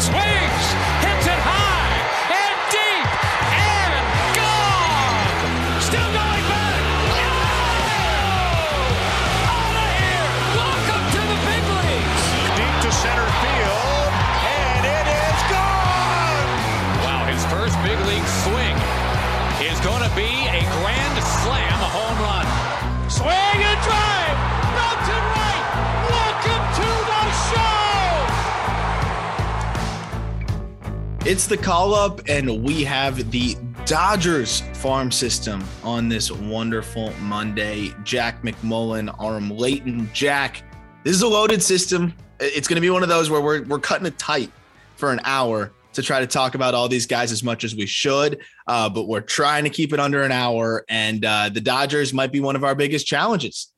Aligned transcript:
swings, 0.00 0.45
It's 31.26 31.48
the 31.48 31.56
call 31.56 31.92
up, 31.92 32.20
and 32.28 32.62
we 32.62 32.84
have 32.84 33.32
the 33.32 33.56
Dodgers 33.84 34.60
farm 34.74 35.10
system 35.10 35.64
on 35.82 36.08
this 36.08 36.30
wonderful 36.30 37.12
Monday. 37.14 37.92
Jack 38.04 38.42
McMullen, 38.42 39.12
Aram 39.20 39.50
Leighton. 39.50 40.08
Jack, 40.12 40.62
this 41.02 41.16
is 41.16 41.22
a 41.22 41.26
loaded 41.26 41.60
system. 41.60 42.14
It's 42.38 42.68
going 42.68 42.76
to 42.76 42.80
be 42.80 42.90
one 42.90 43.02
of 43.02 43.08
those 43.08 43.28
where 43.28 43.40
we're, 43.40 43.64
we're 43.64 43.80
cutting 43.80 44.06
it 44.06 44.16
tight 44.20 44.52
for 44.94 45.10
an 45.10 45.18
hour 45.24 45.72
to 45.94 46.02
try 46.02 46.20
to 46.20 46.28
talk 46.28 46.54
about 46.54 46.74
all 46.74 46.86
these 46.88 47.08
guys 47.08 47.32
as 47.32 47.42
much 47.42 47.64
as 47.64 47.74
we 47.74 47.86
should, 47.86 48.40
uh, 48.68 48.88
but 48.88 49.08
we're 49.08 49.20
trying 49.20 49.64
to 49.64 49.70
keep 49.70 49.92
it 49.92 49.98
under 49.98 50.22
an 50.22 50.30
hour. 50.30 50.84
And 50.88 51.24
uh, 51.24 51.48
the 51.48 51.60
Dodgers 51.60 52.14
might 52.14 52.30
be 52.30 52.38
one 52.38 52.54
of 52.54 52.62
our 52.62 52.76
biggest 52.76 53.04
challenges. 53.04 53.72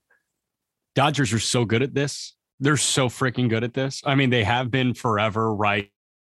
Dodgers 0.94 1.32
are 1.32 1.38
so 1.38 1.64
good 1.64 1.80
at 1.80 1.94
this. 1.94 2.34
They're 2.60 2.76
so 2.76 3.08
freaking 3.08 3.48
good 3.48 3.64
at 3.64 3.72
this. 3.72 4.02
I 4.04 4.16
mean, 4.16 4.28
they 4.28 4.44
have 4.44 4.70
been 4.70 4.92
forever, 4.92 5.54
right? 5.54 5.90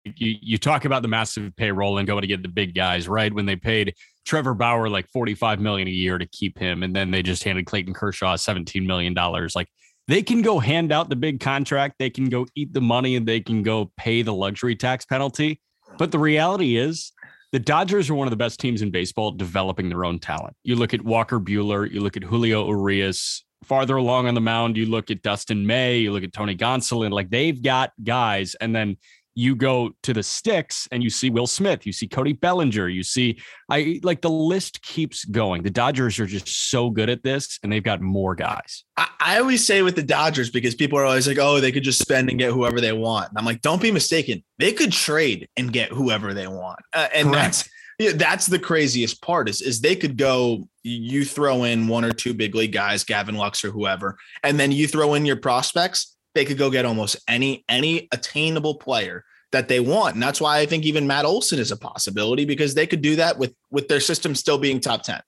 You 0.05 0.35
you 0.41 0.57
talk 0.57 0.85
about 0.85 1.01
the 1.01 1.07
massive 1.07 1.55
payroll 1.55 1.97
and 1.97 2.07
going 2.07 2.21
to 2.21 2.27
get 2.27 2.41
the 2.41 2.49
big 2.49 2.75
guys, 2.75 3.07
right? 3.07 3.33
When 3.33 3.45
they 3.45 3.55
paid 3.55 3.95
Trevor 4.25 4.53
Bauer 4.53 4.89
like 4.89 5.07
45 5.09 5.59
million 5.59 5.87
a 5.87 5.91
year 5.91 6.17
to 6.17 6.25
keep 6.25 6.57
him, 6.57 6.83
and 6.83 6.95
then 6.95 7.11
they 7.11 7.23
just 7.23 7.43
handed 7.43 7.65
Clayton 7.65 7.93
Kershaw 7.93 8.35
17 8.35 8.85
million 8.85 9.13
dollars. 9.13 9.55
Like 9.55 9.67
they 10.07 10.21
can 10.21 10.41
go 10.41 10.59
hand 10.59 10.91
out 10.91 11.09
the 11.09 11.15
big 11.15 11.39
contract, 11.39 11.95
they 11.99 12.09
can 12.09 12.29
go 12.29 12.45
eat 12.55 12.73
the 12.73 12.81
money, 12.81 13.15
and 13.15 13.27
they 13.27 13.39
can 13.39 13.63
go 13.63 13.91
pay 13.97 14.21
the 14.21 14.33
luxury 14.33 14.75
tax 14.75 15.05
penalty. 15.05 15.61
But 15.97 16.11
the 16.11 16.19
reality 16.19 16.77
is, 16.77 17.11
the 17.51 17.59
Dodgers 17.59 18.09
are 18.09 18.15
one 18.15 18.27
of 18.27 18.31
the 18.31 18.37
best 18.37 18.59
teams 18.59 18.81
in 18.81 18.91
baseball 18.91 19.31
developing 19.31 19.87
their 19.87 20.03
own 20.03 20.19
talent. 20.19 20.55
You 20.63 20.75
look 20.75 20.93
at 20.93 21.03
Walker 21.03 21.39
Buehler, 21.39 21.89
you 21.89 22.01
look 22.01 22.17
at 22.17 22.23
Julio 22.23 22.67
Urias. 22.67 23.45
Farther 23.63 23.95
along 23.95 24.27
on 24.27 24.33
the 24.33 24.41
mound, 24.41 24.75
you 24.75 24.87
look 24.87 25.09
at 25.09 25.21
Dustin 25.21 25.65
May, 25.65 25.99
you 25.99 26.11
look 26.11 26.23
at 26.23 26.33
Tony 26.33 26.53
Gonsolin. 26.53 27.11
Like 27.11 27.29
they've 27.29 27.61
got 27.61 27.91
guys, 28.03 28.55
and 28.55 28.75
then 28.75 28.97
you 29.35 29.55
go 29.55 29.91
to 30.03 30.13
the 30.13 30.23
sticks 30.23 30.87
and 30.91 31.03
you 31.03 31.09
see 31.09 31.29
Will 31.29 31.47
Smith, 31.47 31.85
you 31.85 31.91
see 31.91 32.07
Cody 32.07 32.33
Bellinger, 32.33 32.87
you 32.87 33.03
see 33.03 33.39
I 33.69 33.99
like 34.03 34.21
the 34.21 34.29
list 34.29 34.81
keeps 34.81 35.25
going. 35.25 35.63
The 35.63 35.69
Dodgers 35.69 36.19
are 36.19 36.25
just 36.25 36.69
so 36.69 36.89
good 36.89 37.09
at 37.09 37.23
this, 37.23 37.59
and 37.63 37.71
they've 37.71 37.83
got 37.83 38.01
more 38.01 38.35
guys. 38.35 38.83
I, 38.97 39.07
I 39.19 39.39
always 39.39 39.65
say 39.65 39.81
with 39.81 39.95
the 39.95 40.03
Dodgers 40.03 40.49
because 40.49 40.75
people 40.75 40.99
are 40.99 41.05
always 41.05 41.27
like, 41.27 41.39
oh, 41.39 41.59
they 41.59 41.71
could 41.71 41.83
just 41.83 41.99
spend 41.99 42.29
and 42.29 42.37
get 42.37 42.51
whoever 42.51 42.79
they 42.79 42.93
want. 42.93 43.29
And 43.29 43.37
I'm 43.37 43.45
like, 43.45 43.61
don't 43.61 43.81
be 43.81 43.91
mistaken. 43.91 44.43
They 44.59 44.73
could 44.73 44.91
trade 44.91 45.49
and 45.57 45.73
get 45.73 45.89
whoever 45.89 46.33
they 46.33 46.47
want. 46.47 46.79
Uh, 46.93 47.07
and 47.13 47.29
Correct. 47.29 47.43
that's 47.43 47.69
yeah, 47.99 48.11
that's 48.15 48.47
the 48.47 48.59
craziest 48.59 49.21
part 49.21 49.47
is, 49.47 49.61
is 49.61 49.79
they 49.79 49.95
could 49.95 50.17
go, 50.17 50.67
you 50.83 51.23
throw 51.23 51.63
in 51.63 51.87
one 51.87 52.03
or 52.03 52.11
two 52.11 52.33
big 52.33 52.55
league 52.55 52.73
guys, 52.73 53.03
Gavin 53.03 53.35
Lux 53.35 53.63
or 53.63 53.71
whoever, 53.71 54.17
and 54.43 54.59
then 54.59 54.71
you 54.71 54.87
throw 54.87 55.13
in 55.13 55.25
your 55.25 55.35
prospects. 55.35 56.12
They 56.35 56.45
could 56.45 56.57
go 56.57 56.69
get 56.69 56.85
almost 56.85 57.17
any 57.27 57.63
any 57.69 58.07
attainable 58.11 58.75
player 58.75 59.23
that 59.51 59.67
they 59.67 59.79
want. 59.79 60.15
And 60.15 60.23
that's 60.23 60.41
why 60.41 60.59
I 60.59 60.65
think 60.65 60.83
even 60.83 61.07
Matt 61.07 61.25
Olson 61.25 61.59
is 61.59 61.71
a 61.71 61.77
possibility 61.77 62.43
because 62.43 62.73
they 62.73 62.87
could 62.87 63.01
do 63.01 63.15
that 63.15 63.37
with 63.37 63.53
with 63.71 63.87
their 63.87 63.99
system 63.99 64.35
still 64.35 64.57
being 64.57 64.79
top 64.79 65.03
10. 65.03 65.21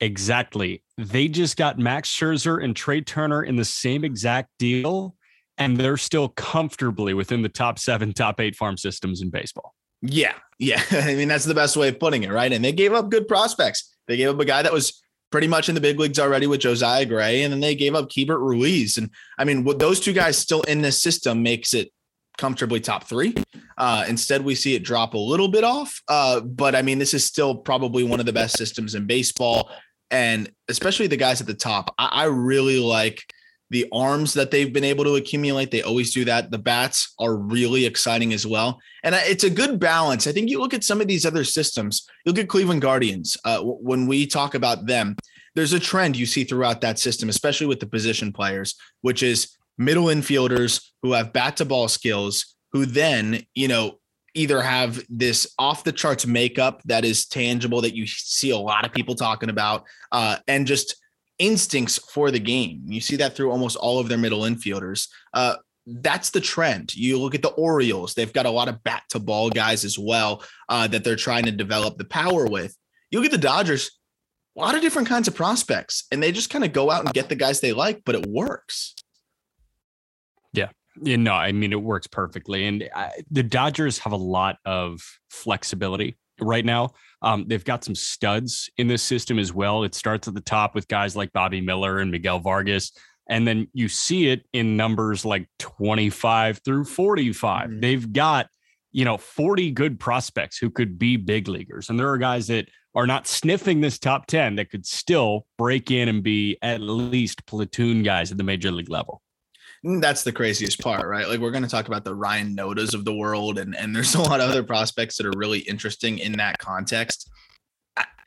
Exactly. 0.00 0.82
They 0.98 1.28
just 1.28 1.56
got 1.56 1.78
Max 1.78 2.08
Scherzer 2.08 2.62
and 2.62 2.74
Trea 2.74 3.02
Turner 3.02 3.44
in 3.44 3.54
the 3.54 3.64
same 3.64 4.04
exact 4.04 4.50
deal, 4.58 5.14
and 5.58 5.76
they're 5.76 5.96
still 5.96 6.28
comfortably 6.30 7.14
within 7.14 7.42
the 7.42 7.48
top 7.48 7.78
seven, 7.78 8.12
top 8.12 8.40
eight 8.40 8.56
farm 8.56 8.76
systems 8.76 9.22
in 9.22 9.30
baseball. 9.30 9.74
Yeah. 10.00 10.34
Yeah. 10.58 10.82
I 10.90 11.14
mean, 11.14 11.28
that's 11.28 11.44
the 11.44 11.54
best 11.54 11.76
way 11.76 11.88
of 11.88 12.00
putting 12.00 12.24
it, 12.24 12.32
right? 12.32 12.52
And 12.52 12.64
they 12.64 12.72
gave 12.72 12.92
up 12.92 13.10
good 13.10 13.28
prospects. 13.28 13.94
They 14.08 14.16
gave 14.16 14.28
up 14.28 14.40
a 14.40 14.44
guy 14.44 14.62
that 14.62 14.72
was 14.72 15.01
pretty 15.32 15.48
much 15.48 15.68
in 15.68 15.74
the 15.74 15.80
big 15.80 15.98
leagues 15.98 16.18
already 16.18 16.46
with 16.46 16.60
Josiah 16.60 17.06
Gray, 17.06 17.42
and 17.42 17.52
then 17.52 17.60
they 17.60 17.74
gave 17.74 17.94
up 17.94 18.08
Keibert 18.08 18.38
Ruiz. 18.38 18.98
And 18.98 19.10
I 19.38 19.44
mean, 19.44 19.64
those 19.78 19.98
two 19.98 20.12
guys 20.12 20.38
still 20.38 20.60
in 20.62 20.82
this 20.82 21.00
system 21.02 21.42
makes 21.42 21.74
it 21.74 21.90
comfortably 22.38 22.80
top 22.80 23.04
three. 23.04 23.34
Uh, 23.76 24.04
instead, 24.08 24.44
we 24.44 24.54
see 24.54 24.74
it 24.74 24.84
drop 24.84 25.14
a 25.14 25.18
little 25.18 25.48
bit 25.48 25.64
off. 25.64 26.00
Uh, 26.06 26.40
but 26.40 26.74
I 26.74 26.82
mean, 26.82 26.98
this 26.98 27.14
is 27.14 27.24
still 27.24 27.56
probably 27.56 28.04
one 28.04 28.20
of 28.20 28.26
the 28.26 28.32
best 28.32 28.56
systems 28.56 28.94
in 28.94 29.06
baseball. 29.06 29.70
And 30.10 30.50
especially 30.68 31.06
the 31.06 31.16
guys 31.16 31.40
at 31.40 31.46
the 31.46 31.54
top, 31.54 31.94
I, 31.98 32.06
I 32.06 32.24
really 32.24 32.78
like 32.78 33.24
the 33.72 33.86
arms 33.90 34.34
that 34.34 34.50
they've 34.50 34.72
been 34.72 34.84
able 34.84 35.02
to 35.02 35.16
accumulate. 35.16 35.70
They 35.70 35.82
always 35.82 36.12
do 36.12 36.26
that. 36.26 36.50
The 36.50 36.58
bats 36.58 37.14
are 37.18 37.34
really 37.34 37.86
exciting 37.86 38.34
as 38.34 38.46
well. 38.46 38.78
And 39.02 39.14
it's 39.14 39.44
a 39.44 39.50
good 39.50 39.80
balance. 39.80 40.26
I 40.26 40.32
think 40.32 40.50
you 40.50 40.60
look 40.60 40.74
at 40.74 40.84
some 40.84 41.00
of 41.00 41.08
these 41.08 41.24
other 41.24 41.42
systems, 41.42 42.06
you 42.24 42.32
look 42.32 42.42
at 42.42 42.50
Cleveland 42.50 42.82
Guardians. 42.82 43.36
Uh, 43.46 43.60
when 43.62 44.06
we 44.06 44.26
talk 44.26 44.54
about 44.54 44.86
them, 44.86 45.16
there's 45.54 45.72
a 45.72 45.80
trend 45.80 46.16
you 46.16 46.26
see 46.26 46.44
throughout 46.44 46.82
that 46.82 46.98
system, 46.98 47.30
especially 47.30 47.66
with 47.66 47.80
the 47.80 47.86
position 47.86 48.30
players, 48.30 48.74
which 49.00 49.22
is 49.22 49.56
middle 49.78 50.06
infielders 50.06 50.84
who 51.02 51.12
have 51.12 51.32
bat 51.32 51.56
to 51.56 51.64
ball 51.64 51.88
skills, 51.88 52.54
who 52.72 52.84
then, 52.84 53.42
you 53.54 53.68
know, 53.68 53.98
either 54.34 54.60
have 54.60 55.02
this 55.08 55.46
off 55.58 55.84
the 55.84 55.92
charts 55.92 56.26
makeup 56.26 56.82
that 56.84 57.04
is 57.04 57.26
tangible 57.26 57.80
that 57.80 57.94
you 57.94 58.06
see 58.06 58.50
a 58.50 58.56
lot 58.56 58.84
of 58.84 58.92
people 58.92 59.14
talking 59.14 59.50
about, 59.50 59.84
uh, 60.10 60.36
and 60.46 60.66
just 60.66 60.96
instincts 61.42 61.98
for 61.98 62.30
the 62.30 62.38
game. 62.38 62.84
You 62.86 63.00
see 63.00 63.16
that 63.16 63.34
through 63.34 63.50
almost 63.50 63.76
all 63.76 63.98
of 63.98 64.08
their 64.08 64.16
middle 64.16 64.42
infielders. 64.42 65.08
Uh, 65.34 65.56
that's 65.86 66.30
the 66.30 66.40
trend. 66.40 66.94
You 66.94 67.18
look 67.18 67.34
at 67.34 67.42
the 67.42 67.48
Orioles, 67.48 68.14
they've 68.14 68.32
got 68.32 68.46
a 68.46 68.50
lot 68.50 68.68
of 68.68 68.82
bat 68.84 69.02
to 69.10 69.18
ball 69.18 69.50
guys 69.50 69.84
as 69.84 69.98
well 69.98 70.44
uh, 70.68 70.86
that 70.86 71.02
they're 71.02 71.16
trying 71.16 71.44
to 71.46 71.50
develop 71.50 71.98
the 71.98 72.04
power 72.04 72.46
with. 72.46 72.76
You 73.10 73.18
look 73.18 73.26
at 73.26 73.32
the 73.32 73.38
Dodgers, 73.38 73.90
a 74.56 74.60
lot 74.60 74.76
of 74.76 74.82
different 74.82 75.08
kinds 75.08 75.26
of 75.26 75.34
prospects, 75.34 76.04
and 76.12 76.22
they 76.22 76.30
just 76.30 76.48
kind 76.48 76.64
of 76.64 76.72
go 76.72 76.92
out 76.92 77.04
and 77.04 77.12
get 77.12 77.28
the 77.28 77.34
guys 77.34 77.58
they 77.58 77.72
like, 77.72 78.02
but 78.04 78.14
it 78.14 78.26
works. 78.26 78.94
Yeah, 80.52 80.68
You 81.02 81.16
no, 81.16 81.32
I 81.32 81.50
mean, 81.50 81.72
it 81.72 81.82
works 81.82 82.06
perfectly. 82.06 82.66
And 82.66 82.88
I, 82.94 83.10
the 83.32 83.42
Dodgers 83.42 83.98
have 83.98 84.12
a 84.12 84.16
lot 84.16 84.58
of 84.64 85.00
flexibility 85.28 86.16
right 86.40 86.64
now. 86.64 86.90
Um, 87.22 87.44
they've 87.46 87.64
got 87.64 87.84
some 87.84 87.94
studs 87.94 88.70
in 88.78 88.88
this 88.88 89.02
system 89.02 89.38
as 89.38 89.52
well. 89.52 89.84
It 89.84 89.94
starts 89.94 90.28
at 90.28 90.34
the 90.34 90.40
top 90.40 90.74
with 90.74 90.88
guys 90.88 91.14
like 91.16 91.32
Bobby 91.32 91.60
Miller 91.60 91.98
and 91.98 92.10
Miguel 92.10 92.40
Vargas. 92.40 92.92
And 93.28 93.46
then 93.46 93.68
you 93.72 93.88
see 93.88 94.28
it 94.28 94.44
in 94.52 94.76
numbers 94.76 95.24
like 95.24 95.48
25 95.58 96.60
through 96.64 96.84
45. 96.84 97.70
Mhm. 97.70 97.80
They've 97.80 98.12
got, 98.12 98.48
you 98.90 99.04
know, 99.04 99.16
40 99.16 99.70
good 99.70 100.00
prospects 100.00 100.58
who 100.58 100.70
could 100.70 100.98
be 100.98 101.16
big 101.16 101.48
leaguers. 101.48 101.88
And 101.88 101.98
there 101.98 102.08
are 102.10 102.18
guys 102.18 102.48
that 102.48 102.68
are 102.94 103.06
not 103.06 103.26
sniffing 103.26 103.80
this 103.80 103.98
top 103.98 104.26
10 104.26 104.56
that 104.56 104.70
could 104.70 104.84
still 104.84 105.46
break 105.56 105.90
in 105.90 106.08
and 106.08 106.22
be 106.22 106.58
at 106.60 106.80
least 106.80 107.46
platoon 107.46 108.02
guys 108.02 108.30
at 108.30 108.36
the 108.38 108.44
major 108.44 108.70
league 108.70 108.90
level. 108.90 109.21
Mm, 109.84 110.00
That's 110.00 110.22
the 110.22 110.32
craziest 110.32 110.80
part, 110.80 111.06
right? 111.06 111.28
Like 111.28 111.40
we're 111.40 111.50
going 111.50 111.64
to 111.64 111.68
talk 111.68 111.88
about 111.88 112.04
the 112.04 112.14
Ryan 112.14 112.56
Nodas 112.56 112.94
of 112.94 113.04
the 113.04 113.14
world, 113.14 113.58
and 113.58 113.76
and 113.76 113.94
there's 113.94 114.14
a 114.14 114.22
lot 114.22 114.40
of 114.40 114.50
other 114.50 114.62
prospects 114.62 115.16
that 115.16 115.26
are 115.26 115.36
really 115.36 115.60
interesting 115.60 116.18
in 116.18 116.32
that 116.32 116.58
context. 116.58 117.30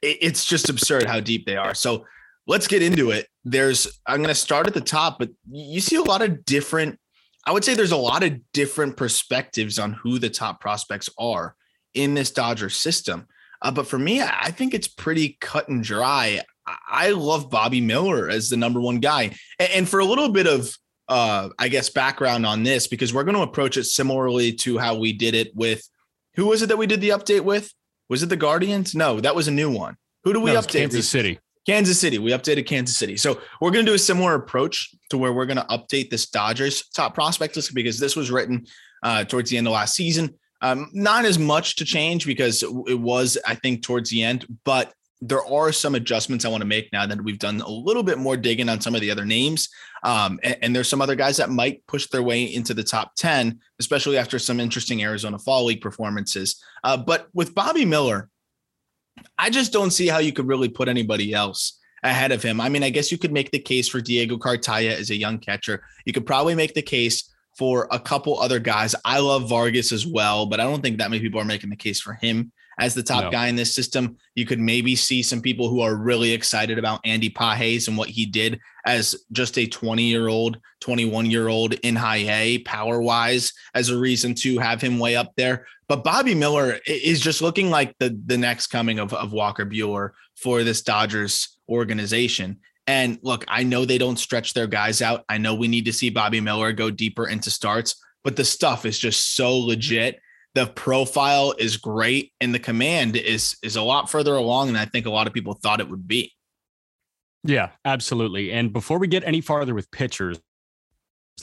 It's 0.02 0.46
just 0.46 0.70
absurd 0.70 1.06
how 1.06 1.20
deep 1.20 1.46
they 1.46 1.56
are. 1.56 1.74
So 1.74 2.06
let's 2.46 2.68
get 2.68 2.84
into 2.84 3.12
it. 3.12 3.28
There's 3.44 4.00
I'm 4.06 4.18
going 4.18 4.28
to 4.28 4.36
start 4.36 4.68
at 4.68 4.74
the 4.74 4.82
top, 4.82 5.18
but 5.18 5.30
you 5.50 5.80
see 5.82 5.96
a 5.96 6.04
lot 6.04 6.22
of 6.22 6.46
different. 6.46 7.00
I 7.48 7.52
would 7.52 7.64
say 7.64 7.74
there's 7.74 7.92
a 7.92 7.98
lot 7.98 8.24
of 8.24 8.40
different 8.54 8.98
perspectives 8.98 9.80
on 9.80 9.94
who 9.94 10.20
the 10.20 10.30
top 10.30 10.60
prospects 10.60 11.10
are 11.18 11.56
in 11.94 12.16
this 12.16 12.32
Dodger 12.32 12.70
system. 12.70 13.28
Uh, 13.62 13.72
but 13.72 13.88
for 13.88 14.00
me, 14.00 14.22
I 14.22 14.52
think 14.52 14.74
it's 14.74 14.88
pretty 14.88 15.38
cut 15.40 15.70
and 15.70 15.84
dry. 15.84 16.42
I 16.88 17.12
love 17.12 17.50
Bobby 17.52 17.82
Miller 17.82 18.30
as 18.30 18.50
the 18.50 18.58
number 18.58 18.82
one 18.82 19.00
guy, 19.00 19.32
and 19.60 19.88
for 19.88 20.00
a 20.00 20.06
little 20.06 20.30
bit 20.30 20.48
of 20.48 20.76
uh, 21.08 21.50
I 21.60 21.68
guess, 21.68 21.90
background 21.90 22.46
on 22.46 22.64
this 22.64 22.88
because 22.88 23.14
we're 23.14 23.24
going 23.24 23.36
to 23.36 23.42
approach 23.42 23.78
it 23.78 23.86
similarly 23.86 24.52
to 24.54 24.78
how 24.78 24.96
we 24.96 25.14
did 25.14 25.36
it 25.36 25.56
with 25.56 25.88
who 26.36 26.48
was 26.48 26.62
it 26.62 26.68
that 26.68 26.78
we 26.78 26.88
did 26.88 27.02
the 27.02 27.10
update 27.10 27.42
with? 27.42 27.72
Was 28.10 28.24
it 28.24 28.30
the 28.30 28.36
Guardians? 28.36 28.94
No, 28.94 29.20
that 29.20 29.36
was 29.36 29.48
a 29.48 29.52
new 29.52 29.72
one. 29.72 29.96
Who 30.24 30.34
do 30.34 30.42
we 30.42 30.54
No, 30.54 30.60
update? 30.60 30.80
Kansas 30.80 30.98
with? 30.98 31.06
City. 31.06 31.40
Kansas 31.66 32.00
City. 32.00 32.20
We 32.20 32.32
updated 32.32 32.68
Kansas 32.68 32.96
City. 32.96 33.18
So 33.18 33.40
we're 33.62 33.72
going 33.72 33.86
to 33.86 33.92
do 33.92 33.96
a 33.96 34.00
similar 34.00 34.36
approach 34.36 34.94
to 35.10 35.18
where 35.18 35.34
we're 35.34 35.46
going 35.46 35.58
to 35.58 35.66
update 35.66 36.10
this 36.10 36.28
Dodgers 36.28 36.90
top 36.90 37.16
prospect 37.16 37.56
list 37.56 37.74
because 37.74 38.00
this 38.00 38.16
was 38.16 38.30
written 38.30 38.66
uh, 39.02 39.24
towards 39.24 39.50
the 39.50 39.58
end 39.58 39.68
of 39.68 39.74
last 39.74 39.96
season. 39.96 40.36
Um, 40.62 40.90
not 40.94 41.26
as 41.26 41.40
much 41.40 41.76
to 41.78 41.86
change 41.86 42.26
because 42.26 42.64
it 42.64 43.00
was, 43.00 43.38
I 43.46 43.56
think, 43.56 43.84
towards 43.84 44.10
the 44.10 44.24
end, 44.24 44.46
but 44.64 44.94
there 45.28 45.46
are 45.46 45.72
some 45.72 45.96
adjustments 45.96 46.46
I 46.46 46.50
want 46.50 46.62
to 46.62 46.68
make 46.68 46.92
now 46.94 47.06
that 47.06 47.22
we've 47.22 47.40
done 47.40 47.62
a 47.62 47.70
little 47.70 48.04
bit 48.04 48.18
more 48.18 48.38
digging 48.38 48.70
on 48.70 48.80
some 48.80 48.94
of 48.96 49.02
the 49.02 49.10
other 49.12 49.26
names. 49.26 49.70
Um, 50.04 50.40
and, 50.44 50.58
and, 50.62 50.76
there's 50.76 50.88
some 50.88 51.02
other 51.02 51.16
guys 51.16 51.38
that 51.38 51.50
might 51.50 51.86
push 51.88 52.08
their 52.08 52.22
way 52.22 52.44
into 52.44 52.74
the 52.74 52.84
top 52.84 53.16
10, 53.16 53.60
especially 53.80 54.18
after 54.18 54.38
some 54.38 54.60
interesting 54.60 55.02
Arizona 55.02 55.40
Fall 55.40 55.66
League 55.66 55.82
performances. 55.82 56.62
Uh, 56.84 56.96
but 56.96 57.28
with 57.34 57.56
Bobby 57.56 57.86
Miller, 57.86 58.30
I 59.38 59.50
just 59.50 59.74
don't 59.74 59.92
see 59.92 60.08
how 60.08 60.20
you 60.20 60.32
could 60.32 60.48
really 60.48 60.70
put 60.70 60.90
anybody 60.90 61.34
else 61.34 61.80
ahead 62.04 62.32
of 62.32 62.44
him. 62.44 62.62
I 62.62 62.70
mean, 62.70 62.84
I 62.84 62.92
guess 62.92 63.12
you 63.12 63.18
could 63.18 63.34
make 63.34 63.50
the 63.50 63.60
case 63.60 63.88
for 63.88 64.02
Diego 64.02 64.38
Cartaya 64.38 64.92
as 64.92 65.10
a 65.10 65.16
young 65.16 65.40
catcher. 65.40 65.84
You 66.06 66.14
could 66.14 66.28
probably 66.28 66.54
make 66.54 66.76
the 66.76 66.84
case 66.84 67.34
for 67.58 67.88
a 67.90 68.00
couple 68.00 68.40
other 68.40 68.60
guys. 68.60 68.94
I 69.06 69.20
love 69.20 69.50
Vargas 69.50 69.92
as 69.92 70.06
well, 70.06 70.46
but 70.46 70.60
I 70.60 70.64
don't 70.66 70.82
think 70.82 71.00
that 71.00 71.10
many 71.10 71.22
people 71.22 71.40
are 71.40 71.46
making 71.46 71.70
the 71.70 71.76
case 71.76 72.00
for 72.00 72.14
him 72.14 72.52
as 72.80 72.94
the 72.94 73.04
top 73.04 73.26
no. 73.26 73.32
guy 73.32 73.48
in 73.48 73.56
this 73.56 73.74
system. 73.74 74.18
You 74.36 74.46
could 74.46 74.60
maybe 74.60 74.96
see 74.96 75.24
some 75.24 75.42
people 75.42 75.70
who 75.70 75.82
are 75.82 75.96
really 75.96 76.32
excited 76.32 76.78
about 76.78 77.02
Andy 77.06 77.30
Pages 77.30 77.88
and 77.88 77.98
what 77.98 78.10
he 78.10 78.26
did 78.26 78.60
as 78.86 79.16
just 79.32 79.58
a 79.58 79.66
20 79.66 80.04
year 80.04 80.28
old, 80.28 80.60
21 80.82 81.30
year 81.30 81.48
old 81.48 81.74
in 81.74 81.96
high 81.96 82.28
A 82.30 82.60
power 82.60 83.02
wise 83.02 83.54
as 83.74 83.90
a 83.90 83.98
reason 83.98 84.34
to 84.36 84.60
have 84.60 84.82
him 84.82 85.00
way 85.00 85.16
up 85.16 85.34
there. 85.36 85.66
But 85.88 86.04
Bobby 86.04 86.36
Miller 86.36 86.80
is 86.86 87.22
just 87.22 87.42
looking 87.42 87.70
like 87.70 87.96
the, 88.00 88.20
the 88.26 88.38
next 88.38 88.68
coming 88.68 89.00
of, 89.00 89.14
of 89.14 89.34
Walker 89.34 89.66
Buehler 89.66 90.12
for 90.36 90.64
this 90.64 90.82
Dodgers 90.82 91.60
organization. 91.70 92.60
And 92.88 93.18
look, 93.24 93.46
I 93.48 93.64
know 93.64 93.86
they 93.86 93.98
don't 93.98 94.20
stretch 94.20 94.54
their 94.54 94.68
guys 94.68 95.02
out. 95.02 95.24
I 95.30 95.38
know 95.38 95.56
we 95.56 95.68
need 95.68 95.86
to 95.86 95.94
see 95.94 96.10
Bobby 96.10 96.42
Miller 96.42 96.72
go 96.72 96.92
deeper 96.92 97.28
into 97.28 97.50
starts, 97.50 97.96
but 98.24 98.36
the 98.36 98.44
stuff 98.44 98.86
is 98.86 99.00
just 99.00 99.36
so 99.36 99.52
mm-hmm. 99.52 99.70
legit 99.70 100.20
the 100.56 100.66
profile 100.66 101.54
is 101.60 101.76
great 101.76 102.32
and 102.40 102.56
the 102.56 102.60
command 102.60 103.18
is 103.18 103.58
is 103.62 103.76
a 103.76 103.82
lot 103.82 104.10
further 104.10 104.36
along 104.36 104.68
than 104.68 104.78
I 104.78 104.86
think 104.86 105.06
a 105.06 105.12
lot 105.12 105.28
of 105.28 105.34
people 105.34 105.54
thought 105.54 105.82
it 105.82 105.90
would 105.90 106.08
be. 106.08 106.32
Yeah, 107.44 107.72
absolutely. 107.84 108.52
And 108.52 108.74
before 108.74 108.98
we 108.98 109.08
get 109.08 109.24
any 109.26 109.42
farther 109.42 109.76
with 109.76 109.92
pitchers, 109.92 110.40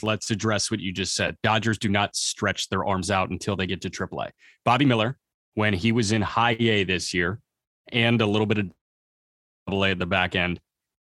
let's 0.01 0.31
address 0.31 0.69
what 0.69 0.81
you 0.81 0.91
just 0.91 1.15
said. 1.15 1.37
Dodgers 1.43 1.77
do 1.77 1.87
not 1.87 2.15
stretch 2.15 2.67
their 2.69 2.83
arms 2.83 3.09
out 3.09 3.29
until 3.29 3.55
they 3.55 3.67
get 3.67 3.81
to 3.81 3.89
AAA. 3.89 4.31
Bobby 4.65 4.85
Miller, 4.85 5.17
when 5.53 5.73
he 5.73 5.91
was 5.91 6.11
in 6.11 6.21
high 6.21 6.57
A 6.59 6.83
this 6.83 7.13
year 7.13 7.39
and 7.91 8.19
a 8.19 8.25
little 8.25 8.47
bit 8.47 8.57
of 8.57 8.71
AA 9.69 9.91
at 9.91 9.99
the 9.99 10.07
back 10.07 10.35
end, 10.35 10.59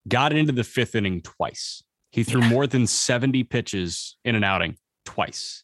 got 0.08 0.34
into 0.34 0.54
the 0.54 0.64
fifth 0.64 0.96
inning 0.96 1.22
twice. 1.22 1.84
He 2.12 2.24
threw 2.24 2.42
more 2.42 2.66
than 2.66 2.88
70 2.88 3.44
pitches 3.44 4.18
in 4.24 4.36
an 4.36 4.44
outing 4.44 4.78
twice. 5.06 5.64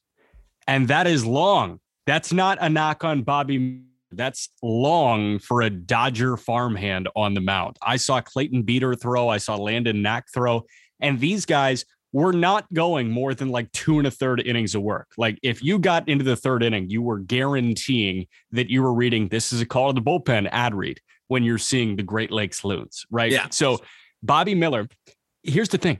And 0.67 0.89
that 0.89 1.07
is 1.07 1.25
long 1.25 1.79
that's 2.05 2.31
not 2.31 2.57
a 2.61 2.69
knock 2.69 3.03
on 3.03 3.23
Bobby. 3.23 3.81
That's 4.11 4.49
long 4.61 5.39
for 5.39 5.61
a 5.61 5.69
Dodger 5.69 6.37
farmhand 6.37 7.09
on 7.15 7.33
the 7.33 7.41
mound. 7.41 7.77
I 7.81 7.97
saw 7.97 8.21
Clayton 8.21 8.63
Beeter 8.63 8.95
throw. 8.95 9.27
I 9.29 9.37
saw 9.37 9.55
Landon 9.55 10.01
Knack 10.01 10.25
throw. 10.33 10.65
And 11.01 11.19
these 11.19 11.45
guys 11.45 11.83
were 12.13 12.31
not 12.31 12.71
going 12.73 13.11
more 13.11 13.33
than 13.33 13.49
like 13.49 13.69
two 13.73 13.97
and 13.97 14.07
a 14.07 14.11
third 14.11 14.39
innings 14.39 14.73
of 14.73 14.81
work. 14.81 15.07
Like 15.17 15.37
if 15.43 15.61
you 15.61 15.79
got 15.79 16.07
into 16.07 16.23
the 16.23 16.37
third 16.37 16.63
inning, 16.63 16.89
you 16.89 17.01
were 17.01 17.19
guaranteeing 17.19 18.27
that 18.51 18.69
you 18.69 18.83
were 18.83 18.93
reading 18.93 19.27
this 19.27 19.51
is 19.51 19.59
a 19.59 19.65
call 19.65 19.91
to 19.91 19.93
the 19.93 20.01
bullpen 20.01 20.47
ad 20.51 20.73
read 20.73 21.01
when 21.27 21.43
you're 21.43 21.57
seeing 21.57 21.97
the 21.97 22.03
Great 22.03 22.31
Lakes 22.31 22.63
Loons, 22.63 23.05
right? 23.11 23.31
Yeah. 23.31 23.47
So 23.49 23.79
Bobby 24.23 24.55
Miller, 24.55 24.87
here's 25.43 25.69
the 25.69 25.77
thing. 25.77 25.99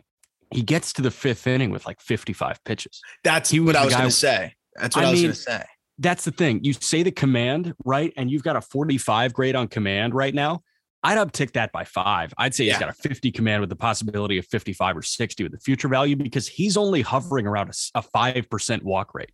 He 0.51 0.61
gets 0.61 0.93
to 0.93 1.01
the 1.01 1.11
fifth 1.11 1.47
inning 1.47 1.71
with 1.71 1.85
like 1.85 1.99
55 1.99 2.63
pitches. 2.63 3.01
That's 3.25 3.49
he 3.49 3.59
what 3.59 3.75
I 3.75 3.83
was 3.83 3.93
going 3.93 4.05
to 4.05 4.11
say. 4.11 4.53
That's 4.75 4.95
what 4.95 5.03
I, 5.03 5.09
I 5.09 5.11
was 5.11 5.21
going 5.21 5.33
to 5.33 5.39
say 5.39 5.63
that's 5.99 6.25
the 6.25 6.31
thing. 6.31 6.63
You 6.63 6.73
say 6.73 7.03
the 7.03 7.11
command, 7.11 7.73
right? 7.85 8.13
And 8.17 8.29
you've 8.29 8.43
got 8.43 8.55
a 8.55 8.61
45 8.61 9.33
grade 9.33 9.55
on 9.55 9.67
command 9.67 10.13
right 10.13 10.33
now. 10.33 10.61
I'd 11.03 11.17
uptick 11.17 11.53
that 11.53 11.71
by 11.71 11.83
five. 11.83 12.33
I'd 12.37 12.55
say 12.55 12.63
yeah. 12.63 12.73
he's 12.73 12.79
got 12.79 12.89
a 12.89 12.93
50 12.93 13.31
command 13.31 13.61
with 13.61 13.69
the 13.69 13.75
possibility 13.75 14.39
of 14.39 14.45
55 14.47 14.97
or 14.97 15.01
60 15.03 15.43
with 15.43 15.51
the 15.51 15.59
future 15.59 15.87
value 15.87 16.15
because 16.15 16.47
he's 16.47 16.77
only 16.77 17.01
hovering 17.03 17.45
around 17.45 17.69
a, 17.69 17.99
a 17.99 18.01
5% 18.01 18.81
walk 18.81 19.13
rate. 19.13 19.31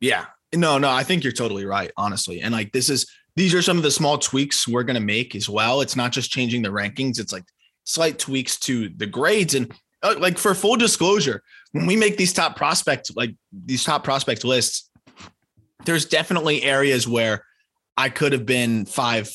Yeah. 0.00 0.26
No, 0.54 0.76
no, 0.76 0.90
I 0.90 1.02
think 1.02 1.24
you're 1.24 1.32
totally 1.32 1.64
right, 1.64 1.90
honestly. 1.96 2.42
And 2.42 2.52
like 2.52 2.72
this 2.72 2.90
is, 2.90 3.10
these 3.34 3.54
are 3.54 3.62
some 3.62 3.78
of 3.78 3.82
the 3.82 3.90
small 3.90 4.18
tweaks 4.18 4.68
we're 4.68 4.82
going 4.84 4.94
to 4.94 5.00
make 5.00 5.34
as 5.34 5.48
well. 5.48 5.80
It's 5.80 5.96
not 5.96 6.12
just 6.12 6.30
changing 6.30 6.62
the 6.62 6.68
rankings, 6.68 7.18
it's 7.18 7.32
like 7.32 7.44
slight 7.84 8.18
tweaks 8.18 8.58
to 8.60 8.90
the 8.90 9.06
grades. 9.06 9.54
And 9.54 9.72
uh, 10.02 10.16
like 10.18 10.36
for 10.36 10.54
full 10.54 10.76
disclosure, 10.76 11.42
when 11.72 11.86
we 11.86 11.96
make 11.96 12.18
these 12.18 12.32
top 12.32 12.56
prospect, 12.56 13.10
like 13.16 13.34
these 13.52 13.84
top 13.84 14.04
prospect 14.04 14.44
lists, 14.44 14.90
there's 15.84 16.04
definitely 16.04 16.62
areas 16.62 17.06
where 17.06 17.44
I 17.96 18.08
could 18.08 18.32
have 18.32 18.44
been 18.44 18.86
five. 18.86 19.30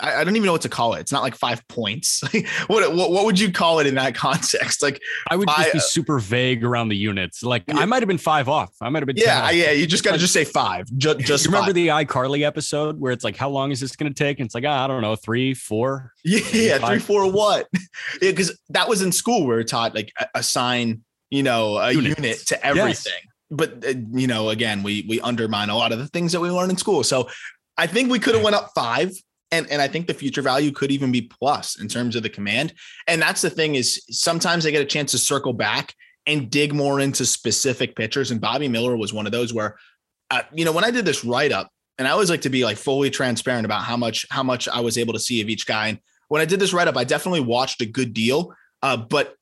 I, 0.00 0.24
don't 0.24 0.34
even 0.34 0.46
know 0.46 0.52
what 0.52 0.62
to 0.62 0.68
call 0.68 0.94
it. 0.94 1.00
It's 1.00 1.12
not 1.12 1.22
like 1.22 1.36
five 1.36 1.66
points. 1.68 2.22
what, 2.66 2.92
what, 2.92 3.12
what 3.12 3.24
would 3.24 3.38
you 3.38 3.52
call 3.52 3.78
it 3.78 3.86
in 3.86 3.94
that 3.94 4.14
context? 4.16 4.82
Like 4.82 5.00
I 5.30 5.36
would 5.36 5.46
just 5.46 5.72
be 5.72 5.78
uh, 5.78 5.82
super 5.82 6.18
vague 6.18 6.64
around 6.64 6.88
the 6.88 6.96
units. 6.96 7.44
Like 7.44 7.62
yeah. 7.68 7.78
I 7.78 7.84
might 7.84 8.02
have 8.02 8.08
been 8.08 8.18
five 8.18 8.48
off. 8.48 8.74
I 8.80 8.88
might 8.88 9.00
have 9.00 9.06
been. 9.06 9.16
Yeah, 9.16 9.50
yeah. 9.50 9.70
You 9.70 9.86
just 9.86 10.02
got 10.02 10.12
to 10.12 10.18
just 10.18 10.32
say 10.32 10.44
five. 10.44 10.86
Just, 11.00 11.46
remember 11.46 11.72
the 11.72 11.88
iCarly 11.88 12.42
episode 12.42 12.98
where 12.98 13.12
it's 13.12 13.24
like, 13.24 13.36
how 13.36 13.48
long 13.48 13.70
is 13.70 13.80
this 13.80 13.94
going 13.96 14.12
to 14.12 14.16
take? 14.16 14.38
And 14.38 14.46
it's 14.46 14.54
like, 14.54 14.64
oh, 14.64 14.70
I 14.70 14.86
don't 14.86 15.02
know, 15.02 15.16
three, 15.16 15.54
four. 15.54 16.12
Yeah, 16.24 16.40
yeah, 16.52 16.78
three, 16.78 16.98
four, 16.98 17.30
what? 17.30 17.68
yeah, 18.20 18.30
because 18.30 18.58
that 18.70 18.88
was 18.88 19.02
in 19.02 19.12
school. 19.12 19.40
We 19.40 19.54
were 19.54 19.64
taught 19.64 19.94
like 19.94 20.12
assign, 20.34 21.04
you 21.30 21.42
know, 21.42 21.78
a 21.78 21.92
unit, 21.92 22.18
unit 22.18 22.38
to 22.48 22.66
everything. 22.66 23.12
Yes 23.16 23.29
but 23.50 23.84
uh, 23.84 23.94
you 24.12 24.26
know, 24.26 24.50
again, 24.50 24.82
we 24.82 25.04
we 25.08 25.20
undermine 25.20 25.70
a 25.70 25.76
lot 25.76 25.92
of 25.92 25.98
the 25.98 26.06
things 26.08 26.32
that 26.32 26.40
we 26.40 26.50
learn 26.50 26.70
in 26.70 26.76
school. 26.76 27.02
So 27.02 27.28
I 27.76 27.86
think 27.86 28.10
we 28.10 28.18
could 28.18 28.34
have 28.34 28.44
went 28.44 28.56
up 28.56 28.70
five. 28.74 29.12
And, 29.52 29.68
and 29.68 29.82
I 29.82 29.88
think 29.88 30.06
the 30.06 30.14
future 30.14 30.42
value 30.42 30.70
could 30.70 30.92
even 30.92 31.10
be 31.10 31.22
plus 31.22 31.80
in 31.80 31.88
terms 31.88 32.14
of 32.14 32.22
the 32.22 32.28
command. 32.28 32.72
And 33.08 33.20
that's 33.20 33.42
the 33.42 33.50
thing 33.50 33.74
is 33.74 34.00
sometimes 34.08 34.64
I 34.64 34.70
get 34.70 34.80
a 34.80 34.84
chance 34.84 35.10
to 35.10 35.18
circle 35.18 35.52
back 35.52 35.92
and 36.24 36.48
dig 36.48 36.72
more 36.72 37.00
into 37.00 37.26
specific 37.26 37.96
pitchers. 37.96 38.30
And 38.30 38.40
Bobby 38.40 38.68
Miller 38.68 38.96
was 38.96 39.12
one 39.12 39.26
of 39.26 39.32
those 39.32 39.52
where, 39.52 39.76
uh, 40.30 40.42
you 40.54 40.64
know, 40.64 40.70
when 40.70 40.84
I 40.84 40.92
did 40.92 41.04
this 41.04 41.24
write 41.24 41.50
up, 41.50 41.68
and 41.98 42.06
I 42.06 42.12
always 42.12 42.30
like 42.30 42.42
to 42.42 42.48
be 42.48 42.64
like 42.64 42.76
fully 42.76 43.10
transparent 43.10 43.64
about 43.64 43.82
how 43.82 43.96
much 43.96 44.24
how 44.30 44.44
much 44.44 44.68
I 44.68 44.80
was 44.80 44.96
able 44.96 45.14
to 45.14 45.18
see 45.18 45.40
of 45.42 45.48
each 45.48 45.66
guy. 45.66 45.88
And 45.88 45.98
when 46.28 46.40
I 46.40 46.44
did 46.44 46.60
this 46.60 46.72
write 46.72 46.86
up, 46.86 46.96
I 46.96 47.02
definitely 47.02 47.40
watched 47.40 47.82
a 47.82 47.86
good 47.86 48.14
deal. 48.14 48.54
Uh, 48.82 48.96
but 48.96 49.34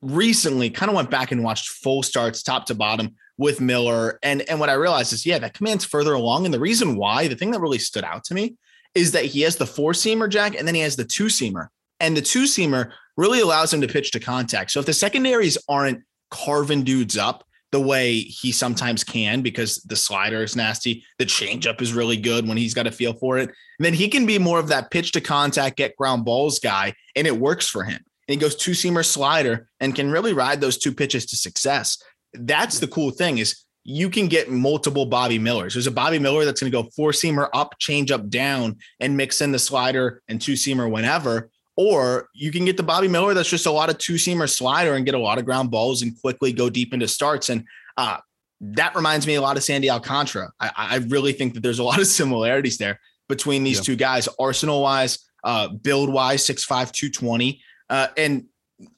recently, 0.00 0.70
kind 0.70 0.88
of 0.88 0.96
went 0.96 1.10
back 1.10 1.30
and 1.30 1.44
watched 1.44 1.68
full 1.68 2.02
starts, 2.02 2.42
top 2.42 2.64
to 2.66 2.74
bottom 2.74 3.16
with 3.42 3.60
Miller. 3.60 4.18
And 4.22 4.48
and 4.48 4.58
what 4.60 4.70
I 4.70 4.74
realized 4.74 5.12
is, 5.12 5.26
yeah, 5.26 5.38
that 5.40 5.54
command's 5.54 5.84
further 5.84 6.14
along. 6.14 6.44
And 6.44 6.54
the 6.54 6.60
reason 6.60 6.96
why, 6.96 7.28
the 7.28 7.34
thing 7.34 7.50
that 7.50 7.60
really 7.60 7.78
stood 7.78 8.04
out 8.04 8.24
to 8.24 8.34
me 8.34 8.56
is 8.94 9.12
that 9.12 9.24
he 9.24 9.40
has 9.42 9.56
the 9.56 9.66
four 9.66 9.92
seamer 9.92 10.28
jack 10.28 10.54
and 10.54 10.66
then 10.66 10.74
he 10.74 10.80
has 10.82 10.96
the 10.96 11.04
two 11.04 11.26
seamer. 11.26 11.68
And 12.00 12.16
the 12.16 12.22
two 12.22 12.44
seamer 12.44 12.92
really 13.16 13.40
allows 13.40 13.72
him 13.72 13.80
to 13.80 13.88
pitch 13.88 14.12
to 14.12 14.20
contact. 14.20 14.70
So 14.70 14.80
if 14.80 14.86
the 14.86 14.92
secondaries 14.92 15.58
aren't 15.68 16.02
carving 16.30 16.82
dudes 16.84 17.18
up 17.18 17.44
the 17.72 17.80
way 17.80 18.14
he 18.14 18.52
sometimes 18.52 19.02
can, 19.02 19.40
because 19.40 19.78
the 19.78 19.96
slider 19.96 20.42
is 20.42 20.56
nasty, 20.56 21.04
the 21.18 21.24
changeup 21.24 21.80
is 21.80 21.94
really 21.94 22.18
good 22.18 22.46
when 22.46 22.56
he's 22.56 22.74
got 22.74 22.86
a 22.86 22.92
feel 22.92 23.14
for 23.14 23.38
it, 23.38 23.48
and 23.48 23.84
then 23.86 23.94
he 23.94 24.08
can 24.08 24.26
be 24.26 24.38
more 24.38 24.58
of 24.58 24.68
that 24.68 24.90
pitch 24.90 25.12
to 25.12 25.20
contact, 25.20 25.78
get 25.78 25.96
ground 25.96 26.24
balls 26.24 26.58
guy, 26.58 26.94
and 27.16 27.26
it 27.26 27.36
works 27.36 27.68
for 27.68 27.82
him. 27.82 28.00
And 28.28 28.34
he 28.34 28.36
goes 28.36 28.56
two 28.56 28.72
seamer 28.72 29.04
slider 29.04 29.68
and 29.80 29.94
can 29.94 30.10
really 30.10 30.32
ride 30.32 30.60
those 30.60 30.78
two 30.78 30.92
pitches 30.92 31.26
to 31.26 31.36
success 31.36 32.02
that's 32.34 32.78
the 32.78 32.88
cool 32.88 33.10
thing 33.10 33.38
is 33.38 33.64
you 33.84 34.10
can 34.10 34.28
get 34.28 34.50
multiple 34.50 35.06
Bobby 35.06 35.38
Millers. 35.38 35.74
There's 35.74 35.86
a 35.86 35.92
Bobby 35.92 36.18
Miller 36.18 36.44
that's 36.44 36.60
going 36.60 36.70
to 36.70 36.82
go 36.82 36.88
four 36.94 37.10
seamer 37.10 37.48
up, 37.52 37.74
change 37.78 38.10
up 38.10 38.28
down, 38.28 38.76
and 39.00 39.16
mix 39.16 39.40
in 39.40 39.52
the 39.52 39.58
slider 39.58 40.22
and 40.28 40.40
two 40.40 40.52
seamer 40.52 40.90
whenever. 40.90 41.50
Or 41.76 42.28
you 42.34 42.52
can 42.52 42.64
get 42.64 42.76
the 42.76 42.82
Bobby 42.82 43.08
Miller 43.08 43.34
that's 43.34 43.48
just 43.48 43.66
a 43.66 43.70
lot 43.70 43.90
of 43.90 43.98
two 43.98 44.14
seamer 44.14 44.48
slider 44.48 44.94
and 44.94 45.04
get 45.04 45.14
a 45.14 45.18
lot 45.18 45.38
of 45.38 45.44
ground 45.44 45.70
balls 45.70 46.02
and 46.02 46.18
quickly 46.20 46.52
go 46.52 46.70
deep 46.70 46.92
into 46.92 47.08
starts. 47.08 47.48
And 47.48 47.64
uh, 47.96 48.18
that 48.60 48.94
reminds 48.94 49.26
me 49.26 49.34
a 49.34 49.40
lot 49.40 49.56
of 49.56 49.64
Sandy 49.64 49.90
Alcantara. 49.90 50.52
I, 50.60 50.70
I, 50.76 50.96
really 51.08 51.32
think 51.32 51.54
that 51.54 51.62
there's 51.62 51.78
a 51.78 51.84
lot 51.90 51.98
of 51.98 52.06
similarities 52.06 52.78
there 52.78 53.00
between 53.28 53.64
these 53.64 53.80
two 53.80 53.96
guys, 53.96 54.28
arsenal 54.38 54.82
wise, 54.82 55.18
uh, 55.42 55.68
build 55.68 56.12
wise, 56.12 56.46
6'5, 56.46 56.92
220. 56.92 57.62
Uh, 57.88 58.08
and 58.16 58.44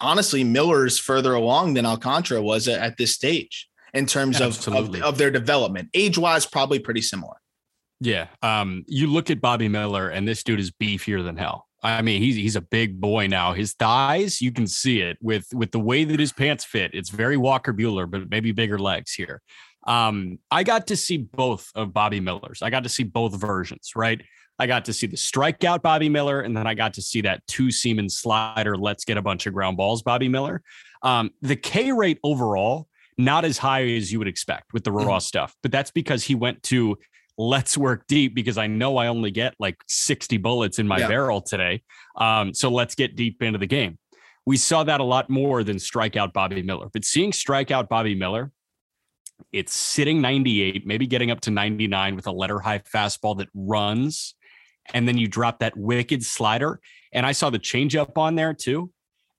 honestly, 0.00 0.44
Miller's 0.44 0.98
further 0.98 1.34
along 1.34 1.74
than 1.74 1.86
Alcantara 1.86 2.42
was 2.42 2.68
at 2.68 2.96
this 2.96 3.14
stage 3.14 3.68
in 3.92 4.06
terms 4.06 4.40
of, 4.40 4.66
of, 4.68 4.94
of 5.02 5.18
their 5.18 5.30
development. 5.30 5.88
Age 5.94 6.18
wise, 6.18 6.46
probably 6.46 6.78
pretty 6.78 7.02
similar. 7.02 7.36
Yeah. 8.00 8.26
Um, 8.42 8.84
you 8.86 9.06
look 9.06 9.30
at 9.30 9.40
Bobby 9.40 9.68
Miller, 9.68 10.08
and 10.08 10.26
this 10.26 10.42
dude 10.42 10.60
is 10.60 10.70
beefier 10.70 11.24
than 11.24 11.36
hell. 11.36 11.66
I 11.82 12.00
mean, 12.00 12.22
he's 12.22 12.34
he's 12.34 12.56
a 12.56 12.62
big 12.62 12.98
boy 12.98 13.26
now. 13.26 13.52
His 13.52 13.74
thighs, 13.74 14.40
you 14.40 14.52
can 14.52 14.66
see 14.66 15.00
it 15.00 15.18
with 15.20 15.46
with 15.52 15.70
the 15.70 15.78
way 15.78 16.04
that 16.04 16.18
his 16.18 16.32
pants 16.32 16.64
fit. 16.64 16.92
It's 16.94 17.10
very 17.10 17.36
Walker 17.36 17.74
Buehler, 17.74 18.10
but 18.10 18.30
maybe 18.30 18.52
bigger 18.52 18.78
legs 18.78 19.12
here. 19.12 19.42
Um, 19.86 20.38
I 20.50 20.64
got 20.64 20.86
to 20.86 20.96
see 20.96 21.18
both 21.18 21.70
of 21.74 21.92
Bobby 21.92 22.20
Miller's. 22.20 22.62
I 22.62 22.70
got 22.70 22.84
to 22.84 22.88
see 22.88 23.02
both 23.02 23.34
versions, 23.38 23.92
right? 23.94 24.22
I 24.58 24.66
got 24.66 24.84
to 24.86 24.92
see 24.92 25.06
the 25.06 25.16
strikeout 25.16 25.82
Bobby 25.82 26.08
Miller, 26.08 26.40
and 26.40 26.56
then 26.56 26.66
I 26.66 26.74
got 26.74 26.94
to 26.94 27.02
see 27.02 27.20
that 27.22 27.46
two 27.46 27.68
seamer 27.68 28.10
slider. 28.10 28.76
Let's 28.76 29.04
get 29.04 29.16
a 29.16 29.22
bunch 29.22 29.46
of 29.46 29.54
ground 29.54 29.76
balls, 29.76 30.02
Bobby 30.02 30.28
Miller. 30.28 30.62
Um, 31.02 31.30
the 31.42 31.56
K 31.56 31.92
rate 31.92 32.18
overall, 32.22 32.88
not 33.18 33.44
as 33.44 33.58
high 33.58 33.84
as 33.84 34.12
you 34.12 34.18
would 34.18 34.28
expect 34.28 34.72
with 34.72 34.84
the 34.84 34.92
raw 34.92 35.04
mm-hmm. 35.04 35.18
stuff, 35.18 35.56
but 35.62 35.72
that's 35.72 35.90
because 35.90 36.24
he 36.24 36.34
went 36.34 36.62
to 36.64 36.96
let's 37.36 37.76
work 37.76 38.06
deep 38.06 38.34
because 38.34 38.58
I 38.58 38.66
know 38.66 38.96
I 38.96 39.08
only 39.08 39.30
get 39.30 39.54
like 39.58 39.76
60 39.88 40.36
bullets 40.38 40.78
in 40.78 40.86
my 40.86 40.98
yeah. 40.98 41.08
barrel 41.08 41.40
today. 41.40 41.82
Um, 42.16 42.54
so 42.54 42.68
let's 42.68 42.94
get 42.94 43.16
deep 43.16 43.42
into 43.42 43.58
the 43.58 43.66
game. 43.66 43.98
We 44.46 44.56
saw 44.56 44.84
that 44.84 45.00
a 45.00 45.04
lot 45.04 45.30
more 45.30 45.64
than 45.64 45.76
strikeout 45.76 46.32
Bobby 46.32 46.62
Miller, 46.62 46.88
but 46.92 47.04
seeing 47.04 47.32
strikeout 47.32 47.88
Bobby 47.88 48.14
Miller, 48.14 48.52
it's 49.52 49.74
sitting 49.74 50.20
98, 50.20 50.86
maybe 50.86 51.06
getting 51.06 51.30
up 51.30 51.40
to 51.42 51.50
99 51.50 52.14
with 52.14 52.26
a 52.26 52.32
letter 52.32 52.60
high 52.60 52.80
fastball 52.80 53.38
that 53.38 53.48
runs. 53.54 54.34
And 54.92 55.08
then 55.08 55.16
you 55.16 55.28
drop 55.28 55.60
that 55.60 55.76
wicked 55.76 56.24
slider. 56.24 56.80
And 57.12 57.24
I 57.24 57.32
saw 57.32 57.50
the 57.50 57.58
changeup 57.58 58.18
on 58.18 58.34
there 58.34 58.52
too. 58.52 58.90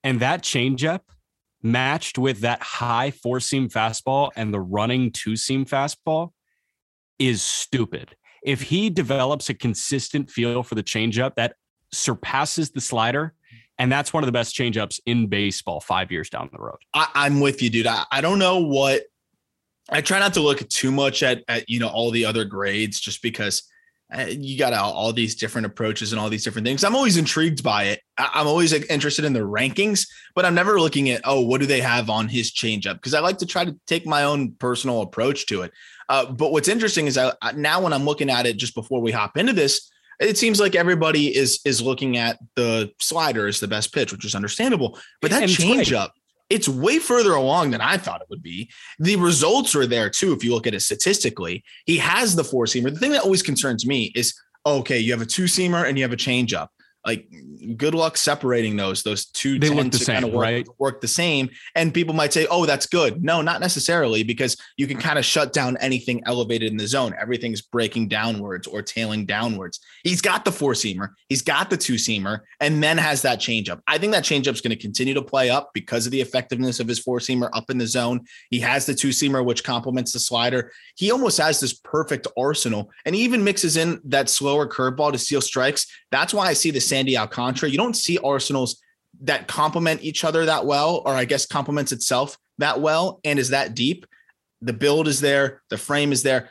And 0.04 0.20
that 0.20 0.44
changeup 0.44 1.02
matched 1.62 2.18
with 2.18 2.42
that 2.42 2.62
high 2.62 3.12
four 3.12 3.40
seam 3.40 3.70
fastball 3.70 4.32
and 4.36 4.54
the 4.54 4.60
running 4.60 5.12
two 5.12 5.36
seam 5.36 5.66
fastball 5.66 6.32
is 7.20 7.42
stupid. 7.42 8.16
If 8.44 8.62
he 8.62 8.90
develops 8.90 9.50
a 9.50 9.54
consistent 9.54 10.30
feel 10.30 10.62
for 10.62 10.76
the 10.76 10.84
changeup 10.84 11.36
that 11.36 11.56
surpasses 11.92 12.72
the 12.72 12.82
slider, 12.82 13.34
and 13.78 13.92
that's 13.92 14.14
one 14.14 14.24
of 14.24 14.28
the 14.28 14.32
best 14.32 14.56
changeups 14.56 15.00
in 15.06 15.28
baseball 15.28 15.80
five 15.80 16.12
years 16.12 16.30
down 16.30 16.50
the 16.52 16.62
road. 16.62 16.78
I, 16.94 17.26
am 17.26 17.40
with 17.40 17.62
you, 17.62 17.70
dude. 17.70 17.88
I, 17.88 18.06
I 18.12 18.22
don't 18.22 18.40
know 18.40 18.60
what 18.60 19.04
I 19.90 20.02
try 20.02 20.20
not 20.20 20.34
to 20.36 20.42
look 20.42 20.68
too 20.70 20.92
much 20.92 21.24
at, 21.24 21.44
at 21.48 21.70
you 21.70 21.80
know 21.80 21.90
all 21.90 22.12
the 22.12 22.26
other 22.26 22.46
grades 22.46 23.00
just 23.00 23.22
because 23.22 23.64
you 24.28 24.58
got 24.58 24.74
all, 24.74 24.94
all, 24.94 25.14
these 25.14 25.36
different 25.36 25.66
approaches 25.66 26.12
and 26.12 26.20
all 26.20 26.30
these 26.30 26.44
different 26.44 26.66
things. 26.66 26.84
I'm 26.84 26.96
always 26.96 27.18
intrigued 27.18 27.64
by 27.64 27.86
it. 27.86 28.02
I, 28.18 28.42
am 28.42 28.48
always 28.48 28.72
interested 28.72 29.26
in 29.26 29.34
the 29.34 29.40
rankings, 29.40 30.08
but 30.36 30.46
I'm 30.46 30.54
never 30.54 30.80
looking 30.80 31.10
at 31.10 31.22
oh 31.24 31.42
what 31.42 31.60
do 31.60 31.68
they 31.68 31.82
have 31.82 32.10
on 32.10 32.28
his 32.28 32.52
changeup 32.52 32.96
because 32.96 33.14
I 33.14 33.20
like 33.20 33.40
to 33.40 33.46
try 33.46 33.66
to 33.66 33.76
take 33.88 34.06
my 34.06 34.24
own 34.24 34.54
personal 34.54 35.02
approach 35.02 35.48
to 35.48 35.64
it. 35.64 35.72
Uh, 36.08 36.32
but 36.32 36.52
what's 36.52 36.68
interesting 36.68 37.08
is 37.08 37.18
I, 37.18 37.34
now 37.56 37.82
when 37.82 37.94
I'm 37.94 38.06
looking 38.06 38.30
at 38.30 38.46
it 38.46 38.58
just 38.58 38.76
before 38.76 39.02
we 39.02 39.12
hop 39.12 39.38
into 39.38 39.54
this, 39.54 39.90
it 40.20 40.38
seems 40.38 40.60
like 40.60 40.76
everybody 40.76 41.36
is 41.36 41.60
is 41.66 41.82
looking 41.82 42.18
at 42.18 42.38
the 42.56 42.92
slider 43.00 43.48
as 43.48 43.60
the 43.60 43.68
best 43.68 43.94
pitch, 43.94 44.12
which 44.12 44.26
is 44.26 44.36
understandable. 44.36 45.00
But 45.22 45.32
that 45.32 45.44
changeup, 45.44 46.12
it's 46.50 46.68
way 46.68 47.00
further 47.00 47.34
along 47.34 47.72
than 47.72 47.82
I 47.82 47.98
thought 47.98 48.22
it 48.22 48.30
would 48.30 48.44
be. 48.44 48.70
The 49.00 49.16
results 49.16 49.76
are 49.76 49.88
there 49.88 50.10
too. 50.10 50.34
If 50.34 50.44
you 50.44 50.54
look 50.54 50.68
at 50.68 50.74
it 50.74 50.82
statistically, 50.82 51.64
he 51.86 51.98
has 51.98 52.36
the 52.36 52.44
four 52.44 52.66
seamer. 52.66 52.94
The 52.94 53.00
thing 53.00 53.12
that 53.12 53.24
always 53.24 53.44
concerns 53.44 53.86
me 53.86 54.12
is 54.16 54.34
okay, 54.66 55.00
you 55.00 55.12
have 55.12 55.22
a 55.22 55.26
two 55.26 55.44
seamer 55.44 55.88
and 55.88 55.98
you 55.98 56.04
have 56.04 56.14
a 56.14 56.18
changeup 56.18 56.70
like 57.06 57.28
good 57.78 57.94
luck 57.94 58.18
separating 58.18 58.76
those 58.76 59.04
those 59.04 59.26
two 59.26 59.60
they 59.60 59.70
look 59.70 59.92
the 59.92 59.98
same 59.98 60.16
kind 60.16 60.26
of 60.26 60.32
work, 60.32 60.44
right? 60.44 60.68
work 60.80 61.02
the 61.02 61.08
same. 61.08 61.50
And 61.76 61.94
people 61.94 62.14
might 62.14 62.34
say 62.34 62.48
oh 62.50 62.66
that's 62.66 62.86
good. 62.86 63.24
No 63.24 63.42
not 63.42 63.62
necessarily 63.62 64.24
because 64.24 64.58
you 64.78 64.88
can 64.88 64.98
kind 64.98 65.20
of 65.20 65.26
shut 65.26 65.54
down 65.54 65.78
anything 65.78 66.22
elevated 66.26 66.72
in 66.72 66.78
the 66.78 66.88
zone. 66.88 67.14
Everything's 67.20 67.62
breaking 67.62 68.08
downwards 68.08 68.68
or 68.68 68.82
tailing 68.82 69.26
downwards. 69.26 69.80
He's 70.04 70.22
got 70.22 70.46
the 70.46 70.52
four 70.52 70.74
seamer 70.74 71.10
he's 71.30 71.42
got 71.42 71.70
the 71.70 71.78
two 71.78 71.96
seamer 71.96 72.42
and 72.60 72.82
then 72.82 72.98
has 72.98 73.22
that 73.24 73.40
changeup. 73.40 73.82
I 73.88 73.98
think 73.98 74.14
that 74.14 74.24
changeup 74.24 74.54
is 74.54 74.62
going 74.62 74.76
to 74.76 74.82
continue 74.82 75.14
to 75.14 75.22
play 75.22 75.50
up 75.50 75.72
because 75.74 76.06
of 76.06 76.12
the 76.12 76.22
effectiveness 76.22 76.80
of 76.80 76.88
his 76.88 77.00
four 77.00 77.20
seamer 77.20 77.50
up 77.54 77.70
in 77.70 77.78
the 77.78 77.88
zone. 77.88 78.22
He 78.50 78.60
has 78.60 78.86
the 78.86 78.94
two 78.94 79.10
seamer 79.10 79.44
which 79.44 79.64
complements 79.64 80.12
the 80.12 80.20
slider. 80.20 80.72
He 80.96 81.12
almost 81.12 81.38
has 81.38 81.60
this 81.60 81.74
perfect 81.74 82.28
arsenal 82.38 82.90
and 83.06 83.16
he 83.16 83.22
even 83.22 83.44
mixes 83.44 83.78
in 83.78 84.02
that 84.06 84.30
slower 84.30 84.68
curveball 84.68 85.12
to 85.12 85.18
steal 85.18 85.42
strikes. 85.42 85.88
That's 86.12 86.34
why 86.34 86.48
i 86.48 86.54
see 86.54 86.72
the 86.72 86.80
Sandy 86.96 87.18
Alcantara. 87.18 87.70
You 87.70 87.78
don't 87.78 87.96
see 87.96 88.18
Arsenals 88.20 88.82
that 89.22 89.48
complement 89.48 90.02
each 90.02 90.24
other 90.24 90.46
that 90.46 90.66
well, 90.66 91.02
or 91.06 91.12
I 91.12 91.26
guess 91.26 91.46
complements 91.46 91.92
itself 91.92 92.38
that 92.60 92.80
well 92.80 93.20
and 93.26 93.38
is 93.38 93.50
that 93.50 93.76
deep. 93.76 94.06
The 94.62 94.72
build 94.72 95.10
is 95.10 95.20
there, 95.20 95.62
the 95.70 95.78
frame 95.78 96.14
is 96.14 96.24
there. 96.24 96.50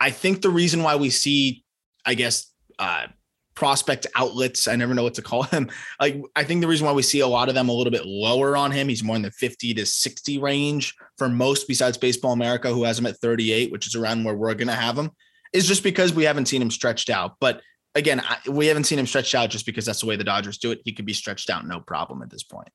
I 0.00 0.10
think 0.10 0.42
the 0.42 0.50
reason 0.50 0.82
why 0.82 0.96
we 0.96 1.10
see, 1.10 1.64
I 2.04 2.14
guess, 2.14 2.50
uh, 2.80 3.06
prospect 3.54 4.08
outlets, 4.16 4.66
I 4.66 4.74
never 4.74 4.94
know 4.94 5.04
what 5.04 5.14
to 5.14 5.22
call 5.22 5.42
them. 5.52 5.70
Like, 6.00 6.20
I 6.34 6.42
think 6.42 6.60
the 6.60 6.66
reason 6.66 6.86
why 6.86 6.92
we 6.92 7.02
see 7.02 7.20
a 7.20 7.26
lot 7.28 7.48
of 7.48 7.54
them 7.54 7.68
a 7.68 7.72
little 7.72 7.92
bit 7.92 8.04
lower 8.04 8.56
on 8.56 8.72
him, 8.72 8.88
he's 8.88 9.04
more 9.04 9.14
in 9.14 9.22
the 9.22 9.30
50 9.30 9.74
to 9.74 9.86
60 9.86 10.38
range 10.38 10.92
for 11.18 11.28
most 11.28 11.68
besides 11.68 11.96
Baseball 11.96 12.32
America, 12.32 12.68
who 12.72 12.82
has 12.82 12.98
him 12.98 13.06
at 13.06 13.18
38, 13.18 13.70
which 13.70 13.86
is 13.86 13.94
around 13.94 14.24
where 14.24 14.34
we're 14.34 14.54
going 14.54 14.66
to 14.66 14.74
have 14.74 14.98
him, 14.98 15.12
is 15.52 15.68
just 15.68 15.84
because 15.84 16.12
we 16.12 16.24
haven't 16.24 16.46
seen 16.46 16.60
him 16.60 16.72
stretched 16.72 17.10
out. 17.10 17.36
But 17.38 17.62
again, 17.94 18.20
I, 18.20 18.38
we 18.48 18.66
haven't 18.66 18.84
seen 18.84 18.98
him 18.98 19.06
stretched 19.06 19.34
out 19.34 19.50
just 19.50 19.66
because 19.66 19.86
that's 19.86 20.00
the 20.00 20.06
way 20.06 20.16
the 20.16 20.24
Dodgers 20.24 20.58
do 20.58 20.70
it. 20.70 20.80
He 20.84 20.92
could 20.92 21.06
be 21.06 21.12
stretched 21.12 21.50
out 21.50 21.66
no 21.66 21.80
problem 21.80 22.22
at 22.22 22.30
this 22.30 22.42
point. 22.42 22.68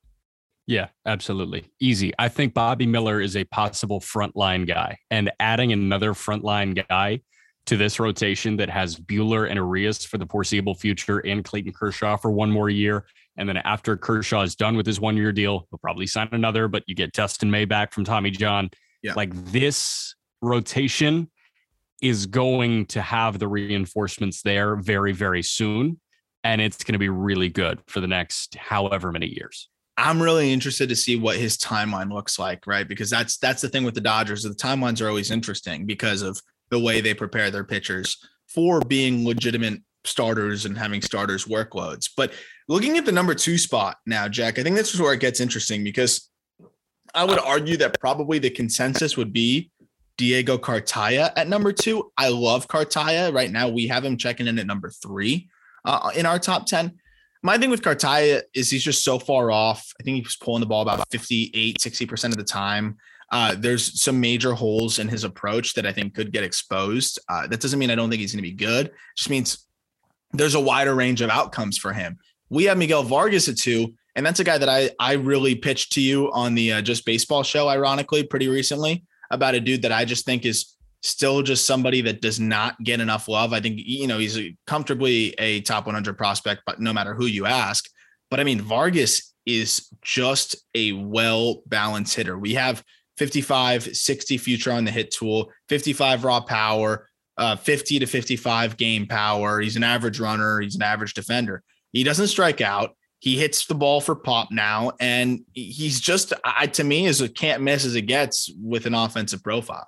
Yeah, 0.68 0.90
absolutely. 1.06 1.66
Easy. 1.80 2.14
I 2.20 2.30
think 2.30 2.54
Bobby 2.54 2.86
Miller 2.86 3.20
is 3.20 3.36
a 3.36 3.44
possible 3.46 4.00
frontline 4.00 4.68
guy, 4.68 4.98
and 5.10 5.32
adding 5.40 5.74
another 5.74 6.14
frontline 6.14 6.88
guy 6.88 7.22
to 7.66 7.78
this 7.78 8.00
rotation 8.00 8.58
that 8.58 8.70
has 8.70 8.96
Buehler 8.96 9.48
and 9.48 9.56
Urias 9.56 10.06
for 10.06 10.18
the 10.18 10.26
foreseeable 10.26 10.76
future 10.76 11.20
and 11.20 11.44
Clayton 11.44 11.74
Kershaw 11.74 12.18
for 12.18 12.32
one 12.32 12.50
more 12.52 12.70
year. 12.70 13.06
And 13.38 13.48
then 13.48 13.58
after 13.58 13.96
Kershaw 13.96 14.42
is 14.42 14.56
done 14.56 14.76
with 14.76 14.86
his 14.86 15.00
one 15.00 15.18
year 15.18 15.32
deal, 15.32 15.68
he'll 15.70 15.80
probably 15.80 16.08
sign 16.08 16.30
another, 16.32 16.68
but 16.68 16.84
you 16.88 16.96
get 16.96 17.14
Dustin 17.14 17.52
May 17.52 17.66
back 17.66 17.94
from 17.94 18.04
Tommy 18.06 18.32
John. 18.32 18.70
Yeah. 19.02 19.14
Like 19.16 19.34
this 19.52 20.16
rotation 20.42 21.30
is 22.02 22.26
going 22.26 22.86
to 22.88 23.02
have 23.02 23.40
the 23.40 23.48
reinforcements 23.48 24.42
there 24.42 24.76
very, 24.76 25.12
very 25.12 25.44
soon. 25.44 26.00
And 26.44 26.62
it's 26.62 26.84
going 26.84 26.94
to 26.94 27.00
be 27.00 27.10
really 27.10 27.50
good 27.50 27.82
for 27.88 28.00
the 28.00 28.08
next 28.08 28.56
however 28.56 29.12
many 29.12 29.28
years. 29.28 29.70
I'm 29.98 30.22
really 30.22 30.54
interested 30.54 30.88
to 30.90 30.96
see 30.96 31.18
what 31.18 31.36
his 31.36 31.58
timeline 31.58 32.12
looks 32.12 32.40
like, 32.40 32.66
right? 32.66 32.88
Because 32.88 33.10
that's 33.10 33.38
that's 33.38 33.62
the 33.62 33.68
thing 33.68 33.84
with 33.84 33.96
the 33.96 34.02
Dodgers. 34.02 34.44
The 34.44 34.52
timelines 34.52 35.02
are 35.02 35.10
always 35.10 35.30
interesting 35.30 35.86
because 35.86 36.22
of 36.22 36.40
the 36.70 36.80
way 36.80 37.02
they 37.02 37.14
prepare 37.14 37.52
their 37.52 37.66
pitchers 37.66 38.18
for 38.48 38.80
being 38.80 39.26
legitimate 39.26 39.82
starters 40.06 40.66
and 40.66 40.78
having 40.78 41.02
starters 41.02 41.46
workloads. 41.46 42.10
But 42.16 42.32
looking 42.70 42.98
at 42.98 43.06
the 43.06 43.12
number 43.12 43.36
two 43.36 43.58
spot 43.58 43.98
now, 44.06 44.30
Jack, 44.30 44.58
I 44.58 44.64
think 44.64 44.78
this 44.78 44.94
is 44.94 45.02
where 45.02 45.14
it 45.14 45.20
gets 45.20 45.42
interesting 45.42 45.84
because 45.84 46.30
I 47.14 47.26
would 47.26 47.40
argue 47.40 47.76
that 47.78 48.00
probably 48.00 48.40
the 48.40 48.50
consensus 48.50 49.18
would 49.18 49.34
be 49.34 49.72
Diego 50.20 50.58
Cartaya 50.58 51.32
at 51.38 51.48
number 51.48 51.72
two. 51.72 52.12
I 52.18 52.28
love 52.28 52.68
Cartaya. 52.68 53.34
Right 53.34 53.50
now, 53.50 53.70
we 53.70 53.88
have 53.88 54.04
him 54.04 54.18
checking 54.18 54.48
in 54.48 54.60
at 54.60 54.68
number 54.68 54.90
three 54.90 55.48
uh, 55.86 56.12
in 56.14 56.26
our 56.26 56.38
top 56.38 56.66
10. 56.66 57.00
My 57.42 57.58
thing 57.58 57.70
with 57.70 57.82
Cartaya 57.82 58.42
is 58.54 58.70
he's 58.70 58.84
just 58.84 59.06
so 59.06 59.18
far 59.18 59.50
off. 59.50 59.94
I 59.98 60.04
think 60.04 60.18
he's 60.18 60.36
pulling 60.36 60.60
the 60.60 60.66
ball 60.66 60.82
about 60.82 61.10
58, 61.10 61.78
60% 61.78 62.26
of 62.26 62.36
the 62.36 62.44
time. 62.44 62.98
Uh, 63.32 63.56
there's 63.58 64.02
some 64.04 64.20
major 64.20 64.54
holes 64.54 65.00
in 65.00 65.08
his 65.08 65.24
approach 65.24 65.74
that 65.76 65.86
I 65.86 65.94
think 65.94 66.16
could 66.16 66.34
get 66.34 66.44
exposed. 66.44 67.18
Uh, 67.30 67.48
that 67.48 67.62
doesn't 67.62 67.80
mean 67.80 67.90
I 67.90 67.96
don't 67.96 68.10
think 68.10 68.20
he's 68.20 68.34
going 68.34 68.44
to 68.44 68.50
be 68.50 68.56
good. 68.56 68.88
It 68.88 68.94
just 69.16 69.30
means 69.30 69.68
there's 70.34 70.56
a 70.56 70.60
wider 70.60 70.96
range 70.96 71.22
of 71.22 71.30
outcomes 71.30 71.78
for 71.78 71.94
him. 71.94 72.20
We 72.50 72.66
have 72.66 72.78
Miguel 72.78 73.04
Vargas 73.04 73.48
at 73.48 73.56
two, 73.56 73.94
and 74.16 74.26
that's 74.26 74.42
a 74.42 74.44
guy 74.44 74.58
that 74.58 74.68
I 74.68 74.90
I 75.00 75.14
really 75.14 75.56
pitched 75.56 75.94
to 75.94 76.02
you 76.02 76.30
on 76.34 76.56
the 76.56 76.74
uh, 76.74 76.82
Just 76.82 77.06
Baseball 77.06 77.44
show, 77.44 77.70
ironically, 77.70 78.24
pretty 78.24 78.50
recently 78.50 79.06
about 79.32 79.56
a 79.56 79.60
dude 79.60 79.84
that 79.84 79.92
I 79.92 80.06
just 80.06 80.26
think 80.26 80.46
is 80.46 80.76
still 81.02 81.42
just 81.42 81.66
somebody 81.66 82.02
that 82.02 82.22
does 82.22 82.40
not 82.40 82.82
get 82.84 83.00
enough 83.00 83.28
love. 83.28 83.54
I 83.54 83.62
think, 83.62 83.80
you 83.84 84.08
know, 84.08 84.18
he's 84.18 84.38
comfortably 84.68 85.34
a 85.38 85.62
top 85.62 85.86
100 85.86 86.18
prospect, 86.18 86.64
but 86.66 86.80
no 86.82 86.92
matter 86.92 87.14
who 87.14 87.26
you 87.26 87.46
ask. 87.46 87.90
But 88.30 88.40
I 88.40 88.44
mean, 88.44 88.62
Vargas 88.62 89.34
is 89.46 89.90
just 90.02 90.56
a 90.76 90.92
well 90.92 91.64
balanced 91.66 92.16
hitter. 92.16 92.38
We 92.38 92.54
have 92.56 92.84
55, 93.18 93.96
60 93.96 94.38
future 94.38 94.72
on 94.72 94.86
the 94.86 94.92
hit 94.92 95.12
tool, 95.12 95.52
55 95.70 96.24
raw 96.24 96.42
power, 96.42 97.10
uh, 97.38 97.56
50 97.56 98.00
to 98.00 98.06
55 98.06 98.78
game 98.78 99.08
power. 99.08 99.60
He's 99.60 99.76
an 99.76 99.84
average 99.84 100.20
runner, 100.20 100.60
he's 100.60 100.76
an 100.76 100.82
average 100.82 101.14
defender. 101.14 101.64
He 101.92 102.04
doesn't 102.04 102.28
strike 102.28 102.62
out. 102.62 102.96
He 103.20 103.38
hits 103.38 103.66
the 103.66 103.76
ball 103.76 104.00
for 104.00 104.16
pop 104.16 104.50
now, 104.50 104.94
and 105.00 105.42
he's 105.54 106.00
just 106.00 106.34
I, 106.46 106.68
to 106.68 106.84
me 106.84 107.06
is 107.06 107.20
a 107.22 107.28
can't 107.28 107.62
miss 107.62 107.86
as 107.86 107.96
it 107.96 108.04
gets 108.04 108.50
with 108.62 108.86
an 108.86 108.96
offensive 108.96 109.44
profile. 109.44 109.88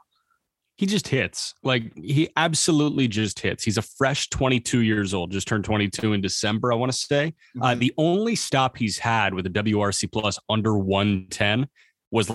He 0.78 0.86
just 0.86 1.08
hits 1.08 1.54
like 1.64 1.96
he 1.96 2.30
absolutely 2.36 3.08
just 3.08 3.40
hits. 3.40 3.64
He's 3.64 3.78
a 3.78 3.84
fresh 3.84 4.30
22 4.30 4.82
years 4.82 5.14
old, 5.14 5.32
just 5.32 5.48
turned 5.48 5.64
22 5.64 6.14
in 6.14 6.22
December. 6.22 6.74
I 6.74 6.76
want 6.76 6.92
to 6.92 6.98
say 6.98 7.28
uh, 7.28 7.30
mm-hmm. 7.30 7.64
uh, 7.64 7.76
the 7.76 7.94
only 7.98 8.36
stop 8.36 8.78
he's 8.78 8.98
had 8.98 9.34
with 9.34 9.46
a 9.46 9.50
WRC 9.50 10.12
plus 10.12 10.38
under 10.50 10.78
110 10.78 11.68
was 12.10 12.32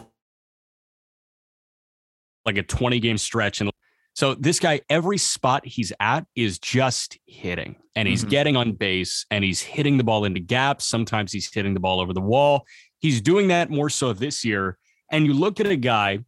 like 2.47 2.57
a 2.57 2.63
20 2.63 3.01
game 3.01 3.19
stretch 3.19 3.61
and 3.61 3.71
so 4.17 4.35
this 4.35 4.61
guy, 4.61 4.81
every 4.89 5.19
spot 5.19 5.67
he's 5.67 5.93
at 6.01 6.25
is 6.35 6.59
just 6.59 7.19
hitting 7.27 7.77
and 7.95 8.09
he's 8.09 8.23
mm-hmm. 8.23 8.31
getting 8.31 8.57
on 8.57 8.73
base 8.73 9.27
and 9.31 9.45
he's 9.45 9.61
hitting 9.61 9.99
the 9.99 10.05
ball 10.05 10.25
into 10.25 10.41
gaps. 10.41 10.87
Sometimes 10.87 11.33
he's 11.33 11.53
hitting 11.53 11.75
the 11.75 11.81
ball 11.81 12.01
over 12.01 12.15
the 12.15 12.23
wall. 12.23 12.65
He's 12.99 13.21
doing 13.21 13.49
that 13.49 13.69
more 13.69 13.91
so 13.91 14.15
this 14.15 14.43
year. 14.43 14.79
And 15.13 15.27
you 15.27 15.35
look 15.35 15.61
at 15.61 15.67
a 15.67 15.77
guy 15.77 16.21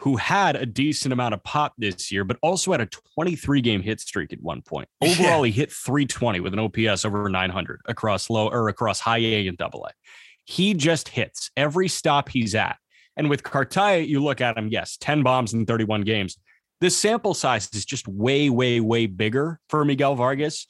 who 0.00 0.16
had 0.16 0.56
a 0.56 0.64
decent 0.64 1.12
amount 1.12 1.34
of 1.34 1.44
pop 1.44 1.74
this 1.76 2.10
year, 2.10 2.24
but 2.24 2.38
also 2.40 2.72
had 2.72 2.80
a 2.80 2.88
23 3.14 3.60
game 3.60 3.82
hit 3.82 4.00
streak 4.00 4.32
at 4.32 4.40
one 4.40 4.62
point. 4.62 4.88
Overall, 5.02 5.44
yeah. 5.44 5.52
he 5.52 5.60
hit 5.60 5.70
320 5.70 6.40
with 6.40 6.54
an 6.54 6.58
OPS 6.58 7.04
over 7.04 7.28
900 7.28 7.80
across 7.84 8.30
low 8.30 8.48
or 8.48 8.70
across 8.70 9.00
high 9.00 9.18
A 9.18 9.46
and 9.46 9.58
double 9.58 9.84
A. 9.84 9.90
He 10.46 10.72
just 10.72 11.08
hits 11.08 11.50
every 11.58 11.88
stop 11.88 12.30
he's 12.30 12.54
at. 12.54 12.78
And 13.18 13.28
with 13.28 13.42
Cartaya, 13.42 14.08
you 14.08 14.24
look 14.24 14.40
at 14.40 14.56
him, 14.56 14.68
yes, 14.68 14.96
10 14.98 15.22
bombs 15.22 15.52
in 15.52 15.66
31 15.66 16.02
games 16.02 16.38
the 16.80 16.90
sample 16.90 17.34
size 17.34 17.68
is 17.72 17.84
just 17.84 18.06
way, 18.08 18.50
way, 18.50 18.80
way 18.80 19.06
bigger 19.06 19.60
for 19.68 19.84
Miguel 19.84 20.14
Vargas. 20.14 20.66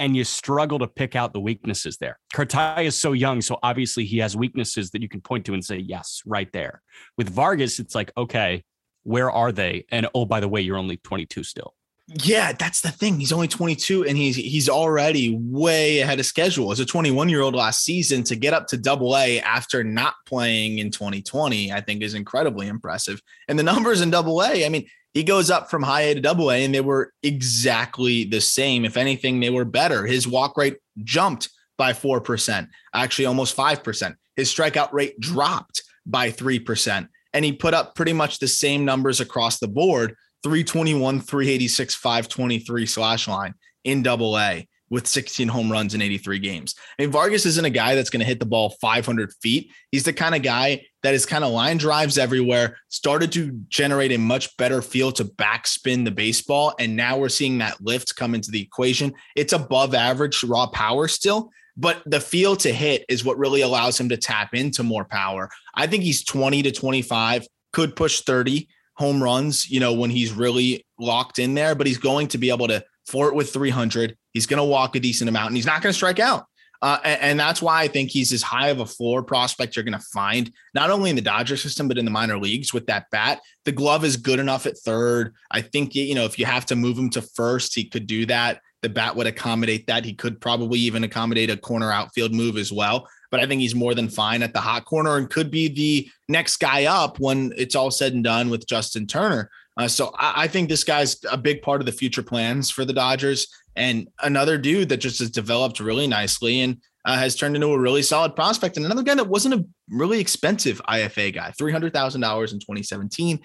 And 0.00 0.16
you 0.16 0.24
struggle 0.24 0.80
to 0.80 0.88
pick 0.88 1.14
out 1.14 1.32
the 1.32 1.40
weaknesses 1.40 1.98
there. 1.98 2.18
Cartaya 2.34 2.86
is 2.86 2.98
so 2.98 3.12
young. 3.12 3.40
So 3.40 3.58
obviously 3.62 4.04
he 4.04 4.18
has 4.18 4.36
weaknesses 4.36 4.90
that 4.90 5.02
you 5.02 5.08
can 5.08 5.20
point 5.20 5.46
to 5.46 5.54
and 5.54 5.64
say, 5.64 5.78
yes, 5.78 6.20
right 6.26 6.50
there. 6.52 6.82
With 7.16 7.28
Vargas, 7.28 7.78
it's 7.78 7.94
like, 7.94 8.10
okay, 8.16 8.64
where 9.04 9.30
are 9.30 9.52
they? 9.52 9.86
And 9.90 10.08
oh, 10.12 10.24
by 10.24 10.40
the 10.40 10.48
way, 10.48 10.62
you're 10.62 10.76
only 10.76 10.96
22 10.96 11.44
still. 11.44 11.74
Yeah, 12.06 12.52
that's 12.52 12.82
the 12.82 12.90
thing. 12.90 13.18
He's 13.18 13.32
only 13.32 13.48
22 13.48 14.04
and 14.04 14.16
he's 14.18 14.36
he's 14.36 14.68
already 14.68 15.38
way 15.40 16.00
ahead 16.00 16.20
of 16.20 16.26
schedule. 16.26 16.70
As 16.70 16.78
a 16.78 16.84
21 16.84 17.30
year 17.30 17.40
old 17.40 17.54
last 17.54 17.82
season 17.82 18.22
to 18.24 18.36
get 18.36 18.52
up 18.52 18.66
to 18.68 18.76
double 18.76 19.16
A 19.16 19.40
after 19.40 19.82
not 19.82 20.14
playing 20.26 20.80
in 20.80 20.90
2020, 20.90 21.72
I 21.72 21.80
think 21.80 22.02
is 22.02 22.12
incredibly 22.12 22.66
impressive. 22.66 23.22
And 23.48 23.58
the 23.58 23.62
numbers 23.62 24.02
in 24.02 24.10
double 24.10 24.42
A, 24.42 24.66
I 24.66 24.68
mean, 24.68 24.86
he 25.14 25.22
goes 25.22 25.50
up 25.50 25.70
from 25.70 25.82
high 25.82 26.02
A 26.02 26.14
to 26.14 26.20
double 26.20 26.50
A 26.50 26.64
and 26.64 26.74
they 26.74 26.80
were 26.80 27.12
exactly 27.22 28.24
the 28.24 28.40
same. 28.40 28.84
If 28.84 28.96
anything, 28.96 29.40
they 29.40 29.50
were 29.50 29.64
better. 29.64 30.04
His 30.04 30.28
walk 30.28 30.58
rate 30.58 30.76
jumped 31.02 31.48
by 31.78 31.92
4%, 31.92 32.68
actually 32.92 33.26
almost 33.26 33.56
5%. 33.56 34.16
His 34.36 34.52
strikeout 34.52 34.92
rate 34.92 35.18
dropped 35.20 35.82
by 36.04 36.30
3%. 36.30 37.08
And 37.32 37.44
he 37.44 37.52
put 37.52 37.74
up 37.74 37.94
pretty 37.94 38.12
much 38.12 38.38
the 38.38 38.48
same 38.48 38.84
numbers 38.84 39.20
across 39.20 39.58
the 39.58 39.68
board 39.68 40.16
321, 40.42 41.20
386, 41.20 41.94
523 41.94 42.86
slash 42.86 43.28
line 43.28 43.54
in 43.84 44.02
double 44.02 44.38
A 44.38 44.68
with 44.94 45.08
16 45.08 45.48
home 45.48 45.72
runs 45.72 45.92
in 45.92 46.00
83 46.00 46.38
games. 46.38 46.76
I 46.96 47.02
mean, 47.02 47.10
Vargas 47.10 47.44
isn't 47.46 47.64
a 47.64 47.70
guy 47.70 47.96
that's 47.96 48.10
going 48.10 48.20
to 48.20 48.26
hit 48.26 48.38
the 48.38 48.46
ball 48.46 48.76
500 48.80 49.32
feet. 49.42 49.72
He's 49.90 50.04
the 50.04 50.12
kind 50.12 50.36
of 50.36 50.42
guy 50.42 50.86
that 51.02 51.14
is 51.14 51.26
kind 51.26 51.42
of 51.42 51.50
line 51.50 51.78
drives 51.78 52.16
everywhere, 52.16 52.78
started 52.90 53.32
to 53.32 53.50
generate 53.66 54.12
a 54.12 54.18
much 54.18 54.56
better 54.56 54.80
feel 54.80 55.10
to 55.10 55.24
backspin 55.24 56.04
the 56.04 56.12
baseball. 56.12 56.76
And 56.78 56.94
now 56.94 57.18
we're 57.18 57.28
seeing 57.28 57.58
that 57.58 57.80
lift 57.80 58.14
come 58.14 58.36
into 58.36 58.52
the 58.52 58.62
equation. 58.62 59.12
It's 59.34 59.52
above 59.52 59.94
average 59.94 60.44
raw 60.44 60.68
power 60.68 61.08
still, 61.08 61.50
but 61.76 62.00
the 62.06 62.20
feel 62.20 62.54
to 62.58 62.72
hit 62.72 63.04
is 63.08 63.24
what 63.24 63.36
really 63.36 63.62
allows 63.62 63.98
him 63.98 64.08
to 64.10 64.16
tap 64.16 64.54
into 64.54 64.84
more 64.84 65.04
power. 65.04 65.50
I 65.74 65.88
think 65.88 66.04
he's 66.04 66.24
20 66.24 66.62
to 66.62 66.70
25, 66.70 67.48
could 67.72 67.96
push 67.96 68.20
30 68.20 68.68
home 68.96 69.20
runs, 69.20 69.68
you 69.68 69.80
know, 69.80 69.92
when 69.92 70.10
he's 70.10 70.32
really 70.32 70.86
locked 71.00 71.40
in 71.40 71.54
there, 71.54 71.74
but 71.74 71.88
he's 71.88 71.98
going 71.98 72.28
to 72.28 72.38
be 72.38 72.50
able 72.50 72.68
to 72.68 72.84
flirt 73.06 73.34
with 73.34 73.52
300. 73.52 74.16
He's 74.34 74.46
going 74.46 74.58
to 74.58 74.64
walk 74.64 74.94
a 74.96 75.00
decent 75.00 75.28
amount 75.28 75.48
and 75.48 75.56
he's 75.56 75.66
not 75.66 75.80
going 75.80 75.92
to 75.92 75.96
strike 75.96 76.18
out. 76.18 76.44
Uh, 76.82 76.98
and, 77.02 77.20
and, 77.22 77.40
that's 77.40 77.62
why 77.62 77.80
I 77.80 77.88
think 77.88 78.10
he's 78.10 78.30
as 78.30 78.42
high 78.42 78.68
of 78.68 78.80
a 78.80 78.84
floor 78.84 79.22
prospect 79.22 79.74
you're 79.74 79.84
going 79.84 79.98
to 79.98 80.06
find, 80.12 80.52
not 80.74 80.90
only 80.90 81.08
in 81.08 81.16
the 81.16 81.22
Dodger 81.22 81.56
system, 81.56 81.88
but 81.88 81.96
in 81.96 82.04
the 82.04 82.10
minor 82.10 82.36
leagues 82.36 82.74
with 82.74 82.86
that 82.88 83.06
bat. 83.10 83.40
The 83.64 83.72
glove 83.72 84.04
is 84.04 84.18
good 84.18 84.38
enough 84.38 84.66
at 84.66 84.76
third. 84.76 85.34
I 85.50 85.62
think, 85.62 85.94
you 85.94 86.14
know, 86.14 86.26
if 86.26 86.38
you 86.38 86.44
have 86.44 86.66
to 86.66 86.76
move 86.76 86.98
him 86.98 87.08
to 87.10 87.22
first, 87.22 87.74
he 87.74 87.84
could 87.84 88.06
do 88.06 88.26
that. 88.26 88.60
The 88.82 88.90
bat 88.90 89.16
would 89.16 89.26
accommodate 89.26 89.86
that. 89.86 90.04
He 90.04 90.12
could 90.12 90.42
probably 90.42 90.78
even 90.80 91.04
accommodate 91.04 91.48
a 91.48 91.56
corner 91.56 91.90
outfield 91.90 92.34
move 92.34 92.58
as 92.58 92.70
well 92.70 93.08
but 93.34 93.42
I 93.42 93.46
think 93.46 93.62
he's 93.62 93.74
more 93.74 93.96
than 93.96 94.08
fine 94.08 94.44
at 94.44 94.52
the 94.52 94.60
hot 94.60 94.84
corner 94.84 95.16
and 95.16 95.28
could 95.28 95.50
be 95.50 95.66
the 95.66 96.08
next 96.28 96.58
guy 96.58 96.84
up 96.84 97.18
when 97.18 97.52
it's 97.56 97.74
all 97.74 97.90
said 97.90 98.14
and 98.14 98.22
done 98.22 98.48
with 98.48 98.64
Justin 98.64 99.08
Turner. 99.08 99.50
Uh, 99.76 99.88
so 99.88 100.14
I, 100.16 100.44
I, 100.44 100.46
think 100.46 100.68
this 100.68 100.84
guy's 100.84 101.16
a 101.28 101.36
big 101.36 101.60
part 101.60 101.80
of 101.80 101.86
the 101.86 101.90
future 101.90 102.22
plans 102.22 102.70
for 102.70 102.84
the 102.84 102.92
Dodgers 102.92 103.48
and 103.76 104.08
another 104.22 104.58
dude 104.58 104.88
that 104.90 104.98
just 104.98 105.18
has 105.18 105.30
developed 105.30 105.80
really 105.80 106.06
nicely 106.06 106.60
and 106.60 106.78
uh, 107.04 107.16
has 107.16 107.36
turned 107.36 107.54
into 107.54 107.68
a 107.68 107.78
really 107.78 108.02
solid 108.02 108.34
prospect. 108.34 108.76
And 108.76 108.86
another 108.86 109.02
guy 109.02 109.14
that 109.14 109.28
wasn't 109.28 109.54
a 109.54 109.64
really 109.90 110.20
expensive 110.20 110.80
IFA 110.88 111.34
guy, 111.34 111.52
$300,000 111.58 112.52
in 112.52 112.58
2017. 112.60 113.40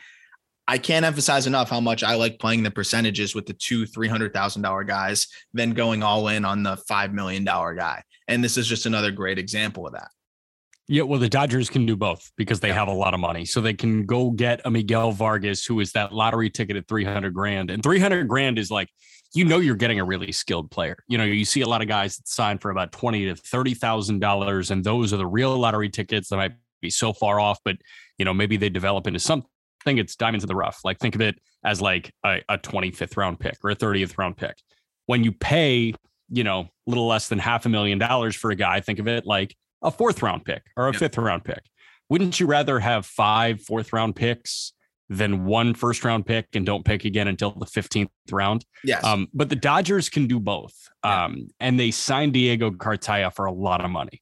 I 0.67 0.77
can't 0.77 1.03
emphasize 1.03 1.47
enough 1.47 1.69
how 1.69 1.79
much 1.79 2.03
I 2.03 2.13
like 2.13 2.37
playing 2.37 2.61
the 2.61 2.69
percentages 2.69 3.33
with 3.33 3.47
the 3.47 3.53
two 3.53 3.85
$300,000 3.85 4.87
guys 4.87 5.27
than 5.51 5.71
going 5.71 6.03
all 6.03 6.27
in 6.27 6.45
on 6.45 6.61
the 6.61 6.77
$5 6.89 7.11
million 7.11 7.43
guy. 7.43 8.03
And 8.27 8.43
this 8.43 8.55
is 8.55 8.67
just 8.67 8.85
another 8.85 9.11
great 9.11 9.39
example 9.39 9.87
of 9.87 9.93
that. 9.93 10.09
Yeah, 10.87 11.03
well, 11.03 11.19
the 11.19 11.29
Dodgers 11.29 11.69
can 11.69 11.85
do 11.85 11.95
both 11.95 12.31
because 12.35 12.59
they 12.59 12.69
yeah. 12.69 12.75
have 12.75 12.87
a 12.87 12.93
lot 12.93 13.13
of 13.13 13.19
money. 13.19 13.45
So 13.45 13.61
they 13.61 13.73
can 13.73 14.05
go 14.05 14.31
get 14.31 14.61
a 14.65 14.71
Miguel 14.71 15.11
Vargas, 15.11 15.65
who 15.65 15.79
is 15.79 15.91
that 15.91 16.13
lottery 16.13 16.49
ticket 16.49 16.77
at 16.77 16.87
300 16.87 17.33
grand. 17.33 17.69
And 17.71 17.83
300 17.83 18.27
grand 18.27 18.57
is 18.57 18.71
like, 18.71 18.89
you 19.33 19.45
know, 19.45 19.59
you're 19.59 19.75
getting 19.75 19.99
a 19.99 20.03
really 20.03 20.31
skilled 20.31 20.71
player. 20.71 20.97
You 21.07 21.17
know, 21.17 21.23
you 21.23 21.45
see 21.45 21.61
a 21.61 21.67
lot 21.67 21.81
of 21.81 21.87
guys 21.87 22.17
that 22.17 22.27
sign 22.27 22.57
for 22.57 22.71
about 22.71 22.91
20 22.91 23.25
to 23.25 23.35
$30,000. 23.35 24.71
And 24.71 24.83
those 24.83 25.13
are 25.13 25.17
the 25.17 25.27
real 25.27 25.57
lottery 25.57 25.89
tickets 25.89 26.29
that 26.29 26.37
might 26.37 26.53
be 26.81 26.89
so 26.89 27.13
far 27.13 27.39
off, 27.39 27.59
but, 27.63 27.77
you 28.17 28.25
know, 28.25 28.33
maybe 28.33 28.57
they 28.57 28.69
develop 28.69 29.05
into 29.05 29.19
something 29.19 29.49
it's 29.85 30.15
diamonds 30.15 30.43
in 30.43 30.47
the 30.47 30.55
rough. 30.55 30.81
Like 30.83 30.99
think 30.99 31.15
of 31.15 31.21
it 31.21 31.39
as 31.63 31.81
like 31.81 32.11
a, 32.25 32.41
a 32.49 32.57
25th 32.57 33.17
round 33.17 33.39
pick 33.39 33.57
or 33.63 33.71
a 33.71 33.75
30th 33.75 34.17
round 34.17 34.37
pick. 34.37 34.55
When 35.05 35.23
you 35.23 35.31
pay, 35.31 35.93
you 36.29 36.43
know, 36.43 36.61
a 36.61 36.69
little 36.87 37.07
less 37.07 37.29
than 37.29 37.39
half 37.39 37.65
a 37.65 37.69
million 37.69 37.97
dollars 37.97 38.35
for 38.35 38.51
a 38.51 38.55
guy, 38.55 38.81
think 38.81 38.99
of 38.99 39.07
it 39.07 39.25
like 39.25 39.55
a 39.81 39.89
fourth 39.89 40.21
round 40.21 40.45
pick 40.45 40.63
or 40.75 40.87
a 40.87 40.91
yep. 40.91 40.99
fifth 40.99 41.17
round 41.17 41.43
pick. 41.43 41.63
Wouldn't 42.09 42.39
you 42.39 42.45
rather 42.45 42.79
have 42.79 43.05
five 43.05 43.61
fourth 43.61 43.93
round 43.93 44.15
picks 44.15 44.73
than 45.09 45.45
one 45.45 45.73
first 45.73 46.03
round 46.03 46.25
pick 46.25 46.47
and 46.53 46.65
don't 46.65 46.85
pick 46.85 47.05
again 47.05 47.27
until 47.27 47.51
the 47.51 47.65
15th 47.65 48.09
round? 48.31 48.65
Yes. 48.83 49.03
Um, 49.03 49.27
but 49.33 49.49
the 49.49 49.55
Dodgers 49.55 50.09
can 50.09 50.27
do 50.27 50.39
both. 50.39 50.75
Um, 51.03 51.47
and 51.59 51.79
they 51.79 51.91
signed 51.91 52.33
Diego 52.33 52.71
Cartaya 52.71 53.33
for 53.33 53.45
a 53.45 53.51
lot 53.51 53.83
of 53.83 53.89
money. 53.91 54.21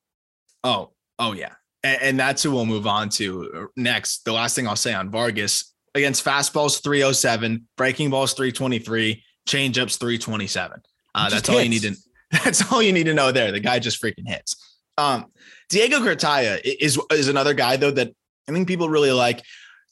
Oh, 0.64 0.92
oh 1.20 1.34
yeah 1.34 1.54
and, 1.84 2.02
and 2.02 2.20
that's 2.20 2.44
who 2.44 2.52
we'll 2.52 2.66
move 2.66 2.88
on 2.88 3.10
to 3.10 3.52
uh, 3.54 3.66
next. 3.76 4.26
The 4.26 4.34
last 4.34 4.56
thing 4.56 4.68
I'll 4.68 4.76
say 4.76 4.94
on 4.94 5.10
Vargas 5.10 5.74
against 5.96 6.24
fastballs 6.24 6.84
307, 6.84 7.68
breaking 7.76 8.10
balls 8.10 8.34
323, 8.34 9.24
changeups 9.48 10.00
327. 10.00 10.82
Uh, 11.16 11.30
that's 11.30 11.50
all 11.50 11.62
you 11.62 11.70
need 11.70 11.82
to. 11.84 11.96
That's 12.44 12.74
all 12.74 12.82
you 12.84 12.92
need 12.92 13.06
to 13.06 13.14
know 13.14 13.32
there. 13.32 13.54
The 13.54 13.62
guy 13.62 13.80
just 13.80 14.04
freaking 14.04 14.28
hits. 14.28 14.58
Um, 14.98 15.28
Diego 15.70 16.00
Cartaya 16.00 16.60
is 16.62 17.00
is 17.10 17.30
another 17.30 17.54
guy 17.54 17.78
though 17.78 17.92
that 17.92 18.12
I 18.50 18.52
think 18.52 18.68
people 18.68 18.90
really 18.90 19.14
like. 19.14 19.42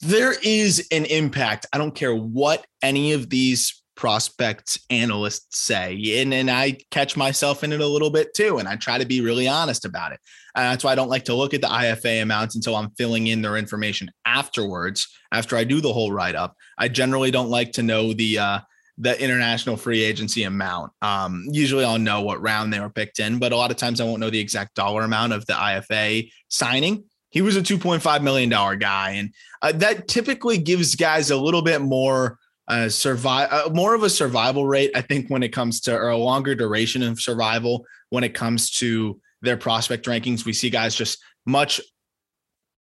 There 0.02 0.36
is 0.44 0.88
an 0.92 1.06
impact. 1.06 1.66
I 1.72 1.78
don't 1.78 1.96
care 1.96 2.16
what 2.16 2.66
any 2.82 3.14
of 3.14 3.30
these 3.30 3.82
prospect 3.96 4.78
analysts 4.90 5.58
say. 5.58 6.22
And, 6.22 6.34
and 6.34 6.52
I 6.52 6.78
catch 6.92 7.16
myself 7.16 7.64
in 7.64 7.72
it 7.72 7.80
a 7.80 7.88
little 7.88 8.10
bit 8.10 8.34
too. 8.34 8.58
And 8.58 8.68
I 8.68 8.76
try 8.76 8.98
to 8.98 9.06
be 9.06 9.22
really 9.22 9.48
honest 9.48 9.86
about 9.86 10.12
it. 10.12 10.20
And 10.54 10.66
that's 10.66 10.84
why 10.84 10.92
I 10.92 10.96
don't 10.96 11.10
like 11.10 11.26
to 11.26 11.34
look 11.34 11.54
at 11.54 11.62
the 11.62 11.68
IFA 11.68 12.22
amounts 12.22 12.56
until 12.56 12.76
I'm 12.76 12.92
filling 12.92 13.28
in 13.28 13.42
their 13.42 13.58
information 13.58 14.12
afterwards, 14.26 15.08
after 15.32 15.56
I 15.56 15.64
do 15.64 15.82
the 15.82 15.94
whole 15.94 16.12
write 16.12 16.36
up. 16.36 16.56
I 16.78 16.88
generally 16.88 17.32
don't 17.32 17.50
like 17.50 17.74
to 17.74 17.84
know 17.84 18.14
the, 18.14 18.40
uh, 18.40 18.60
the 18.98 19.22
international 19.22 19.76
free 19.76 20.04
agency 20.04 20.44
amount. 20.44 20.92
Um, 21.02 21.44
usually 21.52 21.84
I'll 21.84 22.00
know 22.00 22.22
what 22.22 22.42
round 22.42 22.72
they 22.72 22.80
were 22.80 22.90
picked 22.90 23.20
in, 23.20 23.40
but 23.40 23.52
a 23.52 23.58
lot 23.58 23.72
of 23.72 23.78
times 23.78 24.00
I 24.00 24.06
won't 24.06 24.22
know 24.22 24.30
the 24.30 24.40
exact 24.40 24.76
dollar 24.76 25.04
amount 25.04 25.34
of 25.34 25.46
the 25.46 25.54
IFA 25.54 26.30
signing. 26.50 27.04
He 27.36 27.42
was 27.42 27.58
a 27.58 27.62
$2.5 27.62 28.24
million 28.24 28.50
guy. 28.50 29.12
And 29.12 29.34
uh, 29.62 29.74
that 29.74 30.08
typically 30.08 30.58
gives 30.58 30.96
guys 30.96 31.32
a 31.32 31.38
little 31.38 31.62
bit 31.62 31.82
more 31.82 32.40
uh, 32.70 32.88
survive 32.88 33.50
uh, 33.52 33.70
more 33.74 33.94
of 33.94 34.04
a 34.04 34.10
survival 34.10 34.66
rate. 34.66 34.90
I 34.96 35.02
think 35.02 35.30
when 35.30 35.44
it 35.44 35.50
comes 35.50 35.82
to 35.82 35.96
or 35.96 36.10
a 36.10 36.18
longer 36.18 36.56
duration 36.56 37.04
of 37.04 37.20
survival 37.20 37.86
when 38.10 38.24
it 38.24 38.34
comes 38.34 38.72
to 38.78 39.20
their 39.42 39.58
prospect 39.58 40.06
rankings, 40.06 40.46
we 40.46 40.54
see 40.54 40.70
guys 40.70 40.96
just 40.96 41.22
much, 41.46 41.82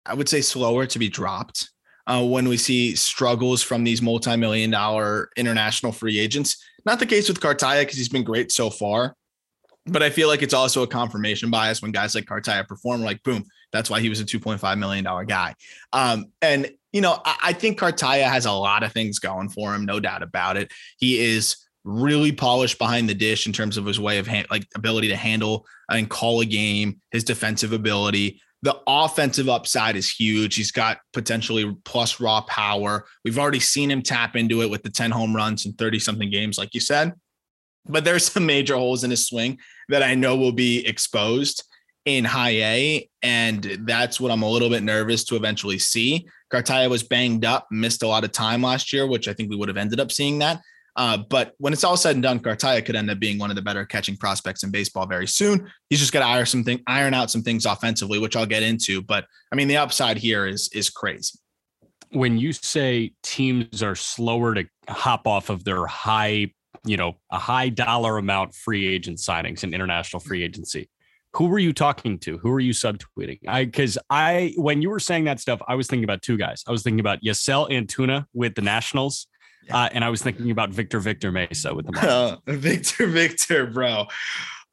I 0.04 0.12
would 0.12 0.28
say, 0.28 0.42
slower 0.42 0.87
to 0.87 0.98
be 0.98 1.09
dropped. 1.09 1.70
Uh, 2.07 2.22
when 2.22 2.46
we 2.46 2.59
see 2.59 2.94
struggles 2.94 3.62
from 3.62 3.83
these 3.83 4.02
multi-million 4.02 4.70
dollar 4.70 5.30
international 5.37 5.90
free 5.90 6.18
agents, 6.18 6.62
not 6.85 6.98
the 6.98 7.07
case 7.07 7.30
with 7.30 7.40
Cartaya 7.40 7.80
because 7.80 7.96
he's 7.96 8.11
been 8.11 8.24
great 8.24 8.52
so 8.52 8.68
far, 8.68 9.16
but 9.87 10.02
I 10.02 10.11
feel 10.11 10.28
like 10.28 10.42
it's 10.42 10.54
also 10.54 10.83
a 10.83 10.87
confirmation 10.87 11.50
bias 11.50 11.83
when 11.83 11.92
guys 11.92 12.14
like 12.14 12.24
Cartaya 12.26 12.68
perform. 12.68 13.02
Like, 13.02 13.22
boom, 13.22 13.44
that's 13.74 13.90
why 13.90 14.00
he 14.00 14.08
was 14.08 14.20
a 14.20 14.24
two 14.24 14.38
point 14.38 14.60
five 14.60 14.78
million 14.78 15.04
dollar 15.04 15.24
guy. 15.24 15.54
Um, 15.92 16.26
and 16.40 16.70
you 16.92 17.00
know, 17.00 17.20
I, 17.24 17.37
I 17.42 17.52
think 17.52 17.78
Cartaya 17.78 18.22
has 18.22 18.46
a 18.46 18.52
lot 18.52 18.84
of 18.84 18.92
things 18.92 19.18
going 19.18 19.48
for 19.48 19.74
him, 19.74 19.84
no 19.84 19.98
doubt 19.98 20.22
about 20.22 20.56
it. 20.56 20.72
He 20.96 21.18
is 21.18 21.56
really 21.82 22.30
polished 22.30 22.78
behind 22.78 23.08
the 23.08 23.14
dish 23.14 23.46
in 23.46 23.52
terms 23.52 23.76
of 23.76 23.84
his 23.84 23.98
way 23.98 24.18
of 24.18 24.28
like 24.48 24.66
ability 24.76 25.08
to 25.08 25.16
handle 25.16 25.66
and 25.90 26.08
call 26.08 26.40
a 26.40 26.46
game, 26.46 27.00
his 27.10 27.24
defensive 27.24 27.72
ability. 27.72 28.40
The 28.62 28.80
offensive 28.87 29.48
upside 29.48 29.96
is 29.96 30.08
huge. 30.08 30.54
He's 30.54 30.70
got 30.70 30.98
potentially 31.12 31.76
plus 31.84 32.20
raw 32.20 32.42
power. 32.42 33.04
We've 33.24 33.38
already 33.38 33.60
seen 33.60 33.90
him 33.90 34.02
tap 34.02 34.37
into 34.37 34.62
it 34.62 34.70
with 34.70 34.84
the 34.84 34.88
10 34.88 35.10
home 35.10 35.34
runs 35.34 35.66
in 35.66 35.72
30 35.72 35.98
something 35.98 36.30
games, 36.30 36.58
like 36.58 36.72
you 36.74 36.80
said. 36.80 37.12
But 37.87 38.04
there's 38.04 38.24
some 38.32 38.46
major 38.46 38.76
holes 38.76 39.02
in 39.02 39.10
his 39.10 39.26
swing 39.26 39.58
that 39.88 40.04
I 40.04 40.14
know 40.14 40.37
will 40.37 40.52
be 40.52 40.87
exposed 40.87 41.64
in 42.04 42.24
high 42.24 42.60
A. 42.62 43.08
And 43.22 43.62
that's 43.86 44.20
what 44.20 44.30
I'm 44.30 44.42
a 44.42 44.50
little 44.50 44.68
bit 44.68 44.82
nervous 44.82 45.24
to 45.24 45.36
eventually 45.36 45.78
see. 45.78 46.28
Cartaya 46.52 46.90
was 46.90 47.02
banged 47.02 47.44
up, 47.44 47.66
missed 47.70 48.02
a 48.02 48.08
lot 48.08 48.24
of 48.24 48.32
time 48.32 48.62
last 48.62 48.92
year, 48.92 49.06
which 49.06 49.26
I 49.28 49.32
think 49.32 49.50
we 49.50 49.56
would 49.56 49.68
have 49.68 49.78
ended 49.78 50.00
up 50.00 50.12
seeing 50.12 50.38
that. 50.40 50.60
Uh, 50.96 51.18
but 51.28 51.54
when 51.58 51.72
it's 51.72 51.82
all 51.82 51.96
said 51.96 52.14
and 52.14 52.22
done, 52.22 52.38
Cartaya 52.38 52.84
could 52.84 52.94
end 52.94 53.10
up 53.10 53.18
being 53.18 53.36
one 53.36 53.50
of 53.50 53.56
the 53.56 53.62
better 53.62 53.84
catching 53.84 54.16
prospects 54.16 54.62
in 54.62 54.70
baseball 54.70 55.06
very 55.06 55.26
soon. 55.26 55.68
He's 55.90 55.98
just 55.98 56.12
got 56.12 56.20
to 56.20 56.26
iron 56.26 56.46
something, 56.46 56.80
iron 56.86 57.14
out 57.14 57.32
some 57.32 57.42
things 57.42 57.66
offensively, 57.66 58.20
which 58.20 58.36
I'll 58.36 58.46
get 58.46 58.62
into. 58.62 59.02
But 59.02 59.24
I 59.50 59.56
mean, 59.56 59.66
the 59.66 59.78
upside 59.78 60.18
here 60.18 60.46
is 60.46 60.70
is 60.72 60.90
crazy. 60.90 61.38
when 62.14 62.38
you 62.38 62.52
say 62.52 63.12
teams 63.22 63.82
are 63.82 63.96
slower 63.96 64.54
to 64.54 64.64
hop 64.88 65.26
off 65.26 65.50
of 65.50 65.64
their 65.64 65.84
high, 65.86 66.52
you 66.84 66.96
know, 66.96 67.14
a 67.30 67.38
high 67.38 67.68
dollar 67.68 68.18
amount 68.18 68.54
free 68.54 68.86
agent 68.86 69.18
signings 69.18 69.62
and 69.64 69.74
international 69.74 70.20
free 70.20 70.42
agency, 70.44 70.88
who 71.34 71.46
were 71.46 71.58
you 71.58 71.72
talking 71.72 72.18
to? 72.20 72.38
Who 72.38 72.50
were 72.50 72.60
you 72.60 72.72
subtweeting? 72.72 73.40
I 73.46 73.64
because 73.64 73.98
I 74.10 74.54
when 74.56 74.82
you 74.82 74.90
were 74.90 75.00
saying 75.00 75.24
that 75.24 75.40
stuff, 75.40 75.60
I 75.66 75.74
was 75.74 75.86
thinking 75.86 76.04
about 76.04 76.22
two 76.22 76.36
guys. 76.36 76.62
I 76.66 76.72
was 76.72 76.82
thinking 76.82 77.00
about 77.00 77.22
Yasel 77.22 77.70
Antuna 77.70 78.26
with 78.32 78.54
the 78.54 78.62
Nationals, 78.62 79.26
uh, 79.70 79.88
and 79.92 80.04
I 80.04 80.10
was 80.10 80.22
thinking 80.22 80.50
about 80.50 80.70
Victor 80.70 81.00
Victor 81.00 81.32
Mesa 81.32 81.74
with 81.74 81.86
the 81.86 81.92
Marlins. 82.46 82.58
Victor 82.58 83.06
Victor, 83.06 83.66
bro. 83.66 84.06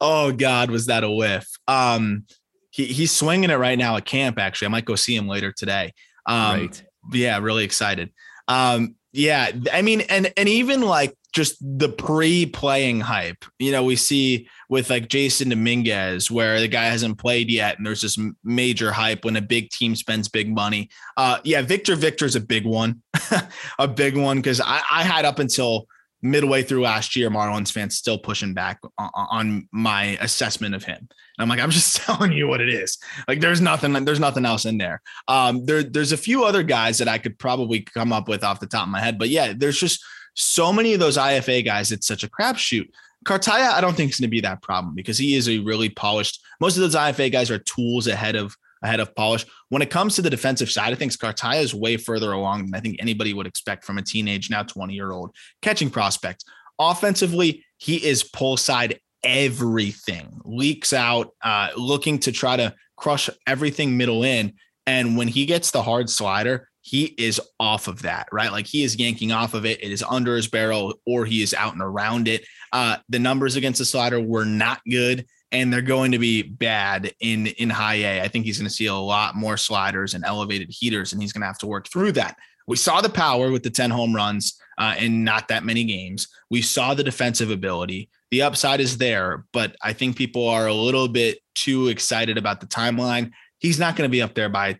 Oh 0.00 0.32
God, 0.32 0.70
was 0.70 0.86
that 0.86 1.04
a 1.04 1.10
whiff? 1.10 1.48
Um, 1.68 2.26
he 2.70 2.86
he's 2.86 3.12
swinging 3.12 3.50
it 3.50 3.56
right 3.56 3.78
now 3.78 3.96
at 3.96 4.04
camp. 4.04 4.38
Actually, 4.38 4.66
I 4.66 4.70
might 4.70 4.84
go 4.84 4.94
see 4.94 5.16
him 5.16 5.28
later 5.28 5.52
today. 5.52 5.92
Um, 6.26 6.60
right 6.60 6.82
yeah, 7.10 7.38
really 7.38 7.64
excited. 7.64 8.12
Um, 8.48 8.96
yeah, 9.12 9.50
I 9.72 9.82
mean, 9.82 10.02
and 10.02 10.32
and 10.36 10.48
even 10.48 10.80
like 10.80 11.14
just 11.34 11.56
the 11.60 11.88
pre-playing 11.88 13.00
hype, 13.00 13.44
you 13.58 13.72
know, 13.72 13.84
we 13.84 13.96
see 13.96 14.48
with 14.68 14.90
like 14.90 15.08
Jasson 15.08 15.50
Dominguez, 15.50 16.30
where 16.30 16.60
the 16.60 16.68
guy 16.68 16.84
hasn't 16.84 17.18
played 17.18 17.50
yet, 17.50 17.76
and 17.76 17.86
there's 17.86 18.00
this 18.00 18.18
major 18.42 18.90
hype 18.90 19.24
when 19.24 19.36
a 19.36 19.42
big 19.42 19.68
team 19.70 19.94
spends 19.96 20.28
big 20.28 20.54
money. 20.54 20.88
Uh, 21.16 21.38
yeah, 21.44 21.62
Victor 21.62 21.94
Victor's 21.94 22.36
a 22.36 22.40
big 22.40 22.64
one, 22.64 23.02
a 23.78 23.86
big 23.88 24.16
one 24.16 24.38
because 24.38 24.60
I, 24.60 24.80
I 24.90 25.02
had 25.04 25.26
up 25.26 25.38
until 25.38 25.86
midway 26.22 26.62
through 26.62 26.82
last 26.82 27.14
year, 27.14 27.30
Marlins 27.30 27.70
fans 27.70 27.96
still 27.96 28.18
pushing 28.18 28.54
back 28.54 28.80
on, 28.96 29.10
on 29.14 29.68
my 29.72 30.16
assessment 30.20 30.74
of 30.74 30.84
him. 30.84 31.08
I'm 31.42 31.48
like, 31.48 31.60
I'm 31.60 31.70
just 31.70 31.96
telling 32.02 32.32
you 32.32 32.48
what 32.48 32.60
it 32.60 32.68
is. 32.68 32.98
Like, 33.28 33.40
there's 33.40 33.60
nothing, 33.60 33.92
there's 34.04 34.20
nothing 34.20 34.44
else 34.44 34.64
in 34.64 34.78
there. 34.78 35.02
Um, 35.28 35.64
there, 35.64 35.82
there's 35.82 36.12
a 36.12 36.16
few 36.16 36.44
other 36.44 36.62
guys 36.62 36.98
that 36.98 37.08
I 37.08 37.18
could 37.18 37.38
probably 37.38 37.80
come 37.80 38.12
up 38.12 38.28
with 38.28 38.44
off 38.44 38.60
the 38.60 38.66
top 38.66 38.84
of 38.84 38.90
my 38.90 39.00
head, 39.00 39.18
but 39.18 39.28
yeah, 39.28 39.52
there's 39.56 39.78
just 39.78 40.04
so 40.34 40.72
many 40.72 40.94
of 40.94 41.00
those 41.00 41.16
IFA 41.16 41.64
guys. 41.64 41.92
It's 41.92 42.06
such 42.06 42.24
a 42.24 42.28
crapshoot. 42.28 42.88
Cartaya, 43.24 43.72
I 43.72 43.80
don't 43.80 43.94
think 43.94 44.10
is 44.10 44.18
going 44.18 44.28
to 44.28 44.30
be 44.30 44.40
that 44.40 44.62
problem 44.62 44.94
because 44.94 45.18
he 45.18 45.36
is 45.36 45.48
a 45.48 45.58
really 45.58 45.88
polished. 45.88 46.42
Most 46.60 46.76
of 46.76 46.82
those 46.82 46.94
IFA 46.94 47.30
guys 47.30 47.50
are 47.50 47.58
tools 47.58 48.06
ahead 48.06 48.34
of 48.34 48.56
ahead 48.82 48.98
of 48.98 49.14
polish. 49.14 49.46
When 49.68 49.80
it 49.80 49.90
comes 49.90 50.16
to 50.16 50.22
the 50.22 50.30
defensive 50.30 50.70
side 50.70 50.92
of 50.92 50.98
things, 50.98 51.16
Cartaya 51.16 51.62
is 51.62 51.72
way 51.72 51.96
further 51.96 52.32
along 52.32 52.64
than 52.64 52.74
I 52.74 52.80
think 52.80 52.96
anybody 52.98 53.32
would 53.32 53.46
expect 53.46 53.84
from 53.84 53.98
a 53.98 54.02
teenage, 54.02 54.50
now 54.50 54.64
20 54.64 54.92
year 54.92 55.12
old 55.12 55.34
catching 55.60 55.88
prospect. 55.88 56.44
Offensively, 56.80 57.64
he 57.78 57.96
is 58.04 58.24
pull 58.24 58.56
side 58.56 58.98
everything, 59.24 60.40
leaks 60.44 60.92
out, 60.92 61.30
uh, 61.42 61.68
looking 61.76 62.18
to 62.20 62.32
try 62.32 62.56
to 62.56 62.74
crush 62.96 63.28
everything 63.46 63.96
middle 63.96 64.24
in. 64.24 64.54
And 64.86 65.16
when 65.16 65.28
he 65.28 65.46
gets 65.46 65.70
the 65.70 65.82
hard 65.82 66.10
slider, 66.10 66.68
he 66.80 67.14
is 67.16 67.40
off 67.60 67.86
of 67.86 68.02
that, 68.02 68.26
right? 68.32 68.50
Like 68.50 68.66
he 68.66 68.82
is 68.82 68.96
yanking 68.96 69.30
off 69.30 69.54
of 69.54 69.64
it. 69.64 69.82
It 69.82 69.92
is 69.92 70.02
under 70.02 70.34
his 70.34 70.48
barrel 70.48 70.94
or 71.06 71.24
he 71.24 71.42
is 71.42 71.54
out 71.54 71.74
and 71.74 71.82
around 71.82 72.26
it. 72.26 72.44
Uh, 72.72 72.96
the 73.08 73.20
numbers 73.20 73.54
against 73.54 73.78
the 73.78 73.84
slider 73.84 74.20
were 74.20 74.44
not 74.44 74.80
good 74.90 75.24
and 75.52 75.70
they're 75.70 75.82
going 75.82 76.12
to 76.12 76.18
be 76.18 76.42
bad 76.42 77.14
in 77.20 77.46
in 77.46 77.70
high 77.70 77.96
A. 77.96 78.22
I 78.22 78.28
think 78.28 78.44
he's 78.44 78.58
going 78.58 78.68
to 78.68 78.74
see 78.74 78.86
a 78.86 78.94
lot 78.94 79.36
more 79.36 79.56
sliders 79.56 80.14
and 80.14 80.24
elevated 80.24 80.70
heaters, 80.70 81.12
and 81.12 81.20
he's 81.20 81.32
going 81.32 81.42
to 81.42 81.46
have 81.46 81.58
to 81.58 81.66
work 81.66 81.88
through 81.88 82.12
that. 82.12 82.36
We 82.66 82.76
saw 82.76 83.00
the 83.00 83.10
power 83.10 83.50
with 83.50 83.62
the 83.62 83.70
10 83.70 83.90
home 83.90 84.14
runs 84.14 84.58
uh, 84.78 84.94
in 84.98 85.24
not 85.24 85.48
that 85.48 85.64
many 85.64 85.84
games. 85.84 86.28
We 86.50 86.62
saw 86.62 86.94
the 86.94 87.04
defensive 87.04 87.50
ability. 87.50 88.08
The 88.32 88.40
upside 88.40 88.80
is 88.80 88.96
there, 88.96 89.44
but 89.52 89.76
I 89.82 89.92
think 89.92 90.16
people 90.16 90.48
are 90.48 90.66
a 90.66 90.72
little 90.72 91.06
bit 91.06 91.40
too 91.54 91.88
excited 91.88 92.38
about 92.38 92.62
the 92.62 92.66
timeline. 92.66 93.30
He's 93.58 93.78
not 93.78 93.94
going 93.94 94.08
to 94.08 94.10
be 94.10 94.22
up 94.22 94.34
there 94.34 94.48
by 94.48 94.72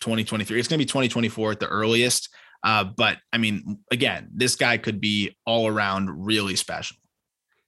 2023. 0.00 0.58
It's 0.58 0.68
going 0.68 0.78
to 0.78 0.84
be 0.84 0.86
2024 0.86 1.52
at 1.52 1.60
the 1.60 1.66
earliest. 1.66 2.28
Uh, 2.62 2.84
but 2.84 3.16
I 3.32 3.38
mean, 3.38 3.78
again, 3.90 4.28
this 4.34 4.54
guy 4.54 4.76
could 4.76 5.00
be 5.00 5.34
all 5.46 5.66
around 5.66 6.10
really 6.26 6.56
special. 6.56 6.98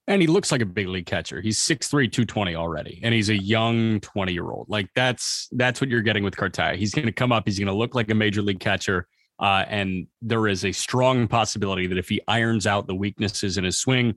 And 0.05 0.21
he 0.21 0.27
looks 0.27 0.51
like 0.51 0.61
a 0.61 0.67
big 0.67 0.87
league 0.87 1.07
catcher. 1.07 1.41
He's 1.41 1.57
6'3, 1.57 1.89
220 2.11 2.55
already. 2.55 2.99
And 3.01 3.11
he's 3.11 3.29
a 3.29 3.41
young 3.41 4.01
20 4.01 4.33
year 4.33 4.51
old. 4.51 4.69
Like 4.69 4.89
that's 4.95 5.47
that's 5.53 5.81
what 5.81 5.89
you're 5.89 6.03
getting 6.03 6.23
with 6.23 6.35
Cartaya. 6.35 6.75
He's 6.75 6.93
going 6.93 7.07
to 7.07 7.11
come 7.11 7.31
up, 7.31 7.43
he's 7.45 7.57
going 7.57 7.65
to 7.69 7.73
look 7.73 7.95
like 7.95 8.11
a 8.11 8.15
major 8.15 8.43
league 8.43 8.59
catcher. 8.59 9.07
Uh, 9.39 9.65
and 9.67 10.05
there 10.21 10.47
is 10.47 10.63
a 10.63 10.71
strong 10.71 11.27
possibility 11.27 11.87
that 11.87 11.97
if 11.97 12.07
he 12.07 12.21
irons 12.27 12.67
out 12.67 12.85
the 12.85 12.93
weaknesses 12.93 13.57
in 13.57 13.63
his 13.63 13.79
swing, 13.79 14.13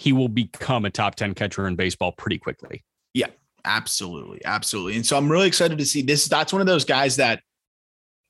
he 0.00 0.14
will 0.14 0.30
become 0.30 0.86
a 0.86 0.90
top 0.90 1.14
10 1.14 1.34
catcher 1.34 1.66
in 1.66 1.76
baseball 1.76 2.10
pretty 2.10 2.38
quickly. 2.38 2.82
Yeah, 3.12 3.26
absolutely. 3.66 4.40
Absolutely. 4.46 4.96
And 4.96 5.04
so 5.04 5.14
I'm 5.14 5.30
really 5.30 5.46
excited 5.46 5.76
to 5.76 5.84
see 5.84 6.00
this. 6.00 6.26
That's 6.26 6.54
one 6.54 6.62
of 6.62 6.66
those 6.66 6.86
guys 6.86 7.16
that 7.16 7.42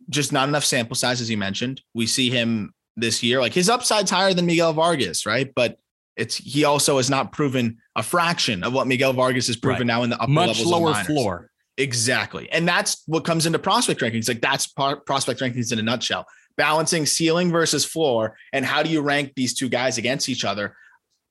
just 0.09 0.33
not 0.33 0.49
enough 0.49 0.65
sample 0.65 0.97
size, 0.97 1.21
as 1.21 1.31
you 1.31 1.37
mentioned. 1.37 1.81
We 1.95 2.09
see 2.09 2.29
him 2.29 2.75
this 2.97 3.23
year. 3.23 3.39
Like 3.39 3.53
his 3.53 3.71
upside's 3.71 4.11
higher 4.11 4.35
than 4.35 4.47
Miguel 4.47 4.73
Vargas, 4.73 5.25
right? 5.25 5.49
But 5.55 5.79
it's 6.17 6.39
he 6.39 6.65
also 6.65 6.97
has 6.97 7.09
not 7.09 7.31
proven 7.31 7.79
a 7.95 8.03
fraction 8.03 8.65
of 8.65 8.73
what 8.73 8.89
Miguel 8.89 9.13
Vargas 9.13 9.47
has 9.47 9.55
proven 9.55 9.87
right. 9.87 9.95
now 9.95 10.03
in 10.03 10.11
the 10.11 10.21
upper 10.21 10.33
much 10.33 10.65
lower 10.65 10.93
floor. 11.05 11.53
Exactly, 11.77 12.51
and 12.51 12.67
that's 12.67 13.05
what 13.07 13.25
comes 13.25 13.47
into 13.47 13.61
prospect 13.61 14.01
rankings. 14.01 14.27
Like 14.27 14.41
that's 14.41 14.67
prospect 14.67 15.39
rankings 15.39 15.73
in 15.73 15.79
a 15.79 15.83
nutshell. 15.83 16.27
Balancing 16.57 17.07
ceiling 17.07 17.53
versus 17.53 17.85
floor, 17.85 18.37
and 18.53 18.67
how 18.67 18.83
do 18.83 18.91
you 18.91 19.03
rank 19.03 19.35
these 19.37 19.55
two 19.55 19.69
guys 19.69 19.99
against 19.99 20.29
each 20.29 20.45
other? 20.45 20.75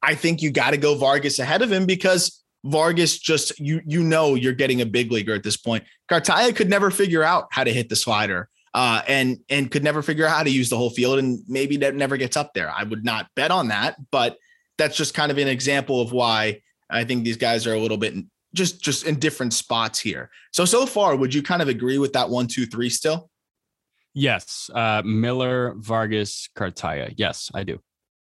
I 0.02 0.16
think 0.16 0.42
you 0.42 0.52
got 0.52 0.72
to 0.72 0.78
go 0.78 0.96
Vargas 0.96 1.40
ahead 1.40 1.62
of 1.62 1.72
him 1.72 1.86
because 1.86 2.44
Vargas 2.66 3.18
just 3.18 3.60
you 3.60 3.82
you 3.86 4.04
know 4.04 4.36
you're 4.36 4.54
getting 4.54 4.82
a 4.82 4.86
big 4.86 5.12
leaguer 5.12 5.34
at 5.34 5.44
this 5.44 5.58
point. 5.58 5.84
Cartaya 6.10 6.56
could 6.56 6.70
never 6.70 6.92
figure 6.92 7.24
out 7.24 7.48
how 7.52 7.64
to 7.64 7.74
hit 7.74 7.90
the 7.90 7.96
slider. 7.96 8.50
Uh, 8.72 9.02
and 9.08 9.40
and 9.50 9.72
could 9.72 9.84
never 9.84 10.04
figure 10.04 10.28
out 10.28 10.38
how 10.38 10.44
to 10.44 10.50
use 10.52 10.70
the 10.70 10.78
whole 10.78 10.92
field, 10.92 11.18
and 11.18 11.40
maybe 11.48 11.78
that 11.78 11.96
never 11.96 12.18
gets 12.18 12.38
up 12.38 12.54
there. 12.54 12.70
I 12.70 12.84
would 12.84 13.04
not 13.04 13.28
bet 13.36 13.50
on 13.50 13.70
that, 13.70 13.96
but 14.12 14.38
that's 14.78 14.96
just 14.96 15.16
kind 15.16 15.32
of 15.32 15.40
an 15.40 15.48
example 15.48 16.02
of 16.02 16.12
why 16.12 16.62
I 16.88 17.04
think 17.04 17.24
these 17.24 17.36
guys 17.36 17.66
are 17.66 17.74
a 17.74 17.80
little 17.80 17.98
bit 17.98 18.14
just 18.54 18.82
just 18.82 19.06
in 19.06 19.20
different 19.20 19.54
spots 19.54 20.00
here. 20.00 20.30
So 20.52 20.66
so 20.66 20.86
far, 20.86 21.16
would 21.16 21.34
you 21.34 21.42
kind 21.42 21.62
of 21.62 21.68
agree 21.68 21.98
with 21.98 22.14
that 22.14 22.30
one, 22.30 22.48
two, 22.48 22.66
three 22.66 22.90
still? 22.90 23.30
Yes, 24.14 24.70
uh, 24.74 25.02
Miller, 25.06 25.74
Vargas, 25.78 26.50
Cartaya. 26.56 27.14
Yes, 27.16 27.52
I 27.54 27.64
do. 27.64 27.80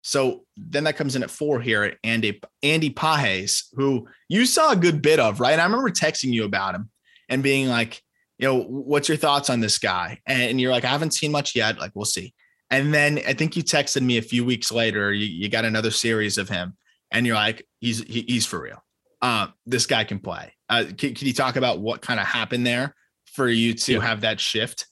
So 0.07 0.45
then 0.55 0.85
that 0.85 0.95
comes 0.95 1.17
in 1.17 1.23
at 1.23 1.29
four 1.29 1.59
here, 1.59 1.97
Andy 2.01 2.39
Andy 2.63 2.89
Pages, 2.89 3.67
who 3.73 4.07
you 4.29 4.45
saw 4.45 4.71
a 4.71 4.75
good 4.77 5.01
bit 5.01 5.19
of, 5.19 5.41
right? 5.41 5.59
I 5.59 5.63
remember 5.65 5.89
texting 5.89 6.31
you 6.31 6.45
about 6.45 6.75
him 6.75 6.89
and 7.27 7.43
being 7.43 7.67
like, 7.67 8.01
you 8.37 8.47
know, 8.47 8.61
what's 8.61 9.09
your 9.09 9.17
thoughts 9.17 9.49
on 9.49 9.59
this 9.59 9.77
guy? 9.77 10.21
And 10.25 10.61
you're 10.61 10.71
like, 10.71 10.85
I 10.85 10.91
haven't 10.91 11.13
seen 11.13 11.33
much 11.33 11.57
yet. 11.57 11.77
Like, 11.77 11.91
we'll 11.93 12.05
see. 12.05 12.33
And 12.69 12.93
then 12.93 13.19
I 13.27 13.33
think 13.33 13.57
you 13.57 13.63
texted 13.63 14.01
me 14.01 14.17
a 14.17 14.21
few 14.21 14.45
weeks 14.45 14.71
later, 14.71 15.11
you, 15.11 15.25
you 15.25 15.49
got 15.49 15.65
another 15.65 15.91
series 15.91 16.37
of 16.37 16.47
him, 16.47 16.77
and 17.11 17.27
you're 17.27 17.35
like, 17.35 17.67
he's 17.81 18.01
he, 18.03 18.23
he's 18.29 18.45
for 18.45 18.61
real. 18.61 18.81
Uh, 19.21 19.47
this 19.65 19.87
guy 19.87 20.05
can 20.05 20.19
play. 20.19 20.53
Uh, 20.69 20.85
can, 20.97 21.15
can 21.15 21.27
you 21.27 21.33
talk 21.33 21.57
about 21.57 21.79
what 21.79 22.01
kind 22.01 22.21
of 22.21 22.25
happened 22.25 22.65
there 22.65 22.95
for 23.25 23.49
you 23.49 23.73
to 23.73 23.93
yeah. 23.95 23.99
have 23.99 24.21
that 24.21 24.39
shift? 24.39 24.87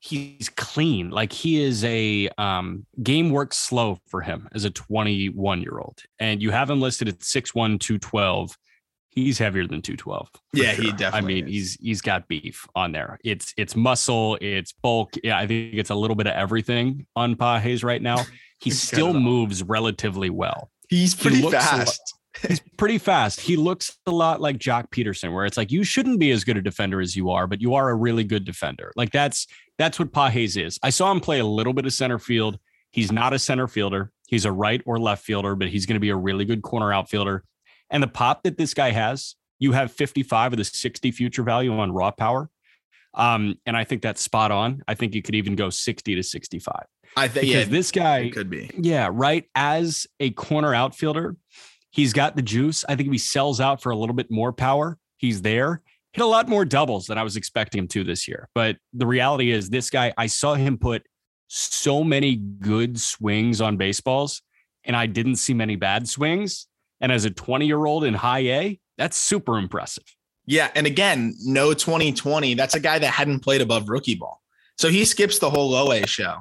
He's 0.00 0.48
clean. 0.48 1.10
Like 1.10 1.32
he 1.32 1.62
is 1.62 1.84
a 1.84 2.28
um, 2.38 2.86
game 3.02 3.30
works 3.30 3.58
slow 3.58 3.98
for 4.08 4.22
him 4.22 4.48
as 4.52 4.64
a 4.64 4.70
21 4.70 5.60
year 5.60 5.78
old, 5.78 5.98
and 6.18 6.42
you 6.42 6.50
have 6.50 6.70
him 6.70 6.80
listed 6.80 7.08
at 7.08 7.18
6'1, 7.18 7.78
212 7.78 8.56
he's 9.10 9.38
heavier 9.38 9.66
than 9.66 9.82
212. 9.82 10.30
Yeah, 10.52 10.72
sure. 10.72 10.84
he 10.84 10.92
definitely. 10.92 11.18
I 11.18 11.20
mean, 11.20 11.44
is. 11.48 11.50
he's 11.50 11.74
he's 11.80 12.00
got 12.00 12.28
beef 12.28 12.66
on 12.74 12.92
there. 12.92 13.18
It's 13.24 13.52
it's 13.56 13.76
muscle, 13.76 14.38
it's 14.40 14.72
bulk. 14.72 15.14
Yeah, 15.22 15.38
I 15.38 15.46
think 15.46 15.74
it's 15.74 15.90
a 15.90 15.94
little 15.94 16.16
bit 16.16 16.26
of 16.26 16.34
everything 16.34 17.06
on 17.16 17.36
Pages 17.36 17.84
right 17.84 18.00
now. 18.00 18.24
He 18.60 18.70
still 18.70 19.12
moves 19.12 19.62
relatively 19.62 20.30
well. 20.30 20.70
He's 20.88 21.14
pretty 21.14 21.42
he 21.42 21.50
fast. 21.50 22.00
He's 22.46 22.60
pretty 22.76 22.98
fast. 22.98 23.40
He 23.40 23.56
looks 23.56 23.98
a 24.06 24.10
lot 24.10 24.40
like 24.40 24.58
Joc 24.58 24.90
Pederson, 24.90 25.32
where 25.34 25.46
it's 25.46 25.56
like 25.56 25.72
you 25.72 25.82
shouldn't 25.82 26.20
be 26.20 26.30
as 26.30 26.44
good 26.44 26.56
a 26.56 26.62
defender 26.62 27.00
as 27.00 27.16
you 27.16 27.30
are, 27.30 27.46
but 27.46 27.60
you 27.60 27.74
are 27.74 27.90
a 27.90 27.94
really 27.94 28.24
good 28.24 28.44
defender. 28.44 28.92
Like 28.96 29.10
that's 29.10 29.46
that's 29.78 29.98
what 29.98 30.12
Pages 30.12 30.56
is. 30.56 30.78
I 30.82 30.90
saw 30.90 31.10
him 31.10 31.20
play 31.20 31.40
a 31.40 31.44
little 31.44 31.72
bit 31.72 31.86
of 31.86 31.92
center 31.92 32.18
field. 32.18 32.58
He's 32.92 33.10
not 33.10 33.32
a 33.32 33.38
center 33.38 33.66
fielder. 33.66 34.12
He's 34.28 34.44
a 34.44 34.52
right 34.52 34.80
or 34.86 34.98
left 34.98 35.24
fielder, 35.24 35.56
but 35.56 35.68
he's 35.68 35.86
going 35.86 35.94
to 35.94 36.00
be 36.00 36.10
a 36.10 36.16
really 36.16 36.44
good 36.44 36.62
corner 36.62 36.92
outfielder. 36.92 37.44
And 37.90 38.02
the 38.02 38.08
pop 38.08 38.44
that 38.44 38.56
this 38.56 38.74
guy 38.74 38.90
has, 38.90 39.34
you 39.58 39.72
have 39.72 39.92
55 39.92 40.52
of 40.52 40.56
the 40.58 40.64
60 40.64 41.10
future 41.10 41.42
value 41.42 41.76
on 41.76 41.92
raw 41.92 42.10
power. 42.10 42.48
Um, 43.14 43.56
and 43.66 43.76
I 43.76 43.84
think 43.84 44.02
that's 44.02 44.22
spot 44.22 44.52
on. 44.52 44.82
I 44.86 44.94
think 44.94 45.14
you 45.14 45.22
could 45.22 45.34
even 45.34 45.56
go 45.56 45.68
60 45.68 46.14
to 46.14 46.22
65. 46.22 46.84
I 47.16 47.26
think 47.26 47.46
because 47.46 47.66
yeah, 47.66 47.70
this 47.70 47.90
guy 47.90 48.30
could 48.30 48.48
be. 48.48 48.70
Yeah, 48.76 49.08
right. 49.12 49.46
As 49.54 50.06
a 50.20 50.30
corner 50.30 50.74
outfielder, 50.74 51.36
he's 51.90 52.12
got 52.12 52.36
the 52.36 52.42
juice. 52.42 52.84
I 52.88 52.96
think 52.96 53.08
if 53.08 53.12
he 53.12 53.18
sells 53.18 53.60
out 53.60 53.82
for 53.82 53.90
a 53.90 53.96
little 53.96 54.14
bit 54.14 54.30
more 54.30 54.52
power, 54.52 54.98
he's 55.16 55.42
there. 55.42 55.82
Hit 56.12 56.22
a 56.22 56.26
lot 56.26 56.48
more 56.48 56.64
doubles 56.64 57.06
than 57.06 57.18
I 57.18 57.22
was 57.22 57.36
expecting 57.36 57.78
him 57.78 57.88
to 57.88 58.02
this 58.02 58.26
year. 58.26 58.48
But 58.54 58.76
the 58.92 59.06
reality 59.06 59.52
is, 59.52 59.70
this 59.70 59.90
guy, 59.90 60.12
I 60.18 60.26
saw 60.26 60.54
him 60.54 60.76
put 60.76 61.06
so 61.46 62.02
many 62.02 62.36
good 62.36 62.98
swings 62.98 63.60
on 63.60 63.76
baseballs, 63.76 64.42
and 64.84 64.96
I 64.96 65.06
didn't 65.06 65.36
see 65.36 65.54
many 65.54 65.76
bad 65.76 66.08
swings. 66.08 66.66
And 67.00 67.12
as 67.12 67.24
a 67.24 67.30
20 67.30 67.66
year 67.66 67.84
old 67.84 68.04
in 68.04 68.14
high 68.14 68.40
A, 68.40 68.80
that's 68.98 69.16
super 69.16 69.58
impressive. 69.58 70.04
Yeah. 70.46 70.70
And 70.74 70.86
again, 70.86 71.34
no 71.44 71.74
2020. 71.74 72.54
That's 72.54 72.74
a 72.74 72.80
guy 72.80 72.98
that 72.98 73.06
hadn't 73.06 73.40
played 73.40 73.60
above 73.60 73.88
rookie 73.88 74.16
ball. 74.16 74.42
So 74.78 74.88
he 74.88 75.04
skips 75.04 75.38
the 75.38 75.50
whole 75.50 75.70
low 75.70 75.92
A 75.92 76.06
show, 76.06 76.38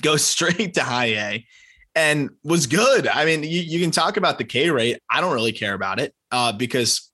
goes 0.00 0.24
straight 0.24 0.74
to 0.74 0.82
high 0.82 1.14
A, 1.14 1.46
and 1.94 2.30
was 2.44 2.66
good. 2.66 3.06
I 3.08 3.24
mean, 3.24 3.42
you, 3.42 3.60
you 3.60 3.80
can 3.80 3.90
talk 3.90 4.16
about 4.16 4.38
the 4.38 4.44
K 4.44 4.70
rate. 4.70 4.98
I 5.10 5.20
don't 5.20 5.32
really 5.32 5.52
care 5.52 5.74
about 5.74 6.00
it 6.00 6.14
uh, 6.30 6.52
because 6.52 7.10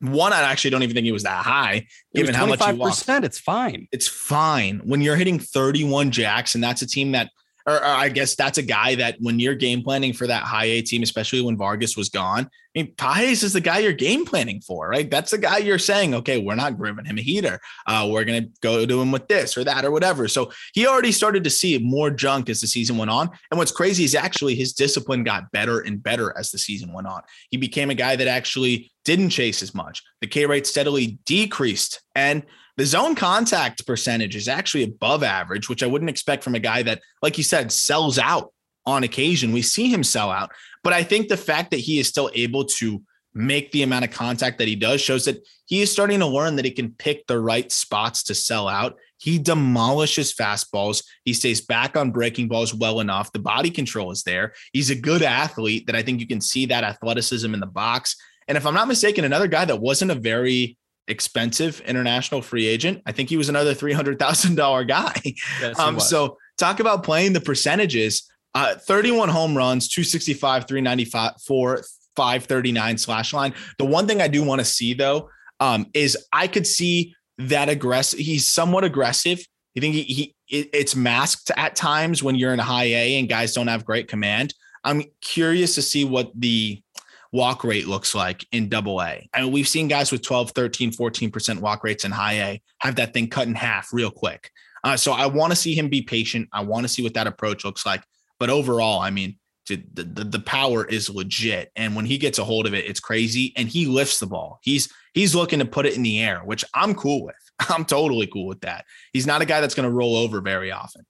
one, 0.00 0.32
I 0.32 0.42
actually 0.42 0.70
don't 0.70 0.82
even 0.82 0.94
think 0.94 1.06
it 1.06 1.12
was 1.12 1.24
that 1.24 1.44
high, 1.44 1.86
given 2.14 2.34
how 2.34 2.46
much 2.46 2.60
you 2.60 2.72
lost. 2.72 3.08
It's 3.24 3.38
fine. 3.38 3.88
It's 3.90 4.06
fine 4.06 4.80
when 4.84 5.00
you're 5.00 5.16
hitting 5.16 5.38
31 5.38 6.10
jacks, 6.12 6.54
and 6.54 6.62
that's 6.62 6.82
a 6.82 6.86
team 6.86 7.12
that 7.12 7.30
or, 7.68 7.84
I 7.84 8.08
guess 8.08 8.34
that's 8.34 8.58
a 8.58 8.62
guy 8.62 8.94
that 8.94 9.16
when 9.20 9.38
you're 9.38 9.54
game 9.54 9.82
planning 9.82 10.12
for 10.12 10.26
that 10.26 10.42
high 10.42 10.64
A 10.64 10.82
team, 10.82 11.02
especially 11.02 11.42
when 11.42 11.56
Vargas 11.56 11.96
was 11.96 12.08
gone, 12.08 12.44
I 12.44 12.82
mean, 12.82 12.94
Pages 12.96 13.42
is 13.42 13.52
the 13.52 13.60
guy 13.60 13.78
you're 13.78 13.92
game 13.92 14.24
planning 14.24 14.60
for, 14.60 14.88
right? 14.88 15.10
That's 15.10 15.32
the 15.32 15.38
guy 15.38 15.58
you're 15.58 15.78
saying, 15.78 16.14
okay, 16.14 16.40
we're 16.40 16.54
not 16.54 16.80
giving 16.82 17.04
him 17.04 17.18
a 17.18 17.22
heater. 17.22 17.60
Uh, 17.86 18.08
we're 18.10 18.24
going 18.24 18.44
to 18.44 18.50
go 18.60 18.86
to 18.86 19.00
him 19.00 19.10
with 19.10 19.28
this 19.28 19.56
or 19.56 19.64
that 19.64 19.84
or 19.84 19.90
whatever. 19.90 20.28
So 20.28 20.52
he 20.72 20.86
already 20.86 21.12
started 21.12 21.44
to 21.44 21.50
see 21.50 21.78
more 21.78 22.10
junk 22.10 22.48
as 22.48 22.60
the 22.60 22.66
season 22.66 22.96
went 22.96 23.10
on. 23.10 23.30
And 23.50 23.58
what's 23.58 23.72
crazy 23.72 24.04
is 24.04 24.14
actually 24.14 24.54
his 24.54 24.72
discipline 24.72 25.24
got 25.24 25.50
better 25.50 25.80
and 25.80 26.02
better 26.02 26.36
as 26.38 26.50
the 26.50 26.58
season 26.58 26.92
went 26.92 27.06
on. 27.06 27.22
He 27.50 27.56
became 27.56 27.90
a 27.90 27.94
guy 27.94 28.16
that 28.16 28.28
actually 28.28 28.90
didn't 29.04 29.30
chase 29.30 29.62
as 29.62 29.74
much. 29.74 30.02
The 30.20 30.26
K 30.26 30.46
rate 30.46 30.66
steadily 30.66 31.18
decreased. 31.24 32.00
And 32.14 32.44
the 32.78 32.86
zone 32.86 33.16
contact 33.16 33.84
percentage 33.86 34.36
is 34.36 34.46
actually 34.46 34.84
above 34.84 35.24
average, 35.24 35.68
which 35.68 35.82
I 35.82 35.86
wouldn't 35.86 36.08
expect 36.08 36.44
from 36.44 36.54
a 36.54 36.60
guy 36.60 36.84
that, 36.84 37.02
like 37.20 37.36
you 37.36 37.42
said, 37.42 37.72
sells 37.72 38.20
out 38.20 38.52
on 38.86 39.02
occasion. 39.02 39.52
We 39.52 39.62
see 39.62 39.88
him 39.88 40.04
sell 40.04 40.30
out. 40.30 40.52
But 40.84 40.92
I 40.92 41.02
think 41.02 41.26
the 41.26 41.36
fact 41.36 41.72
that 41.72 41.80
he 41.80 41.98
is 41.98 42.06
still 42.06 42.30
able 42.34 42.64
to 42.64 43.02
make 43.34 43.72
the 43.72 43.82
amount 43.82 44.04
of 44.04 44.12
contact 44.12 44.58
that 44.58 44.68
he 44.68 44.76
does 44.76 45.00
shows 45.00 45.24
that 45.24 45.44
he 45.66 45.82
is 45.82 45.90
starting 45.90 46.20
to 46.20 46.26
learn 46.26 46.54
that 46.54 46.64
he 46.64 46.70
can 46.70 46.92
pick 46.92 47.26
the 47.26 47.40
right 47.40 47.70
spots 47.72 48.22
to 48.22 48.34
sell 48.34 48.68
out. 48.68 48.96
He 49.18 49.40
demolishes 49.40 50.32
fastballs. 50.32 51.02
He 51.24 51.32
stays 51.34 51.60
back 51.60 51.96
on 51.96 52.12
breaking 52.12 52.46
balls 52.46 52.72
well 52.72 53.00
enough. 53.00 53.32
The 53.32 53.40
body 53.40 53.70
control 53.70 54.12
is 54.12 54.22
there. 54.22 54.54
He's 54.72 54.90
a 54.90 54.94
good 54.94 55.22
athlete 55.22 55.88
that 55.88 55.96
I 55.96 56.02
think 56.02 56.20
you 56.20 56.28
can 56.28 56.40
see 56.40 56.66
that 56.66 56.84
athleticism 56.84 57.52
in 57.52 57.58
the 57.58 57.66
box. 57.66 58.14
And 58.46 58.56
if 58.56 58.64
I'm 58.64 58.74
not 58.74 58.86
mistaken, 58.86 59.24
another 59.24 59.48
guy 59.48 59.64
that 59.64 59.80
wasn't 59.80 60.12
a 60.12 60.14
very 60.14 60.77
expensive 61.08 61.80
international 61.80 62.42
free 62.42 62.66
agent. 62.66 63.02
I 63.06 63.12
think 63.12 63.28
he 63.28 63.36
was 63.36 63.48
another 63.48 63.74
$300,000 63.74 64.88
guy. 64.88 65.20
Yes, 65.60 65.78
um, 65.78 65.98
so 65.98 66.36
talk 66.56 66.80
about 66.80 67.02
playing 67.02 67.32
the 67.32 67.40
percentages. 67.40 68.30
Uh, 68.54 68.74
31 68.74 69.28
home 69.28 69.56
runs, 69.56 69.88
265, 69.88 70.66
395, 70.66 71.32
4, 71.46 71.82
539 72.16 72.98
slash 72.98 73.32
line. 73.32 73.54
The 73.78 73.84
one 73.84 74.06
thing 74.06 74.20
I 74.20 74.28
do 74.28 74.42
want 74.42 74.60
to 74.60 74.64
see 74.64 74.94
though 74.94 75.30
um, 75.60 75.86
is 75.94 76.18
I 76.32 76.48
could 76.48 76.66
see 76.66 77.14
that 77.38 77.68
aggressive. 77.68 78.18
He's 78.18 78.46
somewhat 78.46 78.84
aggressive. 78.84 79.40
You 79.74 79.80
think 79.80 79.94
he, 79.94 80.02
he 80.02 80.34
it, 80.48 80.70
it's 80.72 80.96
masked 80.96 81.52
at 81.56 81.76
times 81.76 82.22
when 82.22 82.34
you're 82.34 82.52
in 82.52 82.58
high 82.58 82.86
A 82.86 83.18
and 83.18 83.28
guys 83.28 83.52
don't 83.52 83.68
have 83.68 83.84
great 83.84 84.08
command. 84.08 84.54
I'm 84.82 85.04
curious 85.20 85.74
to 85.76 85.82
see 85.82 86.04
what 86.04 86.32
the 86.34 86.82
walk 87.32 87.64
rate 87.64 87.86
looks 87.86 88.14
like 88.14 88.46
in 88.52 88.68
double 88.68 89.00
A. 89.00 89.28
I 89.32 89.42
mean, 89.42 89.52
we've 89.52 89.68
seen 89.68 89.88
guys 89.88 90.10
with 90.10 90.22
12, 90.22 90.52
13, 90.52 90.92
14% 90.92 91.60
walk 91.60 91.84
rates 91.84 92.04
in 92.04 92.10
high 92.10 92.34
A 92.34 92.62
have 92.78 92.96
that 92.96 93.12
thing 93.12 93.28
cut 93.28 93.48
in 93.48 93.54
half 93.54 93.92
real 93.92 94.10
quick. 94.10 94.50
Uh, 94.84 94.96
so 94.96 95.12
I 95.12 95.26
want 95.26 95.52
to 95.52 95.56
see 95.56 95.74
him 95.74 95.88
be 95.88 96.02
patient. 96.02 96.48
I 96.52 96.62
want 96.62 96.84
to 96.84 96.88
see 96.88 97.02
what 97.02 97.14
that 97.14 97.26
approach 97.26 97.64
looks 97.64 97.84
like. 97.84 98.02
But 98.38 98.50
overall, 98.50 99.00
I 99.00 99.10
mean, 99.10 99.36
the, 99.68 100.04
the, 100.04 100.24
the 100.24 100.40
power 100.40 100.84
is 100.84 101.10
legit. 101.10 101.70
And 101.76 101.94
when 101.94 102.06
he 102.06 102.16
gets 102.16 102.38
a 102.38 102.44
hold 102.44 102.66
of 102.66 102.74
it, 102.74 102.86
it's 102.86 103.00
crazy. 103.00 103.52
And 103.56 103.68
he 103.68 103.86
lifts 103.86 104.18
the 104.18 104.26
ball. 104.26 104.60
He's 104.62 104.90
he's 105.12 105.34
looking 105.34 105.58
to 105.58 105.64
put 105.64 105.86
it 105.86 105.96
in 105.96 106.02
the 106.02 106.20
air, 106.20 106.40
which 106.40 106.64
I'm 106.74 106.94
cool 106.94 107.24
with. 107.24 107.34
I'm 107.68 107.84
totally 107.84 108.26
cool 108.26 108.46
with 108.46 108.60
that. 108.60 108.84
He's 109.12 109.26
not 109.26 109.42
a 109.42 109.44
guy 109.44 109.60
that's 109.60 109.74
going 109.74 109.88
to 109.88 109.94
roll 109.94 110.16
over 110.16 110.40
very 110.40 110.72
often. 110.72 111.04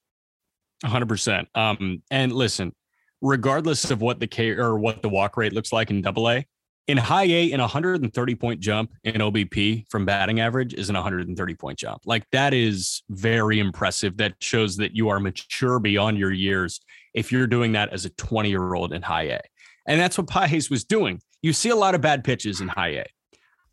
100%. 0.85 1.47
Um, 1.55 2.03
and 2.11 2.33
listen, 2.33 2.73
regardless 3.21 3.91
of 3.91 4.01
what 4.01 4.21
the 4.21 4.27
K 4.27 4.51
or 4.51 4.79
what 4.79 5.03
the 5.03 5.09
walk 5.09 5.37
rate 5.37 5.53
looks 5.53 5.73
like 5.73 5.91
in 5.91 6.03
double 6.03 6.29
A. 6.31 6.47
In 6.87 6.97
high 6.97 7.25
A, 7.25 7.53
in 7.53 7.61
130 7.61 8.35
point 8.37 8.61
jump 8.61 8.93
in 9.05 9.17
OBP 9.17 9.85
from 9.91 10.07
batting 10.07 10.41
average 10.41 10.73
is 10.73 10.89
an 10.89 10.95
130 10.95 11.55
point 11.55 11.79
jump. 11.79 12.01
Like 12.07 12.25
that 12.33 12.55
is 12.55 13.03
very 13.11 13.61
impressive. 13.61 14.17
That 14.17 14.35
shows 14.41 14.77
that 14.79 14.97
you 14.97 15.11
are 15.11 15.21
mature 15.21 15.79
beyond 15.79 16.19
your 16.19 16.33
years 16.33 16.81
if 17.13 17.31
you're 17.31 17.47
doing 17.47 17.73
that 17.73 17.93
as 17.93 18.05
a 18.05 18.11
20 18.11 18.49
year 18.49 18.75
old 18.75 18.93
in 18.93 19.03
high 19.03 19.25
A. 19.25 19.41
And 19.87 20.01
that's 20.01 20.17
what 20.17 20.29
Pages 20.29 20.71
was 20.71 20.85
doing. 20.85 21.21
You 21.43 21.53
see 21.53 21.69
a 21.69 21.77
lot 21.77 21.95
of 21.95 22.01
bad 22.01 22.25
pitches 22.25 22.61
in 22.61 22.69
high 22.69 22.89
A. 22.91 23.07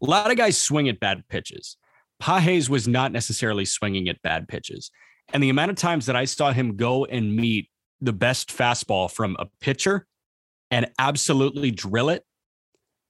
A 0.01 0.05
lot 0.05 0.29
of 0.29 0.37
guys 0.37 0.57
swing 0.57 0.89
at 0.89 0.99
bad 0.99 1.23
pitches. 1.29 1.77
Pages 2.19 2.69
was 2.69 2.87
not 2.87 3.11
necessarily 3.11 3.65
swinging 3.65 4.09
at 4.09 4.21
bad 4.21 4.47
pitches. 4.47 4.91
And 5.33 5.41
the 5.41 5.49
amount 5.49 5.71
of 5.71 5.77
times 5.77 6.05
that 6.05 6.15
I 6.15 6.25
saw 6.25 6.51
him 6.51 6.75
go 6.75 7.05
and 7.05 7.35
meet 7.35 7.69
the 8.01 8.13
best 8.13 8.49
fastball 8.49 9.11
from 9.11 9.35
a 9.39 9.45
pitcher 9.59 10.05
and 10.71 10.87
absolutely 10.99 11.71
drill 11.71 12.09
it 12.09 12.23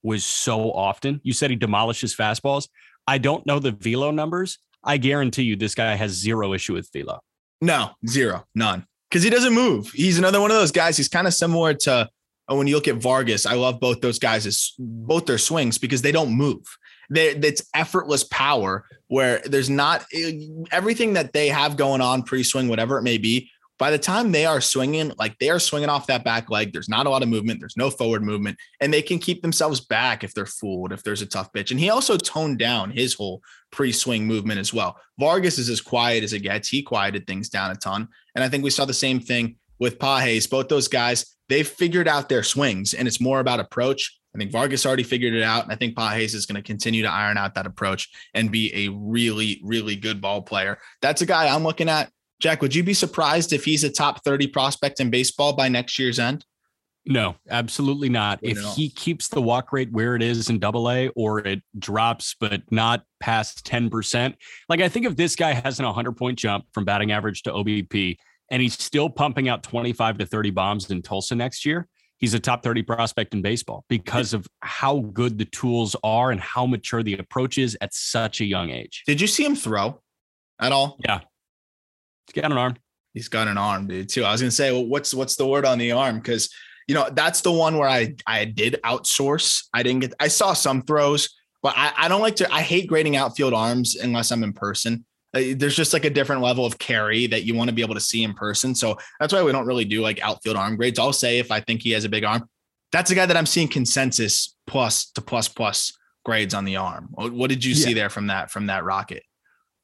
was 0.02 0.24
so 0.24 0.72
often. 0.72 1.20
You 1.24 1.32
said 1.32 1.50
he 1.50 1.56
demolishes 1.56 2.14
fastballs. 2.14 2.68
I 3.06 3.18
don't 3.18 3.44
know 3.46 3.58
the 3.58 3.72
velo 3.72 4.10
numbers. 4.10 4.58
I 4.84 4.98
guarantee 4.98 5.42
you 5.42 5.56
this 5.56 5.74
guy 5.74 5.94
has 5.94 6.12
zero 6.12 6.52
issue 6.52 6.74
with 6.74 6.90
velo. 6.92 7.20
No, 7.60 7.90
zero, 8.08 8.44
none. 8.54 8.86
Because 9.10 9.22
he 9.22 9.30
doesn't 9.30 9.54
move. 9.54 9.90
He's 9.92 10.18
another 10.18 10.40
one 10.40 10.50
of 10.50 10.56
those 10.56 10.72
guys. 10.72 10.96
He's 10.96 11.08
kind 11.08 11.26
of 11.26 11.34
similar 11.34 11.74
to 11.74 12.08
uh, 12.48 12.54
when 12.54 12.66
you 12.66 12.76
look 12.76 12.88
at 12.88 12.96
Vargas. 12.96 13.46
I 13.46 13.54
love 13.54 13.80
both 13.80 14.00
those 14.00 14.18
guys 14.18 14.74
both 14.78 15.26
their 15.26 15.38
swings 15.38 15.78
because 15.78 16.02
they 16.02 16.12
don't 16.12 16.36
move. 16.36 16.64
They, 17.10 17.28
it's 17.28 17.62
effortless 17.74 18.24
power 18.24 18.84
where 19.08 19.40
there's 19.44 19.70
not 19.70 20.04
eh, 20.12 20.32
everything 20.72 21.14
that 21.14 21.32
they 21.32 21.48
have 21.48 21.76
going 21.76 22.00
on 22.00 22.22
pre-swing, 22.22 22.68
whatever 22.68 22.98
it 22.98 23.02
may 23.02 23.18
be 23.18 23.50
by 23.78 23.90
the 23.90 23.98
time 23.98 24.32
they 24.32 24.46
are 24.46 24.60
swinging, 24.60 25.12
like 25.18 25.38
they 25.38 25.50
are 25.50 25.58
swinging 25.58 25.88
off 25.88 26.06
that 26.06 26.24
back 26.24 26.50
leg, 26.50 26.72
there's 26.72 26.88
not 26.88 27.06
a 27.06 27.10
lot 27.10 27.22
of 27.22 27.28
movement, 27.28 27.60
there's 27.60 27.76
no 27.76 27.90
forward 27.90 28.22
movement, 28.22 28.58
and 28.80 28.92
they 28.92 29.02
can 29.02 29.18
keep 29.18 29.42
themselves 29.42 29.80
back 29.80 30.24
if 30.24 30.32
they're 30.32 30.46
fooled, 30.46 30.92
if 30.92 31.02
there's 31.02 31.22
a 31.22 31.26
tough 31.26 31.52
pitch. 31.52 31.70
And 31.70 31.78
he 31.78 31.90
also 31.90 32.16
toned 32.16 32.58
down 32.58 32.90
his 32.90 33.14
whole 33.14 33.42
pre 33.70 33.92
swing 33.92 34.26
movement 34.26 34.60
as 34.60 34.72
well. 34.72 34.98
Vargas 35.18 35.58
is 35.58 35.68
as 35.68 35.80
quiet 35.80 36.24
as 36.24 36.32
it 36.32 36.40
gets. 36.40 36.68
He 36.68 36.82
quieted 36.82 37.26
things 37.26 37.48
down 37.48 37.70
a 37.70 37.74
ton. 37.74 38.08
And 38.34 38.42
I 38.42 38.48
think 38.48 38.64
we 38.64 38.70
saw 38.70 38.84
the 38.84 38.94
same 38.94 39.20
thing 39.20 39.56
with 39.78 39.98
Pages. 39.98 40.46
Both 40.46 40.68
those 40.68 40.88
guys, 40.88 41.36
they've 41.48 41.68
figured 41.68 42.08
out 42.08 42.28
their 42.28 42.42
swings, 42.42 42.94
and 42.94 43.06
it's 43.06 43.20
more 43.20 43.40
about 43.40 43.60
approach. 43.60 44.18
I 44.34 44.38
think 44.38 44.52
Vargas 44.52 44.84
already 44.84 45.02
figured 45.02 45.32
it 45.32 45.42
out. 45.42 45.64
And 45.64 45.72
I 45.72 45.76
think 45.76 45.96
Pages 45.96 46.34
is 46.34 46.44
going 46.44 46.56
to 46.56 46.66
continue 46.66 47.02
to 47.02 47.10
iron 47.10 47.38
out 47.38 47.54
that 47.54 47.66
approach 47.66 48.10
and 48.34 48.52
be 48.52 48.86
a 48.86 48.90
really, 48.90 49.60
really 49.64 49.96
good 49.96 50.20
ball 50.20 50.42
player. 50.42 50.78
That's 51.00 51.22
a 51.22 51.26
guy 51.26 51.48
I'm 51.48 51.62
looking 51.62 51.88
at 51.88 52.10
Jack, 52.40 52.60
would 52.62 52.74
you 52.74 52.82
be 52.82 52.94
surprised 52.94 53.52
if 53.52 53.64
he's 53.64 53.84
a 53.84 53.90
top 53.90 54.22
30 54.24 54.48
prospect 54.48 55.00
in 55.00 55.10
baseball 55.10 55.52
by 55.54 55.68
next 55.68 55.98
year's 55.98 56.18
end? 56.18 56.44
No, 57.08 57.36
absolutely 57.48 58.08
not. 58.08 58.40
If 58.42 58.58
he 58.74 58.90
keeps 58.90 59.28
the 59.28 59.40
walk 59.40 59.72
rate 59.72 59.92
where 59.92 60.16
it 60.16 60.22
is 60.22 60.50
in 60.50 60.58
double 60.58 60.90
A 60.90 61.08
or 61.10 61.38
it 61.38 61.62
drops, 61.78 62.34
but 62.38 62.62
not 62.72 63.04
past 63.20 63.64
10%, 63.64 64.34
like 64.68 64.80
I 64.80 64.88
think 64.88 65.06
if 65.06 65.14
this 65.14 65.36
guy 65.36 65.52
has 65.52 65.78
an 65.78 65.86
100 65.86 66.16
point 66.16 66.36
jump 66.36 66.64
from 66.72 66.84
batting 66.84 67.12
average 67.12 67.42
to 67.44 67.52
OBP 67.52 68.16
and 68.50 68.60
he's 68.60 68.74
still 68.74 69.08
pumping 69.08 69.48
out 69.48 69.62
25 69.62 70.18
to 70.18 70.26
30 70.26 70.50
bombs 70.50 70.90
in 70.90 71.00
Tulsa 71.00 71.36
next 71.36 71.64
year, 71.64 71.86
he's 72.18 72.34
a 72.34 72.40
top 72.40 72.64
30 72.64 72.82
prospect 72.82 73.34
in 73.34 73.40
baseball 73.42 73.84
because 73.88 74.32
of 74.32 74.48
how 74.60 74.98
good 74.98 75.38
the 75.38 75.44
tools 75.44 75.94
are 76.02 76.32
and 76.32 76.40
how 76.40 76.66
mature 76.66 77.04
the 77.04 77.14
approach 77.14 77.56
is 77.56 77.78
at 77.80 77.94
such 77.94 78.40
a 78.40 78.44
young 78.44 78.70
age. 78.70 79.04
Did 79.06 79.20
you 79.20 79.28
see 79.28 79.44
him 79.44 79.54
throw 79.54 80.02
at 80.60 80.72
all? 80.72 80.98
Yeah. 81.04 81.20
He's 82.26 82.42
got 82.42 82.50
an 82.50 82.58
arm. 82.58 82.76
He's 83.14 83.28
got 83.28 83.48
an 83.48 83.58
arm, 83.58 83.86
dude. 83.86 84.08
Too. 84.08 84.24
I 84.24 84.32
was 84.32 84.40
gonna 84.40 84.50
say, 84.50 84.72
well, 84.72 84.86
what's 84.86 85.14
what's 85.14 85.36
the 85.36 85.46
word 85.46 85.64
on 85.64 85.78
the 85.78 85.92
arm? 85.92 86.16
Because 86.16 86.50
you 86.86 86.94
know 86.94 87.08
that's 87.10 87.40
the 87.40 87.52
one 87.52 87.78
where 87.78 87.88
I 87.88 88.14
I 88.26 88.44
did 88.44 88.78
outsource. 88.84 89.64
I 89.72 89.82
didn't 89.82 90.00
get. 90.00 90.14
I 90.20 90.28
saw 90.28 90.52
some 90.52 90.82
throws, 90.82 91.30
but 91.62 91.74
I, 91.76 91.92
I 91.96 92.08
don't 92.08 92.20
like 92.20 92.36
to. 92.36 92.52
I 92.52 92.60
hate 92.60 92.88
grading 92.88 93.16
outfield 93.16 93.54
arms 93.54 93.96
unless 93.96 94.30
I'm 94.32 94.42
in 94.42 94.52
person. 94.52 95.04
Uh, 95.34 95.54
there's 95.56 95.76
just 95.76 95.92
like 95.92 96.04
a 96.04 96.10
different 96.10 96.42
level 96.42 96.64
of 96.64 96.78
carry 96.78 97.26
that 97.26 97.44
you 97.44 97.54
want 97.54 97.68
to 97.68 97.74
be 97.74 97.82
able 97.82 97.94
to 97.94 98.00
see 98.00 98.22
in 98.22 98.34
person. 98.34 98.74
So 98.74 98.98
that's 99.18 99.32
why 99.32 99.42
we 99.42 99.52
don't 99.52 99.66
really 99.66 99.84
do 99.84 100.00
like 100.00 100.20
outfield 100.20 100.56
arm 100.56 100.76
grades. 100.76 100.98
I'll 100.98 101.12
say 101.12 101.38
if 101.38 101.50
I 101.50 101.60
think 101.60 101.82
he 101.82 101.90
has 101.92 102.04
a 102.04 102.08
big 102.08 102.24
arm, 102.24 102.48
that's 102.92 103.10
a 103.10 103.14
guy 103.14 103.26
that 103.26 103.36
I'm 103.36 103.46
seeing 103.46 103.68
consensus 103.68 104.56
plus 104.66 105.10
to 105.12 105.20
plus 105.20 105.48
plus 105.48 105.92
grades 106.24 106.54
on 106.54 106.64
the 106.64 106.76
arm. 106.76 107.08
What 107.12 107.48
did 107.48 107.64
you 107.64 107.74
yeah. 107.74 107.84
see 107.84 107.94
there 107.94 108.10
from 108.10 108.28
that 108.28 108.50
from 108.50 108.66
that 108.66 108.84
rocket? 108.84 109.22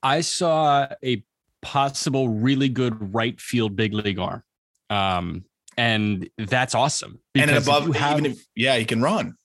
I 0.02 0.20
saw 0.20 0.88
a 1.02 1.24
possible 1.62 2.28
really 2.28 2.68
good 2.68 3.14
right 3.14 3.40
field 3.40 3.76
big 3.76 3.94
league 3.94 4.18
arm. 4.18 4.42
Um, 4.90 5.44
and 5.76 6.28
that's 6.36 6.74
awesome. 6.74 7.20
And 7.34 7.50
above, 7.50 7.86
you 7.86 7.92
have, 7.92 8.18
even 8.18 8.32
if, 8.32 8.46
yeah, 8.54 8.76
he 8.76 8.84
can 8.84 9.00
run. 9.00 9.36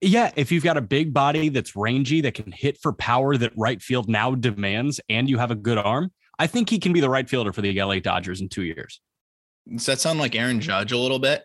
Yeah, 0.00 0.30
if 0.36 0.52
you've 0.52 0.64
got 0.64 0.76
a 0.76 0.82
big 0.82 1.12
body 1.12 1.48
that's 1.48 1.76
rangy 1.76 2.20
that 2.22 2.34
can 2.34 2.52
hit 2.52 2.78
for 2.80 2.92
power 2.92 3.36
that 3.36 3.52
right 3.56 3.80
field 3.80 4.08
now 4.08 4.34
demands, 4.34 5.00
and 5.08 5.28
you 5.28 5.38
have 5.38 5.50
a 5.50 5.54
good 5.54 5.78
arm, 5.78 6.12
I 6.38 6.46
think 6.46 6.70
he 6.70 6.78
can 6.78 6.92
be 6.92 7.00
the 7.00 7.10
right 7.10 7.28
fielder 7.28 7.52
for 7.52 7.62
the 7.62 7.80
LA 7.80 7.98
Dodgers 7.98 8.40
in 8.40 8.48
two 8.48 8.62
years. 8.62 9.00
Does 9.70 9.86
that 9.86 10.00
sound 10.00 10.18
like 10.18 10.34
Aaron 10.34 10.60
Judge 10.60 10.92
a 10.92 10.98
little 10.98 11.18
bit? 11.18 11.44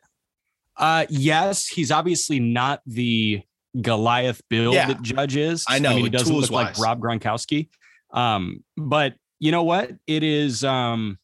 Uh, 0.77 1.05
yes, 1.09 1.67
he's 1.67 1.91
obviously 1.91 2.39
not 2.39 2.81
the 2.85 3.41
Goliath 3.79 4.41
build 4.49 4.75
yeah. 4.75 4.87
that 4.87 5.01
Judge 5.01 5.35
is. 5.35 5.65
I 5.67 5.79
know 5.79 5.91
I 5.91 5.95
mean, 5.95 6.03
he 6.05 6.09
doesn't 6.09 6.35
look 6.35 6.51
wise. 6.51 6.77
like 6.77 6.85
Rob 6.85 6.99
Gronkowski. 6.99 7.69
Um, 8.11 8.63
but 8.75 9.15
you 9.41 9.51
know 9.51 9.63
what? 9.63 9.91
It 10.07 10.23
is 10.23 10.63
um 10.63 11.17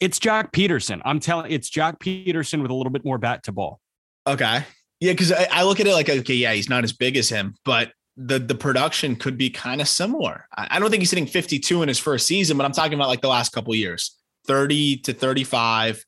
it's 0.00 0.18
Joc 0.18 0.52
Pederson. 0.52 1.02
I'm 1.04 1.20
telling 1.20 1.52
it's 1.52 1.68
Joc 1.68 1.98
Pederson 1.98 2.62
with 2.62 2.70
a 2.70 2.74
little 2.74 2.92
bit 2.92 3.04
more 3.04 3.18
bat 3.18 3.42
to 3.42 3.52
ball. 3.52 3.80
Okay. 4.26 4.64
Yeah, 5.00 5.12
because 5.12 5.32
I, 5.32 5.46
I, 5.52 5.62
look 5.64 5.78
at 5.78 5.86
it 5.86 5.92
like, 5.92 6.08
okay, 6.08 6.34
yeah, 6.34 6.52
he's 6.52 6.68
not 6.68 6.82
as 6.82 6.92
big 6.92 7.16
as 7.16 7.28
him, 7.28 7.54
but 7.64 7.92
the 8.16 8.38
the 8.38 8.54
production 8.54 9.14
could 9.14 9.36
be 9.38 9.50
kind 9.50 9.80
of 9.80 9.88
similar. 9.88 10.46
I, 10.56 10.68
I, 10.72 10.78
don't 10.78 10.90
think 10.90 11.02
he's 11.02 11.10
hitting 11.10 11.26
52 11.26 11.82
in 11.82 11.88
his 11.88 11.98
first 11.98 12.26
season, 12.26 12.56
but 12.56 12.64
I'm 12.64 12.72
talking 12.72 12.94
about 12.94 13.08
like 13.08 13.20
the 13.20 13.28
last 13.28 13.52
couple 13.52 13.74
years, 13.74 14.16
30 14.46 14.98
to 14.98 15.12
35, 15.12 16.04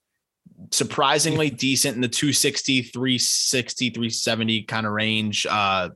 surprisingly 0.70 1.50
decent 1.50 1.94
in 1.96 2.00
the 2.00 2.08
260, 2.08 2.82
360, 2.82 3.90
370 3.90 4.62
kind 4.62 4.86
of 4.86 4.92
range, 4.92 5.46
uh, 5.48 5.90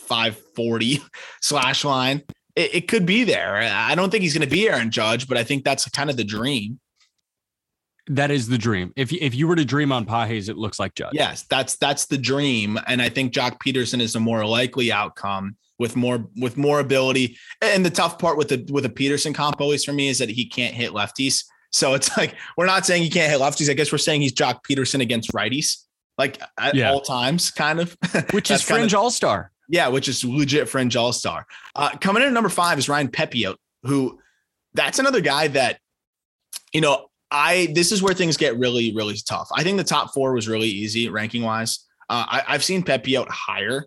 540 0.00 1.02
slash 1.40 1.84
line. 1.84 2.22
It, 2.56 2.74
it 2.74 2.88
could 2.88 3.06
be 3.06 3.24
there. 3.24 3.56
I 3.56 3.94
don't 3.94 4.10
think 4.10 4.22
he's 4.22 4.34
going 4.34 4.48
to 4.48 4.54
be 4.54 4.68
Aaron 4.68 4.90
Judge, 4.90 5.28
but 5.28 5.36
I 5.36 5.44
think 5.44 5.64
that's 5.64 5.88
kind 5.90 6.10
of 6.10 6.16
the 6.16 6.24
dream. 6.24 6.80
That 8.08 8.30
is 8.30 8.48
the 8.48 8.58
dream. 8.58 8.92
If 8.96 9.12
if 9.12 9.34
you 9.34 9.48
were 9.48 9.56
to 9.56 9.64
dream 9.64 9.90
on 9.90 10.04
Pages, 10.04 10.50
it 10.50 10.58
looks 10.58 10.78
like 10.78 10.94
Judge. 10.94 11.12
Yes, 11.14 11.44
that's 11.48 11.76
that's 11.76 12.04
the 12.04 12.18
dream, 12.18 12.78
and 12.86 13.00
I 13.00 13.08
think 13.08 13.32
Joc 13.32 13.58
Pederson 13.64 14.00
is 14.00 14.14
a 14.14 14.20
more 14.20 14.44
likely 14.44 14.92
outcome 14.92 15.56
with 15.78 15.96
more 15.96 16.26
with 16.36 16.58
more 16.58 16.80
ability. 16.80 17.38
And 17.62 17.84
the 17.84 17.90
tough 17.90 18.18
part 18.18 18.36
with 18.36 18.48
the 18.48 18.66
with 18.70 18.84
a 18.84 18.90
Pederson 18.90 19.34
comp 19.34 19.60
always 19.60 19.84
for 19.84 19.94
me 19.94 20.08
is 20.08 20.18
that 20.18 20.28
he 20.28 20.44
can't 20.44 20.74
hit 20.74 20.92
lefties. 20.92 21.44
So 21.72 21.94
it's 21.94 22.14
like 22.16 22.34
we're 22.58 22.66
not 22.66 22.84
saying 22.84 23.02
he 23.02 23.10
can't 23.10 23.30
hit 23.30 23.40
lefties. 23.40 23.70
I 23.70 23.74
guess 23.74 23.90
we're 23.90 23.98
saying 23.98 24.20
he's 24.20 24.34
Joc 24.34 24.60
Pederson 24.68 25.00
against 25.00 25.32
righties, 25.32 25.84
like 26.18 26.40
at 26.58 26.74
yeah. 26.74 26.90
all 26.90 27.00
times, 27.00 27.50
kind 27.50 27.80
of. 27.80 27.96
Which 28.32 28.50
is 28.50 28.62
fringe 28.62 28.92
all 28.92 29.10
star. 29.10 29.50
Yeah, 29.74 29.88
which 29.88 30.06
is 30.06 30.24
legit 30.24 30.68
fringe 30.68 30.94
all 30.94 31.12
star. 31.12 31.48
Uh, 31.74 31.90
coming 32.00 32.22
in 32.22 32.28
at 32.28 32.32
number 32.32 32.48
five 32.48 32.78
is 32.78 32.88
Ryan 32.88 33.08
Pepiot, 33.08 33.56
who 33.82 34.20
that's 34.72 35.00
another 35.00 35.20
guy 35.20 35.48
that, 35.48 35.80
you 36.72 36.80
know, 36.80 37.08
I 37.28 37.72
this 37.74 37.90
is 37.90 38.00
where 38.00 38.14
things 38.14 38.36
get 38.36 38.56
really 38.56 38.94
really 38.94 39.16
tough. 39.26 39.48
I 39.52 39.64
think 39.64 39.76
the 39.76 39.82
top 39.82 40.14
four 40.14 40.32
was 40.32 40.46
really 40.46 40.68
easy 40.68 41.08
ranking 41.08 41.42
wise. 41.42 41.80
Uh, 42.08 42.24
I, 42.24 42.42
I've 42.46 42.62
seen 42.62 42.84
Pepiot 42.84 43.26
higher. 43.28 43.86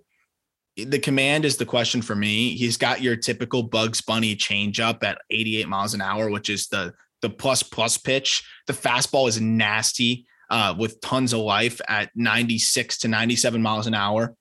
The 0.75 0.99
command 0.99 1.45
is 1.45 1.55
the 1.55 1.65
question 1.65 2.01
for 2.01 2.15
me. 2.15 2.57
He's 2.57 2.75
got 2.75 3.01
your 3.01 3.15
typical 3.15 3.63
Bugs 3.63 4.01
Bunny 4.01 4.35
changeup 4.35 5.05
at 5.05 5.21
88 5.29 5.69
miles 5.69 5.93
an 5.93 6.01
hour, 6.01 6.29
which 6.29 6.49
is 6.49 6.67
the 6.67 6.93
the 7.21 7.29
plus 7.29 7.63
plus 7.63 7.97
pitch. 7.97 8.43
The 8.67 8.73
fastball 8.73 9.29
is 9.29 9.39
nasty 9.39 10.27
uh, 10.49 10.75
with 10.77 10.99
tons 10.99 11.31
of 11.31 11.39
life 11.39 11.79
at 11.87 12.09
96 12.13 12.97
to 12.97 13.07
97 13.07 13.61
miles 13.61 13.87
an 13.87 13.93
hour, 13.93 14.35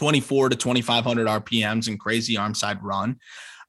24 0.00 0.48
to 0.48 0.56
2500 0.56 1.26
RPMs 1.26 1.86
and 1.86 2.00
crazy 2.00 2.38
arm 2.38 2.54
side 2.54 2.82
run. 2.82 3.18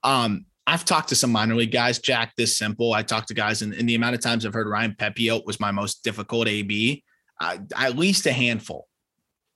Um, 0.02 0.46
I've 0.66 0.86
talked 0.86 1.10
to 1.10 1.16
some 1.16 1.30
minor 1.30 1.56
league 1.56 1.74
guys, 1.74 2.00
Jack, 2.00 2.32
this 2.38 2.58
simple. 2.58 2.94
I 2.94 3.04
talked 3.04 3.28
to 3.28 3.34
guys, 3.34 3.62
and, 3.62 3.74
the 3.74 3.96
amount 3.96 4.16
of 4.16 4.22
times 4.22 4.46
I've 4.46 4.54
heard 4.54 4.68
Ryan 4.68 4.96
Pepiot 4.98 5.46
was 5.46 5.60
my 5.60 5.72
most 5.72 6.06
difficult 6.06 6.48
AB, 6.48 7.04
uh, 7.42 7.58
at 7.76 7.98
least 7.98 8.26
a 8.28 8.32
handful, 8.32 8.88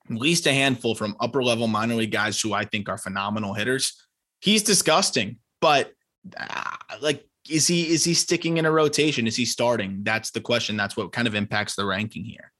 at 0.10 0.18
least 0.18 0.48
a 0.48 0.54
handful 0.54 0.96
from 0.96 1.16
upper 1.22 1.42
level 1.42 1.68
minor 1.68 1.96
league 1.96 2.12
guys 2.12 2.42
who 2.42 2.52
I 2.52 2.66
think 2.66 2.90
are 2.90 2.98
phenomenal 2.98 3.54
hitters. 3.54 3.94
He's 4.42 4.62
disgusting, 4.62 5.38
but 5.62 5.94
uh, 6.38 6.72
like, 7.00 7.26
is 7.50 7.68
he 7.68 7.88
is 7.88 8.04
he 8.04 8.14
sticking 8.14 8.58
in 8.58 8.66
a 8.66 8.72
rotation? 8.72 9.28
Is 9.28 9.38
he 9.38 9.46
starting? 9.46 10.00
That's 10.04 10.32
the 10.32 10.42
question. 10.42 10.76
That's 10.76 10.98
what 10.98 11.14
kind 11.14 11.26
of 11.28 11.36
impacts 11.36 11.76
the 11.76 11.86
ranking 11.86 12.26
here. 12.26 12.52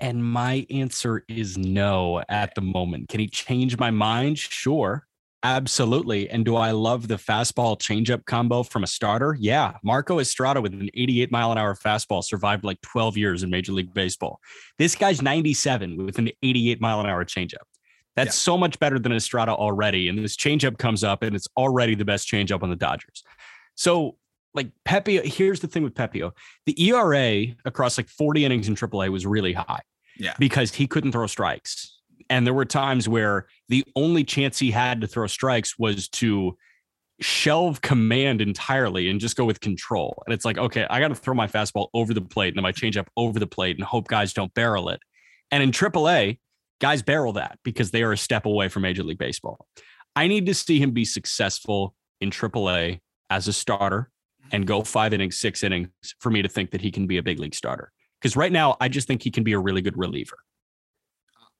And 0.00 0.24
my 0.24 0.66
answer 0.70 1.24
is 1.28 1.58
no 1.58 2.22
at 2.28 2.54
the 2.54 2.60
moment. 2.60 3.08
Can 3.08 3.20
he 3.20 3.28
change 3.28 3.78
my 3.78 3.90
mind? 3.90 4.38
Sure. 4.38 5.08
Absolutely. 5.44 6.28
And 6.28 6.44
do 6.44 6.56
I 6.56 6.72
love 6.72 7.06
the 7.06 7.14
fastball 7.14 7.78
changeup 7.78 8.24
combo 8.24 8.64
from 8.64 8.82
a 8.82 8.88
starter? 8.88 9.36
Yeah. 9.38 9.74
Marco 9.84 10.18
Estrada 10.18 10.60
with 10.60 10.74
an 10.74 10.90
88 10.94 11.30
mile 11.30 11.52
an 11.52 11.58
hour 11.58 11.76
fastball 11.76 12.24
survived 12.24 12.64
like 12.64 12.80
12 12.80 13.16
years 13.16 13.42
in 13.44 13.50
Major 13.50 13.72
League 13.72 13.94
Baseball. 13.94 14.40
This 14.78 14.96
guy's 14.96 15.22
97 15.22 16.04
with 16.04 16.18
an 16.18 16.30
88 16.42 16.80
mile 16.80 17.00
an 17.00 17.06
hour 17.06 17.24
changeup. 17.24 17.66
That's 18.16 18.28
yeah. 18.28 18.32
so 18.32 18.58
much 18.58 18.80
better 18.80 18.98
than 18.98 19.12
Estrada 19.12 19.52
already. 19.52 20.08
And 20.08 20.18
this 20.18 20.36
changeup 20.36 20.76
comes 20.76 21.04
up 21.04 21.22
and 21.22 21.36
it's 21.36 21.46
already 21.56 21.94
the 21.94 22.04
best 22.04 22.28
changeup 22.28 22.64
on 22.64 22.70
the 22.70 22.76
Dodgers. 22.76 23.22
So, 23.76 24.16
like 24.54 24.72
Pepe, 24.84 25.18
here's 25.28 25.60
the 25.60 25.68
thing 25.68 25.84
with 25.84 25.94
Pepiot 25.94 26.32
the 26.66 26.88
ERA 26.88 27.54
across 27.64 27.96
like 27.96 28.08
40 28.08 28.44
innings 28.44 28.66
in 28.66 28.74
AAA 28.74 29.10
was 29.10 29.24
really 29.24 29.52
high. 29.52 29.82
Yeah. 30.18 30.34
Because 30.38 30.74
he 30.74 30.86
couldn't 30.86 31.12
throw 31.12 31.26
strikes 31.26 31.98
and 32.30 32.46
there 32.46 32.54
were 32.54 32.64
times 32.64 33.08
where 33.08 33.46
the 33.68 33.84
only 33.96 34.24
chance 34.24 34.58
he 34.58 34.70
had 34.70 35.00
to 35.00 35.06
throw 35.06 35.26
strikes 35.26 35.78
was 35.78 36.08
to 36.08 36.56
shelve 37.20 37.80
command 37.80 38.40
entirely 38.40 39.08
and 39.08 39.18
just 39.18 39.36
go 39.36 39.44
with 39.44 39.60
control. 39.60 40.22
And 40.26 40.32
it's 40.32 40.44
like, 40.44 40.58
okay, 40.58 40.86
I 40.88 41.00
got 41.00 41.08
to 41.08 41.14
throw 41.14 41.34
my 41.34 41.46
fastball 41.46 41.88
over 41.94 42.14
the 42.14 42.20
plate 42.20 42.48
and 42.48 42.56
then 42.56 42.62
my 42.62 42.72
changeup 42.72 43.06
over 43.16 43.38
the 43.38 43.46
plate 43.46 43.76
and 43.76 43.84
hope 43.84 44.08
guys 44.08 44.32
don't 44.32 44.52
barrel 44.54 44.88
it. 44.88 45.00
And 45.50 45.62
in 45.62 45.70
AAA, 45.70 46.38
guys 46.80 47.02
barrel 47.02 47.32
that 47.32 47.58
because 47.64 47.90
they 47.90 48.02
are 48.02 48.12
a 48.12 48.18
step 48.18 48.46
away 48.46 48.68
from 48.68 48.82
Major 48.82 49.02
League 49.02 49.18
Baseball. 49.18 49.66
I 50.14 50.28
need 50.28 50.46
to 50.46 50.54
see 50.54 50.78
him 50.78 50.92
be 50.92 51.04
successful 51.04 51.94
in 52.20 52.30
AAA 52.30 53.00
as 53.30 53.48
a 53.48 53.52
starter 53.52 54.10
and 54.52 54.66
go 54.66 54.82
five 54.82 55.12
innings, 55.12 55.38
six 55.38 55.62
innings 55.62 55.88
for 56.20 56.30
me 56.30 56.42
to 56.42 56.48
think 56.48 56.70
that 56.70 56.80
he 56.80 56.90
can 56.90 57.06
be 57.06 57.18
a 57.18 57.22
big 57.22 57.38
league 57.38 57.54
starter. 57.54 57.92
Because 58.20 58.36
right 58.36 58.52
now, 58.52 58.76
I 58.80 58.88
just 58.88 59.06
think 59.06 59.22
he 59.22 59.30
can 59.30 59.44
be 59.44 59.52
a 59.52 59.58
really 59.58 59.80
good 59.80 59.96
reliever. 59.96 60.38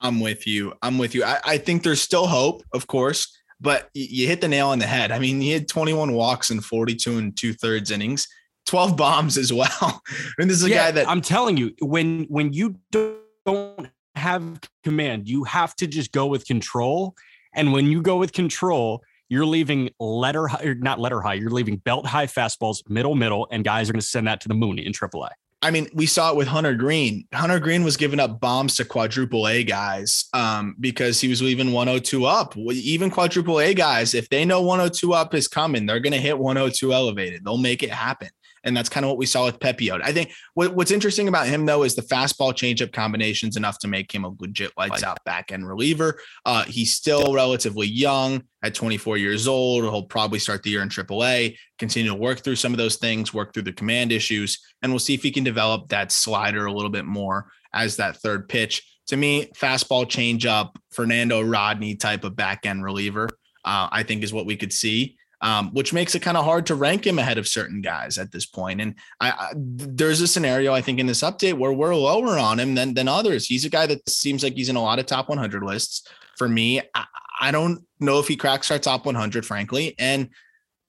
I'm 0.00 0.20
with 0.20 0.46
you. 0.46 0.74
I'm 0.82 0.98
with 0.98 1.14
you. 1.14 1.24
I, 1.24 1.38
I 1.44 1.58
think 1.58 1.82
there's 1.82 2.00
still 2.00 2.26
hope, 2.26 2.62
of 2.72 2.86
course, 2.86 3.36
but 3.60 3.88
you, 3.94 4.26
hit 4.26 4.40
the 4.40 4.48
nail 4.48 4.68
on 4.68 4.78
the 4.78 4.86
head. 4.86 5.10
I 5.10 5.18
mean, 5.18 5.40
he 5.40 5.50
had 5.50 5.68
21 5.68 6.12
walks 6.12 6.50
in 6.50 6.60
42 6.60 7.18
and 7.18 7.36
two 7.36 7.52
thirds 7.52 7.90
innings, 7.90 8.28
12 8.66 8.96
bombs 8.96 9.36
as 9.36 9.52
well. 9.52 9.68
I 9.80 10.30
mean, 10.38 10.48
this 10.48 10.58
is 10.58 10.64
a 10.64 10.70
yeah, 10.70 10.86
guy 10.86 10.90
that 10.92 11.08
I'm 11.08 11.20
telling 11.20 11.56
you, 11.56 11.74
when 11.80 12.24
when 12.24 12.52
you 12.52 12.76
don't 12.90 13.88
have 14.14 14.60
command, 14.84 15.28
you 15.28 15.44
have 15.44 15.74
to 15.76 15.86
just 15.86 16.12
go 16.12 16.26
with 16.26 16.44
control. 16.46 17.14
And 17.54 17.72
when 17.72 17.86
you 17.86 18.02
go 18.02 18.18
with 18.18 18.32
control, 18.32 19.02
you're 19.28 19.46
leaving 19.46 19.90
letter 19.98 20.46
high, 20.46 20.74
not 20.78 21.00
letter 21.00 21.20
high, 21.20 21.34
you're 21.34 21.50
leaving 21.50 21.76
belt 21.76 22.06
high 22.06 22.26
fastballs, 22.26 22.88
middle, 22.88 23.14
middle, 23.14 23.48
and 23.50 23.64
guys 23.64 23.88
are 23.88 23.92
going 23.92 24.00
to 24.00 24.06
send 24.06 24.26
that 24.26 24.40
to 24.42 24.48
the 24.48 24.54
moon 24.54 24.78
in 24.78 24.92
AAA. 24.92 25.30
I 25.60 25.72
mean, 25.72 25.88
we 25.92 26.06
saw 26.06 26.30
it 26.30 26.36
with 26.36 26.46
Hunter 26.46 26.74
Greene. 26.74 27.26
Hunter 27.34 27.58
Greene 27.58 27.82
was 27.82 27.96
giving 27.96 28.20
up 28.20 28.38
bombs 28.38 28.76
to 28.76 28.84
quadruple 28.84 29.48
A 29.48 29.64
guys 29.64 30.26
um, 30.32 30.76
because 30.78 31.20
he 31.20 31.26
was 31.28 31.42
leaving 31.42 31.72
102 31.72 32.24
up. 32.26 32.56
Even 32.56 33.10
quadruple 33.10 33.58
A 33.58 33.74
guys, 33.74 34.14
if 34.14 34.28
they 34.28 34.44
know 34.44 34.62
102 34.62 35.12
up 35.12 35.34
is 35.34 35.48
coming, 35.48 35.84
they're 35.84 35.98
going 35.98 36.12
to 36.12 36.20
hit 36.20 36.38
102 36.38 36.92
elevated. 36.92 37.44
They'll 37.44 37.58
make 37.58 37.82
it 37.82 37.90
happen. 37.90 38.28
And 38.68 38.76
that's 38.76 38.90
kind 38.90 39.04
of 39.04 39.08
what 39.08 39.18
we 39.18 39.26
saw 39.26 39.46
with 39.46 39.58
Pepiot. 39.58 40.00
I 40.04 40.12
think 40.12 40.30
what, 40.52 40.74
what's 40.74 40.90
interesting 40.90 41.26
about 41.26 41.46
him, 41.46 41.64
though, 41.66 41.82
is 41.82 41.94
the 41.94 42.02
fastball 42.02 42.52
changeup 42.52 42.92
combinations 42.92 43.56
enough 43.56 43.78
to 43.80 43.88
make 43.88 44.14
him 44.14 44.24
a 44.24 44.34
legit 44.38 44.72
lights 44.76 45.02
out 45.02 45.24
back 45.24 45.50
end 45.50 45.66
reliever. 45.66 46.20
Uh, 46.44 46.64
he's 46.64 46.92
still 46.92 47.32
relatively 47.34 47.86
young 47.86 48.42
at 48.62 48.74
24 48.74 49.16
years 49.16 49.48
old. 49.48 49.84
He'll 49.84 50.04
probably 50.04 50.38
start 50.38 50.62
the 50.62 50.70
year 50.70 50.82
in 50.82 50.88
AAA, 50.88 51.56
continue 51.78 52.10
to 52.10 52.14
work 52.14 52.40
through 52.40 52.56
some 52.56 52.72
of 52.72 52.78
those 52.78 52.96
things, 52.96 53.34
work 53.34 53.54
through 53.54 53.62
the 53.62 53.72
command 53.72 54.12
issues, 54.12 54.58
and 54.82 54.92
we'll 54.92 54.98
see 54.98 55.14
if 55.14 55.22
he 55.22 55.30
can 55.30 55.44
develop 55.44 55.88
that 55.88 56.12
slider 56.12 56.66
a 56.66 56.72
little 56.72 56.90
bit 56.90 57.06
more 57.06 57.50
as 57.72 57.96
that 57.96 58.18
third 58.18 58.48
pitch. 58.48 58.84
To 59.08 59.16
me, 59.16 59.46
fastball 59.56 60.04
changeup, 60.04 60.76
Fernando 60.92 61.40
Rodney 61.40 61.96
type 61.96 62.24
of 62.24 62.36
back 62.36 62.66
end 62.66 62.84
reliever, 62.84 63.28
uh, 63.64 63.88
I 63.90 64.02
think 64.02 64.22
is 64.22 64.32
what 64.32 64.46
we 64.46 64.56
could 64.56 64.72
see 64.72 65.17
um, 65.40 65.72
which 65.72 65.92
makes 65.92 66.14
it 66.14 66.22
kind 66.22 66.36
of 66.36 66.44
hard 66.44 66.66
to 66.66 66.74
rank 66.74 67.06
him 67.06 67.18
ahead 67.18 67.38
of 67.38 67.46
certain 67.46 67.80
guys 67.80 68.18
at 68.18 68.32
this 68.32 68.46
point. 68.46 68.80
And 68.80 68.94
I, 69.20 69.30
I, 69.30 69.52
there's 69.54 70.20
a 70.20 70.26
scenario 70.26 70.72
I 70.72 70.80
think 70.80 70.98
in 70.98 71.06
this 71.06 71.22
update 71.22 71.54
where 71.54 71.72
we're 71.72 71.94
lower 71.94 72.38
on 72.38 72.58
him 72.58 72.74
than 72.74 72.94
than 72.94 73.08
others. 73.08 73.46
He's 73.46 73.64
a 73.64 73.70
guy 73.70 73.86
that 73.86 74.08
seems 74.08 74.42
like 74.42 74.54
he's 74.54 74.68
in 74.68 74.76
a 74.76 74.82
lot 74.82 74.98
of 74.98 75.06
top 75.06 75.28
100 75.28 75.62
lists. 75.62 76.08
For 76.36 76.48
me, 76.48 76.80
I, 76.94 77.04
I 77.40 77.50
don't 77.50 77.84
know 78.00 78.18
if 78.18 78.28
he 78.28 78.36
cracks 78.36 78.70
our 78.70 78.78
top 78.78 79.06
100, 79.06 79.46
frankly. 79.46 79.94
And 79.98 80.30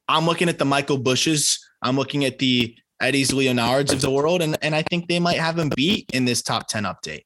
I'm 0.07 0.25
looking 0.25 0.49
at 0.49 0.57
the 0.57 0.65
Michael 0.65 0.97
Busches. 0.97 1.59
I'm 1.81 1.95
looking 1.95 2.25
at 2.25 2.39
the 2.39 2.75
Eddys 3.01 3.33
Leonards 3.33 3.93
of 3.93 4.01
the 4.01 4.11
world, 4.11 4.41
and 4.41 4.57
and 4.61 4.75
I 4.75 4.81
think 4.83 5.07
they 5.07 5.19
might 5.19 5.39
have 5.39 5.57
him 5.57 5.69
beat 5.75 6.09
in 6.11 6.25
this 6.25 6.41
top 6.41 6.67
10 6.67 6.83
update. 6.83 7.23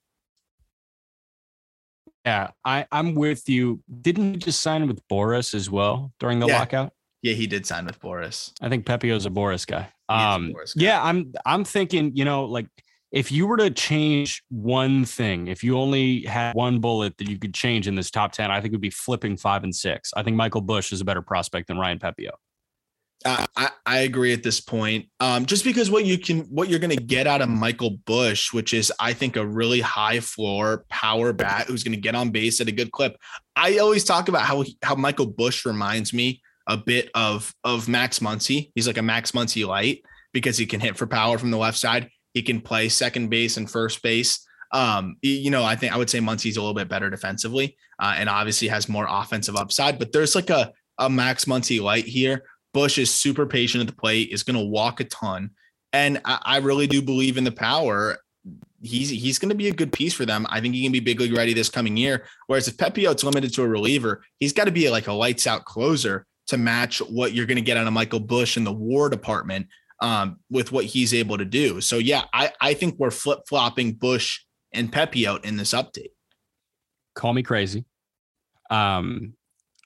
Yeah, 2.26 2.52
I, 2.64 2.86
I'm 2.92 3.16
with 3.16 3.50
you. 3.50 3.82
Didn't 4.02 4.34
he 4.34 4.40
just 4.40 4.62
sign 4.62 4.88
with 4.88 5.06
Boras 5.10 5.54
as 5.54 5.70
well 5.70 6.14
during 6.20 6.40
the 6.40 6.48
yeah. 6.48 6.60
lockout? 6.60 6.94
Yeah, 7.24 7.34
he 7.34 7.48
did 7.48 7.65
sign 7.65 7.86
with 7.86 8.00
Boras. 8.02 8.52
I 8.62 8.69
think 8.69 8.86
Pepiot's 8.86 9.26
a 9.26 9.30
Boras 9.30 9.65
guy. 9.65 9.90
Um, 10.10 10.54
Boras 10.54 10.78
guy. 10.78 10.84
yeah, 10.84 11.02
I'm 11.02 11.34
I'm 11.46 11.63
thinking, 11.63 12.12
you 12.15 12.26
know, 12.26 12.44
like 12.44 12.67
if 13.13 13.32
you 13.32 13.48
were 13.48 13.58
to 13.58 13.69
change 13.69 14.44
one 14.50 15.06
thing, 15.06 15.48
if 15.48 15.63
you 15.63 15.78
only 15.78 16.24
had 16.24 16.54
one 16.54 16.80
bullet 16.80 17.17
that 17.17 17.30
you 17.30 17.40
could 17.40 17.54
change 17.54 17.88
in 17.88 17.96
this 17.96 18.12
top 18.12 18.34
10, 18.34 18.52
I 18.52 18.60
think 18.60 18.74
it 18.74 18.76
would 18.76 18.82
be 18.82 18.90
flipping 18.90 19.38
five 19.38 19.63
and 19.63 19.74
six. 19.74 20.12
I 20.17 20.24
think 20.24 20.36
Michael 20.36 20.62
Busch 20.62 20.92
is 20.92 21.00
a 21.00 21.06
better 21.06 21.21
prospect 21.21 21.67
than 21.67 21.78
Ryan 21.78 22.00
Pepiot. 22.00 22.32
Uh, 23.24 23.46
I, 23.56 23.69
I 23.86 23.98
agree 24.00 24.34
at 24.34 24.44
this 24.44 24.60
point. 24.60 25.06
Um, 25.19 25.46
just 25.46 25.63
because 25.63 25.90
what 25.90 26.06
you 26.06 26.17
can, 26.17 26.42
what 26.42 26.67
you're 26.67 26.80
going 26.80 26.98
to 26.98 27.02
get 27.02 27.28
out 27.28 27.42
of 27.42 27.50
Michael 27.50 27.92
Busch, 28.06 28.52
which 28.52 28.74
is, 28.74 28.92
I 29.00 29.13
think, 29.13 29.38
a 29.38 29.46
really 29.46 29.80
high 29.80 30.19
floor 30.19 30.84
power 30.90 31.32
bat 31.32 31.67
who's 31.67 31.84
going 31.84 31.96
to 31.96 32.02
get 32.02 32.15
on 32.15 32.32
base 32.32 32.60
at 32.60 32.67
a 32.67 32.74
good 32.74 32.92
clip. 32.92 33.15
I 33.56 33.78
always 33.78 34.04
talk 34.04 34.28
about 34.28 34.42
how 34.42 34.65
how 34.82 34.96
Michael 34.96 35.28
Busch 35.28 35.65
reminds 35.65 36.13
me 36.13 36.42
a 36.68 36.78
bit 36.78 37.10
of 37.14 37.54
of 37.64 37.88
Max 37.88 38.20
Muncy. 38.20 38.72
He's 38.76 38.88
like 38.88 38.98
a 38.98 39.04
Max 39.04 39.32
Muncy 39.32 39.66
light 39.66 40.04
because 40.34 40.58
he 40.58 40.66
can 40.66 40.80
hit 40.80 40.98
for 40.98 41.08
power 41.08 41.38
from 41.38 41.52
the 41.52 41.58
left 41.58 41.78
side. 41.78 42.10
He 42.34 42.42
can 42.42 42.62
play 42.62 42.90
second 42.90 43.30
base 43.30 43.58
and 43.58 43.70
first 43.70 44.02
base. 44.02 44.46
Um, 44.72 45.18
you 45.22 45.52
know, 45.52 45.64
I 45.64 45.76
think 45.76 45.94
I 45.94 45.98
would 45.98 46.10
say 46.10 46.20
Muncy's 46.20 46.58
a 46.58 46.62
little 46.62 46.74
bit 46.74 46.90
better 46.90 47.10
defensively, 47.10 47.78
uh, 48.00 48.16
and 48.18 48.28
obviously 48.28 48.68
has 48.70 48.90
more 48.90 49.06
offensive 49.08 49.56
upside. 49.56 50.00
But 50.00 50.12
there's 50.12 50.36
like 50.36 50.50
a 50.50 50.72
a 50.98 51.10
Max 51.10 51.46
Muncy 51.46 51.82
light 51.82 52.06
here. 52.06 52.44
Busch 52.74 52.98
is 52.98 53.14
super 53.14 53.46
patient 53.46 53.82
at 53.82 53.88
the 53.88 54.00
plate, 54.00 54.30
is 54.32 54.42
going 54.44 54.58
to 54.58 54.66
walk 54.66 55.00
a 55.00 55.04
ton, 55.04 55.52
and 55.92 56.20
I, 56.26 56.40
I 56.44 56.58
really 56.58 56.88
do 56.88 57.02
believe 57.02 57.38
in 57.38 57.44
the 57.44 57.52
power 57.52 58.18
he's 58.84 59.10
he's 59.10 59.40
going 59.40 59.50
to 59.50 59.56
be 59.56 59.70
a 59.70 59.74
good 59.74 59.92
piece 59.92 60.14
for 60.14 60.26
them. 60.26 60.46
I 60.50 60.60
think 60.60 60.76
he 60.76 60.84
can 60.84 60.92
be 60.92 61.00
big 61.00 61.20
league 61.20 61.36
ready 61.36 61.54
this 61.54 61.70
coming 61.70 61.98
year. 61.98 62.26
Whereas 62.48 62.68
if 62.68 62.78
Pepiot's 62.78 63.24
limited 63.24 63.54
to 63.54 63.64
a 63.64 63.68
reliever, 63.68 64.24
he's 64.40 64.54
got 64.54 64.66
to 64.66 64.72
be 64.72 64.90
like 64.90 65.08
a 65.08 65.14
lights 65.14 65.48
out 65.48 65.66
closer 65.66 66.26
to 66.54 66.58
match 66.58 66.99
what 66.99 67.33
you're 67.33 67.45
going 67.45 67.58
to 67.58 67.62
get 67.62 67.77
out 67.77 67.87
of 67.87 67.93
Michael 67.93 68.19
Busch 68.19 68.58
in 68.58 68.63
the 68.63 68.73
WAR 68.73 69.10
department 69.10 69.67
um, 69.99 70.39
with 70.49 70.71
what 70.71 70.85
he's 70.85 71.13
able 71.13 71.37
to 71.37 71.45
do. 71.45 71.81
So 71.81 71.97
yeah, 71.97 72.23
I 72.33 72.51
I 72.62 72.73
think 72.73 72.95
we're 72.99 73.12
flip 73.12 73.39
flopping 73.47 73.93
Busch 73.93 74.41
and 74.73 74.91
Pepe 74.91 75.23
Pepiot 75.23 75.45
in 75.45 75.58
this 75.58 75.73
update. 75.73 76.12
Call 77.15 77.33
me 77.33 77.43
crazy. 77.43 77.85
Um, 78.69 79.33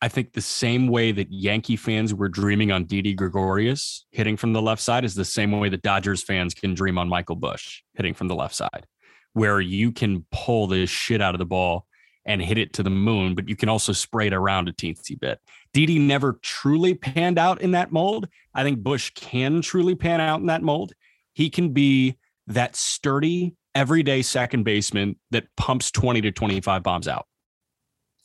I 0.02 0.08
think 0.10 0.34
the 0.34 0.42
same 0.42 0.88
way 0.88 1.12
that 1.12 1.32
Yankee 1.32 1.76
fans 1.76 2.14
were 2.14 2.30
dreaming 2.30 2.72
on 2.72 2.86
Didi 2.86 3.14
Gregorius 3.14 4.06
hitting 4.12 4.38
from 4.38 4.54
the 4.54 4.62
left 4.62 4.82
side 4.82 5.04
is 5.04 5.16
the 5.16 5.26
same 5.26 5.52
way 5.52 5.70
that 5.70 5.82
Dodgers 5.82 6.24
fans 6.24 6.54
can 6.54 6.74
dream 6.74 6.98
on 6.98 7.10
Michael 7.10 7.36
Busch 7.36 7.82
hitting 7.96 8.14
from 8.14 8.28
the 8.28 8.36
left 8.36 8.56
side, 8.56 8.86
where 9.34 9.60
you 9.60 9.92
can 9.92 10.26
pull 10.32 10.68
the 10.68 10.86
shit 10.86 11.22
out 11.22 11.34
of 11.34 11.40
the 11.40 11.46
ball 11.46 11.88
and 12.28 12.42
hit 12.42 12.58
it 12.58 12.74
to 12.74 12.84
the 12.84 12.90
moon, 12.90 13.34
but 13.34 13.48
you 13.50 13.56
can 13.56 13.70
also 13.70 13.94
spray 13.94 14.28
it 14.28 14.34
around 14.34 14.68
a 14.68 14.74
teensy 14.74 15.20
bit. 15.20 15.40
Didi 15.74 15.98
never 15.98 16.34
truly 16.44 16.94
panned 16.94 17.40
out 17.40 17.62
in 17.62 17.72
that 17.72 17.92
mold. 17.92 18.28
I 18.54 18.64
think 18.64 18.84
Busch 18.84 19.12
can 19.16 19.62
truly 19.62 19.96
pan 19.96 20.22
out 20.22 20.42
in 20.42 20.48
that 20.48 20.62
mold. 20.62 20.94
He 21.34 21.50
can 21.50 21.70
be 21.70 22.18
that 22.48 22.76
sturdy, 22.76 23.56
everyday 23.74 24.22
second 24.22 24.64
baseman 24.64 25.16
that 25.32 25.48
pumps 25.56 25.90
20 25.92 26.22
to 26.22 26.32
25 26.32 26.84
bombs 26.84 27.08
out. 27.08 27.26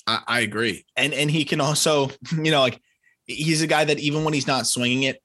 I, 0.06 0.20
I 0.26 0.40
agree, 0.40 0.84
and 0.96 1.14
and 1.14 1.30
he 1.30 1.44
can 1.44 1.60
also, 1.60 2.10
you 2.32 2.50
know, 2.50 2.60
like 2.60 2.80
he's 3.26 3.62
a 3.62 3.68
guy 3.68 3.84
that 3.84 4.00
even 4.00 4.24
when 4.24 4.34
he's 4.34 4.48
not 4.48 4.66
swinging 4.66 5.04
it, 5.04 5.22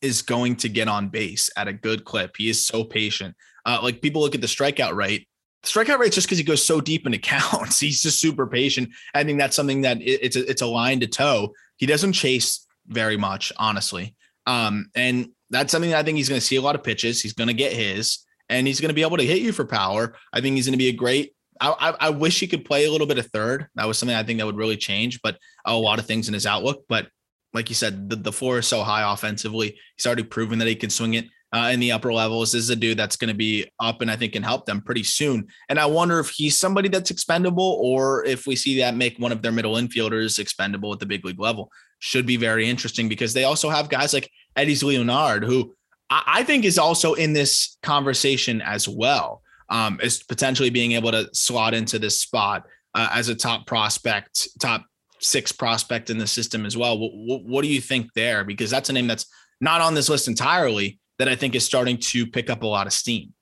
is 0.00 0.22
going 0.22 0.56
to 0.56 0.68
get 0.68 0.88
on 0.88 1.08
base 1.08 1.50
at 1.56 1.68
a 1.68 1.72
good 1.72 2.04
clip. 2.04 2.36
He 2.36 2.48
is 2.48 2.64
so 2.64 2.84
patient. 2.84 3.34
Uh, 3.66 3.80
like 3.82 4.00
people 4.00 4.22
look 4.22 4.34
at 4.34 4.40
the 4.40 4.46
strikeout 4.46 4.94
rate. 4.94 5.28
Strikeout 5.62 5.98
rate 5.98 6.12
just 6.12 6.26
because 6.26 6.38
he 6.38 6.44
goes 6.44 6.64
so 6.64 6.80
deep 6.80 7.06
into 7.06 7.18
counts. 7.22 7.80
He's 7.80 8.02
just 8.02 8.20
super 8.20 8.46
patient. 8.46 8.90
I 9.14 9.24
think 9.24 9.38
that's 9.38 9.56
something 9.56 9.82
that 9.82 10.00
it, 10.00 10.20
it's 10.22 10.36
a, 10.36 10.48
it's 10.48 10.62
a 10.62 10.66
line 10.66 11.00
to 11.00 11.06
toe. 11.06 11.54
He 11.76 11.86
doesn't 11.86 12.12
chase 12.12 12.66
very 12.86 13.16
much, 13.16 13.52
honestly. 13.56 14.14
Um, 14.46 14.90
and 14.94 15.30
that's 15.50 15.72
something 15.72 15.90
that 15.90 15.98
I 15.98 16.02
think 16.02 16.16
he's 16.16 16.28
going 16.28 16.40
to 16.40 16.46
see 16.46 16.56
a 16.56 16.62
lot 16.62 16.74
of 16.74 16.82
pitches. 16.82 17.20
He's 17.20 17.32
going 17.32 17.48
to 17.48 17.54
get 17.54 17.72
his, 17.72 18.18
and 18.48 18.66
he's 18.66 18.80
going 18.80 18.88
to 18.88 18.94
be 18.94 19.02
able 19.02 19.16
to 19.16 19.26
hit 19.26 19.42
you 19.42 19.52
for 19.52 19.64
power. 19.64 20.16
I 20.32 20.40
think 20.40 20.56
he's 20.56 20.66
going 20.66 20.72
to 20.72 20.78
be 20.78 20.88
a 20.88 20.92
great 20.92 21.34
I, 21.60 21.94
I, 22.00 22.10
wish 22.10 22.40
he 22.40 22.46
could 22.46 22.64
play 22.64 22.86
a 22.86 22.90
little 22.90 23.06
bit 23.06 23.18
of 23.18 23.26
third. 23.26 23.66
That 23.74 23.86
was 23.86 23.98
something 23.98 24.16
I 24.16 24.22
think 24.22 24.38
that 24.38 24.46
would 24.46 24.56
really 24.56 24.78
change, 24.78 25.20
but 25.20 25.38
a 25.66 25.76
lot 25.76 25.98
of 25.98 26.06
things 26.06 26.26
in 26.26 26.34
his 26.34 26.46
outlook. 26.46 26.84
But 26.88 27.08
like 27.52 27.68
you 27.68 27.74
said, 27.74 28.08
the, 28.08 28.16
the 28.16 28.32
floor 28.32 28.58
is 28.58 28.66
so 28.66 28.82
high 28.82 29.12
offensively. 29.12 29.76
He's 29.96 30.06
already 30.06 30.22
proven 30.22 30.58
that 30.60 30.68
he 30.68 30.74
can 30.74 30.90
swing 30.90 31.14
it 31.14 31.26
uh, 31.52 31.70
in 31.72 31.80
the 31.80 31.92
upper 31.92 32.12
levels. 32.12 32.52
This 32.52 32.62
is 32.62 32.70
a 32.70 32.76
dude 32.76 32.98
that's 32.98 33.16
going 33.16 33.28
to 33.28 33.34
be 33.34 33.66
up 33.80 34.00
and 34.00 34.10
I 34.10 34.16
think 34.16 34.32
can 34.32 34.42
help 34.42 34.66
them 34.66 34.80
pretty 34.80 35.02
soon. 35.02 35.48
And 35.68 35.78
I 35.78 35.86
wonder 35.86 36.20
if 36.20 36.30
he's 36.30 36.56
somebody 36.56 36.88
that's 36.88 37.10
expendable 37.10 37.78
or 37.82 38.24
if 38.24 38.46
we 38.46 38.56
see 38.56 38.78
that 38.80 38.96
make 38.96 39.18
one 39.18 39.32
of 39.32 39.42
their 39.42 39.52
middle 39.52 39.74
infielders 39.74 40.38
expendable 40.38 40.92
at 40.92 41.00
the 41.00 41.06
big 41.06 41.24
league 41.24 41.40
level. 41.40 41.70
Should 41.98 42.26
be 42.26 42.36
very 42.36 42.68
interesting 42.68 43.08
because 43.08 43.34
they 43.34 43.44
also 43.44 43.68
have 43.68 43.88
guys 43.88 44.14
like 44.14 44.30
Eddys 44.56 44.82
Leonard, 44.82 45.44
who 45.44 45.74
I, 46.08 46.22
I 46.26 46.44
think 46.44 46.64
is 46.64 46.78
also 46.78 47.14
in 47.14 47.32
this 47.32 47.76
conversation 47.82 48.62
as 48.62 48.88
well 48.88 49.42
um, 49.70 50.00
is 50.02 50.22
potentially 50.22 50.70
being 50.70 50.92
able 50.92 51.12
to 51.12 51.28
slot 51.32 51.74
into 51.74 51.98
this 51.98 52.20
spot 52.20 52.66
uh, 52.94 53.08
as 53.12 53.28
a 53.28 53.34
top 53.34 53.66
prospect, 53.66 54.48
top 54.58 54.84
six 55.20 55.52
prospect 55.52 56.10
in 56.10 56.18
the 56.18 56.26
system 56.26 56.66
as 56.66 56.76
well. 56.76 56.98
What, 56.98 57.44
what, 57.44 57.62
do 57.62 57.68
you 57.68 57.80
think 57.80 58.12
there? 58.14 58.44
Because 58.44 58.70
that's 58.70 58.90
a 58.90 58.92
name 58.92 59.06
that's 59.06 59.26
not 59.60 59.80
on 59.80 59.94
this 59.94 60.08
list 60.08 60.28
entirely 60.28 60.98
that 61.20 61.28
I 61.28 61.36
think 61.36 61.54
is 61.54 61.64
starting 61.64 61.98
to 61.98 62.26
pick 62.26 62.48
up 62.48 62.62
a 62.62 62.66
lot 62.66 62.86
of 62.86 62.94
steam. 62.94 63.34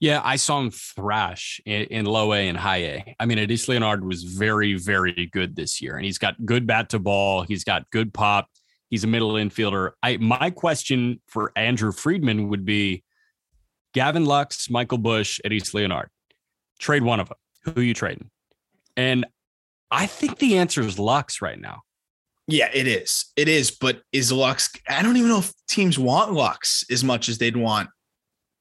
Yeah, 0.00 0.20
I 0.24 0.34
saw 0.34 0.58
him 0.58 0.72
thrash 0.72 1.60
in, 1.64 1.84
in 1.84 2.04
low 2.04 2.32
A 2.32 2.48
and 2.48 2.58
high 2.58 2.78
A. 2.78 3.16
I 3.20 3.26
mean, 3.26 3.38
Eddys 3.38 3.68
Leonard 3.68 4.04
was 4.04 4.24
very, 4.24 4.74
very 4.74 5.30
good 5.32 5.54
this 5.54 5.80
year, 5.80 5.94
and 5.94 6.04
he's 6.04 6.18
got 6.18 6.44
good 6.44 6.66
bat 6.66 6.88
to 6.88 6.98
ball. 6.98 7.42
He's 7.42 7.62
got 7.62 7.88
good 7.92 8.12
pop. 8.12 8.48
He's 8.90 9.04
a 9.04 9.06
middle 9.06 9.34
infielder. 9.34 9.92
I 10.02 10.16
my 10.16 10.50
question 10.50 11.20
for 11.28 11.52
Andrew 11.54 11.92
Friedman 11.92 12.48
would 12.48 12.64
be 12.64 13.04
Gavin 13.94 14.24
Lux, 14.24 14.68
Michael 14.68 14.98
Busch, 14.98 15.38
Eddys 15.46 15.72
Leonard. 15.72 16.10
Trade 16.80 17.04
one 17.04 17.20
of 17.20 17.28
them. 17.28 17.38
Who 17.64 17.80
are 17.80 17.84
you 17.84 17.94
trading? 17.94 18.30
And 18.96 19.24
I 19.92 20.06
think 20.06 20.38
the 20.38 20.58
answer 20.58 20.80
is 20.82 20.98
Lux 20.98 21.40
right 21.40 21.60
now. 21.60 21.82
Yeah, 22.48 22.70
it 22.72 22.86
is. 22.86 23.26
It 23.36 23.48
is. 23.48 23.70
But 23.70 24.02
is 24.12 24.32
Lux? 24.32 24.70
I 24.88 25.02
don't 25.02 25.16
even 25.16 25.28
know 25.28 25.38
if 25.38 25.52
teams 25.68 25.98
want 25.98 26.32
Lux 26.32 26.84
as 26.90 27.04
much 27.04 27.28
as 27.28 27.38
they'd 27.38 27.56
want 27.56 27.88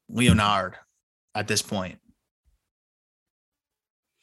Leonard 0.10 0.76
at 1.34 1.48
this 1.48 1.62
point. 1.62 1.98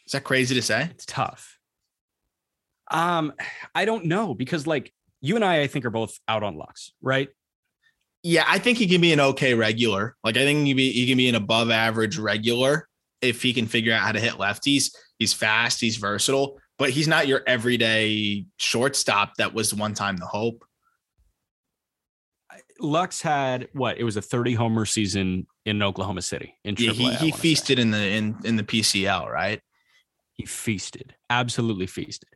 Is 0.07 0.13
that 0.13 0.25
crazy 0.25 0.55
to 0.55 0.63
say? 0.63 0.89
It's 0.91 1.05
tough. 1.05 1.59
Um, 2.91 3.35
I 3.75 3.85
don't 3.85 4.07
know 4.07 4.35
because 4.35 4.67
like 4.67 4.93
you 5.21 5.37
and 5.37 5.45
I, 5.45 5.63
I 5.63 5.67
think 5.67 5.85
are 5.85 5.91
both 5.91 6.19
out 6.27 6.43
on 6.43 6.57
Lux, 6.57 6.93
right? 7.03 7.29
Yeah, 8.23 8.45
I 8.47 8.59
think 8.59 8.79
he 8.79 8.87
can 8.87 9.01
be 9.01 9.13
an 9.13 9.21
okay 9.21 9.55
regular. 9.55 10.17
Like 10.25 10.37
I 10.37 10.41
think 10.41 10.67
he, 10.67 10.75
be, 10.75 10.93
he 10.93 11.07
can 11.07 11.19
be 11.19 11.29
an 11.29 11.35
above 11.35 11.71
average 11.71 12.19
regular 12.19 12.89
if 13.21 13.43
he 13.43 13.53
can 13.53 13.67
figure 13.67 13.93
out 13.93 14.01
how 14.01 14.13
to 14.13 14.21
hit 14.21 14.35
lefties. 14.35 14.95
He's 15.19 15.33
fast, 15.33 15.81
he's 15.81 15.97
versatile, 15.97 16.59
but 16.79 16.91
he's 16.91 17.09
not 17.09 17.26
your 17.26 17.43
everyday 17.47 18.47
shortstop 18.57 19.35
that 19.37 19.53
was 19.53 19.74
one 19.74 19.95
time 19.95 20.16
the 20.16 20.26
hope. 20.26 20.64
Lux 22.81 23.20
had 23.20 23.68
what? 23.72 23.99
It 23.99 24.05
was 24.05 24.16
a 24.16 24.22
30 24.22 24.55
homer 24.55 24.87
season 24.87 25.47
in 25.66 25.83
Oklahoma 25.83 26.22
City. 26.22 26.55
In 26.64 26.76
yeah, 26.79 26.93
he, 26.93 27.12
he 27.14 27.33
feasted 27.33 27.79
say. 27.79 27.83
in 27.83 27.91
the 27.91 28.09
in 28.09 28.37
in 28.45 28.57
the 28.57 28.62
PCL, 28.62 29.29
right? 29.29 29.61
He 30.35 30.47
feasted, 30.47 31.16
absolutely 31.29 31.87
feasted 31.87 32.29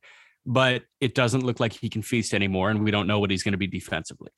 but 0.45 0.83
it 1.01 1.15
doesn't 1.15 1.45
look 1.45 1.61
like 1.61 1.73
he 1.73 1.89
can 1.89 2.03
feast 2.03 2.35
anymore. 2.35 2.71
And 2.71 2.83
we 2.83 2.91
don't 2.91 3.07
know 3.07 3.19
what 3.19 3.31
he's 3.31 3.43
going 3.43 3.53
to 3.53 3.59
be 3.59 3.67
defensively. 3.67 4.31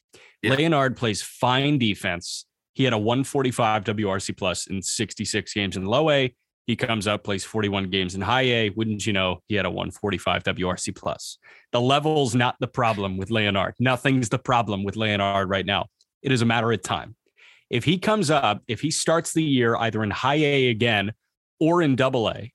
Yeah. 0.43 0.55
Leonard 0.55 0.97
plays 0.97 1.23
fine 1.23 1.79
defense. 1.79 2.47
He 2.75 2.85
had 2.85 2.93
a 2.93 2.99
145 2.99 3.85
WRC 3.85 4.37
plus 4.37 4.67
in 4.67 4.83
66 4.83 5.55
games 5.55 5.77
in 5.77 5.85
low 5.85 6.11
A. 6.11 6.35
He 6.67 6.77
comes 6.77 7.07
up, 7.07 7.25
plays 7.25 7.45
41 7.45 7.91
games 7.91 8.15
in 8.15 8.23
high 8.23 8.43
A. 8.43 8.71
Wouldn't 8.71 9.07
you 9.07 9.13
know, 9.13 9.43
he 9.49 9.55
had 9.55 9.67
a 9.67 9.71
145 9.71 10.45
WRC 10.45 10.97
plus. 10.97 11.39
The 11.73 11.81
level's 11.81 12.35
not 12.35 12.57
the 12.59 12.67
problem 12.67 13.19
with 13.19 13.31
Leonard. 13.31 13.75
Nothing's 13.79 14.31
the 14.31 14.39
problem 14.39 14.83
with 14.83 14.97
Leonard 14.97 15.49
right 15.49 15.67
now. 15.67 15.87
It 16.23 16.33
is 16.33 16.41
a 16.41 16.47
matter 16.47 16.73
of 16.73 16.81
time. 16.83 17.17
If 17.69 17.85
he 17.85 17.99
comes 17.99 18.31
up, 18.31 18.63
if 18.67 18.81
he 18.81 18.91
starts 18.91 19.35
the 19.35 19.43
year 19.43 19.77
either 19.77 20.03
in 20.03 20.11
high 20.11 20.37
A 20.37 20.69
again 20.69 21.13
or 21.61 21.83
in 21.83 21.97
double 21.97 22.31
A, 22.31 22.53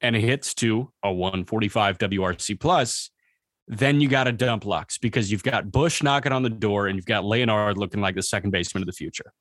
and 0.00 0.14
it 0.14 0.20
hits 0.20 0.54
to 0.54 0.92
a 1.02 1.12
145 1.12 1.98
WRC 1.98 2.60
plus, 2.60 3.10
then 3.66 4.00
you 4.00 4.08
got 4.08 4.24
to 4.24 4.32
dump 4.32 4.64
Lux 4.64 4.98
because 4.98 5.32
you've 5.32 5.42
got 5.42 5.72
Busch 5.72 6.02
knocking 6.02 6.32
on 6.32 6.42
the 6.42 6.50
door 6.50 6.86
and 6.86 6.96
you've 6.96 7.06
got 7.06 7.24
Leonard 7.24 7.78
looking 7.78 8.00
like 8.00 8.14
the 8.14 8.22
second 8.22 8.50
baseman 8.50 8.82
of 8.82 8.86
the 8.86 8.92
future. 8.92 9.32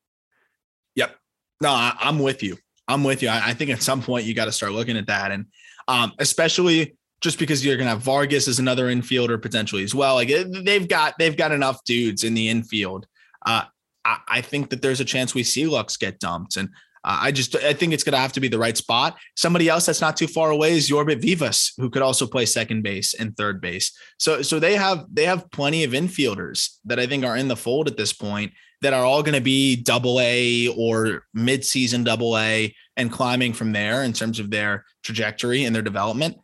Yep. 0.95 1.15
No, 1.61 1.69
I, 1.69 1.95
am 2.01 2.19
with 2.19 2.41
you. 2.41 2.57
I'm 2.88 3.03
with 3.03 3.21
you. 3.21 3.29
I, 3.29 3.49
I 3.49 3.53
think 3.53 3.71
at 3.71 3.81
some 3.81 4.01
point 4.01 4.25
you 4.25 4.33
got 4.33 4.45
to 4.45 4.51
start 4.51 4.73
looking 4.73 4.97
at 4.97 5.07
that. 5.07 5.31
And 5.31 5.45
um, 5.88 6.13
especially 6.19 6.95
just 7.21 7.39
because 7.39 7.65
you're 7.65 7.77
going 7.77 7.88
to 7.88 7.91
have 7.91 8.01
Vargas 8.01 8.47
as 8.47 8.59
another 8.59 8.88
infielder 8.88 9.41
potentially 9.41 9.83
as 9.83 9.95
well. 9.95 10.15
Like 10.15 10.29
they've 10.63 10.88
got, 10.88 11.15
they've 11.17 11.38
got 11.38 11.51
enough 11.51 11.83
dudes 11.83 12.23
in 12.23 12.33
the 12.33 12.49
infield. 12.49 13.07
Uh, 13.45 13.63
I, 14.03 14.17
I 14.27 14.41
think 14.41 14.69
that 14.69 14.81
there's 14.81 14.99
a 14.99 15.05
chance 15.05 15.33
we 15.33 15.43
see 15.43 15.65
Lux 15.65 15.97
get 15.97 16.19
dumped. 16.19 16.57
And 16.57 16.69
uh, 17.05 17.19
I 17.21 17.31
just 17.31 17.55
I 17.55 17.73
think 17.73 17.93
it's 17.93 18.03
going 18.03 18.13
to 18.13 18.19
have 18.19 18.33
to 18.33 18.39
be 18.39 18.47
the 18.47 18.57
right 18.57 18.75
spot. 18.75 19.15
Somebody 19.36 19.69
else 19.69 19.86
that's 19.86 20.01
not 20.01 20.17
too 20.17 20.27
far 20.27 20.49
away 20.49 20.75
is 20.75 20.89
Yorbit 20.89 21.21
Vivas, 21.21 21.73
who 21.77 21.91
could 21.91 22.01
also 22.01 22.25
play 22.25 22.47
second 22.47 22.81
base 22.81 23.13
and 23.13 23.38
third 23.38 23.61
base. 23.61 23.91
So 24.17 24.41
so 24.41 24.59
they 24.59 24.75
have 24.75 25.05
they 25.13 25.25
have 25.25 25.49
plenty 25.51 25.83
of 25.83 25.91
infielders 25.91 26.77
that 26.86 26.99
I 26.99 27.05
think 27.05 27.23
are 27.23 27.38
in 27.38 27.47
the 27.47 27.55
fold 27.55 27.88
at 27.88 27.95
this 27.95 28.11
point 28.11 28.53
that 28.82 28.93
are 28.93 29.05
all 29.05 29.23
going 29.23 29.36
to 29.36 29.41
be 29.41 29.76
double 29.76 30.19
A 30.19 30.67
or 30.78 31.23
mid-season 31.34 32.03
double 32.03 32.38
A 32.38 32.73
and 32.97 33.11
climbing 33.11 33.53
from 33.53 33.71
there 33.71 34.03
in 34.03 34.13
terms 34.13 34.39
of 34.39 34.49
their 34.49 34.86
trajectory 35.03 35.65
and 35.65 35.76
their 35.76 35.82
development. 35.82 36.38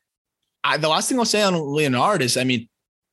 I, 0.64 0.78
the 0.78 0.90
last 0.90 1.10
thing 1.10 1.20
I'll 1.20 1.26
say 1.26 1.42
on 1.42 1.56
Leonard 1.56 2.22
is, 2.22 2.38
I 2.38 2.44
mean, 2.44 2.68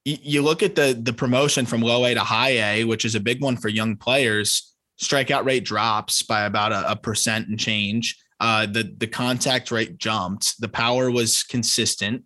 you 0.04 0.42
look 0.42 0.62
at 0.62 0.74
the 0.74 0.98
the 0.98 1.12
promotion 1.12 1.66
from 1.66 1.82
low 1.82 2.04
A 2.06 2.14
to 2.14 2.20
high 2.20 2.78
A, 2.78 2.84
which 2.84 3.04
is 3.04 3.14
a 3.14 3.20
big 3.20 3.42
one 3.42 3.56
for 3.56 3.68
young 3.68 3.96
players 3.96 4.74
strikeout 5.00 5.44
rate 5.44 5.64
drops 5.64 6.22
by 6.22 6.42
about 6.42 6.72
a, 6.72 6.92
a 6.92 6.96
percent 6.96 7.48
and 7.48 7.58
change. 7.58 8.16
Uh, 8.40 8.66
the 8.66 8.94
the 8.98 9.06
contact 9.06 9.70
rate 9.70 9.98
jumped. 9.98 10.60
The 10.60 10.68
power 10.68 11.10
was 11.10 11.42
consistent. 11.42 12.24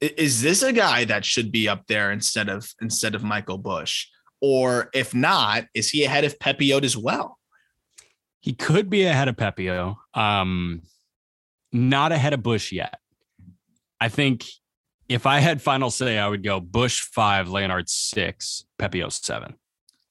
Is 0.00 0.42
this 0.42 0.62
a 0.62 0.72
guy 0.72 1.04
that 1.06 1.24
should 1.24 1.50
be 1.50 1.68
up 1.68 1.86
there 1.86 2.12
instead 2.12 2.48
of 2.48 2.70
instead 2.82 3.14
of 3.14 3.24
Michael 3.24 3.58
Busch? 3.58 4.06
Or 4.40 4.90
if 4.92 5.14
not, 5.14 5.64
is 5.74 5.90
he 5.90 6.04
ahead 6.04 6.24
of 6.24 6.38
Pepiot 6.38 6.84
as 6.84 6.96
well? 6.96 7.38
He 8.40 8.52
could 8.52 8.88
be 8.90 9.04
ahead 9.04 9.28
of 9.28 9.36
Pepiot. 9.36 9.96
Um, 10.14 10.82
not 11.72 12.12
ahead 12.12 12.32
of 12.32 12.42
Busch 12.42 12.72
yet. 12.72 12.98
I 14.00 14.08
think 14.08 14.44
if 15.08 15.26
I 15.26 15.38
had 15.38 15.62
final 15.62 15.90
say, 15.90 16.18
I 16.18 16.28
would 16.28 16.42
go 16.42 16.60
Busch 16.60 17.00
five, 17.00 17.48
Leonard 17.48 17.88
six, 17.88 18.64
Pepiot 18.78 19.12
seven. 19.12 19.54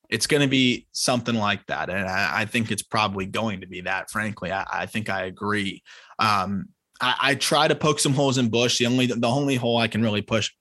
It's 0.09 0.27
going 0.27 0.41
to 0.41 0.47
be 0.47 0.87
something 0.91 1.35
like 1.35 1.65
that, 1.65 1.89
and 1.89 2.07
I, 2.07 2.41
I, 2.41 2.45
think 2.45 2.69
it's 2.69 2.83
probably 2.83 3.25
going 3.25 3.61
to 3.61 3.67
be 3.67 3.81
that. 3.81 4.11
Frankly, 4.11 4.51
I, 4.51 4.65
I 4.71 4.85
think 4.85 5.09
I 5.09 5.23
agree. 5.23 5.81
Um, 6.19 6.67
I, 7.01 7.15
I, 7.21 7.35
try 7.35 7.67
to 7.67 7.73
poke 7.73 7.99
some 7.99 8.13
holes 8.13 8.37
in 8.37 8.49
Busch. 8.49 8.77
The 8.77 8.85
only 8.85 9.07
the 9.07 9.27
only 9.27 9.55
hole 9.55 9.77
I 9.77 9.87
can 9.87 10.03
really 10.03 10.21
push 10.21 10.51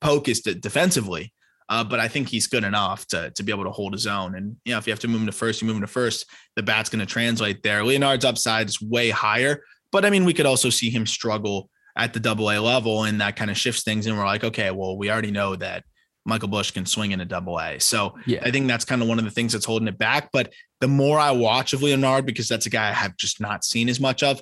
poke 0.00 0.28
is 0.28 0.40
to, 0.42 0.54
defensively. 0.54 1.33
Uh, 1.68 1.82
but 1.82 1.98
I 1.98 2.08
think 2.08 2.28
he's 2.28 2.46
good 2.46 2.64
enough 2.64 3.06
to 3.08 3.30
to 3.30 3.42
be 3.42 3.52
able 3.52 3.64
to 3.64 3.70
hold 3.70 3.92
his 3.92 4.06
own. 4.06 4.34
And 4.34 4.56
you 4.64 4.72
know, 4.72 4.78
if 4.78 4.86
you 4.86 4.92
have 4.92 5.00
to 5.00 5.08
move 5.08 5.20
him 5.20 5.26
to 5.26 5.32
first, 5.32 5.62
you 5.62 5.66
move 5.66 5.76
him 5.76 5.82
to 5.82 5.86
first. 5.86 6.26
The 6.56 6.62
bat's 6.62 6.90
going 6.90 7.00
to 7.00 7.06
translate 7.06 7.62
there. 7.62 7.84
Leonard's 7.84 8.24
upside 8.24 8.68
is 8.68 8.80
way 8.80 9.10
higher, 9.10 9.62
but 9.90 10.04
I 10.04 10.10
mean, 10.10 10.24
we 10.24 10.34
could 10.34 10.46
also 10.46 10.70
see 10.70 10.90
him 10.90 11.06
struggle 11.06 11.70
at 11.96 12.12
the 12.12 12.20
double 12.20 12.50
A 12.50 12.58
level, 12.58 13.04
and 13.04 13.20
that 13.20 13.36
kind 13.36 13.50
of 13.50 13.56
shifts 13.56 13.82
things. 13.82 14.06
And 14.06 14.18
we're 14.18 14.26
like, 14.26 14.44
okay, 14.44 14.70
well, 14.70 14.96
we 14.98 15.10
already 15.10 15.30
know 15.30 15.56
that 15.56 15.84
Michael 16.24 16.48
Busch 16.48 16.70
can 16.70 16.86
swing 16.86 17.12
in 17.12 17.20
a 17.20 17.24
double 17.24 17.58
A. 17.58 17.78
So 17.78 18.14
yeah. 18.26 18.40
I 18.42 18.50
think 18.50 18.66
that's 18.66 18.84
kind 18.84 19.02
of 19.02 19.08
one 19.08 19.18
of 19.18 19.24
the 19.24 19.30
things 19.30 19.52
that's 19.52 19.64
holding 19.64 19.88
it 19.88 19.98
back. 19.98 20.30
But 20.32 20.52
the 20.80 20.88
more 20.88 21.18
I 21.18 21.30
watch 21.30 21.72
of 21.72 21.82
Leonard, 21.82 22.26
because 22.26 22.48
that's 22.48 22.66
a 22.66 22.70
guy 22.70 22.88
I 22.88 22.92
have 22.92 23.16
just 23.16 23.40
not 23.40 23.64
seen 23.64 23.88
as 23.88 24.00
much 24.00 24.22
of, 24.22 24.40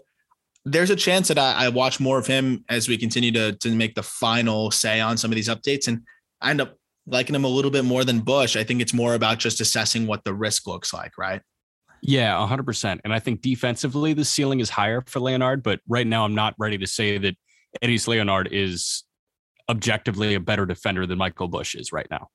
there's 0.65 0.91
a 0.91 0.97
chance 0.97 1.29
that 1.29 1.39
I, 1.39 1.67
I 1.67 1.69
watch 1.71 1.99
more 1.99 2.19
of 2.19 2.27
him 2.27 2.65
as 2.69 2.89
we 2.89 2.97
continue 2.97 3.33
to, 3.33 3.53
to 3.53 3.75
make 3.75 3.97
the 3.97 4.03
final 4.03 4.71
say 4.71 5.01
on 5.01 5.17
some 5.17 5.33
of 5.33 5.35
these 5.35 5.49
updates. 5.49 5.89
And 5.89 6.03
I 6.41 6.51
end 6.51 6.61
up 6.61 6.77
liking 7.07 7.35
him 7.35 7.45
a 7.45 7.49
little 7.49 7.71
bit 7.71 7.85
more 7.85 8.05
than 8.05 8.21
Busch. 8.21 8.57
I 8.57 8.65
think 8.65 8.81
it's 8.81 8.95
more 8.95 9.15
about 9.15 9.39
just 9.39 9.61
assessing 9.61 10.07
what 10.07 10.25
the 10.25 10.35
risk 10.35 10.67
looks 10.67 10.93
like, 10.93 11.19
right? 11.19 11.43
Yeah, 12.03 12.35
100%. 12.35 13.01
And 13.05 13.13
I 13.13 13.19
think 13.19 13.43
defensively, 13.43 14.13
the 14.13 14.25
ceiling 14.25 14.61
is 14.61 14.71
higher 14.71 15.03
for 15.07 15.21
Leonard, 15.21 15.63
but 15.63 15.81
right 15.89 16.07
now 16.07 16.25
I'm 16.25 16.35
not 16.35 16.55
ready 16.59 16.79
to 16.79 16.87
say 16.87 17.19
that 17.19 17.37
Eddys 17.83 18.09
Leonard 18.09 18.49
is 18.51 19.05
objectively 19.69 20.35
a 20.35 20.41
better 20.41 20.67
defender 20.67 21.07
than 21.07 21.19
Michael 21.19 21.49
Busch 21.49 21.75
is 21.75 21.93
right 21.93 22.09
now. 22.11 22.29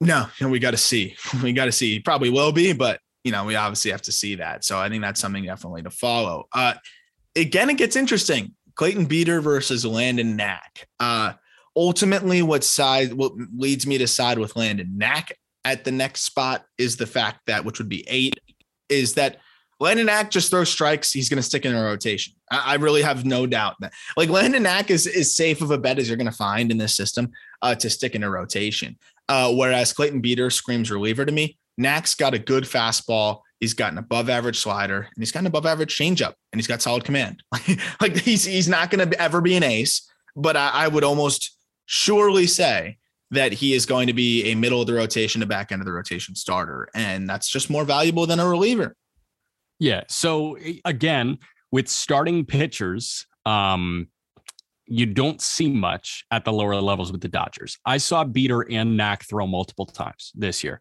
No, 0.00 0.26
and 0.40 0.50
we 0.50 0.58
got 0.58 0.72
to 0.72 0.76
see. 0.76 1.16
We 1.42 1.52
got 1.52 1.66
to 1.66 1.72
see. 1.72 1.94
He 1.94 2.00
probably 2.00 2.30
will 2.30 2.52
be, 2.52 2.72
but 2.72 3.00
you 3.22 3.32
know, 3.32 3.44
we 3.44 3.56
obviously 3.56 3.90
have 3.90 4.02
to 4.02 4.12
see 4.12 4.34
that. 4.36 4.64
So 4.64 4.78
I 4.78 4.88
think 4.88 5.02
that's 5.02 5.20
something 5.20 5.44
definitely 5.44 5.82
to 5.82 5.90
follow. 5.90 6.46
Uh, 6.52 6.74
again, 7.34 7.70
it 7.70 7.78
gets 7.78 7.96
interesting. 7.96 8.54
Clayton 8.74 9.06
Beeter 9.06 9.40
versus 9.40 9.86
Landon 9.86 10.36
Knack. 10.36 10.88
Uh, 11.00 11.32
ultimately, 11.76 12.42
what 12.42 12.64
side 12.64 13.12
what 13.12 13.32
leads 13.56 13.86
me 13.86 13.98
to 13.98 14.06
side 14.06 14.38
with 14.38 14.56
Landon 14.56 14.96
Knack 14.96 15.38
at 15.64 15.84
the 15.84 15.92
next 15.92 16.22
spot 16.22 16.64
is 16.78 16.96
the 16.96 17.06
fact 17.06 17.40
that 17.46 17.64
which 17.64 17.78
would 17.78 17.88
be 17.88 18.04
eight 18.08 18.38
is 18.88 19.14
that 19.14 19.38
Landon 19.80 20.06
Knack 20.06 20.30
just 20.30 20.50
throws 20.50 20.68
strikes. 20.68 21.12
He's 21.12 21.28
going 21.28 21.38
to 21.38 21.42
stick 21.42 21.64
in 21.64 21.74
a 21.74 21.82
rotation. 21.82 22.34
I, 22.50 22.72
I, 22.72 22.74
really 22.76 23.02
have 23.02 23.24
no 23.24 23.46
doubt 23.46 23.74
that 23.80 23.92
like 24.16 24.28
Landon 24.28 24.62
Knack 24.62 24.90
is 24.90 25.06
is 25.06 25.34
safe 25.34 25.60
of 25.62 25.70
a 25.70 25.78
bet 25.78 25.98
as 25.98 26.08
you're 26.08 26.16
going 26.16 26.30
to 26.30 26.36
find 26.36 26.70
in 26.70 26.78
this 26.78 26.94
system 26.94 27.32
uh, 27.62 27.74
to 27.76 27.90
stick 27.90 28.14
in 28.14 28.22
a 28.22 28.30
rotation. 28.30 28.96
Uh, 29.28 29.52
whereas 29.52 29.92
Clayton 29.92 30.20
Beeter 30.20 30.50
screams 30.50 30.90
reliever 30.90 31.24
to 31.24 31.32
me. 31.32 31.58
Knack's 31.76 32.14
got 32.14 32.34
a 32.34 32.38
good 32.38 32.64
fastball. 32.64 33.40
He's 33.58 33.74
got 33.74 33.92
an 33.92 33.98
above 33.98 34.28
average 34.28 34.58
slider 34.58 35.08
and 35.14 35.22
he's 35.22 35.32
got 35.32 35.40
an 35.40 35.46
above 35.46 35.66
average 35.66 35.96
changeup 35.96 36.34
and 36.52 36.60
he's 36.60 36.66
got 36.66 36.82
solid 36.82 37.04
command. 37.04 37.42
like 38.00 38.16
he's 38.16 38.44
he's 38.44 38.68
not 38.68 38.90
going 38.90 39.10
to 39.10 39.20
ever 39.20 39.40
be 39.40 39.56
an 39.56 39.62
ace, 39.62 40.08
but 40.36 40.56
I, 40.56 40.70
I 40.70 40.88
would 40.88 41.04
almost 41.04 41.53
surely 41.86 42.46
say 42.46 42.98
that 43.30 43.52
he 43.52 43.74
is 43.74 43.86
going 43.86 44.06
to 44.06 44.12
be 44.12 44.50
a 44.50 44.54
middle 44.54 44.80
of 44.80 44.86
the 44.86 44.94
rotation 44.94 45.40
to 45.40 45.46
back 45.46 45.72
end 45.72 45.80
of 45.80 45.86
the 45.86 45.92
rotation 45.92 46.34
starter. 46.34 46.88
And 46.94 47.28
that's 47.28 47.48
just 47.48 47.70
more 47.70 47.84
valuable 47.84 48.26
than 48.26 48.38
a 48.38 48.48
reliever. 48.48 48.96
Yeah. 49.78 50.04
So 50.08 50.56
again, 50.84 51.38
with 51.72 51.88
starting 51.88 52.44
pitchers, 52.44 53.26
um, 53.44 54.08
you 54.86 55.06
don't 55.06 55.40
see 55.40 55.70
much 55.70 56.24
at 56.30 56.44
the 56.44 56.52
lower 56.52 56.76
levels 56.76 57.10
with 57.10 57.22
the 57.22 57.28
Dodgers. 57.28 57.78
I 57.84 57.96
saw 57.96 58.22
Beeter 58.22 58.70
and 58.70 58.96
Knack 58.96 59.24
throw 59.24 59.46
multiple 59.46 59.86
times 59.86 60.30
this 60.34 60.62
year. 60.62 60.80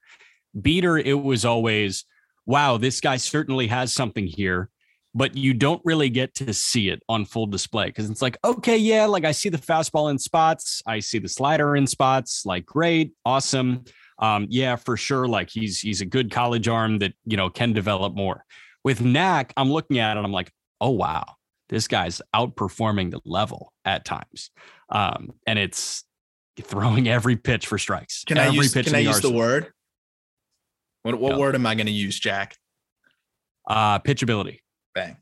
Beeter, 0.62 0.98
it 0.98 1.14
was 1.14 1.46
always, 1.46 2.06
wow, 2.46 2.78
this 2.78 3.02
guy 3.02 3.18
certainly 3.18 3.68
has 3.68 3.94
something 3.94 4.28
here, 4.28 4.70
but 5.16 5.36
you 5.36 5.54
don't 5.54 5.82
really 5.86 6.10
get 6.10 6.34
to 6.36 6.54
see 6.54 6.90
it 6.90 7.02
on 7.08 7.26
full 7.26 7.46
display 7.46 7.88
because 7.88 8.10
it's 8.10 8.22
like, 8.22 8.38
okay, 8.44 8.78
yeah, 8.78 9.06
like 9.06 9.26
I 9.26 9.32
see 9.32 9.50
the 9.50 9.58
fastball 9.58 10.10
in 10.10 10.18
spots, 10.18 10.82
I 10.86 11.00
see 11.00 11.20
the 11.20 11.30
slider 11.30 11.76
in 11.76 11.86
spots, 11.88 12.46
like 12.46 12.66
great, 12.66 13.14
awesome. 13.26 13.84
Um, 14.20 14.48
yeah, 14.50 14.76
for 14.76 14.96
sure. 14.96 15.28
Like 15.28 15.50
he's 15.50 15.80
he's 15.80 16.02
a 16.02 16.06
good 16.06 16.32
college 16.32 16.68
arm 16.68 17.00
that 17.00 17.14
you 17.26 17.38
know 17.38 17.50
can 17.50 17.74
develop 17.74 18.16
more. 18.16 18.46
With 18.84 19.02
Knack, 19.02 19.54
I'm 19.58 19.72
looking 19.72 20.00
at 20.00 20.18
it, 20.18 20.24
I'm 20.24 20.32
like, 20.32 20.52
oh 20.82 20.92
wow, 20.92 21.24
this 21.70 21.88
guy's 21.88 22.22
outperforming 22.36 23.12
the 23.12 23.22
level 23.26 23.72
at 23.86 24.06
times. 24.06 24.52
Um, 24.90 25.32
and 25.48 25.58
it's 25.58 26.04
throwing 26.62 27.08
every 27.08 27.36
pitch 27.36 27.68
for 27.68 27.78
strikes. 27.78 28.24
Can 28.26 28.38
every 28.38 28.60
I 28.60 28.62
use, 28.62 28.74
can 28.74 28.96
I 28.96 29.00
use 29.00 29.22
the 29.22 29.32
word? 29.32 29.72
What, 31.04 31.20
what 31.20 31.38
word 31.38 31.56
am 31.56 31.66
I 31.66 31.76
going 31.76 31.88
to 31.88 31.92
use, 31.92 32.20
Jack? 32.20 32.56
Uh, 33.68 34.00
pitchability. 34.00 34.60
Bang. 34.94 35.18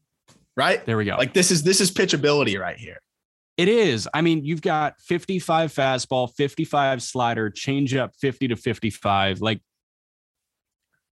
Right? 0.57 0.85
There 0.85 0.97
we 0.97 1.05
go. 1.05 1.15
Like 1.15 1.33
this 1.33 1.51
is 1.51 1.63
this 1.63 1.81
is 1.81 1.91
pitchability 1.91 2.59
right 2.59 2.77
here. 2.77 2.99
It 3.57 3.67
is. 3.67 4.07
I 4.13 4.21
mean, 4.21 4.43
you've 4.43 4.61
got 4.61 4.99
55 5.01 5.73
fastball, 5.73 6.33
55 6.35 7.03
slider, 7.03 7.49
change 7.49 7.93
up 7.93 8.15
50 8.19 8.49
to 8.49 8.55
55. 8.55 9.41
Like 9.41 9.61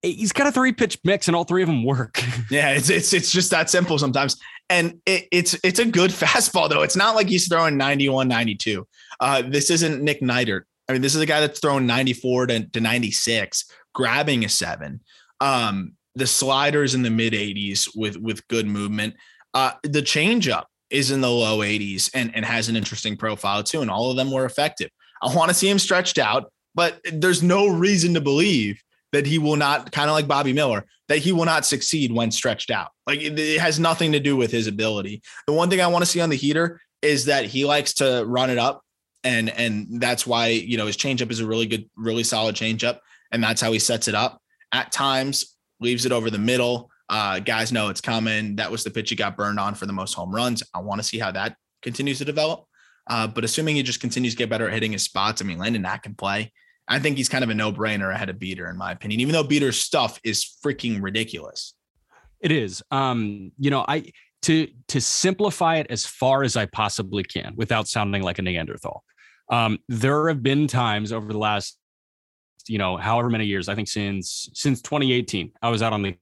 he's 0.01 0.31
got 0.31 0.47
a 0.47 0.51
three 0.51 0.71
pitch 0.71 0.97
mix 1.03 1.27
and 1.27 1.35
all 1.35 1.43
three 1.43 1.61
of 1.61 1.67
them 1.67 1.83
work. 1.83 2.21
yeah, 2.49 2.71
it's 2.71 2.89
it's 2.89 3.13
it's 3.13 3.31
just 3.31 3.51
that 3.51 3.69
simple 3.69 3.97
sometimes. 3.97 4.37
And 4.69 4.99
it, 5.05 5.27
it's 5.31 5.57
it's 5.63 5.79
a 5.79 5.85
good 5.85 6.11
fastball 6.11 6.69
though. 6.69 6.81
It's 6.81 6.95
not 6.95 7.15
like 7.15 7.27
he's 7.27 7.47
throwing 7.47 7.77
91, 7.77 8.27
92. 8.27 8.87
Uh, 9.19 9.41
this 9.41 9.69
isn't 9.69 10.01
Nick 10.01 10.21
Neidert. 10.21 10.61
I 10.87 10.93
mean, 10.93 11.01
this 11.01 11.13
is 11.13 11.21
a 11.21 11.25
guy 11.25 11.39
that's 11.39 11.59
throwing 11.59 11.85
94 11.85 12.47
to, 12.47 12.65
to 12.67 12.81
96, 12.81 13.65
grabbing 13.93 14.43
a 14.43 14.49
seven. 14.49 15.01
Um, 15.39 15.93
the 16.15 16.27
sliders 16.27 16.95
in 16.95 17.01
the 17.01 17.09
mid 17.09 17.33
80s 17.33 17.89
with 17.95 18.17
with 18.17 18.47
good 18.47 18.67
movement. 18.67 19.15
Uh, 19.53 19.71
the 19.83 20.01
changeup 20.01 20.65
is 20.89 21.11
in 21.11 21.21
the 21.21 21.29
low 21.29 21.59
80s 21.59 22.09
and, 22.13 22.35
and 22.35 22.45
has 22.45 22.69
an 22.69 22.75
interesting 22.75 23.15
profile 23.15 23.63
too. 23.63 23.81
And 23.81 23.91
all 23.91 24.09
of 24.09 24.17
them 24.17 24.31
were 24.31 24.45
effective. 24.45 24.89
I 25.21 25.33
want 25.35 25.49
to 25.49 25.53
see 25.53 25.69
him 25.69 25.79
stretched 25.79 26.17
out, 26.17 26.51
but 26.75 26.99
there's 27.11 27.43
no 27.43 27.67
reason 27.67 28.13
to 28.15 28.21
believe 28.21 28.81
that 29.11 29.25
he 29.25 29.37
will 29.37 29.55
not, 29.55 29.91
kind 29.91 30.09
of 30.09 30.15
like 30.15 30.27
Bobby 30.27 30.53
Miller, 30.53 30.85
that 31.07 31.17
he 31.17 31.31
will 31.31 31.45
not 31.45 31.65
succeed 31.65 32.11
when 32.11 32.31
stretched 32.31 32.71
out. 32.71 32.89
Like 33.07 33.21
it, 33.21 33.37
it 33.37 33.59
has 33.59 33.79
nothing 33.79 34.11
to 34.11 34.19
do 34.19 34.35
with 34.35 34.51
his 34.51 34.67
ability. 34.67 35.21
The 35.47 35.53
one 35.53 35.69
thing 35.69 35.81
I 35.81 35.87
want 35.87 36.03
to 36.03 36.09
see 36.09 36.21
on 36.21 36.29
the 36.29 36.35
heater 36.35 36.79
is 37.01 37.25
that 37.25 37.45
he 37.45 37.65
likes 37.65 37.95
to 37.95 38.23
run 38.25 38.49
it 38.49 38.57
up. 38.57 38.81
And 39.23 39.49
and 39.49 39.99
that's 39.99 40.25
why 40.25 40.47
you 40.47 40.77
know 40.77 40.85
his 40.85 40.95
changeup 40.95 41.29
is 41.29 41.41
a 41.41 41.45
really 41.45 41.65
good, 41.65 41.89
really 41.97 42.23
solid 42.23 42.55
changeup, 42.55 42.99
and 43.33 43.43
that's 43.43 43.59
how 43.59 43.73
he 43.73 43.79
sets 43.79 44.07
it 44.07 44.15
up. 44.15 44.41
At 44.71 44.93
times, 44.93 45.57
leaves 45.79 46.05
it 46.05 46.11
over 46.11 46.29
the 46.29 46.37
middle. 46.39 46.89
Uh, 47.07 47.39
guys 47.39 47.71
know 47.71 47.89
it's 47.89 48.01
coming. 48.01 48.55
That 48.57 48.71
was 48.71 48.83
the 48.83 48.91
pitch 48.91 49.09
he 49.09 49.15
got 49.15 49.35
burned 49.35 49.59
on 49.59 49.75
for 49.75 49.85
the 49.85 49.93
most 49.93 50.13
home 50.13 50.33
runs. 50.33 50.61
I 50.73 50.79
want 50.79 50.99
to 50.99 51.07
see 51.07 51.19
how 51.19 51.31
that 51.31 51.55
continues 51.81 52.19
to 52.19 52.25
develop. 52.25 52.65
Uh, 53.07 53.25
but 53.25 53.43
assuming 53.43 53.75
he 53.75 53.83
just 53.83 53.99
continues 53.99 54.33
to 54.33 54.37
get 54.37 54.49
better 54.49 54.67
at 54.67 54.73
hitting 54.73 54.91
his 54.91 55.03
spots, 55.03 55.41
I 55.41 55.45
mean, 55.45 55.57
Landon 55.57 55.81
Knack 55.81 56.03
can 56.03 56.13
play. 56.13 56.53
I 56.87 56.99
think 56.99 57.17
he's 57.17 57.29
kind 57.29 57.43
of 57.43 57.49
a 57.49 57.53
no 57.53 57.71
brainer 57.71 58.13
ahead 58.13 58.29
of 58.29 58.39
Beeter, 58.39 58.69
in 58.69 58.77
my 58.77 58.91
opinion, 58.91 59.21
even 59.21 59.33
though 59.33 59.43
Beeter's 59.43 59.79
stuff 59.79 60.19
is 60.23 60.57
freaking 60.63 61.01
ridiculous. 61.01 61.73
It 62.41 62.51
is. 62.51 62.83
Um, 62.91 63.51
you 63.59 63.69
know, 63.69 63.85
I 63.87 64.11
to 64.43 64.67
to 64.87 65.01
simplify 65.01 65.77
it 65.77 65.87
as 65.89 66.05
far 66.05 66.43
as 66.43 66.55
I 66.55 66.65
possibly 66.65 67.23
can 67.23 67.53
without 67.55 67.87
sounding 67.87 68.23
like 68.23 68.39
a 68.39 68.41
Neanderthal. 68.41 69.03
Um, 69.49 69.79
there 69.87 70.27
have 70.29 70.41
been 70.41 70.67
times 70.67 71.11
over 71.11 71.31
the 71.31 71.39
last, 71.39 71.77
you 72.69 72.77
know, 72.77 72.97
however 72.97 73.29
many 73.29 73.45
years, 73.45 73.67
I 73.67 73.75
think 73.75 73.87
since 73.87 74.49
since 74.53 74.81
2018, 74.81 75.51
I 75.61 75.69
was 75.69 75.81
out 75.81 75.93
on 75.93 76.01
the 76.01 76.15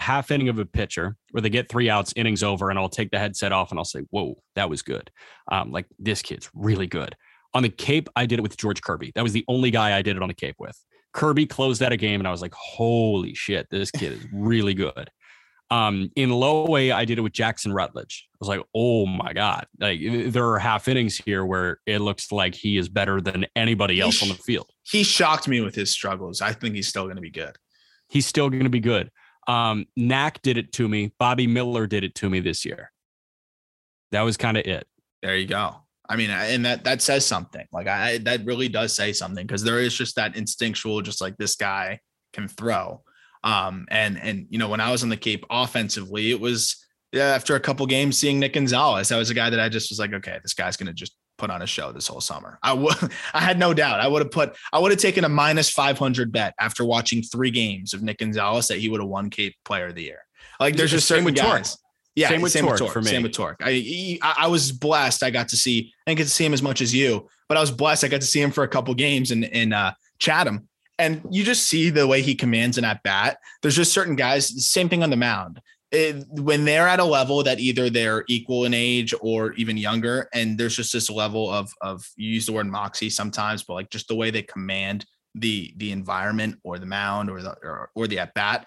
half 0.00 0.30
inning 0.30 0.48
of 0.48 0.58
a 0.58 0.66
pitcher 0.66 1.16
where 1.30 1.40
they 1.40 1.48
get 1.48 1.68
three 1.68 1.88
outs, 1.88 2.12
innings 2.16 2.42
over, 2.42 2.68
and 2.68 2.78
I'll 2.78 2.88
take 2.88 3.10
the 3.10 3.18
headset 3.18 3.52
off 3.52 3.70
and 3.70 3.78
I'll 3.78 3.84
say, 3.84 4.00
"Whoa, 4.10 4.36
that 4.54 4.68
was 4.68 4.82
good." 4.82 5.10
Um, 5.50 5.70
like 5.70 5.86
this 5.98 6.20
kid's 6.22 6.50
really 6.54 6.86
good. 6.86 7.14
On 7.54 7.62
the 7.62 7.68
Cape, 7.68 8.08
I 8.16 8.26
did 8.26 8.38
it 8.38 8.42
with 8.42 8.56
George 8.56 8.82
Kirby. 8.82 9.12
That 9.14 9.22
was 9.22 9.32
the 9.32 9.44
only 9.48 9.70
guy 9.70 9.96
I 9.96 10.02
did 10.02 10.16
it 10.16 10.22
on 10.22 10.28
the 10.28 10.34
Cape 10.34 10.56
with. 10.58 10.76
Kirby 11.12 11.46
closed 11.46 11.82
out 11.82 11.92
a 11.92 11.96
game, 11.96 12.20
and 12.20 12.28
I 12.28 12.32
was 12.32 12.42
like, 12.42 12.54
"Holy 12.54 13.34
shit, 13.34 13.68
this 13.70 13.90
kid 13.90 14.12
is 14.12 14.26
really 14.32 14.74
good." 14.74 15.10
Um, 15.74 16.12
in 16.14 16.30
low 16.30 16.76
A, 16.76 16.92
I 16.92 17.04
did 17.04 17.18
it 17.18 17.22
with 17.22 17.32
Jackson 17.32 17.72
Rutledge. 17.72 18.28
I 18.32 18.36
was 18.38 18.48
like, 18.48 18.60
"Oh 18.76 19.06
my 19.06 19.32
god!" 19.32 19.66
Like 19.80 19.98
there 20.28 20.46
are 20.50 20.58
half 20.60 20.86
innings 20.86 21.16
here 21.16 21.44
where 21.44 21.80
it 21.84 21.98
looks 21.98 22.30
like 22.30 22.54
he 22.54 22.76
is 22.76 22.88
better 22.88 23.20
than 23.20 23.46
anybody 23.56 24.00
else 24.00 24.20
he, 24.20 24.30
on 24.30 24.36
the 24.36 24.40
field. 24.40 24.70
He 24.84 25.02
shocked 25.02 25.48
me 25.48 25.60
with 25.62 25.74
his 25.74 25.90
struggles. 25.90 26.40
I 26.40 26.52
think 26.52 26.76
he's 26.76 26.86
still 26.86 27.04
going 27.04 27.16
to 27.16 27.22
be 27.22 27.30
good. 27.30 27.56
He's 28.08 28.24
still 28.24 28.50
going 28.50 28.62
to 28.62 28.70
be 28.70 28.78
good. 28.78 29.10
Um, 29.48 29.86
Knack 29.96 30.42
did 30.42 30.58
it 30.58 30.72
to 30.74 30.88
me. 30.88 31.12
Bobby 31.18 31.48
Miller 31.48 31.88
did 31.88 32.04
it 32.04 32.14
to 32.16 32.30
me 32.30 32.38
this 32.38 32.64
year. 32.64 32.92
That 34.12 34.22
was 34.22 34.36
kind 34.36 34.56
of 34.56 34.64
it. 34.64 34.86
There 35.22 35.36
you 35.36 35.48
go. 35.48 35.74
I 36.08 36.14
mean, 36.14 36.30
and 36.30 36.64
that 36.66 36.84
that 36.84 37.02
says 37.02 37.26
something. 37.26 37.66
Like 37.72 37.88
I 37.88 38.18
that 38.18 38.44
really 38.44 38.68
does 38.68 38.94
say 38.94 39.12
something 39.12 39.44
because 39.44 39.64
there 39.64 39.80
is 39.80 39.92
just 39.92 40.14
that 40.14 40.36
instinctual, 40.36 41.02
just 41.02 41.20
like 41.20 41.36
this 41.36 41.56
guy 41.56 41.98
can 42.32 42.46
throw. 42.46 43.02
Um, 43.44 43.86
and 43.90 44.18
and 44.20 44.46
you 44.48 44.58
know, 44.58 44.68
when 44.68 44.80
I 44.80 44.90
was 44.90 45.02
on 45.02 45.10
the 45.10 45.16
Cape 45.16 45.44
offensively, 45.50 46.30
it 46.30 46.40
was 46.40 46.84
yeah, 47.12 47.26
after 47.26 47.54
a 47.54 47.60
couple 47.60 47.86
games 47.86 48.18
seeing 48.18 48.40
Nick 48.40 48.54
Gonzalez, 48.54 49.10
that 49.10 49.16
was 49.16 49.30
a 49.30 49.34
guy 49.34 49.50
that 49.50 49.60
I 49.60 49.68
just 49.68 49.90
was 49.90 50.00
like, 50.00 50.12
okay, 50.12 50.40
this 50.42 50.54
guy's 50.54 50.76
gonna 50.76 50.94
just 50.94 51.16
put 51.36 51.50
on 51.50 51.62
a 51.62 51.66
show 51.66 51.92
this 51.92 52.06
whole 52.06 52.22
summer. 52.22 52.58
I 52.62 52.72
would 52.72 52.96
I 53.34 53.40
had 53.40 53.58
no 53.58 53.74
doubt. 53.74 54.00
I 54.00 54.08
would 54.08 54.22
have 54.22 54.32
put 54.32 54.56
I 54.72 54.78
would 54.78 54.90
have 54.90 55.00
taken 55.00 55.24
a 55.24 55.28
minus 55.28 55.70
500 55.70 56.32
bet 56.32 56.54
after 56.58 56.84
watching 56.84 57.22
three 57.22 57.50
games 57.50 57.92
of 57.92 58.02
Nick 58.02 58.18
Gonzalez 58.18 58.66
that 58.68 58.78
he 58.78 58.88
would 58.88 59.00
have 59.00 59.08
won 59.08 59.30
Cape 59.30 59.54
Player 59.64 59.88
of 59.88 59.94
the 59.94 60.02
Year. 60.02 60.20
Like 60.58 60.76
there's 60.76 60.90
just 60.90 61.06
certain 61.06 61.32
guys. 61.34 61.76
Yeah, 62.14 62.28
same 62.28 62.42
with 62.42 62.52
same 62.52 62.62
Tork 62.64 62.72
with 62.74 62.78
Tork 62.78 62.92
for 62.92 63.02
me. 63.02 63.08
Same 63.08 63.22
with 63.24 63.32
Tork. 63.32 63.60
I, 63.60 64.18
I 64.22 64.34
I 64.38 64.46
was 64.46 64.70
blessed. 64.70 65.24
I 65.24 65.30
got 65.30 65.48
to 65.48 65.56
see. 65.56 65.92
I 66.06 66.10
didn't 66.10 66.18
get 66.18 66.24
to 66.24 66.30
see 66.30 66.44
him 66.44 66.54
as 66.54 66.62
much 66.62 66.80
as 66.80 66.94
you, 66.94 67.28
but 67.48 67.56
I 67.56 67.60
was 67.60 67.72
blessed. 67.72 68.04
I 68.04 68.08
got 68.08 68.20
to 68.20 68.26
see 68.26 68.40
him 68.40 68.52
for 68.52 68.62
a 68.62 68.68
couple 68.68 68.94
games 68.94 69.32
in 69.32 69.42
in 69.42 69.72
uh, 69.72 69.94
Chatham, 70.20 70.68
and 70.98 71.22
you 71.30 71.44
just 71.44 71.66
see 71.66 71.90
the 71.90 72.06
way 72.06 72.22
he 72.22 72.34
commands 72.34 72.78
an 72.78 72.84
at 72.84 73.02
bat. 73.02 73.38
There's 73.62 73.76
just 73.76 73.92
certain 73.92 74.16
guys. 74.16 74.66
Same 74.66 74.88
thing 74.88 75.02
on 75.02 75.10
the 75.10 75.16
mound. 75.16 75.60
It, 75.90 76.24
when 76.28 76.64
they're 76.64 76.88
at 76.88 77.00
a 77.00 77.04
level 77.04 77.42
that 77.44 77.60
either 77.60 77.88
they're 77.88 78.24
equal 78.28 78.64
in 78.64 78.74
age 78.74 79.14
or 79.20 79.52
even 79.52 79.76
younger, 79.76 80.28
and 80.32 80.58
there's 80.58 80.76
just 80.76 80.92
this 80.92 81.08
level 81.08 81.50
of 81.50 81.72
of 81.80 82.08
you 82.16 82.30
use 82.30 82.46
the 82.46 82.52
word 82.52 82.66
moxie 82.66 83.10
sometimes, 83.10 83.62
but 83.62 83.74
like 83.74 83.90
just 83.90 84.08
the 84.08 84.16
way 84.16 84.30
they 84.30 84.42
command 84.42 85.06
the 85.36 85.72
the 85.76 85.92
environment 85.92 86.58
or 86.64 86.78
the 86.78 86.86
mound 86.86 87.30
or 87.30 87.42
the 87.42 87.56
or, 87.62 87.90
or 87.94 88.06
the 88.08 88.18
at 88.18 88.34
bat, 88.34 88.66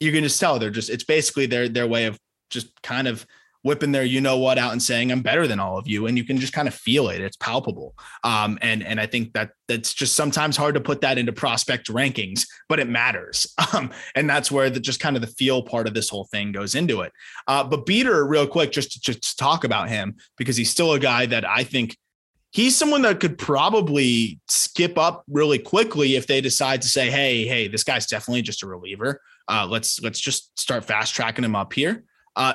you 0.00 0.12
can 0.12 0.22
just 0.22 0.38
tell 0.38 0.58
they're 0.58 0.70
just 0.70 0.90
it's 0.90 1.04
basically 1.04 1.46
their 1.46 1.68
their 1.68 1.86
way 1.86 2.04
of 2.04 2.18
just 2.50 2.82
kind 2.82 3.08
of 3.08 3.26
whipping 3.62 3.92
their 3.92 4.04
you 4.04 4.20
know 4.20 4.38
what 4.38 4.58
out 4.58 4.72
and 4.72 4.82
saying 4.82 5.10
I'm 5.10 5.20
better 5.20 5.46
than 5.46 5.58
all 5.58 5.78
of 5.78 5.88
you 5.88 6.06
and 6.06 6.16
you 6.16 6.24
can 6.24 6.38
just 6.38 6.52
kind 6.52 6.68
of 6.68 6.74
feel 6.74 7.08
it. 7.08 7.20
It's 7.20 7.36
palpable. 7.36 7.94
Um 8.22 8.58
and 8.62 8.82
and 8.82 9.00
I 9.00 9.06
think 9.06 9.32
that 9.32 9.50
that's 9.66 9.92
just 9.92 10.14
sometimes 10.14 10.56
hard 10.56 10.74
to 10.74 10.80
put 10.80 11.00
that 11.00 11.18
into 11.18 11.32
prospect 11.32 11.88
rankings 11.88 12.46
but 12.68 12.78
it 12.78 12.88
matters. 12.88 13.52
Um 13.74 13.90
and 14.14 14.30
that's 14.30 14.50
where 14.50 14.70
the 14.70 14.80
just 14.80 15.00
kind 15.00 15.14
of 15.14 15.20
the 15.20 15.28
feel 15.28 15.62
part 15.62 15.86
of 15.86 15.92
this 15.92 16.08
whole 16.08 16.24
thing 16.24 16.52
goes 16.52 16.74
into 16.74 17.02
it. 17.02 17.12
Uh 17.46 17.64
but 17.64 17.84
Beeter 17.84 18.26
real 18.26 18.46
quick 18.46 18.72
just 18.72 18.92
to, 18.92 19.00
just 19.00 19.22
to 19.22 19.36
talk 19.36 19.64
about 19.64 19.88
him 19.88 20.16
because 20.36 20.56
he's 20.56 20.70
still 20.70 20.92
a 20.92 21.00
guy 21.00 21.26
that 21.26 21.46
I 21.46 21.64
think 21.64 21.96
he's 22.50 22.76
someone 22.76 23.02
that 23.02 23.20
could 23.20 23.36
probably 23.36 24.40
skip 24.48 24.96
up 24.96 25.24
really 25.28 25.58
quickly 25.58 26.16
if 26.16 26.26
they 26.26 26.40
decide 26.40 26.80
to 26.82 26.88
say 26.88 27.10
hey 27.10 27.46
hey 27.46 27.68
this 27.68 27.84
guy's 27.84 28.06
definitely 28.06 28.42
just 28.42 28.62
a 28.62 28.66
reliever. 28.66 29.20
Uh 29.48 29.66
let's 29.68 30.00
let's 30.00 30.20
just 30.20 30.58
start 30.58 30.84
fast 30.84 31.14
tracking 31.14 31.44
him 31.44 31.56
up 31.56 31.72
here. 31.72 32.04
Uh, 32.38 32.54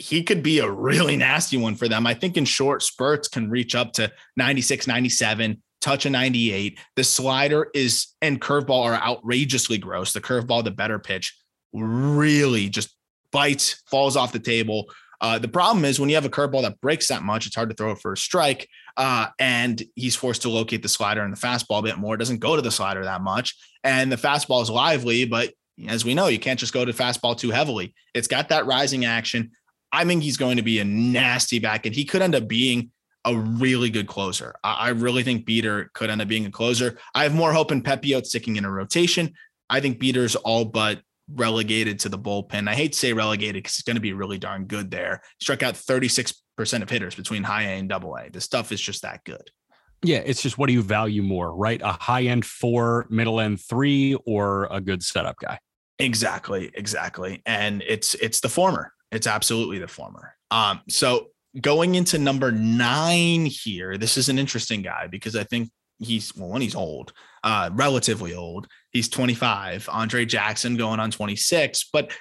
he 0.00 0.22
could 0.22 0.42
be 0.42 0.58
a 0.60 0.70
really 0.70 1.16
nasty 1.16 1.58
one 1.58 1.74
for 1.74 1.86
them. 1.86 2.06
I 2.06 2.14
think 2.14 2.36
in 2.36 2.46
short 2.46 2.82
spurts 2.82 3.28
can 3.28 3.50
reach 3.50 3.74
up 3.74 3.92
to 3.94 4.10
96, 4.36 4.86
97, 4.86 5.62
touch 5.82 6.06
a 6.06 6.10
98. 6.10 6.78
The 6.96 7.04
slider 7.04 7.68
is 7.74 8.08
and 8.22 8.40
curveball 8.40 8.84
are 8.84 8.94
outrageously 8.94 9.76
gross. 9.76 10.12
The 10.12 10.20
curveball, 10.22 10.64
the 10.64 10.70
better 10.70 10.98
pitch, 10.98 11.36
really 11.74 12.70
just 12.70 12.96
bites, 13.30 13.82
falls 13.90 14.16
off 14.16 14.32
the 14.32 14.38
table. 14.38 14.90
Uh, 15.20 15.38
the 15.38 15.48
problem 15.48 15.84
is 15.84 16.00
when 16.00 16.08
you 16.08 16.14
have 16.14 16.24
a 16.24 16.30
curveball 16.30 16.62
that 16.62 16.80
breaks 16.80 17.08
that 17.08 17.22
much, 17.22 17.46
it's 17.46 17.54
hard 17.54 17.68
to 17.68 17.76
throw 17.76 17.92
it 17.92 17.98
for 17.98 18.14
a 18.14 18.16
strike. 18.16 18.66
Uh, 18.96 19.26
and 19.38 19.82
he's 19.96 20.16
forced 20.16 20.42
to 20.42 20.48
locate 20.48 20.82
the 20.82 20.88
slider 20.88 21.22
and 21.22 21.32
the 21.32 21.40
fastball 21.40 21.80
a 21.80 21.82
bit 21.82 21.98
more. 21.98 22.14
It 22.14 22.18
doesn't 22.18 22.38
go 22.38 22.56
to 22.56 22.62
the 22.62 22.70
slider 22.70 23.04
that 23.04 23.20
much. 23.20 23.54
And 23.84 24.10
the 24.10 24.16
fastball 24.16 24.62
is 24.62 24.70
lively, 24.70 25.26
but 25.26 25.52
as 25.88 26.04
we 26.04 26.14
know, 26.14 26.26
you 26.26 26.38
can't 26.38 26.58
just 26.58 26.72
go 26.72 26.84
to 26.84 26.92
fastball 26.92 27.36
too 27.36 27.50
heavily. 27.50 27.94
It's 28.14 28.28
got 28.28 28.48
that 28.48 28.66
rising 28.66 29.04
action. 29.04 29.52
I 29.92 30.04
think 30.04 30.22
he's 30.22 30.36
going 30.36 30.56
to 30.56 30.62
be 30.62 30.78
a 30.78 30.84
nasty 30.84 31.58
back, 31.58 31.86
and 31.86 31.94
he 31.94 32.04
could 32.04 32.22
end 32.22 32.34
up 32.34 32.48
being 32.48 32.90
a 33.24 33.36
really 33.36 33.90
good 33.90 34.06
closer. 34.06 34.54
I, 34.64 34.74
I 34.74 34.88
really 34.90 35.22
think 35.22 35.44
Beeter 35.44 35.90
could 35.94 36.10
end 36.10 36.22
up 36.22 36.28
being 36.28 36.46
a 36.46 36.50
closer. 36.50 36.98
I 37.14 37.24
have 37.24 37.34
more 37.34 37.52
hope 37.52 37.72
in 37.72 37.82
Pepiot 37.82 38.26
sticking 38.26 38.56
in 38.56 38.64
a 38.64 38.70
rotation. 38.70 39.34
I 39.68 39.80
think 39.80 39.98
Beeter's 39.98 40.36
all 40.36 40.64
but 40.64 41.00
relegated 41.32 42.00
to 42.00 42.08
the 42.08 42.18
bullpen. 42.18 42.68
I 42.68 42.74
hate 42.74 42.92
to 42.92 42.98
say 42.98 43.12
relegated 43.12 43.62
because 43.62 43.76
he's 43.76 43.84
going 43.84 43.96
to 43.96 44.00
be 44.00 44.12
really 44.12 44.38
darn 44.38 44.64
good 44.64 44.90
there. 44.90 45.22
Struck 45.40 45.62
out 45.62 45.74
36% 45.74 46.34
of 46.82 46.90
hitters 46.90 47.14
between 47.14 47.42
high 47.42 47.64
A 47.64 47.78
and 47.78 47.88
double 47.88 48.16
A. 48.16 48.30
The 48.30 48.40
stuff 48.40 48.72
is 48.72 48.80
just 48.80 49.02
that 49.02 49.24
good. 49.24 49.50
Yeah, 50.02 50.18
it's 50.24 50.42
just 50.42 50.56
what 50.56 50.68
do 50.68 50.72
you 50.72 50.82
value 50.82 51.22
more, 51.22 51.54
right? 51.54 51.80
A 51.82 51.92
high 51.92 52.24
end 52.24 52.46
four, 52.46 53.06
middle 53.10 53.38
end 53.38 53.60
three, 53.60 54.14
or 54.24 54.66
a 54.70 54.80
good 54.80 55.02
setup 55.02 55.36
guy? 55.38 55.58
Exactly, 55.98 56.70
exactly. 56.72 57.42
And 57.44 57.82
it's 57.86 58.14
it's 58.14 58.40
the 58.40 58.48
former. 58.48 58.92
It's 59.10 59.26
absolutely 59.26 59.78
the 59.78 59.88
former. 59.88 60.34
Um, 60.50 60.80
so 60.88 61.28
going 61.60 61.94
into 61.94 62.18
number 62.18 62.52
nine 62.52 63.46
here, 63.46 63.98
this 63.98 64.16
is 64.16 64.28
an 64.28 64.38
interesting 64.38 64.82
guy 64.82 65.06
because 65.08 65.34
I 65.36 65.44
think 65.44 65.70
he's 65.98 66.34
well, 66.34 66.50
when 66.50 66.62
he's 66.62 66.74
old, 66.74 67.12
uh, 67.44 67.70
relatively 67.72 68.34
old. 68.34 68.66
He's 68.90 69.08
25. 69.08 69.88
Andre 69.90 70.24
Jackson 70.24 70.76
going 70.76 71.00
on 71.00 71.10
26, 71.10 71.88
but 71.92 72.12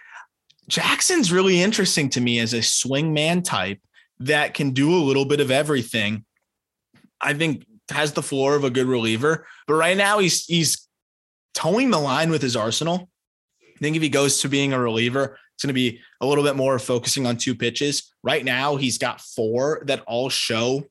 Jackson's 0.68 1.32
really 1.32 1.62
interesting 1.62 2.10
to 2.10 2.22
me 2.22 2.40
as 2.40 2.54
a 2.54 2.62
swing 2.62 3.14
man 3.14 3.42
type 3.42 3.80
that 4.20 4.54
can 4.54 4.72
do 4.72 4.94
a 4.94 5.02
little 5.04 5.26
bit 5.26 5.40
of 5.40 5.50
everything. 5.50 6.26
I 7.22 7.34
think 7.34 7.66
has 7.90 8.14
the 8.14 8.22
floor 8.22 8.56
of 8.56 8.64
a 8.64 8.70
good 8.70 8.86
reliever, 8.86 9.48
but 9.68 9.74
right 9.74 9.98
now 9.98 10.20
he's 10.20 10.46
he's 10.46 10.88
towing 11.54 11.90
the 11.90 12.00
line 12.00 12.30
with 12.30 12.42
his 12.42 12.56
arsenal. 12.56 13.10
I 13.62 13.80
think 13.80 13.96
if 13.96 14.02
he 14.02 14.10
goes 14.10 14.42
to 14.42 14.50
being 14.50 14.74
a 14.74 14.80
reliever, 14.80 15.38
it's 15.60 15.66
going 15.66 15.76
to 15.76 15.92
be 15.92 16.00
a 16.22 16.26
little 16.26 16.46
bit 16.46 16.56
more 16.56 16.80
focusing 16.80 17.28
on 17.28 17.36
two 17.36 17.54
pitches. 17.54 18.14
Right 18.24 18.46
now, 18.46 18.78
he's 18.78 18.98
got 18.98 19.20
four 19.20 19.84
that 19.88 20.02
all 20.08 20.30
show 20.30 20.86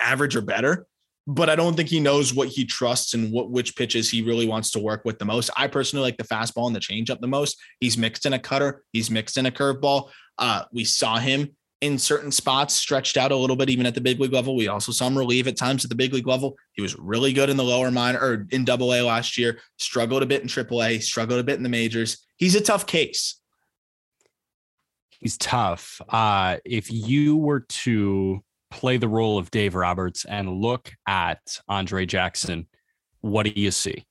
average 0.00 0.34
or 0.34 0.40
better, 0.40 0.86
but 1.26 1.50
I 1.50 1.54
don't 1.54 1.76
think 1.76 1.90
he 1.90 2.00
knows 2.00 2.32
what 2.32 2.48
he 2.48 2.64
trusts 2.64 3.12
and 3.12 3.30
what 3.30 3.50
which 3.50 3.76
pitches 3.76 4.08
he 4.08 4.22
really 4.22 4.48
wants 4.48 4.70
to 4.70 4.78
work 4.78 5.04
with 5.04 5.18
the 5.18 5.26
most. 5.26 5.50
I 5.54 5.66
personally 5.66 6.02
like 6.02 6.16
the 6.16 6.24
fastball 6.24 6.66
and 6.66 6.74
the 6.74 6.80
changeup 6.80 7.20
the 7.20 7.26
most. 7.26 7.60
He's 7.78 7.98
mixed 7.98 8.24
in 8.24 8.32
a 8.32 8.38
cutter, 8.38 8.82
he's 8.94 9.10
mixed 9.10 9.36
in 9.36 9.44
a 9.44 9.50
curveball. 9.50 10.08
Uh, 10.38 10.62
we 10.72 10.84
saw 10.84 11.18
him 11.18 11.54
in 11.82 11.98
certain 11.98 12.32
spots 12.32 12.72
stretched 12.72 13.18
out 13.18 13.32
a 13.32 13.36
little 13.36 13.56
bit, 13.56 13.68
even 13.68 13.84
at 13.84 13.94
the 13.94 14.00
big 14.00 14.18
league 14.18 14.32
level. 14.32 14.56
We 14.56 14.68
also 14.68 14.92
saw 14.92 15.08
him 15.08 15.18
relieve 15.18 15.46
at 15.46 15.58
times 15.58 15.84
at 15.84 15.90
the 15.90 15.94
big 15.94 16.14
league 16.14 16.26
level. 16.26 16.56
He 16.72 16.80
was 16.80 16.98
really 16.98 17.34
good 17.34 17.50
in 17.50 17.58
the 17.58 17.64
lower 17.64 17.90
minor 17.90 18.18
or 18.18 18.46
in 18.50 18.64
double 18.64 18.94
A 18.94 19.02
last 19.02 19.36
year, 19.36 19.60
struggled 19.76 20.22
a 20.22 20.26
bit 20.26 20.40
in 20.40 20.48
triple 20.48 20.82
A, 20.82 20.98
struggled 21.00 21.38
a 21.38 21.44
bit 21.44 21.58
in 21.58 21.62
the 21.62 21.68
majors. 21.68 22.24
He's 22.38 22.54
a 22.54 22.62
tough 22.62 22.86
case. 22.86 23.38
He's 25.24 25.38
tough. 25.38 26.02
Uh, 26.06 26.58
if 26.66 26.92
you 26.92 27.36
were 27.36 27.60
to 27.60 28.44
play 28.70 28.98
the 28.98 29.08
role 29.08 29.38
of 29.38 29.50
Dave 29.50 29.74
Roberts 29.74 30.26
and 30.26 30.60
look 30.60 30.92
at 31.08 31.40
Andre 31.66 32.04
Jackson, 32.04 32.66
what 33.22 33.46
do 33.46 33.52
you 33.58 33.70
see? 33.70 34.04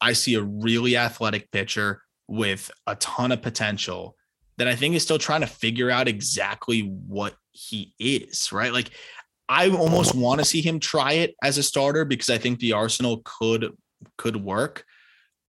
I 0.00 0.14
see 0.14 0.34
a 0.34 0.42
really 0.42 0.96
athletic 0.96 1.50
pitcher 1.50 2.00
with 2.28 2.70
a 2.86 2.96
ton 2.96 3.30
of 3.30 3.42
potential 3.42 4.16
that 4.56 4.66
I 4.66 4.74
think 4.74 4.94
is 4.94 5.02
still 5.02 5.18
trying 5.18 5.42
to 5.42 5.46
figure 5.46 5.90
out 5.90 6.08
exactly 6.08 6.80
what 6.80 7.34
he 7.52 7.92
is, 7.98 8.50
right? 8.52 8.72
Like 8.72 8.92
I 9.50 9.68
almost 9.68 10.14
want 10.14 10.38
to 10.38 10.46
see 10.46 10.62
him 10.62 10.80
try 10.80 11.12
it 11.12 11.34
as 11.42 11.58
a 11.58 11.62
starter 11.62 12.06
because 12.06 12.30
I 12.30 12.38
think 12.38 12.58
the 12.58 12.72
Arsenal 12.72 13.20
could 13.22 13.70
could 14.16 14.36
work. 14.36 14.82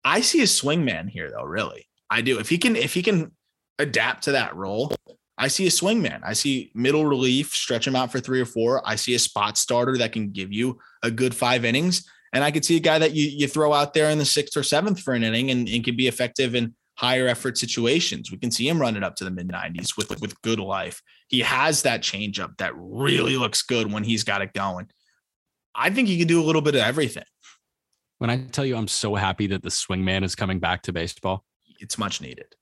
I 0.04 0.20
see 0.20 0.40
a 0.40 0.44
swingman 0.44 1.08
here 1.08 1.32
though, 1.32 1.42
really. 1.42 1.88
I 2.08 2.22
do. 2.22 2.38
If 2.38 2.48
he 2.48 2.58
can 2.58 2.76
if 2.76 2.94
he 2.94 3.02
can 3.02 3.32
adapt 3.78 4.24
to 4.24 4.32
that 4.32 4.54
role, 4.56 4.92
I 5.38 5.48
see 5.48 5.66
a 5.66 5.70
swingman. 5.70 6.20
I 6.24 6.34
see 6.34 6.70
middle 6.74 7.06
relief, 7.06 7.54
stretch 7.54 7.86
him 7.86 7.96
out 7.96 8.12
for 8.12 8.20
three 8.20 8.40
or 8.40 8.44
four. 8.44 8.82
I 8.86 8.96
see 8.96 9.14
a 9.14 9.18
spot 9.18 9.56
starter 9.58 9.96
that 9.98 10.12
can 10.12 10.30
give 10.30 10.52
you 10.52 10.78
a 11.02 11.10
good 11.10 11.34
five 11.34 11.64
innings. 11.64 12.08
And 12.32 12.44
I 12.44 12.50
could 12.50 12.64
see 12.64 12.76
a 12.76 12.80
guy 12.80 12.98
that 12.98 13.12
you 13.12 13.26
you 13.26 13.48
throw 13.48 13.72
out 13.72 13.94
there 13.94 14.10
in 14.10 14.18
the 14.18 14.24
sixth 14.24 14.56
or 14.56 14.62
seventh 14.62 15.00
for 15.00 15.14
an 15.14 15.24
inning 15.24 15.50
and, 15.50 15.68
and 15.68 15.84
can 15.84 15.96
be 15.96 16.08
effective 16.08 16.54
in 16.54 16.74
higher 16.96 17.26
effort 17.26 17.58
situations. 17.58 18.30
We 18.30 18.38
can 18.38 18.50
see 18.50 18.68
him 18.68 18.80
running 18.80 19.02
up 19.02 19.16
to 19.16 19.24
the 19.24 19.30
mid 19.30 19.48
90s 19.48 19.96
with 19.96 20.20
with 20.20 20.40
good 20.42 20.60
life. 20.60 21.02
He 21.28 21.40
has 21.40 21.82
that 21.82 22.02
changeup 22.02 22.56
that 22.58 22.72
really 22.76 23.36
looks 23.36 23.62
good 23.62 23.92
when 23.92 24.04
he's 24.04 24.24
got 24.24 24.42
it 24.42 24.52
going. 24.52 24.88
I 25.74 25.90
think 25.90 26.08
he 26.08 26.18
can 26.18 26.28
do 26.28 26.42
a 26.42 26.44
little 26.44 26.62
bit 26.62 26.74
of 26.74 26.82
everything. 26.82 27.24
When 28.18 28.30
I 28.30 28.44
tell 28.44 28.64
you 28.64 28.76
I'm 28.76 28.88
so 28.88 29.14
happy 29.14 29.48
that 29.48 29.62
the 29.62 29.70
swingman 29.70 30.22
is 30.24 30.34
coming 30.34 30.60
back 30.60 30.82
to 30.82 30.92
baseball, 30.92 31.44
It's 31.80 31.98
much 31.98 32.20
needed. 32.20 32.54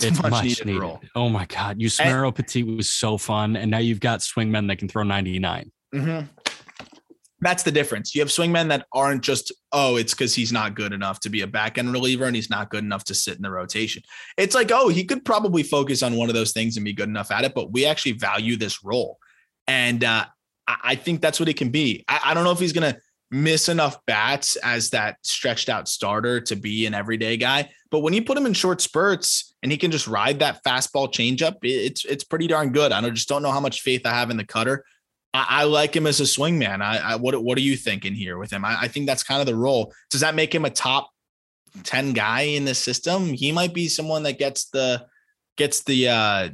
It's, 0.00 0.22
much, 0.22 0.64
needed. 0.64 0.80
role. 0.80 1.00
Oh 1.14 1.28
my 1.28 1.46
God. 1.46 1.80
You 1.80 1.88
Yusmeiro 1.88 2.34
Petit 2.34 2.62
was 2.62 2.88
so 2.88 3.16
fun. 3.16 3.56
And 3.56 3.70
now 3.70 3.78
you've 3.78 4.00
got 4.00 4.20
swingmen 4.20 4.68
that 4.68 4.76
can 4.76 4.88
throw 4.88 5.02
99. 5.02 5.70
Mm-hmm. 5.94 6.26
That's 7.40 7.62
the 7.62 7.70
difference. 7.70 8.14
You 8.14 8.22
have 8.22 8.28
swingmen 8.28 8.68
that 8.68 8.86
aren't 8.92 9.22
just, 9.22 9.52
oh, 9.72 9.96
it's 9.96 10.14
because 10.14 10.34
he's 10.34 10.52
not 10.52 10.74
good 10.74 10.92
enough 10.92 11.20
to 11.20 11.30
be 11.30 11.42
a 11.42 11.46
back 11.46 11.76
end 11.76 11.92
reliever 11.92 12.24
and 12.24 12.34
he's 12.34 12.48
not 12.48 12.70
good 12.70 12.82
enough 12.82 13.04
to 13.04 13.14
sit 13.14 13.36
in 13.36 13.42
the 13.42 13.50
rotation. 13.50 14.02
It's 14.38 14.54
like, 14.54 14.70
oh, 14.72 14.88
he 14.88 15.04
could 15.04 15.24
probably 15.24 15.62
focus 15.62 16.02
on 16.02 16.16
one 16.16 16.28
of 16.28 16.34
those 16.34 16.52
things 16.52 16.76
and 16.76 16.84
be 16.84 16.94
good 16.94 17.08
enough 17.08 17.30
at 17.30 17.44
it, 17.44 17.54
but 17.54 17.72
we 17.72 17.84
actually 17.84 18.12
value 18.12 18.56
this 18.56 18.82
role. 18.82 19.18
And 19.66 20.02
uh, 20.02 20.24
I, 20.66 20.76
I 20.82 20.94
think 20.94 21.20
that's 21.20 21.38
what 21.38 21.48
it 21.48 21.56
can 21.56 21.70
be. 21.70 22.04
I, 22.08 22.20
I 22.26 22.34
don't 22.34 22.44
know 22.44 22.52
if 22.52 22.58
he's 22.58 22.72
going 22.72 22.92
to 22.92 23.00
miss 23.30 23.68
enough 23.68 23.98
bats 24.06 24.56
as 24.56 24.90
that 24.90 25.18
stretched 25.22 25.68
out 25.68 25.88
starter 25.88 26.40
to 26.40 26.56
be 26.56 26.86
an 26.86 26.94
everyday 26.94 27.36
guy, 27.36 27.68
but 27.96 28.02
when 28.02 28.12
you 28.12 28.22
put 28.22 28.36
him 28.36 28.44
in 28.44 28.52
short 28.52 28.80
spurts 28.80 29.54
and 29.62 29.72
he 29.72 29.78
can 29.78 29.90
just 29.90 30.06
ride 30.06 30.40
that 30.40 30.62
fastball 30.64 31.10
changeup, 31.10 31.56
it's 31.62 32.04
it's 32.04 32.24
pretty 32.24 32.46
darn 32.46 32.72
good. 32.72 32.92
I 32.92 33.08
just 33.10 33.28
don't 33.28 33.42
know 33.42 33.50
how 33.50 33.60
much 33.60 33.80
faith 33.80 34.04
I 34.04 34.10
have 34.10 34.30
in 34.30 34.36
the 34.36 34.44
cutter 34.44 34.84
I, 35.36 35.46
I 35.48 35.64
like 35.64 35.94
him 35.94 36.06
as 36.06 36.20
a 36.20 36.24
swingman. 36.24 36.80
I, 36.82 36.98
I 36.98 37.16
what 37.16 37.40
what 37.42 37.58
are 37.58 37.62
you 37.62 37.76
thinking 37.76 38.14
here 38.14 38.38
with 38.38 38.50
him? 38.50 38.64
I, 38.64 38.82
I 38.82 38.88
think 38.88 39.06
that's 39.06 39.22
kind 39.22 39.40
of 39.40 39.46
the 39.46 39.54
role. 39.54 39.92
Does 40.10 40.22
that 40.22 40.34
make 40.34 40.54
him 40.54 40.64
a 40.64 40.70
top 40.70 41.10
10 41.84 42.14
guy 42.14 42.42
in 42.42 42.64
the 42.64 42.74
system? 42.74 43.26
He 43.26 43.52
might 43.52 43.74
be 43.74 43.88
someone 43.88 44.22
that 44.24 44.38
gets 44.38 44.66
the 44.70 45.06
gets 45.56 45.82
the 45.82 46.08
uh 46.08 46.48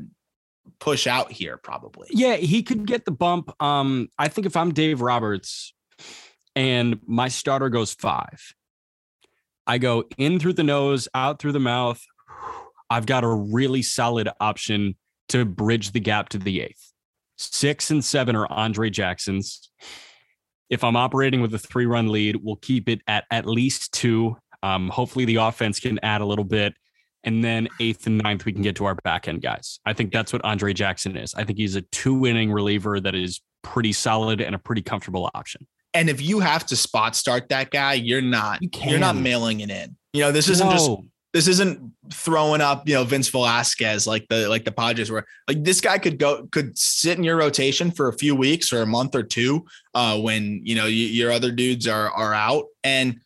push 0.81 1.07
out 1.07 1.31
here 1.31 1.57
probably. 1.57 2.09
Yeah, 2.11 2.37
he 2.37 2.63
could 2.63 2.87
get 2.87 3.05
the 3.05 3.13
bump. 3.13 3.53
Um, 3.63 4.09
I 4.19 4.29
think 4.29 4.47
if 4.47 4.57
I'm 4.57 4.73
Dave 4.73 5.01
Roberts 5.01 5.75
and 6.57 7.01
my 7.07 7.29
starter 7.29 7.69
goes 7.69 7.95
five, 7.95 8.55
I 9.67 9.79
go 9.79 10.05
in 10.19 10.39
through 10.39 10.55
the 10.55 10.65
nose, 10.65 11.09
out 11.15 11.39
through 11.39 11.53
the 11.53 11.61
mouth. 11.61 12.03
I've 12.91 13.07
got 13.07 13.25
a 13.25 13.29
really 13.29 13.83
solid 13.83 14.29
option 14.41 14.97
to 15.29 15.45
bridge 15.45 15.93
the 15.93 16.01
gap 16.01 16.29
to 16.31 16.39
the 16.39 16.61
eighth. 16.61 16.93
Six 17.37 17.91
and 17.91 18.05
seven 18.05 18.37
are 18.37 18.47
Andre 18.51 18.91
Jackson's. 18.91 19.71
If 20.69 20.85
I'm 20.85 20.97
operating 20.97 21.41
with 21.41 21.55
a 21.55 21.59
three 21.59 21.87
run 21.87 22.09
lead, 22.09 22.37
we'll 22.43 22.57
keep 22.57 22.89
it 22.89 23.01
at 23.07 23.25
at 23.31 23.47
least 23.47 23.93
two. 23.93 24.37
Um, 24.63 24.89
hopefully, 24.89 25.25
the 25.25 25.37
offense 25.37 25.81
can 25.81 25.99
add 26.03 26.21
a 26.21 26.27
little 26.27 26.45
bit. 26.45 26.75
And 27.25 27.43
then 27.43 27.69
eighth 27.79 28.07
and 28.07 28.19
ninth, 28.19 28.45
we 28.45 28.53
can 28.53 28.63
get 28.63 28.77
to 28.77 28.85
our 28.85 28.97
back 28.97 29.29
end 29.29 29.43
guys. 29.43 29.79
I 29.87 29.93
think 29.93 30.13
that's 30.13 30.33
what 30.33 30.45
Andre 30.45 30.73
Jackson 30.73 31.17
is. 31.17 31.35
I 31.35 31.45
think 31.45 31.59
he's 31.59 31.77
a 31.77 31.83
two 31.83 32.27
inning 32.27 32.51
reliever 32.51 33.01
that 33.01 33.15
is 33.15 33.41
pretty 33.63 33.93
solid 33.93 34.41
and 34.41 34.55
a 34.55 34.59
pretty 34.59 34.83
comfortable 34.83 35.31
option. 35.35 35.67
And 35.95 36.09
if 36.09 36.23
you 36.23 36.41
have 36.41 36.65
to 36.67 36.77
spot 36.77 37.15
start 37.17 37.49
that 37.51 37.71
guy, 37.71 37.95
you're 37.95 38.23
not 38.23 38.61
You 38.91 38.97
are 38.97 39.01
not 39.01 39.17
mailing 39.17 39.61
it 39.61 39.71
in. 39.71 39.97
You 40.13 40.23
know, 40.23 40.33
this 40.33 40.49
isn't 40.49 40.71
just 40.71 40.91
this 41.33 41.49
isn't 41.49 41.93
throwing 42.13 42.61
up, 42.61 42.87
you 42.87 42.95
know, 42.95 43.05
Vince 43.05 43.29
Velasquez 43.29 44.07
like 44.07 44.27
the 44.29 44.49
like 44.49 44.65
the 44.65 44.73
Padres 44.73 45.11
were. 45.11 45.25
Like 45.49 45.65
this 45.65 45.81
guy 45.81 45.99
could 45.99 46.19
go 46.19 46.47
could 46.51 46.77
sit 46.77 47.17
in 47.17 47.25
your 47.25 47.37
rotation 47.37 47.91
for 47.91 48.09
a 48.09 48.13
few 48.13 48.35
weeks 48.37 48.73
or 48.73 48.83
a 48.83 48.87
month 48.87 49.15
or 49.15 49.23
two 49.23 49.65
uh 49.95 50.19
when, 50.19 50.61
you 50.65 50.75
know, 50.75 50.85
y- 50.85 50.89
your 50.91 51.33
other 51.33 51.51
dudes 51.51 51.87
are 51.89 52.11
are 52.11 52.35
out 52.35 52.67
and 52.85 53.19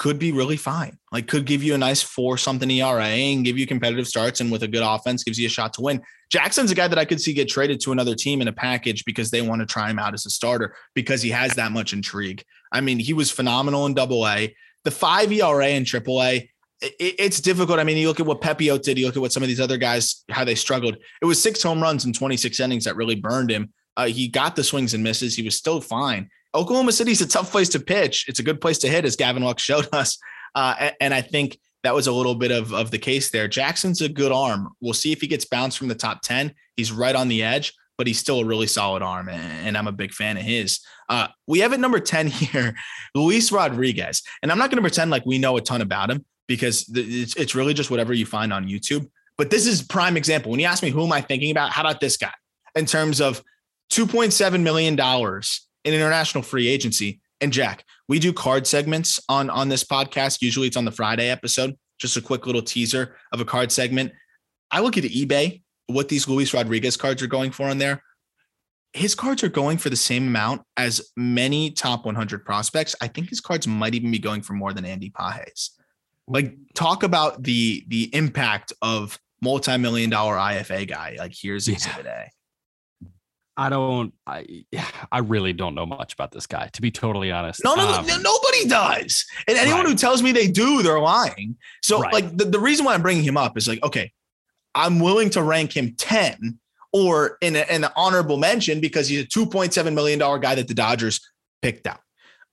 could 0.00 0.18
be 0.18 0.32
really 0.32 0.56
fine. 0.56 0.98
Like 1.12 1.28
could 1.28 1.44
give 1.44 1.62
you 1.62 1.74
a 1.74 1.78
nice 1.78 2.00
four 2.02 2.38
something 2.38 2.70
ERA 2.70 3.04
and 3.04 3.44
give 3.44 3.58
you 3.58 3.66
competitive 3.66 4.08
starts 4.08 4.40
and 4.40 4.50
with 4.50 4.62
a 4.62 4.68
good 4.68 4.82
offense 4.82 5.22
gives 5.24 5.38
you 5.38 5.46
a 5.46 5.50
shot 5.50 5.74
to 5.74 5.82
win. 5.82 6.00
Jackson's 6.32 6.70
a 6.70 6.74
guy 6.74 6.88
that 6.88 6.98
I 6.98 7.04
could 7.04 7.20
see 7.20 7.34
get 7.34 7.50
traded 7.50 7.80
to 7.80 7.92
another 7.92 8.14
team 8.14 8.40
in 8.40 8.48
a 8.48 8.52
package 8.52 9.04
because 9.04 9.30
they 9.30 9.42
want 9.42 9.60
to 9.60 9.66
try 9.66 9.90
him 9.90 9.98
out 9.98 10.14
as 10.14 10.24
a 10.24 10.30
starter 10.30 10.74
because 10.94 11.20
he 11.20 11.28
has 11.28 11.54
that 11.56 11.70
much 11.70 11.92
intrigue. 11.92 12.42
I 12.72 12.80
mean, 12.80 12.98
he 12.98 13.12
was 13.12 13.30
phenomenal 13.30 13.84
in 13.84 13.92
double 13.92 14.26
A. 14.26 14.56
The 14.84 14.90
five 14.90 15.30
ERA 15.30 15.68
in 15.68 15.84
triple 15.84 16.22
A, 16.22 16.48
it- 16.80 16.94
it's 17.18 17.40
difficult. 17.42 17.78
I 17.78 17.84
mean, 17.84 17.98
you 17.98 18.08
look 18.08 18.20
at 18.20 18.26
what 18.26 18.40
Pepiot 18.40 18.80
did, 18.82 18.96
you 18.96 19.04
look 19.04 19.16
at 19.16 19.20
what 19.20 19.32
some 19.32 19.42
of 19.42 19.50
these 19.50 19.60
other 19.60 19.76
guys, 19.76 20.24
how 20.30 20.44
they 20.44 20.54
struggled. 20.54 20.96
It 21.20 21.26
was 21.26 21.42
six 21.42 21.62
home 21.62 21.82
runs 21.82 22.06
in 22.06 22.14
26 22.14 22.58
innings 22.58 22.84
that 22.84 22.96
really 22.96 23.16
burned 23.16 23.50
him. 23.50 23.74
Uh, 23.98 24.06
he 24.06 24.28
got 24.28 24.56
the 24.56 24.64
swings 24.64 24.94
and 24.94 25.04
misses. 25.04 25.36
He 25.36 25.42
was 25.42 25.56
still 25.56 25.82
fine. 25.82 26.30
Oklahoma 26.54 26.92
City's 26.92 27.20
a 27.20 27.28
tough 27.28 27.50
place 27.50 27.68
to 27.70 27.80
pitch. 27.80 28.26
It's 28.28 28.38
a 28.38 28.42
good 28.42 28.60
place 28.60 28.78
to 28.78 28.88
hit, 28.88 29.04
as 29.04 29.16
Gavin 29.16 29.42
Lux 29.42 29.62
showed 29.62 29.88
us. 29.92 30.18
Uh, 30.54 30.74
a- 30.80 31.02
and, 31.02 31.14
I 31.14 31.20
think 31.20 31.58
that 31.84 31.94
was 31.94 32.06
a 32.06 32.12
little 32.12 32.34
bit 32.34 32.50
of, 32.50 32.72
of 32.74 32.90
the 32.90 32.98
case 32.98 33.30
there. 33.30 33.48
Jackson's 33.48 34.00
a 34.00 34.08
good 34.08 34.32
arm. 34.32 34.70
We'll 34.80 34.92
see 34.94 35.12
if 35.12 35.20
he 35.20 35.26
gets 35.26 35.44
bounced 35.44 35.78
from 35.78 35.88
the 35.88 35.94
top 35.94 36.22
10. 36.22 36.52
He's 36.76 36.90
right 36.92 37.14
on 37.14 37.28
the 37.28 37.42
edge, 37.42 37.72
but 37.96 38.06
he's 38.06 38.18
still 38.18 38.40
a 38.40 38.44
really 38.44 38.66
solid 38.66 39.02
arm. 39.02 39.28
And, 39.28 39.68
and 39.68 39.78
I'm 39.78 39.86
a 39.86 39.92
big 39.92 40.12
fan 40.12 40.36
of 40.36 40.42
his. 40.42 40.80
Uh, 41.08 41.28
we 41.46 41.60
have 41.60 41.72
at 41.72 41.80
number 41.80 42.00
10 42.00 42.26
here, 42.28 42.74
Luis 43.14 43.52
Rodriguez. 43.52 44.22
And 44.42 44.50
I'm 44.50 44.58
not 44.58 44.70
going 44.70 44.76
to 44.76 44.82
pretend 44.82 45.10
like 45.10 45.24
we 45.24 45.38
know 45.38 45.56
a 45.56 45.60
ton 45.60 45.82
about 45.82 46.10
him 46.10 46.24
because 46.48 46.90
it's, 46.92 47.36
it's 47.36 47.54
really 47.54 47.74
just 47.74 47.90
whatever 47.90 48.12
you 48.12 48.26
find 48.26 48.52
on 48.52 48.66
YouTube. 48.66 49.08
But 49.38 49.50
this 49.50 49.66
is 49.66 49.82
prime 49.82 50.16
example. 50.16 50.50
When 50.50 50.60
you 50.60 50.66
ask 50.66 50.82
me 50.82 50.90
who 50.90 51.04
am 51.04 51.12
I 51.12 51.20
thinking 51.20 51.50
about, 51.50 51.70
how 51.70 51.82
about 51.82 52.00
this 52.00 52.16
guy 52.16 52.32
in 52.74 52.86
terms 52.86 53.20
of 53.20 53.42
$2.7 53.92 54.60
million 54.62 54.96
in 55.84 55.94
international 55.94 56.42
free 56.42 56.68
agency? 56.68 57.20
And 57.40 57.52
Jack, 57.52 57.84
we 58.08 58.18
do 58.18 58.32
card 58.32 58.66
segments 58.66 59.18
on 59.28 59.48
on 59.50 59.68
this 59.68 59.84
podcast. 59.84 60.42
Usually 60.42 60.66
it's 60.66 60.76
on 60.76 60.84
the 60.84 60.92
Friday 60.92 61.28
episode. 61.30 61.76
Just 61.98 62.16
a 62.16 62.20
quick 62.20 62.46
little 62.46 62.62
teaser 62.62 63.16
of 63.32 63.40
a 63.40 63.44
card 63.44 63.72
segment. 63.72 64.12
I 64.70 64.80
look 64.80 64.96
at 64.98 65.04
eBay, 65.04 65.62
what 65.86 66.08
these 66.08 66.28
Luis 66.28 66.52
Rodriguez 66.54 66.96
cards 66.96 67.22
are 67.22 67.26
going 67.26 67.50
for 67.50 67.66
on 67.68 67.78
there. 67.78 68.02
His 68.92 69.14
cards 69.14 69.44
are 69.44 69.48
going 69.48 69.78
for 69.78 69.88
the 69.88 69.96
same 69.96 70.26
amount 70.26 70.62
as 70.76 71.10
many 71.16 71.70
top 71.70 72.04
100 72.04 72.44
prospects. 72.44 72.96
I 73.00 73.06
think 73.08 73.28
his 73.28 73.40
cards 73.40 73.66
might 73.68 73.94
even 73.94 74.10
be 74.10 74.18
going 74.18 74.42
for 74.42 74.52
more 74.54 74.72
than 74.72 74.84
Andy 74.84 75.10
Pages. 75.16 75.70
Like 76.26 76.54
talk 76.74 77.02
about 77.02 77.42
the 77.42 77.84
the 77.88 78.14
impact 78.14 78.72
of 78.82 79.18
multi-million 79.42 80.10
dollar 80.10 80.36
IFA 80.36 80.88
guy. 80.88 81.16
Like 81.18 81.32
here's 81.34 81.66
Yeah. 81.68 81.74
exhibit 81.74 82.06
A. 82.06 82.30
I 83.60 83.68
don't. 83.68 84.14
I 84.26 84.64
I 85.12 85.18
really 85.18 85.52
don't 85.52 85.74
know 85.74 85.84
much 85.84 86.14
about 86.14 86.32
this 86.32 86.46
guy, 86.46 86.68
to 86.72 86.80
be 86.80 86.90
totally 86.90 87.30
honest. 87.30 87.62
No, 87.62 87.74
no, 87.74 87.86
Um, 87.92 88.06
no, 88.06 88.16
nobody 88.16 88.66
does. 88.66 89.26
And 89.46 89.58
anyone 89.58 89.80
Right. 89.82 89.90
who 89.90 89.94
tells 89.96 90.22
me 90.22 90.32
they 90.32 90.46
do, 90.48 90.82
they're 90.82 90.98
lying. 90.98 91.56
So, 91.82 92.00
Right. 92.00 92.12
like, 92.12 92.36
the, 92.38 92.46
the 92.46 92.58
reason 92.58 92.86
why 92.86 92.94
I'm 92.94 93.02
bringing 93.02 93.22
him 93.22 93.36
up 93.36 93.58
is 93.58 93.68
like, 93.68 93.82
okay, 93.82 94.12
I'm 94.74 94.98
willing 94.98 95.28
to 95.30 95.42
rank 95.42 95.76
him 95.76 95.94
10 95.96 96.58
or 96.92 97.36
in, 97.42 97.54
a, 97.54 97.66
in 97.68 97.84
an 97.84 97.90
honorable 97.96 98.38
mention 98.38 98.80
because 98.80 99.08
he's 99.08 99.22
a 99.22 99.26
$2.7 99.26 99.92
million 99.92 100.18
guy 100.18 100.54
that 100.54 100.66
the 100.66 100.74
Dodgers 100.74 101.20
picked 101.60 101.86
out. 101.86 102.00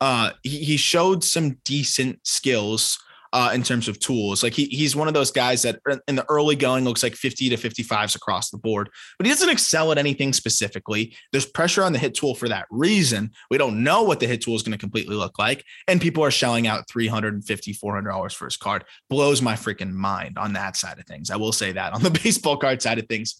Uh, 0.02 0.32
he, 0.44 0.58
he 0.66 0.78
showed 0.78 1.24
some 1.24 1.58
decent 1.64 2.20
skills 2.28 3.00
uh, 3.34 3.52
in 3.54 3.64
terms 3.64 3.88
of 3.88 4.00
tools. 4.00 4.44
Like, 4.44 4.54
he, 4.54 4.66
he's 4.66 4.96
one 4.96 5.08
of 5.08 5.14
those 5.14 5.32
guys 5.32 5.62
that 5.64 5.80
in 6.08 6.16
the 6.16 6.26
early 6.30 6.56
going 6.56 6.84
looks 6.84 7.04
like 7.04 7.16
50 7.16 7.50
to 7.50 7.58
55s 7.58 8.16
across 8.16 8.50
the 8.50 8.58
board, 8.58 8.90
but 9.18 9.26
he 9.26 9.32
doesn't 9.32 9.50
excel 9.50 9.92
at 9.92 9.98
anything 9.98 10.34
specifically. 10.34 11.16
There's 11.32 11.46
pressure 11.46 11.84
on 11.84 11.94
the 11.94 12.00
hit 12.00 12.16
tool 12.16 12.36
for 12.36 12.50
that 12.50 12.68
reason. 12.70 13.32
We 13.50 13.58
don't 13.58 13.84
know 13.84 14.04
what 14.04 14.20
the 14.20 14.28
hit 14.28 14.42
tool 14.42 14.56
is 14.56 14.64
going 14.64 14.74
to 14.74 14.78
completely 14.78 15.16
look 15.16 15.40
like. 15.40 15.64
And 15.88 16.02
people 16.02 16.24
are 16.24 16.32
shelling 16.32 16.68
out 16.68 16.88
350 16.90 17.74
$400 17.74 18.34
for 18.34 18.46
his 18.46 18.58
card. 18.58 18.86
Blows 19.10 19.42
my 19.42 19.54
freaking 19.54 19.92
mind 19.92 20.38
on 20.38 20.54
that 20.54 20.76
side 20.76 21.00
of 21.00 21.06
things. 21.06 21.30
I 21.30 21.36
will 21.36 21.52
say 21.52 21.72
that 21.72 21.94
on 21.94 22.04
the 22.04 22.12
baseball 22.24 22.58
card 22.58 22.82
side 22.82 23.00
of 23.00 23.08
things. 23.08 23.36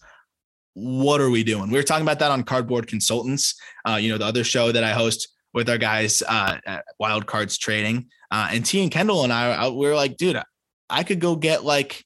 What 0.74 1.20
are 1.20 1.30
we 1.30 1.42
doing? 1.42 1.70
We 1.70 1.76
were 1.76 1.82
talking 1.82 2.06
about 2.06 2.20
that 2.20 2.30
on 2.30 2.44
Cardboard 2.44 2.86
Consultants, 2.86 3.60
uh, 3.88 3.96
you 3.96 4.10
know, 4.10 4.18
the 4.18 4.26
other 4.26 4.44
show 4.44 4.70
that 4.70 4.84
I 4.84 4.90
host 4.90 5.28
with 5.52 5.68
our 5.68 5.78
guys 5.78 6.22
uh, 6.28 6.58
at 6.64 6.84
Wild 7.00 7.26
Cards 7.26 7.58
Trading. 7.58 8.08
Uh, 8.30 8.48
and 8.52 8.64
T 8.64 8.82
and 8.82 8.90
Kendall 8.90 9.24
and 9.24 9.32
I, 9.32 9.52
I, 9.52 9.68
we 9.68 9.86
were 9.86 9.94
like, 9.94 10.16
dude, 10.16 10.40
I 10.90 11.02
could 11.02 11.20
go 11.20 11.36
get 11.36 11.64
like 11.64 12.04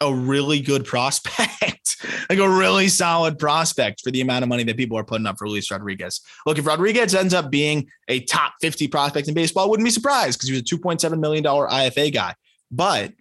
a 0.00 0.12
really 0.12 0.60
good 0.60 0.84
prospect, 0.86 1.96
like 2.28 2.38
a 2.38 2.48
really 2.48 2.88
solid 2.88 3.38
prospect 3.38 4.00
for 4.02 4.10
the 4.10 4.20
amount 4.20 4.42
of 4.42 4.48
money 4.48 4.64
that 4.64 4.76
people 4.76 4.98
are 4.98 5.04
putting 5.04 5.26
up 5.26 5.38
for 5.38 5.48
Luis 5.48 5.70
Rodriguez. 5.70 6.20
Look, 6.46 6.58
if 6.58 6.66
Rodriguez 6.66 7.14
ends 7.14 7.34
up 7.34 7.50
being 7.50 7.88
a 8.08 8.20
top 8.20 8.54
50 8.60 8.88
prospect 8.88 9.28
in 9.28 9.34
baseball, 9.34 9.64
I 9.64 9.68
wouldn't 9.68 9.86
be 9.86 9.90
surprised 9.90 10.38
because 10.38 10.48
he 10.48 10.54
was 10.54 10.62
a 10.62 10.64
$2.7 10.64 11.18
million 11.18 11.44
IFA 11.44 12.12
guy. 12.12 12.34
But 12.70 13.12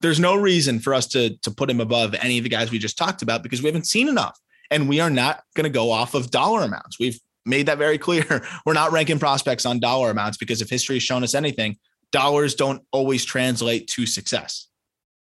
there's 0.00 0.20
no 0.20 0.34
reason 0.34 0.80
for 0.80 0.94
us 0.94 1.06
to, 1.08 1.36
to 1.38 1.50
put 1.50 1.70
him 1.70 1.80
above 1.80 2.14
any 2.14 2.38
of 2.38 2.44
the 2.44 2.50
guys 2.50 2.70
we 2.70 2.78
just 2.78 2.98
talked 2.98 3.22
about 3.22 3.42
because 3.42 3.62
we 3.62 3.68
haven't 3.68 3.86
seen 3.86 4.08
enough. 4.08 4.38
And 4.70 4.88
we 4.88 5.00
are 5.00 5.10
not 5.10 5.42
going 5.54 5.64
to 5.64 5.70
go 5.70 5.90
off 5.90 6.14
of 6.14 6.30
dollar 6.30 6.62
amounts. 6.62 6.98
We've 6.98 7.18
made 7.46 7.66
that 7.66 7.78
very 7.78 7.98
clear. 7.98 8.46
We're 8.66 8.72
not 8.72 8.92
ranking 8.92 9.18
prospects 9.18 9.66
on 9.66 9.80
dollar 9.80 10.10
amounts 10.10 10.36
because 10.38 10.60
if 10.62 10.70
history 10.70 10.96
has 10.96 11.02
shown 11.02 11.22
us 11.22 11.34
anything, 11.34 11.76
dollars 12.12 12.54
don't 12.54 12.82
always 12.92 13.24
translate 13.24 13.88
to 13.88 14.06
success. 14.06 14.68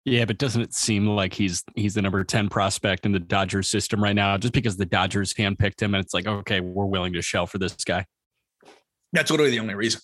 Yeah, 0.05 0.25
but 0.25 0.37
doesn't 0.37 0.61
it 0.61 0.73
seem 0.73 1.07
like 1.07 1.33
he's 1.33 1.63
he's 1.75 1.95
the 1.95 2.01
number 2.01 2.23
10 2.23 2.47
prospect 2.47 3.07
in 3.07 3.11
the 3.11 3.19
Dodgers 3.19 3.67
system 3.67 4.03
right 4.03 4.15
now 4.15 4.37
just 4.37 4.53
because 4.53 4.77
the 4.77 4.85
Dodgers 4.85 5.33
handpicked 5.33 5.81
him 5.81 5.95
and 5.95 6.03
it's 6.03 6.13
like, 6.13 6.27
okay, 6.27 6.59
we're 6.59 6.85
willing 6.85 7.13
to 7.13 7.23
shell 7.23 7.47
for 7.47 7.57
this 7.57 7.73
guy. 7.83 8.05
That's 9.13 9.31
literally 9.31 9.51
the 9.51 9.59
only 9.59 9.73
reason. 9.73 10.01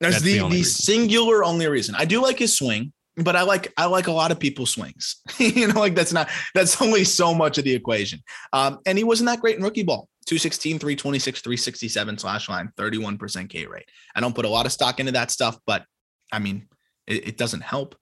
That's, 0.00 0.14
That's 0.16 0.24
the, 0.24 0.38
the 0.38 0.48
the, 0.48 0.62
singular 0.62 1.44
only 1.44 1.66
reason. 1.68 1.94
I 1.94 2.06
do 2.06 2.22
like 2.22 2.38
his 2.38 2.56
swing, 2.56 2.92
but 3.16 3.36
I 3.36 3.42
like 3.42 3.72
I 3.76 3.86
like 3.86 4.06
a 4.06 4.12
lot 4.12 4.32
of 4.32 4.38
people's 4.38 4.70
swings. 4.70 5.16
you 5.38 5.68
know, 5.68 5.80
like 5.80 5.94
that's 5.94 6.12
not 6.12 6.28
that's 6.54 6.80
only 6.82 7.04
so 7.04 7.34
much 7.34 7.58
of 7.58 7.64
the 7.64 7.74
equation. 7.74 8.20
Um, 8.52 8.80
and 8.86 8.98
he 8.98 9.04
wasn't 9.04 9.28
that 9.28 9.40
great 9.40 9.56
in 9.56 9.62
rookie 9.62 9.82
ball. 9.82 10.08
216, 10.26 10.78
326, 10.78 11.42
367 11.42 12.18
slash 12.18 12.48
line, 12.48 12.72
31% 12.78 13.48
K 13.50 13.66
rate. 13.66 13.84
I 14.14 14.20
don't 14.20 14.34
put 14.34 14.46
a 14.46 14.48
lot 14.48 14.64
of 14.64 14.72
stock 14.72 14.98
into 14.98 15.12
that 15.12 15.30
stuff, 15.30 15.58
but 15.66 15.84
I 16.32 16.38
mean, 16.38 16.66
it, 17.06 17.28
it 17.28 17.36
doesn't 17.36 17.60
help. 17.60 17.94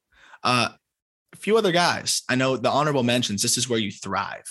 Uh, 0.45 0.69
a 1.33 1.37
few 1.37 1.59
other 1.59 1.73
guys. 1.73 2.23
I 2.29 2.37
know 2.37 2.57
the 2.57 2.71
honorable 2.71 3.03
mentions. 3.03 3.43
This 3.43 3.59
is 3.59 3.69
where 3.69 3.79
you 3.79 3.91
thrive. 3.91 4.45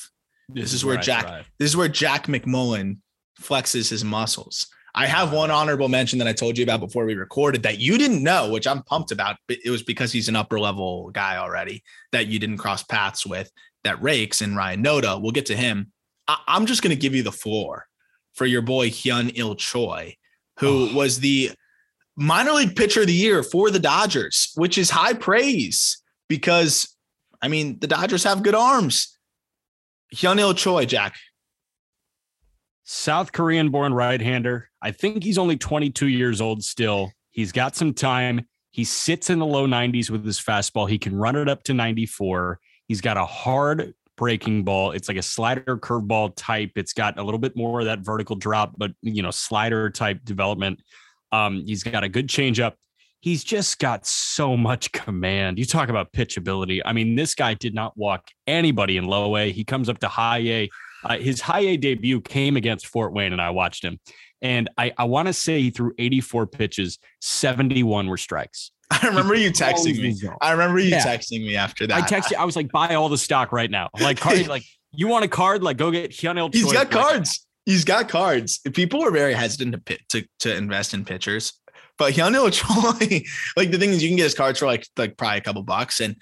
This 0.49 0.73
is 0.73 0.83
where 0.83 0.97
I 0.97 1.01
Jack- 1.01 1.23
thrive. 1.23 1.51
This 1.59 1.69
is 1.69 1.77
where 1.77 1.87
Jack 1.87 2.27
McMullen 2.27 2.97
flexes 3.39 3.89
his 3.89 4.03
muscles. 4.03 4.67
I 4.93 5.07
have 5.07 5.31
one 5.31 5.51
honorable 5.51 5.87
mention 5.87 6.19
that 6.19 6.27
I 6.27 6.33
told 6.33 6.57
you 6.57 6.63
about 6.63 6.79
before 6.81 7.05
we 7.05 7.15
recorded 7.15 7.63
that 7.63 7.79
you 7.79 7.97
didn't 7.97 8.23
know, 8.23 8.51
which 8.51 8.67
I'm 8.67 8.83
pumped 8.83 9.11
about. 9.11 9.37
But 9.47 9.57
it 9.63 9.69
was 9.69 9.83
because 9.83 10.11
he's 10.11 10.27
an 10.27 10.35
upper 10.35 10.59
level 10.59 11.09
guy 11.11 11.37
already 11.37 11.83
that 12.11 12.27
you 12.27 12.39
didn't 12.39 12.57
cross 12.57 12.83
paths 12.83 13.25
with. 13.25 13.49
That 13.83 14.01
rakes 14.01 14.41
and 14.41 14.55
Ryan 14.55 14.83
Noda. 14.83 15.21
We'll 15.21 15.31
get 15.31 15.45
to 15.47 15.55
him. 15.55 15.91
I- 16.27 16.41
I'm 16.47 16.65
just 16.65 16.81
going 16.83 16.95
to 16.95 17.01
give 17.01 17.15
you 17.15 17.23
the 17.23 17.31
floor 17.31 17.87
for 18.33 18.45
your 18.45 18.61
boy 18.61 18.89
Hyun 18.89 19.31
Il 19.35 19.55
Choi, 19.55 20.15
who 20.59 20.89
Oh. 20.91 20.93
was 20.93 21.19
the 21.19 21.51
minor 22.15 22.51
league 22.51 22.75
pitcher 22.75 23.01
of 23.01 23.07
the 23.07 23.13
year 23.13 23.43
for 23.43 23.71
the 23.71 23.79
Dodgers, 23.79 24.51
which 24.55 24.77
is 24.77 24.89
high 24.89 25.13
praise 25.13 26.01
because, 26.27 26.95
I 27.41 27.47
mean, 27.47 27.79
the 27.79 27.87
Dodgers 27.87 28.23
have 28.25 28.43
good 28.43 28.55
arms. 28.55 29.17
Hyun 30.13 30.39
Il 30.39 30.53
Choi, 30.53 30.85
Jack. 30.85 31.15
South 32.83 33.31
Korean 33.31 33.69
born 33.69 33.93
right 33.93 34.21
hander. 34.21 34.69
I 34.81 34.91
think 34.91 35.23
he's 35.23 35.37
only 35.37 35.57
22 35.57 36.07
years 36.07 36.41
old 36.41 36.63
still. 36.63 37.11
He's 37.29 37.51
got 37.51 37.75
some 37.75 37.93
time. 37.93 38.47
He 38.71 38.83
sits 38.83 39.29
in 39.29 39.39
the 39.39 39.45
low 39.45 39.67
90s 39.67 40.09
with 40.09 40.25
his 40.25 40.39
fastball. 40.39 40.89
He 40.89 40.97
can 40.97 41.15
run 41.15 41.35
it 41.35 41.49
up 41.49 41.63
to 41.63 41.73
94. 41.73 42.59
He's 42.87 43.01
got 43.01 43.17
a 43.17 43.25
hard 43.25 43.93
breaking 44.17 44.63
ball. 44.63 44.91
It's 44.91 45.07
like 45.07 45.17
a 45.17 45.21
slider 45.21 45.77
curveball 45.77 46.33
type. 46.35 46.71
It's 46.75 46.93
got 46.93 47.17
a 47.17 47.23
little 47.23 47.39
bit 47.39 47.55
more 47.55 47.79
of 47.79 47.85
that 47.85 47.99
vertical 47.99 48.35
drop, 48.35 48.73
but 48.77 48.91
you 49.01 49.21
know, 49.21 49.31
slider 49.31 49.89
type 49.89 50.19
development. 50.23 50.81
Um, 51.31 51.63
he's 51.65 51.83
got 51.83 52.03
a 52.03 52.09
good 52.09 52.27
changeup. 52.27 52.73
He's 53.19 53.43
just 53.43 53.79
got 53.79 54.05
so 54.05 54.57
much 54.57 54.91
command. 54.91 55.59
You 55.59 55.65
talk 55.65 55.89
about 55.89 56.11
pitchability. 56.11 56.81
I 56.83 56.93
mean, 56.93 57.15
this 57.15 57.35
guy 57.35 57.53
did 57.53 57.73
not 57.73 57.95
walk 57.97 58.27
anybody 58.47 58.97
in 58.97 59.05
low 59.05 59.37
A. 59.37 59.51
He 59.51 59.63
comes 59.63 59.89
up 59.89 59.99
to 59.99 60.07
high 60.07 60.39
A. 60.39 60.69
Uh, 61.03 61.17
his 61.17 61.41
high 61.41 61.61
A 61.61 61.77
debut 61.77 62.21
came 62.21 62.57
against 62.57 62.87
Fort 62.87 63.13
Wayne, 63.13 63.33
and 63.33 63.41
I 63.41 63.49
watched 63.49 63.83
him. 63.83 63.99
And 64.41 64.69
I, 64.77 64.91
I 64.97 65.03
want 65.05 65.27
to 65.27 65.33
say 65.33 65.61
he 65.61 65.69
threw 65.69 65.93
84 65.99 66.47
pitches, 66.47 66.99
71 67.21 68.07
were 68.07 68.17
strikes. 68.17 68.71
I 68.91 69.07
remember 69.07 69.35
you 69.35 69.51
texting 69.51 70.01
me. 70.01 70.15
I 70.41 70.51
remember 70.51 70.79
you 70.79 70.89
yeah. 70.89 71.05
texting 71.05 71.41
me 71.41 71.55
after 71.55 71.87
that. 71.87 72.03
I 72.03 72.05
texted. 72.05 72.31
You. 72.31 72.37
I 72.37 72.45
was 72.45 72.55
like, 72.55 72.71
buy 72.71 72.95
all 72.95 73.09
the 73.09 73.17
stock 73.17 73.51
right 73.51 73.71
now. 73.71 73.89
Like, 73.99 74.19
card, 74.19 74.47
like 74.47 74.63
you 74.91 75.07
want 75.07 75.23
a 75.23 75.27
card? 75.27 75.63
Like, 75.63 75.77
go 75.77 75.91
get 75.91 76.11
Hyunil. 76.11 76.53
He's 76.53 76.71
got 76.71 76.91
cards. 76.91 77.45
He's 77.65 77.85
got 77.85 78.09
cards. 78.09 78.59
People 78.73 79.01
were 79.01 79.11
very 79.11 79.33
hesitant 79.33 79.73
to 79.73 79.77
pit, 79.77 80.01
to 80.09 80.25
to 80.39 80.55
invest 80.55 80.93
in 80.93 81.05
pitchers, 81.05 81.53
but 81.97 82.13
Hyunil 82.13 82.51
Choi, 82.51 83.23
like 83.55 83.71
the 83.71 83.77
thing 83.77 83.91
is, 83.91 84.01
you 84.01 84.09
can 84.09 84.17
get 84.17 84.23
his 84.23 84.33
cards 84.33 84.59
for 84.59 84.65
like 84.65 84.87
like 84.97 85.17
probably 85.17 85.37
a 85.37 85.41
couple 85.41 85.63
bucks, 85.63 85.99
and 85.99 86.15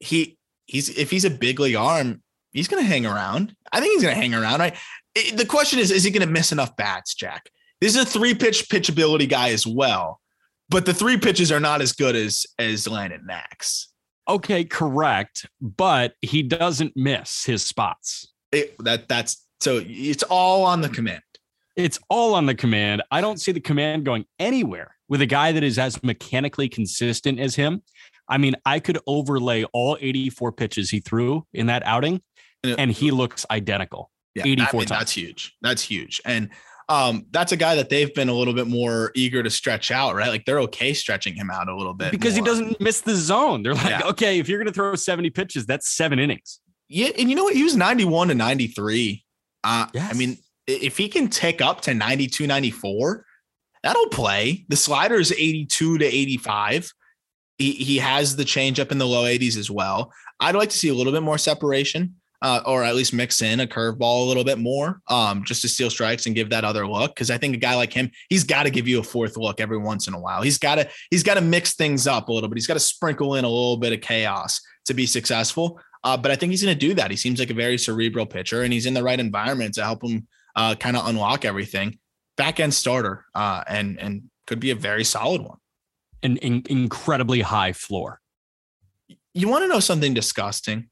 he 0.00 0.36
he's 0.66 0.88
if 0.98 1.10
he's 1.10 1.24
a 1.24 1.30
big 1.30 1.60
league 1.60 1.76
arm, 1.76 2.20
he's 2.52 2.68
gonna 2.68 2.82
hang 2.82 3.06
around. 3.06 3.54
I 3.72 3.80
think 3.80 3.94
he's 3.94 4.02
gonna 4.02 4.14
hang 4.14 4.34
around. 4.34 4.60
Right. 4.60 4.76
It, 5.14 5.36
the 5.36 5.46
question 5.46 5.78
is, 5.78 5.90
is 5.90 6.04
he 6.04 6.10
gonna 6.10 6.26
miss 6.26 6.52
enough 6.52 6.76
bats, 6.76 7.14
Jack? 7.14 7.50
This 7.80 7.96
is 7.96 8.02
a 8.02 8.06
three 8.06 8.34
pitch 8.34 8.68
pitchability 8.68 9.28
guy 9.28 9.50
as 9.50 9.66
well 9.66 10.20
but 10.70 10.86
the 10.86 10.94
three 10.94 11.18
pitches 11.18 11.52
are 11.52 11.60
not 11.60 11.82
as 11.82 11.92
good 11.92 12.16
as 12.16 12.46
as 12.58 12.88
Landon 12.88 13.26
Knack's. 13.26 13.88
Okay, 14.28 14.64
correct, 14.64 15.46
but 15.60 16.14
he 16.22 16.42
doesn't 16.42 16.96
miss 16.96 17.44
his 17.44 17.64
spots. 17.64 18.32
It, 18.52 18.76
that 18.78 19.08
that's 19.08 19.44
so 19.60 19.82
it's 19.84 20.22
all 20.22 20.64
on 20.64 20.80
the 20.80 20.88
command. 20.88 21.22
It's 21.76 21.98
all 22.08 22.34
on 22.34 22.46
the 22.46 22.54
command. 22.54 23.02
I 23.10 23.20
don't 23.20 23.40
see 23.40 23.52
the 23.52 23.60
command 23.60 24.04
going 24.04 24.24
anywhere 24.38 24.96
with 25.08 25.20
a 25.20 25.26
guy 25.26 25.52
that 25.52 25.62
is 25.62 25.78
as 25.78 26.02
mechanically 26.02 26.68
consistent 26.68 27.40
as 27.40 27.56
him. 27.56 27.82
I 28.28 28.38
mean, 28.38 28.54
I 28.64 28.78
could 28.78 28.98
overlay 29.06 29.64
all 29.72 29.98
84 30.00 30.52
pitches 30.52 30.90
he 30.90 31.00
threw 31.00 31.46
in 31.52 31.66
that 31.66 31.84
outing, 31.84 32.22
and 32.64 32.90
he 32.90 33.10
looks 33.10 33.46
identical. 33.50 34.10
Yeah, 34.34 34.44
84 34.46 34.68
I 34.68 34.72
mean, 34.72 34.86
times. 34.86 35.00
That's 35.00 35.12
huge. 35.12 35.56
That's 35.60 35.82
huge. 35.82 36.20
And 36.24 36.50
um, 36.88 37.26
that's 37.30 37.52
a 37.52 37.56
guy 37.56 37.76
that 37.76 37.88
they've 37.88 38.12
been 38.14 38.28
a 38.28 38.34
little 38.34 38.52
bit 38.52 38.66
more 38.66 39.12
eager 39.14 39.42
to 39.42 39.50
stretch 39.50 39.90
out, 39.90 40.14
right? 40.14 40.28
Like 40.28 40.44
they're 40.44 40.60
okay 40.60 40.92
stretching 40.92 41.34
him 41.34 41.50
out 41.50 41.68
a 41.68 41.76
little 41.76 41.94
bit 41.94 42.10
because 42.10 42.36
more. 42.36 42.44
he 42.44 42.50
doesn't 42.50 42.80
miss 42.80 43.00
the 43.00 43.14
zone. 43.14 43.62
They're 43.62 43.74
like, 43.74 43.90
yeah. 43.90 44.06
okay, 44.06 44.38
if 44.38 44.48
you're 44.48 44.58
going 44.58 44.66
to 44.66 44.72
throw 44.72 44.94
70 44.94 45.30
pitches, 45.30 45.66
that's 45.66 45.88
seven 45.88 46.18
innings. 46.18 46.60
Yeah. 46.88 47.10
And 47.16 47.30
you 47.30 47.36
know 47.36 47.44
what? 47.44 47.54
He 47.54 47.62
was 47.62 47.76
91 47.76 48.28
to 48.28 48.34
93. 48.34 49.24
Uh, 49.62 49.86
yes. 49.94 50.12
I 50.12 50.18
mean, 50.18 50.38
if 50.66 50.96
he 50.96 51.08
can 51.08 51.28
take 51.28 51.60
up 51.60 51.80
to 51.82 51.94
92, 51.94 52.46
94, 52.48 53.24
that'll 53.84 54.08
play. 54.08 54.64
The 54.68 54.76
slider 54.76 55.16
is 55.16 55.30
82 55.30 55.98
to 55.98 56.04
85. 56.04 56.92
He, 57.58 57.72
he 57.72 57.98
has 57.98 58.34
the 58.34 58.44
change 58.44 58.80
up 58.80 58.90
in 58.90 58.98
the 58.98 59.06
low 59.06 59.24
80s 59.24 59.56
as 59.56 59.70
well. 59.70 60.12
I'd 60.40 60.56
like 60.56 60.70
to 60.70 60.78
see 60.78 60.88
a 60.88 60.94
little 60.94 61.12
bit 61.12 61.22
more 61.22 61.38
separation 61.38 62.16
uh, 62.42 62.60
or 62.64 62.82
at 62.84 62.94
least 62.94 63.12
mix 63.12 63.42
in 63.42 63.60
a 63.60 63.66
curveball 63.66 64.24
a 64.24 64.28
little 64.28 64.44
bit 64.44 64.58
more, 64.58 65.00
um, 65.08 65.44
just 65.44 65.62
to 65.62 65.68
steal 65.68 65.90
strikes 65.90 66.26
and 66.26 66.34
give 66.34 66.50
that 66.50 66.64
other 66.64 66.86
look. 66.86 67.14
Because 67.14 67.30
I 67.30 67.38
think 67.38 67.54
a 67.54 67.58
guy 67.58 67.74
like 67.74 67.92
him, 67.92 68.10
he's 68.28 68.44
got 68.44 68.62
to 68.62 68.70
give 68.70 68.88
you 68.88 69.00
a 69.00 69.02
fourth 69.02 69.36
look 69.36 69.60
every 69.60 69.78
once 69.78 70.08
in 70.08 70.14
a 70.14 70.20
while. 70.20 70.42
He's 70.42 70.58
got 70.58 70.76
to 70.76 70.88
he's 71.10 71.22
got 71.22 71.34
to 71.34 71.40
mix 71.40 71.74
things 71.74 72.06
up 72.06 72.28
a 72.28 72.32
little 72.32 72.48
bit. 72.48 72.56
He's 72.56 72.66
got 72.66 72.74
to 72.74 72.80
sprinkle 72.80 73.34
in 73.36 73.44
a 73.44 73.48
little 73.48 73.76
bit 73.76 73.92
of 73.92 74.00
chaos 74.00 74.60
to 74.86 74.94
be 74.94 75.06
successful. 75.06 75.80
Uh, 76.02 76.16
but 76.16 76.30
I 76.30 76.36
think 76.36 76.50
he's 76.50 76.62
going 76.62 76.74
to 76.74 76.86
do 76.86 76.94
that. 76.94 77.10
He 77.10 77.16
seems 77.16 77.38
like 77.38 77.50
a 77.50 77.54
very 77.54 77.76
cerebral 77.76 78.26
pitcher, 78.26 78.62
and 78.62 78.72
he's 78.72 78.86
in 78.86 78.94
the 78.94 79.02
right 79.02 79.20
environment 79.20 79.74
to 79.74 79.82
help 79.82 80.02
him 80.02 80.26
uh, 80.56 80.74
kind 80.74 80.96
of 80.96 81.06
unlock 81.06 81.44
everything. 81.44 81.98
Back 82.36 82.58
end 82.58 82.72
starter, 82.72 83.26
uh, 83.34 83.62
and 83.66 83.98
and 84.00 84.22
could 84.46 84.60
be 84.60 84.70
a 84.70 84.74
very 84.74 85.04
solid 85.04 85.42
one. 85.42 85.58
An 86.22 86.36
in- 86.38 86.64
incredibly 86.68 87.40
high 87.40 87.72
floor. 87.72 88.20
You 89.34 89.48
want 89.48 89.62
to 89.62 89.68
know 89.68 89.80
something 89.80 90.14
disgusting? 90.14 90.89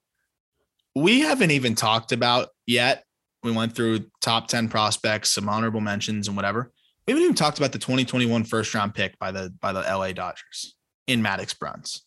We 0.98 1.20
haven't 1.20 1.50
even 1.50 1.74
talked 1.74 2.12
about 2.12 2.48
yet. 2.66 3.04
We 3.42 3.52
went 3.52 3.74
through 3.74 4.06
top 4.20 4.48
10 4.48 4.68
prospects, 4.68 5.30
some 5.30 5.48
honorable 5.48 5.80
mentions 5.80 6.28
and 6.28 6.36
whatever. 6.36 6.72
We 7.06 7.12
haven't 7.12 7.24
even 7.24 7.36
talked 7.36 7.58
about 7.58 7.72
the 7.72 7.78
2021 7.78 8.44
first 8.44 8.74
round 8.74 8.94
pick 8.94 9.18
by 9.18 9.30
the 9.32 9.52
by 9.60 9.72
the 9.72 9.80
LA 9.80 10.12
Dodgers 10.12 10.74
in 11.06 11.22
Maddox 11.22 11.54
Bruns. 11.54 12.02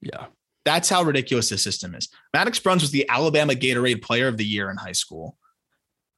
Yeah. 0.00 0.26
That's 0.64 0.88
how 0.88 1.02
ridiculous 1.02 1.48
this 1.48 1.62
system 1.62 1.94
is. 1.94 2.08
Maddox 2.34 2.60
Bruns 2.60 2.82
was 2.82 2.90
the 2.90 3.08
Alabama 3.08 3.54
Gatorade 3.54 4.02
player 4.02 4.28
of 4.28 4.36
the 4.36 4.44
year 4.44 4.70
in 4.70 4.76
high 4.76 4.92
school. 4.92 5.36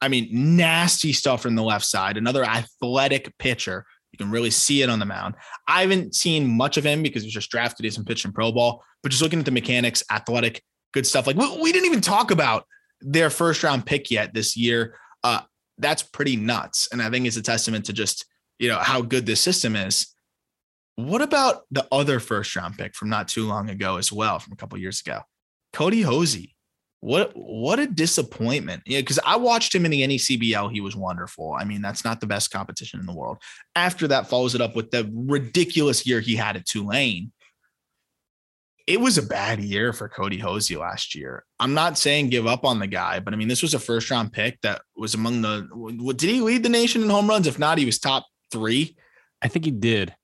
I 0.01 0.09
mean, 0.09 0.29
nasty 0.31 1.13
stuff 1.13 1.43
from 1.43 1.55
the 1.55 1.63
left 1.63 1.85
side. 1.85 2.17
Another 2.17 2.45
athletic 2.45 3.37
pitcher. 3.39 3.87
You 4.13 4.19
can 4.19 4.31
really 4.31 4.51
see 4.51 4.83
it 4.83 4.91
on 4.91 4.99
the 4.99 5.07
mound. 5.07 5.37
I 5.69 5.83
haven't 5.83 6.15
seen 6.15 6.49
much 6.49 6.77
of 6.77 6.85
him 6.85 7.03
because 7.03 7.23
he 7.23 7.27
was 7.29 7.35
just 7.35 7.51
drafted 7.51 7.87
as 7.87 7.97
a 7.97 8.05
pitch 8.05 8.25
in 8.25 8.33
pro 8.33 8.51
ball, 8.51 8.83
but 9.03 9.11
just 9.11 9.23
looking 9.23 9.39
at 9.39 9.45
the 9.45 9.51
mechanics, 9.51 10.03
athletic, 10.11 10.63
good 10.93 11.07
stuff. 11.07 11.26
Like 11.26 11.36
we, 11.36 11.61
we 11.61 11.72
didn't 11.72 11.86
even 11.86 12.01
talk 12.01 12.30
about 12.30 12.66
their 13.01 13.30
first 13.30 13.62
round 13.62 13.86
pick 13.86 14.11
yet 14.11 14.34
this 14.34 14.57
year. 14.57 14.97
Uh, 15.24 15.41
that's 15.78 16.03
pretty 16.03 16.36
nuts. 16.36 16.88
And 16.93 17.01
I 17.03 17.11
think 17.11 17.26
it's 17.26 17.36
a 17.36 17.43
testament 17.43 17.86
to 17.86 17.93
just, 17.93 18.26
you 18.59 18.68
know, 18.68 18.78
how 18.78 19.01
good 19.01 19.26
this 19.26 19.41
system 19.41 19.76
is. 19.76 20.14
What 20.97 21.22
about 21.22 21.62
the 21.70 21.86
other 21.91 22.20
first 22.20 22.55
round 22.55 22.76
pick 22.76 22.95
from 22.95 23.09
not 23.09 23.28
too 23.28 23.47
long 23.47 23.70
ago 23.70 23.97
as 23.97 24.12
well, 24.12 24.38
from 24.38 24.53
a 24.53 24.57
couple 24.57 24.78
years 24.78 25.01
ago? 25.01 25.20
Cody 25.72 26.03
Hoese. 26.03 26.53
What 27.03 27.32
what 27.34 27.78
a 27.78 27.86
disappointment. 27.86 28.82
Yeah, 28.84 29.01
because 29.01 29.18
I 29.24 29.36
watched 29.36 29.74
him 29.74 29.86
in 29.86 29.91
the 29.91 30.03
NECBL. 30.03 30.70
He 30.70 30.82
was 30.82 30.95
wonderful. 30.95 31.55
I 31.59 31.64
mean, 31.64 31.80
that's 31.80 32.05
not 32.05 32.20
the 32.20 32.26
best 32.26 32.51
competition 32.51 33.01
in 33.01 33.07
the 33.07 33.14
world. 33.14 33.38
After 33.74 34.07
that, 34.09 34.28
follows 34.28 34.55
it 34.55 34.61
up 34.61 34.76
with 34.76 34.91
the 34.91 35.11
ridiculous 35.14 36.07
year 36.07 36.20
he 36.20 36.36
had 36.36 36.57
at 36.57 36.66
Tulane 36.66 37.32
it 38.91 39.01
was 39.01 39.18
a 39.18 39.22
bad 39.22 39.61
year 39.61 39.93
for 39.93 40.09
Cody 40.09 40.38
Hoese 40.38 40.76
last 40.76 41.14
year. 41.14 41.45
I'm 41.61 41.74
not 41.74 41.97
saying 41.97 42.30
give 42.30 42.49
up 42.49 42.64
on 42.64 42.80
the 42.80 42.88
guy, 42.88 43.20
but 43.20 43.32
I 43.32 43.36
mean, 43.36 43.47
this 43.47 43.62
was 43.62 43.72
a 43.72 43.78
first 43.78 44.11
round 44.11 44.32
pick 44.32 44.61
that 44.62 44.82
was 44.97 45.14
among 45.14 45.43
the. 45.43 46.14
Did 46.16 46.30
he 46.30 46.41
lead 46.41 46.64
the 46.64 46.68
nation 46.68 47.03
in 47.03 47.09
home 47.09 47.28
runs? 47.28 47.47
If 47.47 47.59
not, 47.59 47.78
he 47.78 47.86
was 47.86 48.01
top 48.01 48.26
three. 48.51 48.97
I 49.41 49.47
think 49.47 49.64
he 49.64 49.70
did. 49.70 50.14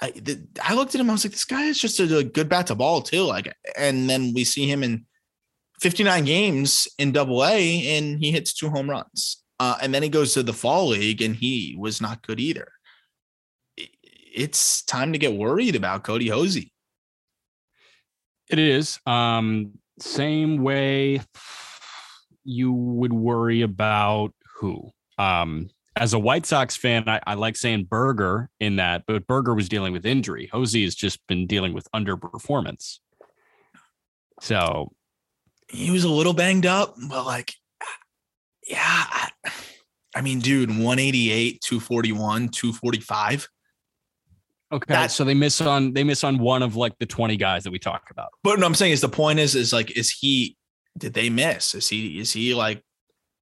I, 0.00 0.10
the, 0.10 0.46
I 0.62 0.74
looked 0.74 0.94
at 0.94 1.02
him. 1.02 1.10
I 1.10 1.12
was 1.12 1.24
like, 1.24 1.32
this 1.32 1.44
guy 1.44 1.64
is 1.64 1.78
just 1.78 2.00
a, 2.00 2.18
a, 2.18 2.24
good 2.24 2.48
bat 2.48 2.68
to 2.68 2.74
ball 2.74 3.02
too. 3.02 3.22
Like, 3.22 3.54
and 3.76 4.08
then 4.08 4.32
we 4.34 4.44
see 4.44 4.66
him 4.66 4.82
in 4.82 5.04
59 5.80 6.24
games 6.24 6.88
in 6.98 7.12
Double 7.12 7.44
A, 7.44 7.96
and 7.96 8.18
he 8.18 8.32
hits 8.32 8.54
two 8.54 8.70
home 8.70 8.88
runs. 8.88 9.42
Uh, 9.60 9.76
and 9.82 9.94
then 9.94 10.02
he 10.02 10.08
goes 10.08 10.32
to 10.34 10.42
the 10.42 10.52
fall 10.54 10.88
league, 10.88 11.20
and 11.20 11.36
he 11.36 11.76
was 11.78 12.00
not 12.00 12.26
good 12.26 12.40
either. 12.40 12.68
it's 13.76 14.82
time 14.82 15.12
to 15.12 15.18
get 15.18 15.34
worried 15.34 15.76
about 15.76 16.04
Cody 16.04 16.28
Hoese. 16.28 16.70
It 18.50 18.58
is. 18.58 18.98
Um, 19.06 19.72
same 19.98 20.62
way 20.62 21.20
you 22.44 22.72
would 22.72 23.12
worry 23.12 23.62
about 23.62 24.32
who. 24.56 24.90
Um, 25.18 25.70
as 25.96 26.12
a 26.12 26.18
White 26.18 26.44
Sox 26.44 26.76
fan, 26.76 27.08
I, 27.08 27.20
I, 27.26 27.34
like 27.34 27.56
saying 27.56 27.84
Burger 27.84 28.50
in 28.58 28.76
that, 28.76 29.04
but 29.06 29.26
Burger 29.26 29.54
was 29.54 29.68
dealing 29.68 29.92
with 29.92 30.04
injury. 30.04 30.50
Hoese 30.52 30.82
has 30.84 30.94
just 30.94 31.24
been 31.28 31.46
dealing 31.46 31.72
with 31.72 31.88
underperformance. 31.94 32.98
So 34.40 34.92
he 35.70 35.90
was 35.90 36.04
a 36.04 36.10
little 36.10 36.32
banged 36.32 36.66
up, 36.66 36.96
but 37.08 37.24
like, 37.24 37.54
yeah, 38.66 38.78
I, 38.80 39.30
I 40.16 40.20
mean, 40.20 40.40
dude, 40.40 40.70
188, 40.70 41.60
241, 41.60 42.48
245. 42.48 43.48
Okay, 44.74 44.92
that, 44.92 45.12
so 45.12 45.22
they 45.22 45.34
miss 45.34 45.60
on 45.60 45.92
they 45.92 46.02
miss 46.02 46.24
on 46.24 46.38
one 46.38 46.60
of 46.60 46.74
like 46.74 46.98
the 46.98 47.06
twenty 47.06 47.36
guys 47.36 47.62
that 47.62 47.70
we 47.70 47.78
talk 47.78 48.08
about. 48.10 48.30
But 48.42 48.58
what 48.58 48.66
I'm 48.66 48.74
saying 48.74 48.90
is 48.90 49.00
the 49.00 49.08
point 49.08 49.38
is 49.38 49.54
is 49.54 49.72
like 49.72 49.96
is 49.96 50.10
he 50.10 50.56
did 50.98 51.14
they 51.14 51.30
miss? 51.30 51.74
Is 51.76 51.88
he 51.88 52.18
is 52.18 52.32
he 52.32 52.54
like? 52.54 52.82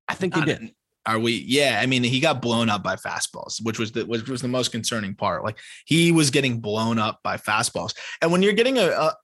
I 0.08 0.14
think 0.14 0.34
they 0.34 0.42
did. 0.42 0.74
Are 1.06 1.18
we? 1.18 1.42
Yeah, 1.46 1.80
I 1.82 1.86
mean 1.86 2.04
he 2.04 2.20
got 2.20 2.42
blown 2.42 2.68
up 2.68 2.82
by 2.82 2.96
fastballs, 2.96 3.64
which 3.64 3.78
was 3.78 3.92
the 3.92 4.04
which 4.04 4.28
was 4.28 4.42
the 4.42 4.48
most 4.48 4.72
concerning 4.72 5.14
part. 5.14 5.42
Like 5.42 5.58
he 5.86 6.12
was 6.12 6.30
getting 6.30 6.60
blown 6.60 6.98
up 6.98 7.20
by 7.24 7.38
fastballs, 7.38 7.94
and 8.20 8.30
when 8.30 8.42
you're 8.42 8.52
getting 8.52 8.76
a, 8.76 8.88
a 8.88 9.16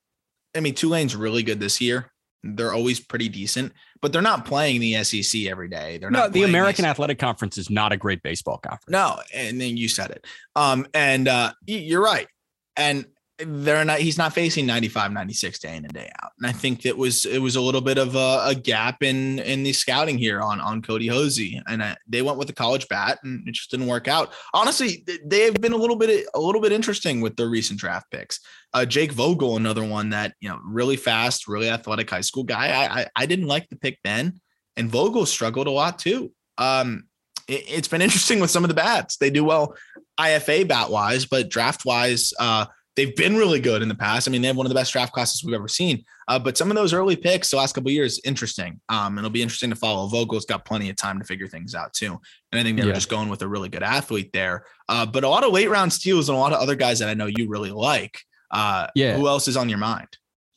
I 0.56 0.60
mean 0.60 0.74
Tulane's 0.74 1.14
really 1.14 1.42
good 1.42 1.60
this 1.60 1.78
year. 1.78 2.10
They're 2.42 2.72
always 2.72 3.00
pretty 3.00 3.28
decent, 3.28 3.72
but 4.00 4.12
they're 4.12 4.22
not 4.22 4.44
playing 4.44 4.80
the 4.80 5.02
SEC 5.02 5.46
every 5.46 5.68
day. 5.68 5.98
They're 5.98 6.10
not. 6.10 6.32
The 6.32 6.44
American 6.44 6.84
Athletic 6.84 7.18
Conference 7.18 7.58
is 7.58 7.68
not 7.68 7.92
a 7.92 7.96
great 7.96 8.22
baseball 8.22 8.58
conference. 8.58 8.90
No, 8.90 9.20
and 9.34 9.60
then 9.60 9.76
you 9.76 9.88
said 9.88 10.10
it. 10.10 10.24
Um, 10.54 10.86
and 10.94 11.26
uh, 11.26 11.52
you're 11.66 12.02
right. 12.02 12.28
And 12.76 13.06
they're 13.38 13.84
not 13.84 14.00
he's 14.00 14.18
not 14.18 14.32
facing 14.32 14.66
95 14.66 15.12
96 15.12 15.58
day 15.60 15.76
in 15.76 15.84
and 15.84 15.92
day 15.92 16.10
out. 16.22 16.32
And 16.38 16.46
i 16.46 16.52
think 16.52 16.82
that 16.82 16.96
was 16.96 17.24
it 17.24 17.38
was 17.38 17.56
a 17.56 17.60
little 17.60 17.80
bit 17.80 17.96
of 17.96 18.16
a, 18.16 18.42
a 18.46 18.54
gap 18.54 19.02
in 19.02 19.38
in 19.40 19.62
the 19.62 19.72
scouting 19.72 20.18
here 20.18 20.40
on 20.40 20.60
on 20.60 20.82
cody 20.82 21.08
hoese. 21.08 21.60
And 21.68 21.82
I, 21.82 21.96
they 22.08 22.22
went 22.22 22.38
with 22.38 22.48
the 22.48 22.54
college 22.54 22.88
bat 22.88 23.18
and 23.22 23.46
it 23.46 23.52
just 23.52 23.70
didn't 23.70 23.86
work 23.86 24.08
out. 24.08 24.32
Honestly 24.52 25.04
they 25.24 25.42
have 25.42 25.54
been 25.60 25.72
a 25.72 25.76
little 25.76 25.96
bit 25.96 26.26
a 26.34 26.40
little 26.40 26.60
bit 26.60 26.72
interesting 26.72 27.20
with 27.20 27.36
their 27.36 27.48
recent 27.48 27.78
draft 27.78 28.10
picks. 28.10 28.40
Uh, 28.74 28.84
jake 28.84 29.12
vogel 29.12 29.56
another 29.56 29.84
one 29.84 30.10
that 30.10 30.34
you 30.40 30.48
know 30.48 30.58
really 30.64 30.96
fast 30.96 31.46
really 31.46 31.68
athletic 31.68 32.10
high 32.10 32.20
school 32.20 32.44
guy. 32.44 32.68
I 32.68 33.00
i, 33.00 33.06
I 33.14 33.26
didn't 33.26 33.46
like 33.46 33.68
the 33.68 33.76
pick 33.76 33.98
then. 34.02 34.40
And 34.76 34.90
vogel 34.90 35.26
struggled 35.26 35.68
a 35.68 35.72
lot 35.72 35.98
too. 36.00 36.32
Um 36.56 37.04
it, 37.46 37.64
it's 37.68 37.88
been 37.88 38.02
interesting 38.08 38.40
with 38.40 38.50
some 38.50 38.64
of 38.64 38.68
the 38.68 38.74
bats. 38.74 39.16
They 39.16 39.30
do 39.30 39.44
well 39.44 39.76
ifa 40.18 40.66
bat 40.66 40.90
wise 40.90 41.26
but 41.26 41.48
draft 41.48 41.84
wise 41.84 42.32
uh 42.40 42.66
they've 42.98 43.14
been 43.14 43.36
really 43.36 43.60
good 43.60 43.80
in 43.80 43.88
the 43.88 43.94
past. 43.94 44.26
I 44.26 44.32
mean, 44.32 44.42
they 44.42 44.48
have 44.48 44.56
one 44.56 44.66
of 44.66 44.70
the 44.70 44.74
best 44.74 44.92
draft 44.92 45.12
classes 45.12 45.44
we've 45.44 45.54
ever 45.54 45.68
seen. 45.68 46.04
Uh, 46.26 46.36
but 46.36 46.58
some 46.58 46.68
of 46.68 46.74
those 46.74 46.92
early 46.92 47.14
picks 47.14 47.48
the 47.50 47.56
last 47.56 47.72
couple 47.74 47.92
years, 47.92 48.20
interesting. 48.24 48.80
Um, 48.88 49.16
it'll 49.16 49.30
be 49.30 49.40
interesting 49.40 49.70
to 49.70 49.76
follow. 49.76 50.08
Vogel's 50.08 50.44
got 50.44 50.64
plenty 50.64 50.90
of 50.90 50.96
time 50.96 51.20
to 51.20 51.24
figure 51.24 51.46
things 51.46 51.76
out 51.76 51.92
too. 51.92 52.18
And 52.50 52.60
I 52.60 52.64
think 52.64 52.76
they're 52.76 52.88
yeah. 52.88 52.94
just 52.94 53.08
going 53.08 53.28
with 53.28 53.40
a 53.42 53.48
really 53.48 53.68
good 53.68 53.84
athlete 53.84 54.32
there. 54.32 54.64
Uh, 54.88 55.06
but 55.06 55.22
a 55.22 55.28
lot 55.28 55.44
of 55.44 55.52
late 55.52 55.70
round 55.70 55.92
steals 55.92 56.28
and 56.28 56.36
a 56.36 56.40
lot 56.40 56.52
of 56.52 56.58
other 56.58 56.74
guys 56.74 56.98
that 56.98 57.08
I 57.08 57.14
know 57.14 57.26
you 57.26 57.48
really 57.48 57.70
like. 57.70 58.20
Uh, 58.50 58.88
yeah. 58.96 59.16
Who 59.16 59.28
else 59.28 59.46
is 59.46 59.56
on 59.56 59.68
your 59.68 59.78
mind? 59.78 60.08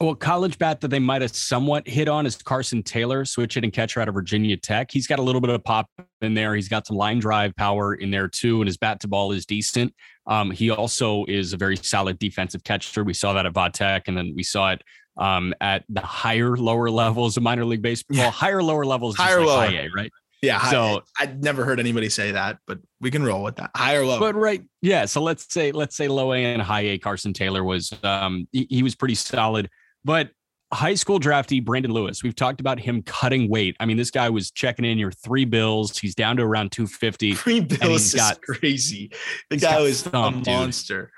Well, 0.01 0.15
college 0.15 0.57
bat 0.57 0.81
that 0.81 0.87
they 0.87 0.97
might 0.97 1.21
have 1.21 1.35
somewhat 1.35 1.87
hit 1.87 2.07
on 2.07 2.25
is 2.25 2.35
Carson 2.35 2.81
Taylor, 2.81 3.23
switch 3.23 3.53
hitting 3.53 3.69
catcher 3.69 4.01
out 4.01 4.07
of 4.07 4.15
Virginia 4.15 4.57
Tech. 4.57 4.89
He's 4.91 5.05
got 5.05 5.19
a 5.19 5.21
little 5.21 5.41
bit 5.41 5.51
of 5.51 5.63
pop 5.63 5.85
in 6.21 6.33
there. 6.33 6.55
He's 6.55 6.67
got 6.67 6.87
some 6.87 6.97
line 6.97 7.19
drive 7.19 7.55
power 7.55 7.93
in 7.93 8.09
there 8.09 8.27
too, 8.27 8.61
and 8.61 8.67
his 8.67 8.77
bat 8.77 8.99
to 9.01 9.07
ball 9.07 9.31
is 9.31 9.45
decent. 9.45 9.93
Um, 10.31 10.49
he 10.49 10.71
also 10.71 11.25
is 11.27 11.51
a 11.51 11.57
very 11.57 11.75
solid 11.75 12.17
defensive 12.17 12.63
catcher. 12.63 13.03
We 13.03 13.13
saw 13.13 13.33
that 13.33 13.45
at 13.45 13.51
Vatech, 13.51 14.03
and 14.07 14.17
then 14.17 14.31
we 14.33 14.43
saw 14.43 14.71
it 14.71 14.81
um, 15.17 15.53
at 15.59 15.83
the 15.89 15.99
higher, 15.99 16.55
lower 16.55 16.89
levels 16.89 17.35
of 17.35 17.43
minor 17.43 17.65
league 17.65 17.81
baseball. 17.81 18.15
Yeah. 18.15 18.31
Higher, 18.31 18.63
lower 18.63 18.85
levels, 18.85 19.17
higher, 19.17 19.39
like 19.39 19.47
lower, 19.47 19.65
high 19.67 19.73
A, 19.73 19.89
right? 19.93 20.11
Yeah. 20.41 20.61
So 20.69 21.03
I, 21.19 21.25
would 21.25 21.43
never 21.43 21.65
heard 21.65 21.81
anybody 21.81 22.07
say 22.07 22.31
that, 22.31 22.59
but 22.65 22.79
we 23.01 23.11
can 23.11 23.23
roll 23.23 23.43
with 23.43 23.57
that. 23.57 23.71
Higher, 23.75 24.05
low. 24.05 24.21
But 24.21 24.35
right, 24.35 24.63
yeah. 24.81 25.03
So 25.03 25.21
let's 25.21 25.53
say 25.53 25.73
let's 25.73 25.97
say 25.97 26.07
low 26.07 26.31
A 26.31 26.37
and 26.37 26.61
high 26.61 26.81
A. 26.81 26.97
Carson 26.97 27.33
Taylor 27.33 27.63
was 27.63 27.93
um, 28.01 28.47
he, 28.53 28.67
he 28.69 28.83
was 28.83 28.95
pretty 28.95 29.15
solid. 29.15 29.69
But 30.05 30.29
high 30.73 30.95
school 30.95 31.19
draftee 31.19 31.63
Brandon 31.63 31.91
Lewis, 31.91 32.23
we've 32.23 32.35
talked 32.35 32.59
about 32.59 32.79
him 32.79 33.01
cutting 33.03 33.49
weight. 33.49 33.75
I 33.79 33.85
mean, 33.85 33.97
this 33.97 34.11
guy 34.11 34.29
was 34.29 34.51
checking 34.51 34.85
in 34.85 34.97
your 34.97 35.11
three 35.11 35.45
bills. 35.45 35.97
He's 35.97 36.15
down 36.15 36.37
to 36.37 36.43
around 36.43 36.71
250. 36.71 37.33
Three 37.35 37.59
bills 37.59 38.13
got, 38.13 38.33
is 38.33 38.39
crazy. 38.39 39.11
The 39.49 39.57
guy 39.57 39.81
was 39.81 40.03
thump, 40.03 40.47
a 40.47 40.49
monster. 40.49 41.11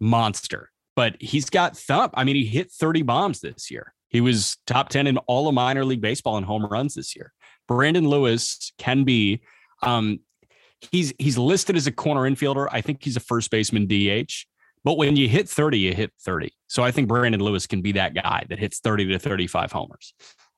Dude. 0.00 0.08
Monster. 0.08 0.70
But 0.96 1.16
he's 1.20 1.48
got 1.48 1.76
thump. 1.76 2.14
I 2.16 2.24
mean, 2.24 2.36
he 2.36 2.44
hit 2.44 2.70
30 2.72 3.02
bombs 3.02 3.40
this 3.40 3.70
year. 3.70 3.94
He 4.08 4.20
was 4.20 4.56
top 4.66 4.88
10 4.88 5.06
in 5.06 5.18
all 5.18 5.48
of 5.48 5.54
minor 5.54 5.84
league 5.84 6.00
baseball 6.00 6.36
in 6.36 6.44
home 6.44 6.66
runs 6.66 6.94
this 6.94 7.14
year. 7.14 7.32
Brandon 7.68 8.08
Lewis 8.08 8.72
can 8.78 9.04
be 9.04 9.40
um, 9.82 10.20
he's 10.90 11.12
he's 11.18 11.38
listed 11.38 11.76
as 11.76 11.86
a 11.86 11.92
corner 11.92 12.28
infielder. 12.28 12.68
I 12.70 12.80
think 12.80 13.02
he's 13.02 13.16
a 13.16 13.20
first 13.20 13.50
baseman 13.50 13.86
DH. 13.86 14.46
But 14.84 14.96
when 14.96 15.16
you 15.16 15.28
hit 15.28 15.48
30, 15.48 15.78
you 15.78 15.94
hit 15.94 16.12
30. 16.20 16.52
So 16.66 16.82
I 16.82 16.90
think 16.90 17.08
Brandon 17.08 17.40
Lewis 17.40 17.66
can 17.66 17.82
be 17.82 17.92
that 17.92 18.14
guy 18.14 18.44
that 18.48 18.58
hits 18.58 18.80
30 18.80 19.06
to 19.08 19.18
35 19.18 19.72
homers. 19.72 20.14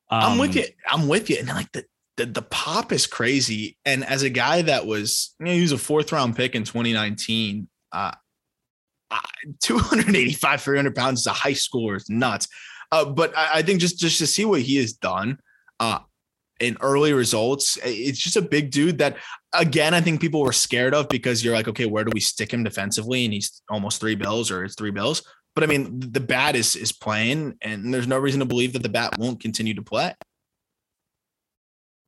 Um, 0.09 0.33
I'm 0.33 0.37
with 0.37 0.51
um, 0.51 0.57
you. 0.57 0.65
I'm 0.89 1.07
with 1.07 1.29
you. 1.29 1.37
And 1.39 1.47
like 1.49 1.71
the, 1.71 1.85
the, 2.17 2.25
the 2.27 2.41
pop 2.41 2.91
is 2.91 3.05
crazy. 3.07 3.77
And 3.85 4.05
as 4.05 4.23
a 4.23 4.29
guy 4.29 4.61
that 4.61 4.85
was, 4.85 5.35
you 5.39 5.45
know, 5.45 5.51
he 5.51 5.61
was 5.61 5.71
a 5.71 5.77
fourth 5.77 6.11
round 6.11 6.35
pick 6.35 6.55
in 6.55 6.63
2019, 6.63 7.67
uh, 7.91 8.11
285, 9.61 10.61
300 10.61 10.95
pounds 10.95 11.21
is 11.21 11.27
a 11.27 11.33
high 11.33 11.51
schooler. 11.51 11.95
It's 11.95 12.09
nuts. 12.09 12.47
Uh, 12.91 13.05
but 13.05 13.35
I, 13.37 13.49
I, 13.55 13.61
think 13.61 13.79
just, 13.79 13.99
just 13.99 14.19
to 14.19 14.27
see 14.27 14.45
what 14.45 14.61
he 14.61 14.77
has 14.77 14.93
done, 14.93 15.39
uh, 15.79 15.99
in 16.63 16.77
early 16.81 17.13
results. 17.13 17.77
It's 17.83 18.19
just 18.19 18.37
a 18.37 18.41
big 18.41 18.71
dude 18.71 18.97
that, 18.99 19.17
again, 19.53 19.93
I 19.93 20.01
think 20.01 20.21
people 20.21 20.41
were 20.41 20.53
scared 20.53 20.95
of 20.95 21.09
because 21.09 21.43
you're 21.43 21.53
like, 21.53 21.67
okay, 21.67 21.85
where 21.85 22.03
do 22.03 22.11
we 22.13 22.19
stick 22.19 22.53
him 22.53 22.63
defensively? 22.63 23.25
And 23.25 23.33
he's 23.33 23.61
almost 23.69 23.99
three 23.99 24.15
bills 24.15 24.49
or 24.49 24.63
it's 24.63 24.75
three 24.75 24.91
bills. 24.91 25.21
But 25.55 25.63
I 25.63 25.67
mean, 25.67 25.99
the 25.99 26.19
bat 26.19 26.55
is 26.55 26.75
is 26.75 26.91
playing, 26.91 27.57
and 27.61 27.93
there's 27.93 28.07
no 28.07 28.17
reason 28.17 28.39
to 28.39 28.45
believe 28.45 28.73
that 28.73 28.81
the 28.81 28.89
bat 28.89 29.19
won't 29.19 29.39
continue 29.39 29.75
to 29.75 29.83
play. 29.83 30.15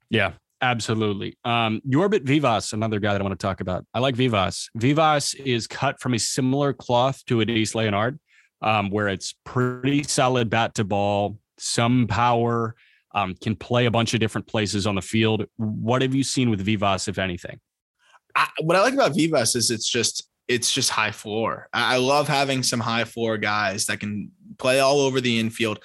Yeah, 0.09 0.33
absolutely. 0.61 1.37
Um, 1.45 1.81
Yorbit 1.87 2.23
Vivas, 2.23 2.73
another 2.73 2.99
guy 2.99 3.13
that 3.13 3.21
I 3.21 3.23
want 3.23 3.39
to 3.39 3.45
talk 3.45 3.61
about. 3.61 3.85
I 3.93 3.99
like 3.99 4.15
Vivas. 4.15 4.69
Vivas 4.75 5.35
is 5.35 5.67
cut 5.67 5.99
from 5.99 6.15
a 6.15 6.19
similar 6.19 6.73
cloth 6.73 7.23
to 7.25 7.37
Eddys 7.37 7.75
Leonard, 7.75 8.19
um, 8.61 8.89
where 8.89 9.09
it's 9.09 9.35
pretty 9.43 10.01
solid 10.01 10.49
bat 10.49 10.73
to 10.75 10.83
ball, 10.83 11.37
some 11.59 12.07
power, 12.07 12.75
um, 13.15 13.33
can 13.41 13.55
play 13.55 13.85
a 13.85 13.91
bunch 13.91 14.13
of 14.13 14.19
different 14.19 14.45
places 14.45 14.85
on 14.85 14.95
the 14.95 15.01
field. 15.01 15.45
What 15.55 16.01
have 16.01 16.13
you 16.13 16.23
seen 16.23 16.49
with 16.49 16.61
Vivas, 16.61 17.07
if 17.07 17.17
anything? 17.17 17.59
I, 18.35 18.47
what 18.59 18.75
I 18.75 18.81
like 18.81 18.93
about 18.93 19.15
Vivas 19.15 19.55
is 19.55 19.71
it's 19.71 19.89
just 19.89 20.29
it's 20.47 20.71
just 20.71 20.91
high 20.91 21.11
floor. 21.11 21.69
I, 21.73 21.95
I 21.95 21.97
love 21.97 22.27
having 22.27 22.61
some 22.61 22.81
high 22.81 23.05
floor 23.05 23.37
guys 23.37 23.85
that 23.85 23.99
can 23.99 24.31
play 24.59 24.79
all 24.79 24.99
over 24.99 25.21
the 25.21 25.39
infield, 25.39 25.79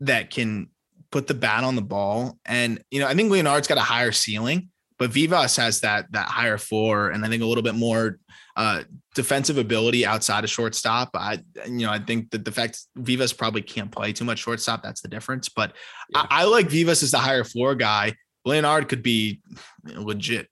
that 0.00 0.30
can 0.30 0.68
put 1.10 1.28
the 1.28 1.34
bat 1.34 1.64
on 1.64 1.76
the 1.76 1.82
ball. 1.82 2.38
And 2.44 2.82
you 2.90 3.00
know, 3.00 3.06
I 3.06 3.14
think 3.14 3.30
Leonard's 3.30 3.68
got 3.68 3.78
a 3.78 3.82
higher 3.82 4.12
ceiling, 4.12 4.70
but 4.98 5.10
Vivas 5.10 5.56
has 5.56 5.80
that 5.80 6.10
that 6.12 6.26
higher 6.26 6.58
floor, 6.58 7.10
and 7.10 7.24
I 7.24 7.28
think 7.28 7.44
a 7.44 7.46
little 7.46 7.62
bit 7.62 7.76
more 7.76 8.18
uh, 8.56 8.82
defensive 9.14 9.58
ability 9.58 10.04
outside 10.04 10.44
of 10.44 10.50
shortstop. 10.50 11.10
I, 11.14 11.40
you 11.66 11.86
know, 11.86 11.90
I 11.90 11.98
think 11.98 12.30
that 12.30 12.44
the 12.44 12.52
fact 12.52 12.80
Vivas 12.96 13.32
probably 13.32 13.62
can't 13.62 13.90
play 13.90 14.12
too 14.12 14.24
much 14.24 14.40
shortstop, 14.40 14.82
that's 14.82 15.00
the 15.00 15.08
difference. 15.08 15.48
But 15.48 15.74
yeah. 16.10 16.26
I, 16.28 16.42
I, 16.42 16.44
like 16.44 16.68
Vivas 16.68 17.02
as 17.02 17.12
the 17.12 17.18
higher 17.18 17.44
floor 17.44 17.74
guy. 17.74 18.14
Leonard 18.44 18.88
could 18.88 19.02
be 19.02 19.40
legit 19.84 20.48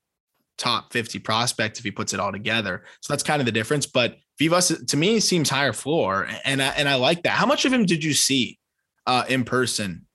top 0.57 0.93
50 0.93 1.19
prospect 1.19 1.79
if 1.79 1.85
he 1.85 1.91
puts 1.91 2.13
it 2.13 2.21
all 2.21 2.31
together. 2.31 2.85
So 3.01 3.13
that's 3.13 3.23
kind 3.23 3.41
of 3.41 3.47
the 3.47 3.53
difference. 3.53 3.87
But 3.87 4.17
Vivas 4.39 4.85
to 4.87 4.97
me 4.97 5.21
seems 5.21 5.51
higher 5.51 5.73
floor, 5.73 6.29
and 6.45 6.63
I, 6.63 6.69
and 6.69 6.89
I 6.89 6.95
like 6.95 7.25
that. 7.25 7.33
How 7.33 7.47
much 7.47 7.65
of 7.65 7.73
him 7.73 7.85
did 7.85 8.05
you 8.05 8.15
see 8.15 8.59
uh, 9.07 9.25
in 9.29 9.45
person 9.45 10.07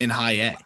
in 0.00 0.10
high 0.10 0.32
A? 0.32 0.56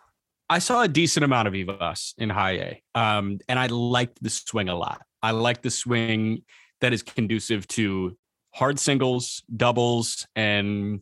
I 0.49 0.61
saw 0.61 0.82
a 0.82 0.88
decent 0.88 1.24
amount 1.24 1.49
of 1.49 1.55
Vivas 1.55 2.14
in 2.18 2.30
high 2.30 2.53
A, 2.53 2.82
um, 2.94 3.38
and 3.49 3.59
I 3.59 3.66
liked 3.66 4.22
the 4.22 4.30
swing 4.30 4.68
a 4.68 4.76
lot. 4.76 5.03
I 5.22 5.32
like 5.32 5.62
the 5.62 5.70
swing 5.70 6.42
that 6.80 6.92
is 6.92 7.03
conducive 7.03 7.66
to 7.68 8.16
hard 8.55 8.78
singles, 8.78 9.42
doubles, 9.55 10.26
and 10.36 11.01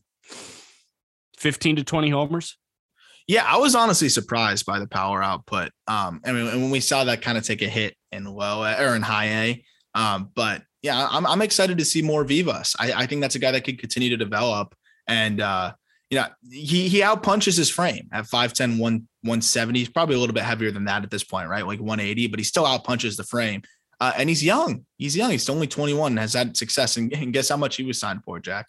15 1.36 1.76
to 1.76 1.84
20 1.84 2.10
homers. 2.10 2.56
Yeah, 3.26 3.44
I 3.46 3.58
was 3.58 3.74
honestly 3.74 4.08
surprised 4.08 4.66
by 4.66 4.78
the 4.78 4.86
power 4.86 5.22
output. 5.22 5.70
Um, 5.86 6.20
I 6.24 6.32
mean, 6.32 6.46
and 6.46 6.62
when 6.62 6.70
we 6.70 6.80
saw 6.80 7.04
that 7.04 7.22
kind 7.22 7.38
of 7.38 7.44
take 7.44 7.62
a 7.62 7.68
hit 7.68 7.96
in 8.12 8.24
low 8.24 8.62
or 8.62 8.96
in 8.96 9.02
high 9.02 9.26
A, 9.26 9.64
um, 9.94 10.30
but 10.34 10.62
yeah, 10.82 11.06
I'm, 11.10 11.26
I'm 11.26 11.40
excited 11.40 11.78
to 11.78 11.84
see 11.84 12.02
more 12.02 12.24
Vivas. 12.24 12.74
I, 12.78 12.92
I 12.92 13.06
think 13.06 13.22
that's 13.22 13.34
a 13.34 13.38
guy 13.38 13.50
that 13.52 13.64
could 13.64 13.78
continue 13.78 14.10
to 14.10 14.16
develop. 14.16 14.74
And, 15.06 15.40
uh, 15.40 15.72
you 16.14 16.20
know, 16.20 16.26
he, 16.48 16.88
he 16.88 17.02
out 17.02 17.24
punches 17.24 17.56
his 17.56 17.68
frame 17.68 18.08
at 18.12 18.26
5'10, 18.26 18.78
1, 18.78 18.78
170. 18.78 19.78
He's 19.80 19.88
probably 19.88 20.14
a 20.14 20.18
little 20.18 20.32
bit 20.32 20.44
heavier 20.44 20.70
than 20.70 20.84
that 20.84 21.02
at 21.02 21.10
this 21.10 21.24
point, 21.24 21.48
right? 21.48 21.66
Like 21.66 21.80
180, 21.80 22.28
but 22.28 22.38
he 22.38 22.44
still 22.44 22.64
out 22.64 22.84
punches 22.84 23.16
the 23.16 23.24
frame. 23.24 23.62
Uh, 24.00 24.12
and 24.16 24.28
he's 24.28 24.44
young. 24.44 24.86
He's 24.96 25.16
young. 25.16 25.32
He's 25.32 25.48
only 25.48 25.66
21 25.66 26.12
and 26.12 26.18
has 26.20 26.34
had 26.34 26.56
success. 26.56 26.96
And, 26.96 27.12
and 27.12 27.32
guess 27.32 27.48
how 27.48 27.56
much 27.56 27.76
he 27.76 27.82
was 27.82 27.98
signed 27.98 28.22
for, 28.22 28.38
Jack? 28.38 28.68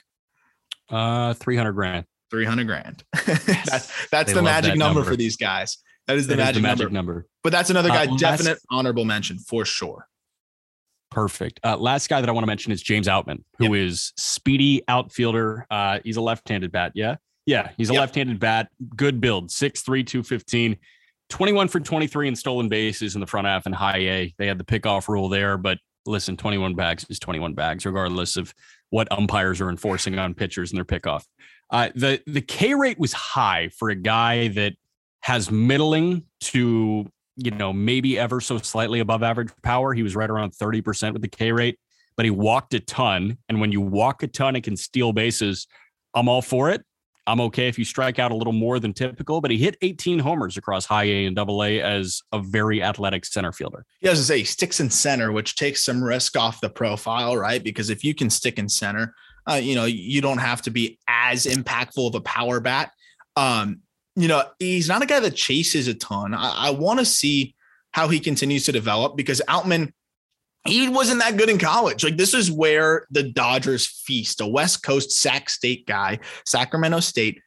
Uh, 0.89 1.35
300 1.35 1.73
grand. 1.73 2.05
300 2.31 2.65
grand. 2.65 3.03
Yes. 3.27 3.69
that's 3.69 4.07
that's 4.09 4.33
the 4.33 4.41
magic 4.41 4.71
that 4.71 4.77
number, 4.77 5.01
number, 5.01 5.11
for 5.11 5.15
these 5.15 5.37
guys. 5.37 5.77
That 6.07 6.17
is 6.17 6.25
the, 6.25 6.35
magic, 6.35 6.55
is 6.55 6.61
the 6.61 6.61
magic 6.61 6.91
number. 6.91 6.93
number. 6.93 7.27
But 7.43 7.51
that's 7.51 7.69
another 7.69 7.89
guy, 7.89 8.05
uh, 8.05 8.17
definite 8.17 8.49
last, 8.49 8.65
honorable 8.71 9.05
mention 9.05 9.37
for 9.37 9.65
sure. 9.65 10.07
Perfect. 11.11 11.59
Uh, 11.63 11.77
last 11.77 12.09
guy 12.09 12.21
that 12.21 12.29
I 12.29 12.31
want 12.31 12.43
to 12.43 12.47
mention 12.47 12.71
is 12.71 12.81
James 12.81 13.07
Outman, 13.07 13.43
who 13.59 13.75
yep. 13.75 13.85
is 13.85 14.13
speedy 14.17 14.81
outfielder. 14.87 15.67
Uh, 15.69 15.99
he's 16.03 16.17
a 16.17 16.21
left-handed 16.21 16.71
bat. 16.71 16.91
Yeah. 16.95 17.15
Yeah. 17.45 17.71
He's 17.77 17.89
a 17.89 17.93
yep. 17.93 18.01
left-handed 18.01 18.39
bat. 18.39 18.69
Good 18.95 19.21
build. 19.21 19.49
6'3, 19.49 20.05
215. 20.05 20.77
21 21.29 21.67
for 21.67 21.79
23 21.79 22.27
in 22.27 22.35
stolen 22.35 22.69
bases 22.69 23.15
in 23.15 23.21
the 23.21 23.27
front 23.27 23.47
half 23.47 23.65
and 23.65 23.73
high 23.73 23.97
A. 23.97 24.35
They 24.37 24.47
had 24.47 24.57
the 24.57 24.63
pickoff 24.63 25.07
rule 25.07 25.29
there, 25.29 25.57
but 25.57 25.79
listen, 26.05 26.37
21 26.37 26.75
bags 26.75 27.05
is 27.09 27.19
21 27.19 27.53
bags, 27.53 27.85
regardless 27.85 28.37
of 28.37 28.53
what 28.89 29.11
umpires 29.11 29.59
are 29.59 29.69
enforcing 29.69 30.17
on 30.19 30.33
pitchers 30.33 30.71
and 30.71 30.77
their 30.77 30.85
pickoff. 30.85 31.25
Uh, 31.71 31.89
the 31.95 32.21
the 32.27 32.41
K 32.41 32.75
rate 32.75 32.99
was 32.99 33.13
high 33.13 33.69
for 33.69 33.89
a 33.89 33.95
guy 33.95 34.49
that 34.49 34.73
has 35.21 35.49
middling 35.49 36.23
to 36.39 37.09
you 37.37 37.51
know 37.51 37.73
maybe 37.73 38.19
ever 38.19 38.39
so 38.39 38.57
slightly 38.59 38.99
above 38.99 39.23
average 39.23 39.49
power. 39.63 39.93
He 39.93 40.03
was 40.03 40.15
right 40.15 40.29
around 40.29 40.51
30% 40.51 41.13
with 41.13 41.23
the 41.23 41.27
K 41.27 41.51
rate, 41.51 41.79
but 42.15 42.25
he 42.25 42.31
walked 42.31 42.73
a 42.75 42.79
ton. 42.79 43.37
And 43.49 43.59
when 43.59 43.71
you 43.71 43.81
walk 43.81 44.21
a 44.21 44.27
ton 44.27 44.55
and 44.55 44.63
can 44.63 44.77
steal 44.77 45.11
bases, 45.11 45.67
I'm 46.13 46.29
all 46.29 46.43
for 46.43 46.69
it. 46.69 46.83
I'm 47.27 47.41
okay 47.41 47.67
if 47.67 47.79
you 47.79 47.85
strike 47.85 48.19
out 48.19 48.31
a 48.31 48.35
little 48.35 48.53
more 48.53 48.79
than 48.79 48.93
typical, 48.93 49.41
but 49.41 49.49
he 49.51 49.57
hit 49.57 49.77
18 49.81 50.19
homers 50.19 50.57
across 50.57 50.85
high 50.85 51.05
A 51.05 51.25
and 51.25 51.35
double 51.35 51.63
A 51.63 51.81
as 51.81 52.21
a 52.31 52.39
very 52.39 52.83
athletic 52.83 53.25
center 53.25 53.51
fielder. 53.51 53.85
Yeah, 54.01 54.11
as 54.11 54.19
I 54.19 54.35
say, 54.37 54.43
sticks 54.43 54.79
in 54.79 54.89
center, 54.89 55.31
which 55.31 55.55
takes 55.55 55.83
some 55.83 56.03
risk 56.03 56.37
off 56.37 56.61
the 56.61 56.69
profile, 56.69 57.35
right? 57.37 57.63
Because 57.63 57.89
if 57.89 58.03
you 58.03 58.13
can 58.13 58.29
stick 58.29 58.59
in 58.59 58.69
center, 58.69 59.15
Uh, 59.47 59.61
you 59.61 59.75
know, 59.75 59.85
you 59.85 60.21
don't 60.21 60.39
have 60.39 60.61
to 60.63 60.71
be 60.71 60.97
as 61.07 61.45
impactful 61.45 62.07
of 62.07 62.15
a 62.15 62.21
power 62.21 62.59
bat. 62.59 62.91
Um, 63.35 63.81
you 64.15 64.27
know, 64.27 64.41
he's 64.57 64.87
not 64.87 65.03
a 65.03 65.05
guy 65.05 65.19
that 65.19 65.35
chases 65.35 65.87
a 65.87 65.93
ton. 65.93 66.33
I, 66.33 66.67
I 66.67 66.69
want 66.71 66.97
to 66.99 67.05
see 67.05 67.53
how 67.91 68.07
he 68.07 68.19
continues 68.19 68.65
to 68.65 68.71
develop 68.71 69.15
because 69.15 69.43
Outman, 69.47 69.91
he 70.67 70.89
wasn't 70.89 71.21
that 71.21 71.37
good 71.37 71.49
in 71.49 71.57
college. 71.57 72.03
Like 72.03 72.17
this 72.17 72.33
is 72.33 72.51
where 72.51 73.05
the 73.11 73.23
Dodgers 73.23 73.85
feast, 73.87 74.41
a 74.41 74.47
West 74.47 74.83
Coast 74.83 75.11
Sac 75.11 75.49
State 75.49 75.85
guy, 75.85 76.19
Sacramento 76.45 76.99
State 77.01 77.39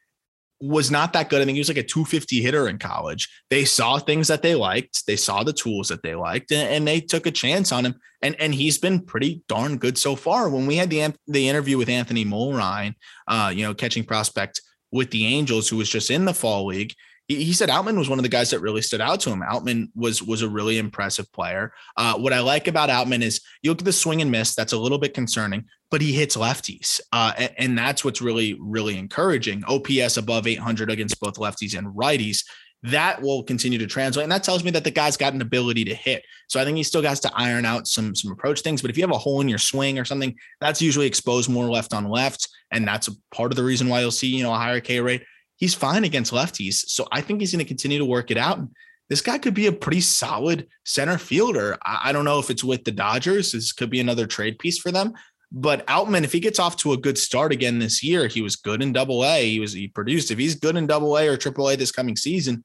was 0.61 0.91
not 0.91 1.13
that 1.13 1.29
good. 1.29 1.41
I 1.41 1.45
think 1.45 1.55
he 1.55 1.61
was 1.61 1.69
like 1.69 1.79
a 1.79 1.83
250 1.83 2.43
hitter 2.43 2.69
in 2.69 2.79
college. 2.79 3.29
They 3.49 3.65
saw 3.65 3.99
things 3.99 4.29
that 4.29 4.43
they 4.43 4.55
liked. 4.55 5.07
They 5.07 5.17
saw 5.17 5.45
the 5.45 5.53
tools 5.53 5.89
that 5.89 6.03
they 6.03 6.15
liked, 6.15 6.51
and, 6.51 6.69
and, 6.69 6.89
they 6.89 7.01
took 7.01 7.27
a 7.27 7.31
chance 7.31 7.71
on 7.71 7.87
him. 7.87 7.95
And 8.23 8.35
and 8.41 8.53
he's 8.53 8.79
been 8.79 9.01
pretty 9.01 9.43
darn 9.49 9.79
good 9.79 9.97
so 9.97 10.17
far. 10.17 10.49
When 10.49 10.67
we 10.67 10.77
had 10.77 10.91
the 10.91 11.15
the 11.29 11.49
interview 11.49 11.79
with 11.79 11.89
Anthony 11.89 12.25
Mulrine, 12.25 12.95
uh, 13.29 13.53
you 13.55 13.63
know, 13.63 13.75
catching 13.75 14.05
prospect 14.05 14.61
with 14.91 15.11
the 15.11 15.27
Angels, 15.27 15.69
who 15.69 15.77
was 15.77 15.89
just 15.89 16.11
in 16.11 16.25
the 16.25 16.35
fall 16.35 16.67
league, 16.67 16.93
he, 17.29 17.53
said 17.53 17.69
Outman 17.69 17.99
was 17.99 18.09
one 18.09 18.19
of 18.19 18.23
the 18.23 18.29
guys 18.29 18.51
that 18.51 18.61
really 18.61 18.81
stood 18.81 19.03
out 19.03 19.21
to 19.21 19.31
him. 19.31 19.43
Outman 19.43 19.89
was 19.95 20.23
was 20.23 20.41
a 20.41 20.49
really 20.49 20.79
impressive 20.79 21.31
player. 21.33 21.73
Uh, 21.97 22.15
what 22.15 22.33
I 22.33 22.41
like 22.41 22.69
about 22.69 22.89
Outman 22.89 23.23
is 23.23 23.41
you 23.63 23.71
look 23.71 23.81
at 23.81 23.85
the 23.85 23.93
swing 23.93 24.23
and 24.23 24.31
miss. 24.31 24.55
That's 24.55 24.73
a 24.73 24.79
little 24.79 24.99
bit 24.99 25.13
concerning, 25.13 25.67
but 25.91 26.01
he 26.01 26.13
hits 26.13 26.37
lefties, 26.37 27.01
uh, 27.13 27.33
and, 27.37 27.53
and 27.59 27.79
that's 27.79 28.05
what's 28.05 28.23
really 28.23 28.57
really 28.59 28.99
encouraging. 28.99 29.63
OPS 29.65 30.17
above 30.17 30.47
800 30.47 30.91
against 30.91 31.21
both 31.21 31.35
lefties 31.35 31.77
and 31.77 31.95
righties 31.95 32.45
that 32.85 33.21
will 33.21 33.43
continue 33.43 33.79
to 33.79 33.87
translate. 33.87 34.23
And 34.23 34.31
that 34.31 34.45
tells 34.45 34.63
me 34.63 34.71
that 34.71 34.85
the 34.85 34.91
guy's 34.91 35.17
got 35.17 35.33
an 35.33 35.43
ability 35.43 35.85
to 35.87 35.95
hit. 35.95 36.25
So 36.49 36.61
I 36.61 36.65
think 36.65 36.77
he 36.77 36.85
still 36.85 37.03
has 37.03 37.19
to 37.21 37.33
iron 37.35 37.65
out 37.65 37.89
some 37.89 38.15
some 38.15 38.33
approach 38.33 38.61
things. 38.61 38.81
But 38.81 38.91
if 38.91 38.97
you 38.97 39.03
have 39.03 39.11
a 39.11 39.19
hole 39.19 39.41
in 39.41 39.49
your 39.49 39.59
swing 39.59 39.99
or 39.99 40.05
something, 40.05 40.35
that's 40.61 40.81
usually 40.81 41.07
exposed 41.07 41.51
more 41.51 41.69
left 41.69 41.93
on 41.93 42.09
left. 42.09 42.49
And 42.71 42.87
that's 42.87 43.09
a 43.09 43.13
part 43.35 43.53
of 43.53 43.57
the 43.57 43.65
reason 43.65 43.89
why 43.89 44.01
you'll 44.01 44.11
see, 44.11 44.29
you 44.29 44.43
know, 44.43 44.53
a 44.53 44.59
higher 44.59 44.81
K 44.81 45.01
rate 45.01 45.25
he's 45.59 45.75
fine 45.75 46.05
against 46.05 46.33
lefties. 46.33 46.89
So 46.89 47.07
I 47.13 47.21
think 47.21 47.41
he's 47.41 47.53
going 47.53 47.65
to 47.65 47.69
continue 47.69 47.99
to 47.99 48.05
work 48.05 48.31
it 48.31 48.39
out. 48.39 48.61
This 49.09 49.21
guy 49.21 49.39
could 49.39 49.55
be 49.55 49.67
a 49.67 49.73
pretty 49.73 50.01
solid 50.01 50.69
center 50.85 51.19
fielder. 51.19 51.77
I, 51.85 52.13
don't 52.13 52.25
know 52.25 52.39
if 52.39 52.51
it's 52.51 52.65
with 52.65 52.85
the 52.85 52.93
Dodgers. 52.93 53.53
This 53.53 53.73
could 53.73 53.91
be 53.91 54.01
another 54.01 54.27
trade 54.27 54.59
piece 54.59 54.79
for 54.79 54.93
them. 54.93 55.15
But 55.51 55.87
Outman, 55.87 56.25
if 56.25 56.33
he 56.33 56.41
gets 56.41 56.59
off 56.59 56.77
to 56.79 56.93
a 56.93 56.99
good 56.99 57.17
start 57.17 57.53
again 57.53 57.79
this 57.79 58.03
year, 58.03 58.29
he 58.29 58.43
was 58.43 58.57
good 58.57 58.83
in 58.83 58.93
double 58.93 59.25
A. 59.25 59.51
He 59.51 59.61
was 59.61 59.73
he 59.73 59.89
produced. 59.89 60.31
If 60.31 60.39
he's 60.39 60.55
good 60.55 60.77
in 60.77 60.87
double 60.87 61.17
A 61.17 61.27
or 61.27 61.39
triple 61.39 61.71
A 61.71 61.77
this 61.77 61.91
coming 61.91 62.17
season, 62.17 62.65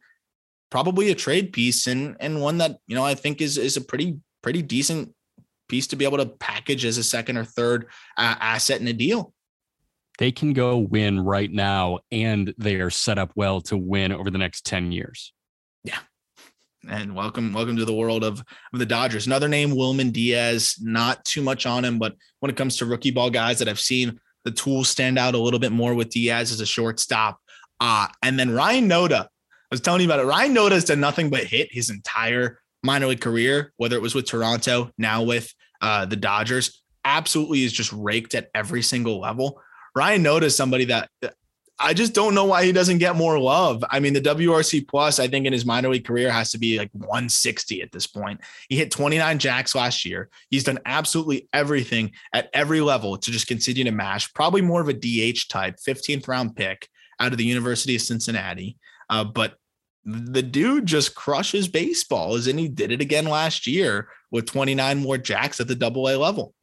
probably 0.70 1.10
a 1.10 1.16
trade 1.16 1.54
piece 1.54 1.88
and 1.88 2.18
and 2.20 2.42
one 2.42 2.58
that, 2.58 2.78
you 2.88 2.96
know, 2.96 3.06
I 3.06 3.16
think 3.16 3.42
is 3.42 3.58
is 3.58 3.78
a 3.78 3.82
pretty 3.82 4.18
pretty 4.42 4.62
decent 4.62 5.14
piece 5.70 5.88
to 5.88 5.96
be 5.96 6.04
able 6.04 6.18
to 6.18 6.26
package 6.26 6.84
as 6.84 6.98
a 6.98 7.04
second 7.04 7.38
or 7.38 7.46
third 7.46 7.86
uh, 8.18 8.36
asset 8.42 8.82
in 8.82 8.88
a 8.90 8.94
deal 8.94 9.34
they 10.20 10.32
can 10.32 10.54
go 10.54 10.78
win 10.78 11.20
right 11.20 11.52
now 11.52 12.00
and 12.12 12.54
they 12.58 12.76
are 12.76 12.90
set 12.90 13.18
up 13.18 13.32
well 13.36 13.62
to 13.62 13.78
win 13.78 14.12
over 14.12 14.30
the 14.30 14.38
next 14.38 14.66
10 14.66 14.92
years. 14.92 15.34
Yeah. 15.84 16.00
And 16.90 17.16
welcome, 17.16 17.54
welcome 17.54 17.78
to 17.78 17.86
the 17.86 17.94
world 17.94 18.24
of, 18.24 18.44
of 18.74 18.80
the 18.80 18.86
Dodgers. 18.86 19.26
Another 19.26 19.48
name, 19.48 19.72
Wilman 19.72 20.12
Diaz. 20.12 20.76
Not 20.82 21.24
too 21.24 21.42
much 21.42 21.66
on 21.66 21.86
him, 21.86 21.98
but 21.98 22.16
when 22.42 22.50
it 22.50 22.58
comes 22.58 22.78
to 22.78 22.86
rookie 22.86 23.12
ball 23.12 23.30
guys 23.30 23.60
that 23.60 23.70
I've 23.70 23.80
seen 23.80 24.20
the 24.44 24.52
tools 24.52 24.90
stand 24.90 25.18
out 25.18 25.36
a 25.36 25.38
little 25.38 25.60
bit 25.60 25.72
more 25.72 25.94
with 25.94 26.10
Diaz 26.10 26.52
as 26.52 26.60
a 26.60 26.66
shortstop. 26.66 27.40
Uh, 27.80 28.08
and 28.22 28.38
then 28.38 28.52
Ryan 28.52 28.90
Noda. 28.90 29.22
I 29.24 29.28
was 29.72 29.82
telling 29.82 30.02
you 30.02 30.08
about 30.08 30.20
it. 30.20 30.26
Ryan 30.26 30.54
Noda 30.54 30.72
has 30.72 30.86
done 30.86 31.00
nothing 31.00 31.30
but 31.30 31.46
hit 31.46 31.70
his 31.72 31.90
entire 31.90 32.60
minor 32.84 33.08
league 33.08 33.22
career, 33.22 33.74
whether 33.78 33.96
it 33.96 34.02
was 34.02 34.14
with 34.14 34.26
Toronto, 34.26 34.92
now 34.98 35.24
with 35.24 35.52
uh, 35.82 36.06
the 36.06 36.16
Dodgers. 36.16 36.84
Absolutely 37.06 37.64
is 37.64 37.74
just 37.74 37.92
raked 37.94 38.36
at 38.36 38.50
every 38.54 38.82
single 38.82 39.20
level. 39.20 39.62
Ryan 39.96 40.24
Noda 40.24 40.44
is 40.44 40.56
somebody 40.56 40.86
that 40.86 41.10
I 41.80 41.94
just 41.94 42.14
don't 42.14 42.36
know 42.36 42.46
why 42.46 42.64
he 42.64 42.72
doesn't 42.72 43.00
get 43.00 43.16
more 43.16 43.40
love. 43.40 43.84
I 43.90 44.00
mean, 44.00 44.14
the 44.14 44.22
WRC 44.22 44.88
plus, 44.88 45.20
I 45.20 45.28
think 45.28 45.46
in 45.46 45.54
his 45.54 45.66
minor 45.66 45.90
league 45.90 46.06
career 46.06 46.32
has 46.32 46.52
to 46.52 46.60
be 46.60 46.78
like 46.78 46.92
160 46.94 47.82
at 47.82 47.92
this 47.92 48.08
point. 48.08 48.42
He 48.70 48.78
hit 48.78 48.92
29 48.92 49.40
jacks 49.40 49.74
last 49.76 50.06
year. 50.06 50.30
He's 50.50 50.64
done 50.64 50.80
absolutely 50.86 51.50
everything 51.52 52.12
at 52.32 52.50
every 52.54 52.80
level 52.80 53.18
to 53.18 53.32
just 53.32 53.48
continue 53.48 53.84
to 53.84 53.92
mash. 53.92 54.32
Probably 54.34 54.62
more 54.62 54.82
of 54.82 54.88
a 54.88 54.94
DH 54.94 55.50
type, 55.50 55.78
15th 55.86 56.28
round 56.28 56.56
pick 56.56 56.88
out 57.20 57.32
of 57.32 57.38
the 57.38 57.46
University 57.46 57.96
of 57.96 58.02
Cincinnati. 58.02 58.78
Uh, 59.10 59.24
but 59.24 59.56
the 60.06 60.44
dude 60.44 60.86
just 60.86 61.16
crushes 61.16 61.68
baseballs, 61.68 62.48
and 62.48 62.60
he 62.60 62.68
did 62.68 62.92
it 62.92 63.02
again 63.02 63.26
last 63.26 63.68
year 63.68 64.10
with 64.32 64.46
29 64.46 65.00
more 65.00 65.18
jacks 65.18 65.60
at 65.60 65.68
the 65.68 65.76
double 65.76 66.08
A 66.10 66.16
level. 66.18 66.54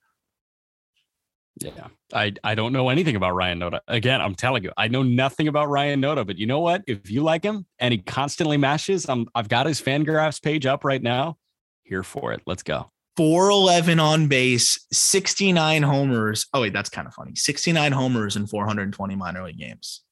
Yeah. 1.61 1.89
I, 2.13 2.33
I 2.43 2.55
don't 2.55 2.73
know 2.73 2.89
anything 2.89 3.17
about 3.17 3.35
Ryan 3.35 3.61
Noda. 3.61 3.81
Again, 3.87 4.21
I'm 4.21 4.35
telling 4.35 4.65
you, 4.65 4.73
I 4.77 4.89
know 4.89 5.03
nothing 5.03 5.47
about 5.47 5.69
Ryan 5.69 6.01
Noda, 6.01 6.27
but 6.27 6.39
you 6.39 6.47
know 6.47 6.61
what? 6.61 6.83
If 6.87 7.11
you 7.11 7.23
like 7.23 7.45
him 7.45 7.67
and 7.79 7.93
he 7.93 7.99
constantly 7.99 8.57
mashes, 8.57 9.09
I'm 9.09 9.27
I've 9.35 9.49
got 9.49 9.67
his 9.67 9.81
Fangraphs 9.81 10.43
page 10.43 10.67
up 10.67 10.85
right 10.85 11.03
now. 11.03 11.37
Here 11.85 12.03
for 12.03 12.33
it. 12.33 12.41
Let's 12.47 12.63
go. 12.63 12.91
411 13.17 14.01
on 14.01 14.29
base, 14.29 14.87
69 14.93 15.83
homers. 15.83 16.47
Oh, 16.55 16.63
wait, 16.63 16.73
that's 16.73 16.89
kind 16.89 17.07
of 17.07 17.13
funny. 17.13 17.35
69 17.35 17.93
homers 17.93 18.37
in 18.37 18.47
420 18.47 19.15
minor 19.17 19.45
league 19.45 19.59
games. 19.59 20.03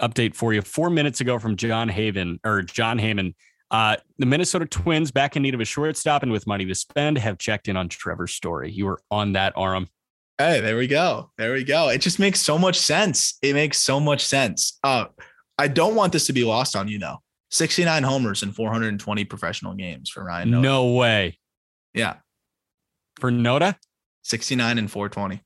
Update 0.00 0.34
for 0.34 0.52
you. 0.52 0.62
Four 0.62 0.90
minutes 0.90 1.20
ago 1.20 1.38
from 1.38 1.56
John 1.56 1.88
Haven 1.88 2.40
or 2.44 2.62
John 2.62 2.98
Heyman. 2.98 3.34
Uh, 3.70 3.96
the 4.18 4.26
Minnesota 4.26 4.64
Twins, 4.64 5.10
back 5.10 5.36
in 5.36 5.42
need 5.42 5.54
of 5.54 5.60
a 5.60 5.64
shortstop 5.64 6.22
and 6.22 6.32
with 6.32 6.46
money 6.46 6.64
to 6.64 6.74
spend, 6.74 7.18
have 7.18 7.38
checked 7.38 7.68
in 7.68 7.76
on 7.76 7.88
Trevor 7.88 8.26
Story. 8.26 8.72
You 8.72 8.86
were 8.86 9.00
on 9.10 9.32
that 9.34 9.52
arm. 9.56 9.88
Hey, 10.38 10.60
there 10.60 10.76
we 10.76 10.86
go. 10.86 11.30
There 11.36 11.52
we 11.52 11.64
go. 11.64 11.88
It 11.88 12.00
just 12.00 12.20
makes 12.20 12.40
so 12.40 12.56
much 12.58 12.78
sense. 12.78 13.36
It 13.42 13.54
makes 13.54 13.78
so 13.78 13.98
much 13.98 14.24
sense. 14.24 14.78
Uh, 14.84 15.06
I 15.58 15.66
don't 15.66 15.96
want 15.96 16.12
this 16.12 16.26
to 16.28 16.32
be 16.32 16.44
lost 16.44 16.76
on 16.76 16.86
you 16.86 17.00
though. 17.00 17.16
69 17.50 18.04
homers 18.04 18.42
in 18.44 18.52
420 18.52 19.24
professional 19.24 19.74
games 19.74 20.10
for 20.10 20.22
Ryan. 20.22 20.50
Noda. 20.50 20.62
No 20.62 20.92
way. 20.92 21.38
Yeah. 21.92 22.16
For 23.18 23.32
Noda? 23.32 23.76
69 24.22 24.78
and 24.78 24.90
420. 24.90 25.42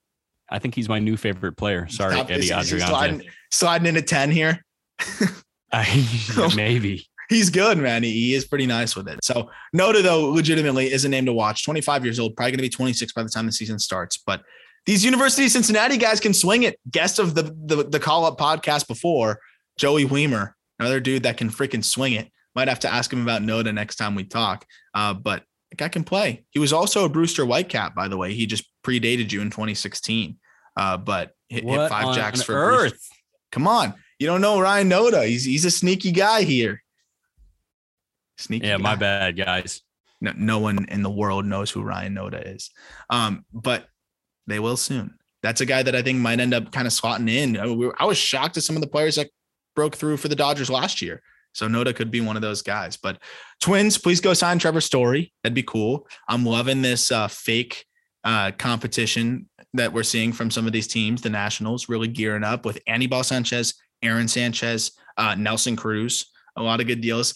I 0.50 0.58
think 0.58 0.74
he's 0.74 0.88
my 0.88 0.98
new 0.98 1.16
favorite 1.16 1.56
player. 1.56 1.88
Sorry, 1.88 2.14
Stop, 2.14 2.30
Eddie 2.30 2.52
Adrian. 2.52 2.86
Sliding, 2.86 3.22
sliding 3.50 3.86
into 3.86 4.02
10 4.02 4.30
here. 4.30 4.62
maybe. 6.54 7.06
He's 7.30 7.48
good, 7.48 7.78
man. 7.78 8.02
He, 8.02 8.34
is 8.34 8.44
pretty 8.44 8.66
nice 8.66 8.94
with 8.94 9.08
it. 9.08 9.24
So 9.24 9.48
Noda, 9.74 10.02
though, 10.02 10.28
legitimately 10.28 10.92
is 10.92 11.06
a 11.06 11.08
name 11.08 11.24
to 11.24 11.32
watch. 11.32 11.64
25 11.64 12.04
years 12.04 12.18
old, 12.18 12.36
probably 12.36 12.50
going 12.50 12.58
to 12.58 12.62
be 12.62 12.68
26 12.68 13.12
by 13.14 13.22
the 13.22 13.30
time 13.30 13.46
the 13.46 13.52
season 13.52 13.78
starts. 13.78 14.18
But 14.18 14.42
these 14.86 15.04
University 15.04 15.44
of 15.44 15.52
Cincinnati 15.52 15.96
guys 15.96 16.20
can 16.20 16.34
swing 16.34 16.64
it. 16.64 16.78
Guest 16.90 17.18
of 17.18 17.34
the 17.34 17.42
the, 17.42 17.84
the 17.84 18.00
call 18.00 18.24
up 18.24 18.38
podcast 18.38 18.88
before, 18.88 19.38
Joey 19.78 20.04
Wiemer, 20.04 20.52
another 20.78 21.00
dude 21.00 21.22
that 21.24 21.36
can 21.36 21.50
freaking 21.50 21.84
swing 21.84 22.14
it. 22.14 22.30
Might 22.54 22.68
have 22.68 22.80
to 22.80 22.92
ask 22.92 23.12
him 23.12 23.22
about 23.22 23.42
Noda 23.42 23.72
next 23.72 23.96
time 23.96 24.14
we 24.14 24.24
talk. 24.24 24.66
Uh, 24.92 25.14
but 25.14 25.44
the 25.70 25.76
guy 25.76 25.88
can 25.88 26.04
play. 26.04 26.44
He 26.50 26.58
was 26.58 26.72
also 26.72 27.04
a 27.04 27.08
Brewster 27.08 27.44
Whitecap, 27.44 27.94
by 27.94 28.08
the 28.08 28.16
way. 28.16 28.34
He 28.34 28.44
just 28.44 28.64
predated 28.84 29.32
you 29.32 29.40
in 29.40 29.48
2016. 29.48 30.36
Uh, 30.76 30.96
but 30.98 31.32
hit, 31.48 31.64
hit 31.64 31.88
five 31.88 32.14
jacks 32.14 32.42
for 32.42 32.54
Earth. 32.54 32.90
Brewster. 32.90 33.14
Come 33.52 33.66
on. 33.66 33.94
You 34.18 34.26
don't 34.26 34.40
know 34.40 34.60
Ryan 34.60 34.90
Noda. 34.90 35.26
He's 35.26 35.44
he's 35.44 35.64
a 35.64 35.70
sneaky 35.70 36.12
guy 36.12 36.42
here. 36.42 36.82
Sneaky. 38.38 38.66
Yeah, 38.66 38.76
guy. 38.76 38.82
my 38.82 38.94
bad, 38.96 39.36
guys. 39.36 39.82
No, 40.20 40.32
no 40.36 40.58
one 40.58 40.86
in 40.88 41.02
the 41.02 41.10
world 41.10 41.44
knows 41.44 41.70
who 41.70 41.82
Ryan 41.82 42.14
Noda 42.14 42.54
is. 42.54 42.70
Um, 43.10 43.44
but 43.52 43.86
they 44.46 44.58
will 44.58 44.76
soon. 44.76 45.14
That's 45.42 45.60
a 45.60 45.66
guy 45.66 45.82
that 45.82 45.96
I 45.96 46.02
think 46.02 46.18
might 46.18 46.40
end 46.40 46.54
up 46.54 46.70
kind 46.70 46.86
of 46.86 46.92
slotting 46.92 47.30
in. 47.30 47.56
I 47.98 48.04
was 48.04 48.18
shocked 48.18 48.56
at 48.56 48.62
some 48.62 48.76
of 48.76 48.82
the 48.82 48.88
players 48.88 49.16
that 49.16 49.30
broke 49.74 49.96
through 49.96 50.18
for 50.18 50.28
the 50.28 50.36
Dodgers 50.36 50.70
last 50.70 51.02
year. 51.02 51.22
So 51.54 51.68
Noda 51.68 51.94
could 51.94 52.10
be 52.10 52.20
one 52.20 52.36
of 52.36 52.42
those 52.42 52.62
guys. 52.62 52.96
But 52.96 53.18
Twins, 53.60 53.98
please 53.98 54.20
go 54.20 54.34
sign 54.34 54.58
Trevor 54.58 54.80
Story. 54.80 55.32
That'd 55.42 55.54
be 55.54 55.62
cool. 55.62 56.06
I'm 56.28 56.44
loving 56.44 56.80
this 56.80 57.12
uh, 57.12 57.28
fake 57.28 57.84
uh, 58.24 58.52
competition 58.52 59.48
that 59.74 59.92
we're 59.92 60.02
seeing 60.02 60.32
from 60.32 60.50
some 60.50 60.66
of 60.66 60.72
these 60.72 60.86
teams. 60.86 61.20
The 61.20 61.30
Nationals 61.30 61.88
really 61.88 62.08
gearing 62.08 62.44
up 62.44 62.64
with 62.64 62.80
Anibal 62.86 63.22
Sanchez, 63.22 63.74
Aaron 64.02 64.28
Sanchez, 64.28 64.92
uh, 65.18 65.34
Nelson 65.34 65.76
Cruz. 65.76 66.26
A 66.56 66.62
lot 66.62 66.80
of 66.80 66.86
good 66.86 67.00
deals. 67.00 67.34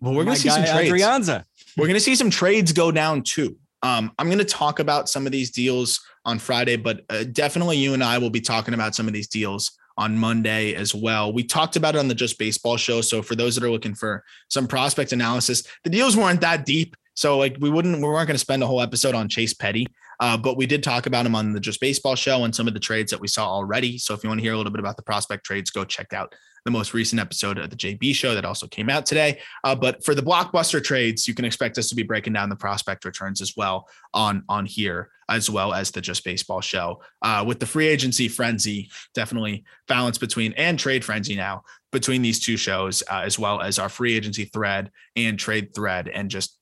But 0.00 0.14
we're 0.14 0.24
going 0.24 0.36
to 0.36 0.42
see 0.42 0.48
some 0.48 0.64
trades. 0.64 0.90
Adrianza. 0.90 1.44
We're 1.76 1.86
going 1.86 1.94
to 1.94 2.00
see 2.00 2.16
some 2.16 2.30
trades 2.30 2.72
go 2.72 2.90
down 2.90 3.22
too. 3.22 3.56
Um, 3.82 4.12
I'm 4.18 4.26
going 4.26 4.38
to 4.38 4.44
talk 4.44 4.78
about 4.78 5.08
some 5.08 5.26
of 5.26 5.32
these 5.32 5.50
deals 5.50 6.00
on 6.24 6.38
Friday, 6.38 6.76
but 6.76 7.04
uh, 7.10 7.24
definitely 7.24 7.78
you 7.78 7.94
and 7.94 8.02
I 8.02 8.18
will 8.18 8.30
be 8.30 8.40
talking 8.40 8.74
about 8.74 8.94
some 8.94 9.06
of 9.06 9.12
these 9.12 9.28
deals 9.28 9.72
on 9.96 10.16
Monday 10.16 10.74
as 10.74 10.94
well. 10.94 11.32
We 11.32 11.44
talked 11.44 11.76
about 11.76 11.94
it 11.94 11.98
on 11.98 12.08
the 12.08 12.14
Just 12.14 12.38
Baseball 12.38 12.76
show. 12.76 13.00
So 13.00 13.22
for 13.22 13.34
those 13.34 13.54
that 13.54 13.64
are 13.64 13.70
looking 13.70 13.94
for 13.94 14.24
some 14.48 14.66
prospect 14.66 15.12
analysis, 15.12 15.64
the 15.84 15.90
deals 15.90 16.16
weren't 16.16 16.40
that 16.40 16.64
deep. 16.64 16.96
So 17.14 17.36
like 17.38 17.56
we 17.60 17.70
wouldn't, 17.70 17.96
we 17.96 18.04
weren't 18.04 18.26
going 18.26 18.34
to 18.34 18.38
spend 18.38 18.62
a 18.62 18.66
whole 18.66 18.80
episode 18.80 19.14
on 19.14 19.28
Chase 19.28 19.52
Petty, 19.52 19.86
uh, 20.20 20.36
but 20.36 20.56
we 20.56 20.66
did 20.66 20.82
talk 20.82 21.06
about 21.06 21.26
him 21.26 21.34
on 21.34 21.52
the 21.52 21.60
Just 21.60 21.80
Baseball 21.80 22.14
show 22.14 22.44
and 22.44 22.54
some 22.54 22.66
of 22.66 22.74
the 22.74 22.80
trades 22.80 23.10
that 23.10 23.20
we 23.20 23.28
saw 23.28 23.48
already. 23.48 23.98
So 23.98 24.14
if 24.14 24.22
you 24.24 24.28
want 24.28 24.40
to 24.40 24.44
hear 24.44 24.54
a 24.54 24.56
little 24.56 24.72
bit 24.72 24.80
about 24.80 24.96
the 24.96 25.02
prospect 25.02 25.44
trades, 25.44 25.70
go 25.70 25.84
check 25.84 26.12
out 26.12 26.34
the 26.64 26.70
most 26.70 26.94
recent 26.94 27.20
episode 27.20 27.58
of 27.58 27.70
the 27.70 27.76
JB 27.76 28.14
show 28.14 28.34
that 28.34 28.44
also 28.44 28.66
came 28.66 28.88
out 28.88 29.04
today. 29.04 29.40
Uh, 29.64 29.74
but 29.74 30.04
for 30.04 30.14
the 30.14 30.22
blockbuster 30.22 30.82
trades, 30.82 31.26
you 31.26 31.34
can 31.34 31.44
expect 31.44 31.78
us 31.78 31.88
to 31.88 31.94
be 31.94 32.02
breaking 32.02 32.32
down 32.32 32.48
the 32.48 32.56
prospect 32.56 33.04
returns 33.04 33.40
as 33.40 33.56
well 33.56 33.88
on 34.14 34.42
on 34.48 34.66
here, 34.66 35.10
as 35.28 35.50
well 35.50 35.72
as 35.72 35.90
the 35.90 36.00
Just 36.00 36.24
Baseball 36.24 36.60
show. 36.60 37.02
Uh, 37.22 37.44
with 37.46 37.60
the 37.60 37.66
free 37.66 37.88
agency 37.88 38.28
frenzy, 38.28 38.90
definitely 39.14 39.64
balance 39.88 40.18
between 40.18 40.52
and 40.54 40.78
trade 40.78 41.04
frenzy 41.04 41.34
now 41.34 41.62
between 41.90 42.22
these 42.22 42.40
two 42.40 42.56
shows, 42.56 43.02
uh, 43.10 43.20
as 43.24 43.38
well 43.38 43.60
as 43.60 43.78
our 43.78 43.88
free 43.88 44.14
agency 44.14 44.44
thread 44.46 44.90
and 45.16 45.38
trade 45.38 45.74
thread, 45.74 46.08
and 46.08 46.30
just 46.30 46.58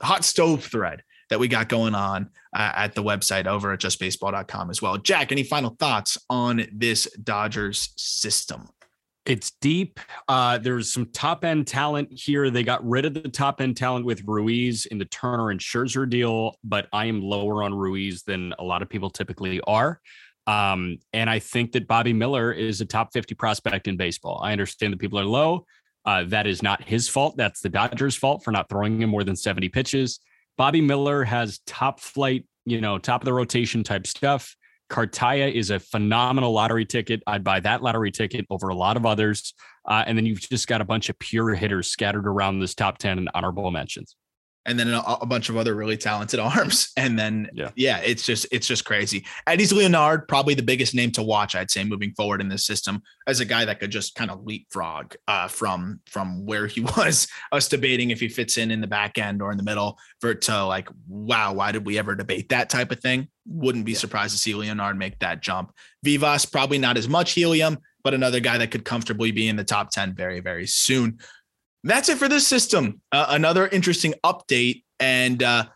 hot 0.00 0.24
stove 0.24 0.64
thread 0.64 1.02
that 1.30 1.40
we 1.40 1.48
got 1.48 1.68
going 1.68 1.94
on 1.94 2.30
uh, 2.54 2.72
at 2.76 2.94
the 2.94 3.02
website 3.02 3.46
over 3.46 3.72
at 3.72 3.80
justbaseball.com 3.80 4.70
as 4.70 4.80
well. 4.80 4.96
Jack, 4.96 5.32
any 5.32 5.42
final 5.42 5.70
thoughts 5.78 6.18
on 6.30 6.66
this 6.72 7.10
Dodgers 7.22 7.90
system? 7.96 8.68
It's 9.26 9.50
deep. 9.60 9.98
Uh, 10.28 10.58
there's 10.58 10.92
some 10.92 11.06
top 11.06 11.44
end 11.44 11.66
talent 11.66 12.08
here. 12.12 12.48
They 12.48 12.62
got 12.62 12.86
rid 12.86 13.04
of 13.04 13.14
the 13.14 13.28
top 13.28 13.60
end 13.60 13.76
talent 13.76 14.06
with 14.06 14.22
Ruiz 14.24 14.86
in 14.86 14.98
the 14.98 15.04
Turner 15.04 15.50
and 15.50 15.58
Scherzer 15.58 16.08
deal, 16.08 16.56
but 16.62 16.86
I 16.92 17.06
am 17.06 17.20
lower 17.20 17.64
on 17.64 17.74
Ruiz 17.74 18.22
than 18.22 18.54
a 18.60 18.62
lot 18.62 18.82
of 18.82 18.88
people 18.88 19.10
typically 19.10 19.60
are. 19.62 20.00
Um, 20.46 20.98
and 21.12 21.28
I 21.28 21.40
think 21.40 21.72
that 21.72 21.88
Bobby 21.88 22.12
Miller 22.12 22.52
is 22.52 22.80
a 22.80 22.86
top 22.86 23.12
50 23.12 23.34
prospect 23.34 23.88
in 23.88 23.96
baseball. 23.96 24.40
I 24.44 24.52
understand 24.52 24.92
that 24.92 25.00
people 25.00 25.18
are 25.18 25.24
low. 25.24 25.66
Uh, 26.04 26.22
that 26.28 26.46
is 26.46 26.62
not 26.62 26.84
his 26.84 27.08
fault. 27.08 27.36
That's 27.36 27.60
the 27.60 27.68
Dodgers' 27.68 28.14
fault 28.14 28.44
for 28.44 28.52
not 28.52 28.68
throwing 28.68 29.02
him 29.02 29.10
more 29.10 29.24
than 29.24 29.34
70 29.34 29.68
pitches. 29.70 30.20
Bobby 30.56 30.80
Miller 30.80 31.24
has 31.24 31.58
top 31.66 31.98
flight, 31.98 32.46
you 32.64 32.80
know, 32.80 32.96
top 32.96 33.22
of 33.22 33.24
the 33.24 33.32
rotation 33.32 33.82
type 33.82 34.06
stuff. 34.06 34.54
Cartaya 34.88 35.52
is 35.52 35.70
a 35.70 35.80
phenomenal 35.80 36.52
lottery 36.52 36.84
ticket. 36.84 37.22
I'd 37.26 37.44
buy 37.44 37.60
that 37.60 37.82
lottery 37.82 38.10
ticket 38.10 38.46
over 38.50 38.68
a 38.68 38.74
lot 38.74 38.96
of 38.96 39.04
others. 39.04 39.54
Uh, 39.84 40.04
and 40.06 40.16
then 40.16 40.26
you've 40.26 40.40
just 40.40 40.68
got 40.68 40.80
a 40.80 40.84
bunch 40.84 41.08
of 41.08 41.18
pure 41.18 41.54
hitters 41.54 41.88
scattered 41.88 42.26
around 42.26 42.60
this 42.60 42.74
top 42.74 42.98
10 42.98 43.18
and 43.18 43.30
honorable 43.34 43.70
mentions 43.70 44.16
and 44.66 44.78
then 44.78 44.88
a, 44.88 45.00
a, 45.00 45.26
bunch 45.26 45.48
of 45.48 45.56
other 45.56 45.74
really 45.74 45.96
talented 45.96 46.40
arms. 46.40 46.92
And 46.96 47.18
then 47.18 47.48
yeah. 47.54 47.70
yeah, 47.76 47.98
it's 47.98 48.24
just 48.24 48.46
it's 48.50 48.66
just 48.66 48.84
crazy. 48.84 49.24
Eddys 49.46 49.72
Leonard, 49.72 50.28
probably 50.28 50.54
the 50.54 50.62
biggest 50.62 50.94
name 50.94 51.12
to 51.12 51.22
watch, 51.22 51.54
I'd 51.54 51.70
say, 51.70 51.84
moving 51.84 52.12
forward 52.12 52.40
in 52.40 52.48
this 52.48 52.64
system 52.64 53.02
as 53.26 53.40
a 53.40 53.44
guy 53.44 53.64
that 53.64 53.80
could 53.80 53.90
just 53.90 54.14
kind 54.14 54.30
of 54.30 54.44
leapfrog 54.44 55.14
uh, 55.28 55.48
from 55.48 56.00
from 56.06 56.44
where 56.44 56.66
he 56.66 56.80
was. 56.96 57.28
Us 57.52 57.68
debating 57.68 58.10
if 58.10 58.20
he 58.20 58.28
fits 58.28 58.58
in 58.58 58.70
in 58.70 58.80
the 58.80 58.86
back 58.86 59.18
end 59.18 59.40
or 59.40 59.50
in 59.50 59.56
the 59.56 59.62
middle. 59.62 59.98
For 60.20 60.34
to 60.34 60.64
like, 60.64 60.88
wow, 61.08 61.54
why 61.54 61.72
did 61.72 61.86
we 61.86 61.98
ever 61.98 62.14
debate 62.14 62.48
that 62.50 62.68
type 62.68 62.90
of 62.90 63.00
thing? 63.00 63.28
Wouldn't 63.46 63.84
be 63.84 63.92
yeah. 63.92 63.98
surprised 63.98 64.32
to 64.32 64.38
see 64.38 64.54
Leonard 64.54 64.98
make 64.98 65.18
that 65.20 65.42
jump. 65.42 65.72
Vivas 66.02 66.46
probably 66.46 66.78
not 66.78 66.96
as 66.96 67.08
much 67.08 67.32
helium, 67.32 67.78
but 68.02 68.14
another 68.14 68.40
guy 68.40 68.58
that 68.58 68.70
could 68.70 68.84
comfortably 68.84 69.30
be 69.30 69.48
in 69.48 69.56
the 69.56 69.64
top 69.64 69.90
ten 69.90 70.14
very 70.14 70.40
very 70.40 70.66
soon. 70.66 71.18
That's 71.86 72.08
it 72.08 72.18
for 72.18 72.28
this 72.28 72.46
system. 72.46 73.00
Uh, 73.12 73.26
another 73.28 73.68
interesting 73.68 74.12
update. 74.24 74.82
And 74.98 75.40
uh, 75.40 75.66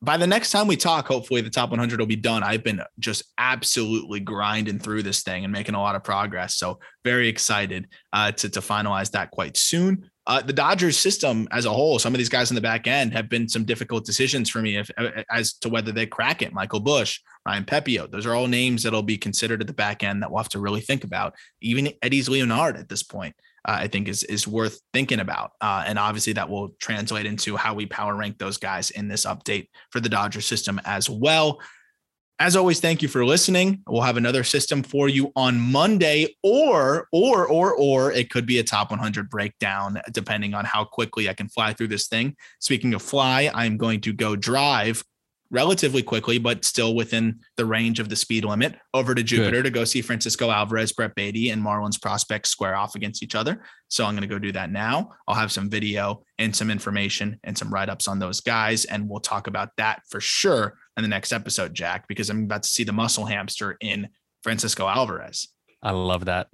by 0.00 0.16
the 0.16 0.26
next 0.26 0.50
time 0.50 0.66
we 0.66 0.76
talk, 0.76 1.06
hopefully 1.06 1.42
the 1.42 1.50
top 1.50 1.68
100 1.68 2.00
will 2.00 2.06
be 2.06 2.16
done. 2.16 2.42
I've 2.42 2.64
been 2.64 2.80
just 2.98 3.24
absolutely 3.36 4.20
grinding 4.20 4.78
through 4.78 5.02
this 5.02 5.22
thing 5.22 5.44
and 5.44 5.52
making 5.52 5.74
a 5.74 5.80
lot 5.80 5.94
of 5.94 6.02
progress. 6.02 6.56
So 6.56 6.78
very 7.04 7.28
excited 7.28 7.86
uh, 8.14 8.32
to, 8.32 8.48
to 8.48 8.60
finalize 8.60 9.10
that 9.10 9.30
quite 9.30 9.58
soon. 9.58 10.10
Uh, 10.26 10.40
the 10.40 10.54
Dodgers 10.54 10.98
system 10.98 11.46
as 11.52 11.66
a 11.66 11.70
whole, 11.70 11.98
some 11.98 12.14
of 12.14 12.18
these 12.18 12.30
guys 12.30 12.50
in 12.50 12.54
the 12.54 12.62
back 12.62 12.86
end 12.86 13.12
have 13.12 13.28
been 13.28 13.46
some 13.46 13.64
difficult 13.64 14.06
decisions 14.06 14.48
for 14.48 14.62
me 14.62 14.78
if, 14.78 14.90
uh, 14.96 15.22
as 15.30 15.52
to 15.54 15.68
whether 15.68 15.92
they 15.92 16.06
crack 16.06 16.40
it. 16.40 16.54
Michael 16.54 16.80
Busch, 16.80 17.20
Ryan 17.46 17.64
Pepiot, 17.64 18.10
those 18.10 18.24
are 18.24 18.34
all 18.34 18.46
names 18.46 18.84
that'll 18.84 19.02
be 19.02 19.18
considered 19.18 19.60
at 19.60 19.66
the 19.66 19.74
back 19.74 20.02
end 20.02 20.22
that 20.22 20.30
we'll 20.30 20.42
have 20.42 20.48
to 20.50 20.60
really 20.60 20.80
think 20.80 21.04
about. 21.04 21.34
Even 21.60 21.88
Eddys 22.02 22.30
Leonard 22.30 22.78
at 22.78 22.88
this 22.88 23.02
point 23.02 23.34
uh, 23.68 23.76
I 23.80 23.86
think 23.86 24.08
is 24.08 24.24
is 24.24 24.48
worth 24.48 24.80
thinking 24.94 25.20
about. 25.20 25.52
Uh, 25.60 25.84
and 25.86 25.98
obviously 25.98 26.32
that 26.32 26.48
will 26.48 26.70
translate 26.80 27.26
into 27.26 27.56
how 27.56 27.74
we 27.74 27.86
power 27.86 28.16
rank 28.16 28.38
those 28.38 28.56
guys 28.56 28.90
in 28.90 29.08
this 29.08 29.26
update 29.26 29.68
for 29.90 30.00
the 30.00 30.08
Dodger 30.08 30.40
system 30.40 30.80
as 30.86 31.10
well. 31.10 31.60
As 32.40 32.54
always, 32.54 32.78
thank 32.80 33.02
you 33.02 33.08
for 33.08 33.26
listening. 33.26 33.82
We'll 33.88 34.02
have 34.02 34.16
another 34.16 34.44
system 34.44 34.84
for 34.84 35.08
you 35.08 35.32
on 35.34 35.60
Monday, 35.60 36.36
or 36.42 37.08
or 37.12 37.46
or 37.46 37.74
or 37.74 38.12
it 38.12 38.30
could 38.30 38.46
be 38.46 38.58
a 38.58 38.64
top 38.64 38.90
100 38.90 39.28
breakdown, 39.28 40.00
depending 40.12 40.54
on 40.54 40.64
how 40.64 40.84
quickly 40.84 41.28
I 41.28 41.34
can 41.34 41.48
fly 41.48 41.72
through 41.72 41.88
this 41.88 42.06
thing. 42.06 42.36
Speaking 42.60 42.94
of 42.94 43.02
fly, 43.02 43.50
I'm 43.52 43.76
going 43.76 44.00
to 44.02 44.12
go 44.12 44.36
drive 44.36 45.04
relatively 45.50 46.02
quickly, 46.02 46.38
but 46.38 46.64
still 46.64 46.94
within 46.94 47.40
the 47.56 47.64
range 47.64 48.00
of 48.00 48.08
the 48.08 48.16
speed 48.16 48.44
limit 48.44 48.76
over 48.92 49.14
to 49.14 49.22
Jupiter 49.22 49.58
Good. 49.58 49.64
to 49.64 49.70
go 49.70 49.84
see 49.84 50.02
Francisco 50.02 50.50
Alvarez, 50.50 50.92
Brett 50.92 51.14
Baty, 51.14 51.50
and 51.50 51.62
Marlins 51.62 52.00
prospects 52.00 52.50
square 52.50 52.76
off 52.76 52.94
against 52.94 53.22
each 53.22 53.34
other. 53.34 53.62
So 53.88 54.04
I'm 54.04 54.14
going 54.14 54.22
to 54.22 54.28
go 54.28 54.38
do 54.38 54.52
that 54.52 54.70
now. 54.70 55.10
I'll 55.26 55.34
have 55.34 55.52
some 55.52 55.70
video 55.70 56.22
and 56.38 56.54
some 56.54 56.70
information 56.70 57.40
and 57.44 57.56
some 57.56 57.72
write 57.72 57.88
ups 57.88 58.08
on 58.08 58.18
those 58.18 58.40
guys. 58.40 58.84
And 58.84 59.08
we'll 59.08 59.20
talk 59.20 59.46
about 59.46 59.70
that 59.76 60.02
for 60.10 60.20
sure 60.20 60.74
in 60.96 61.02
the 61.02 61.08
next 61.08 61.32
episode, 61.32 61.74
Jack, 61.74 62.06
because 62.08 62.28
I'm 62.28 62.44
about 62.44 62.64
to 62.64 62.68
see 62.68 62.84
the 62.84 62.92
muscle 62.92 63.24
hamster 63.24 63.76
in 63.80 64.08
Francisco 64.42 64.86
Alvarez. 64.86 65.48
I 65.82 65.92
love 65.92 66.26
that. 66.26 66.48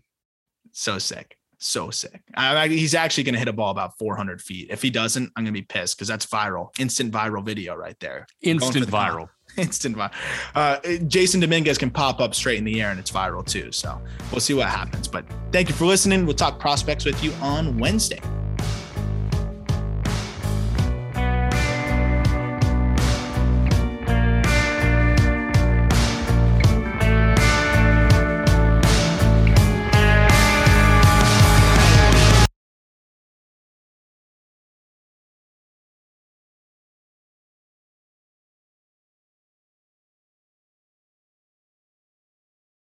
So 0.72 0.98
sick 0.98 1.36
so 1.58 1.90
sick. 1.90 2.22
I, 2.34 2.56
I, 2.56 2.68
he's 2.68 2.94
actually 2.94 3.24
going 3.24 3.34
to 3.34 3.38
hit 3.38 3.48
a 3.48 3.52
ball 3.52 3.70
about 3.70 3.98
400 3.98 4.40
feet. 4.40 4.68
If 4.70 4.82
he 4.82 4.90
doesn't, 4.90 5.30
I'm 5.36 5.44
going 5.44 5.54
to 5.54 5.60
be 5.60 5.62
pissed 5.62 5.96
because 5.96 6.08
that's 6.08 6.26
viral, 6.26 6.68
instant 6.78 7.12
viral 7.12 7.44
video 7.44 7.74
right 7.74 7.98
there. 8.00 8.26
Instant 8.42 8.86
viral. 8.86 9.28
Instant 9.56 9.96
viral. 9.96 10.12
Uh, 10.54 10.78
Jasson 10.80 11.40
Dominguez 11.40 11.78
can 11.78 11.90
pop 11.90 12.20
up 12.20 12.34
straight 12.34 12.58
in 12.58 12.64
the 12.64 12.82
air 12.82 12.90
and 12.90 12.98
it's 12.98 13.10
viral 13.10 13.46
too. 13.46 13.70
So 13.70 14.00
we'll 14.32 14.40
see 14.40 14.54
what 14.54 14.68
happens. 14.68 15.06
But 15.06 15.24
thank 15.52 15.68
you 15.68 15.74
for 15.74 15.84
listening. 15.84 16.26
We'll 16.26 16.34
talk 16.34 16.58
prospects 16.58 17.04
with 17.04 17.22
you 17.22 17.32
on 17.40 17.78
Wednesday. 17.78 18.20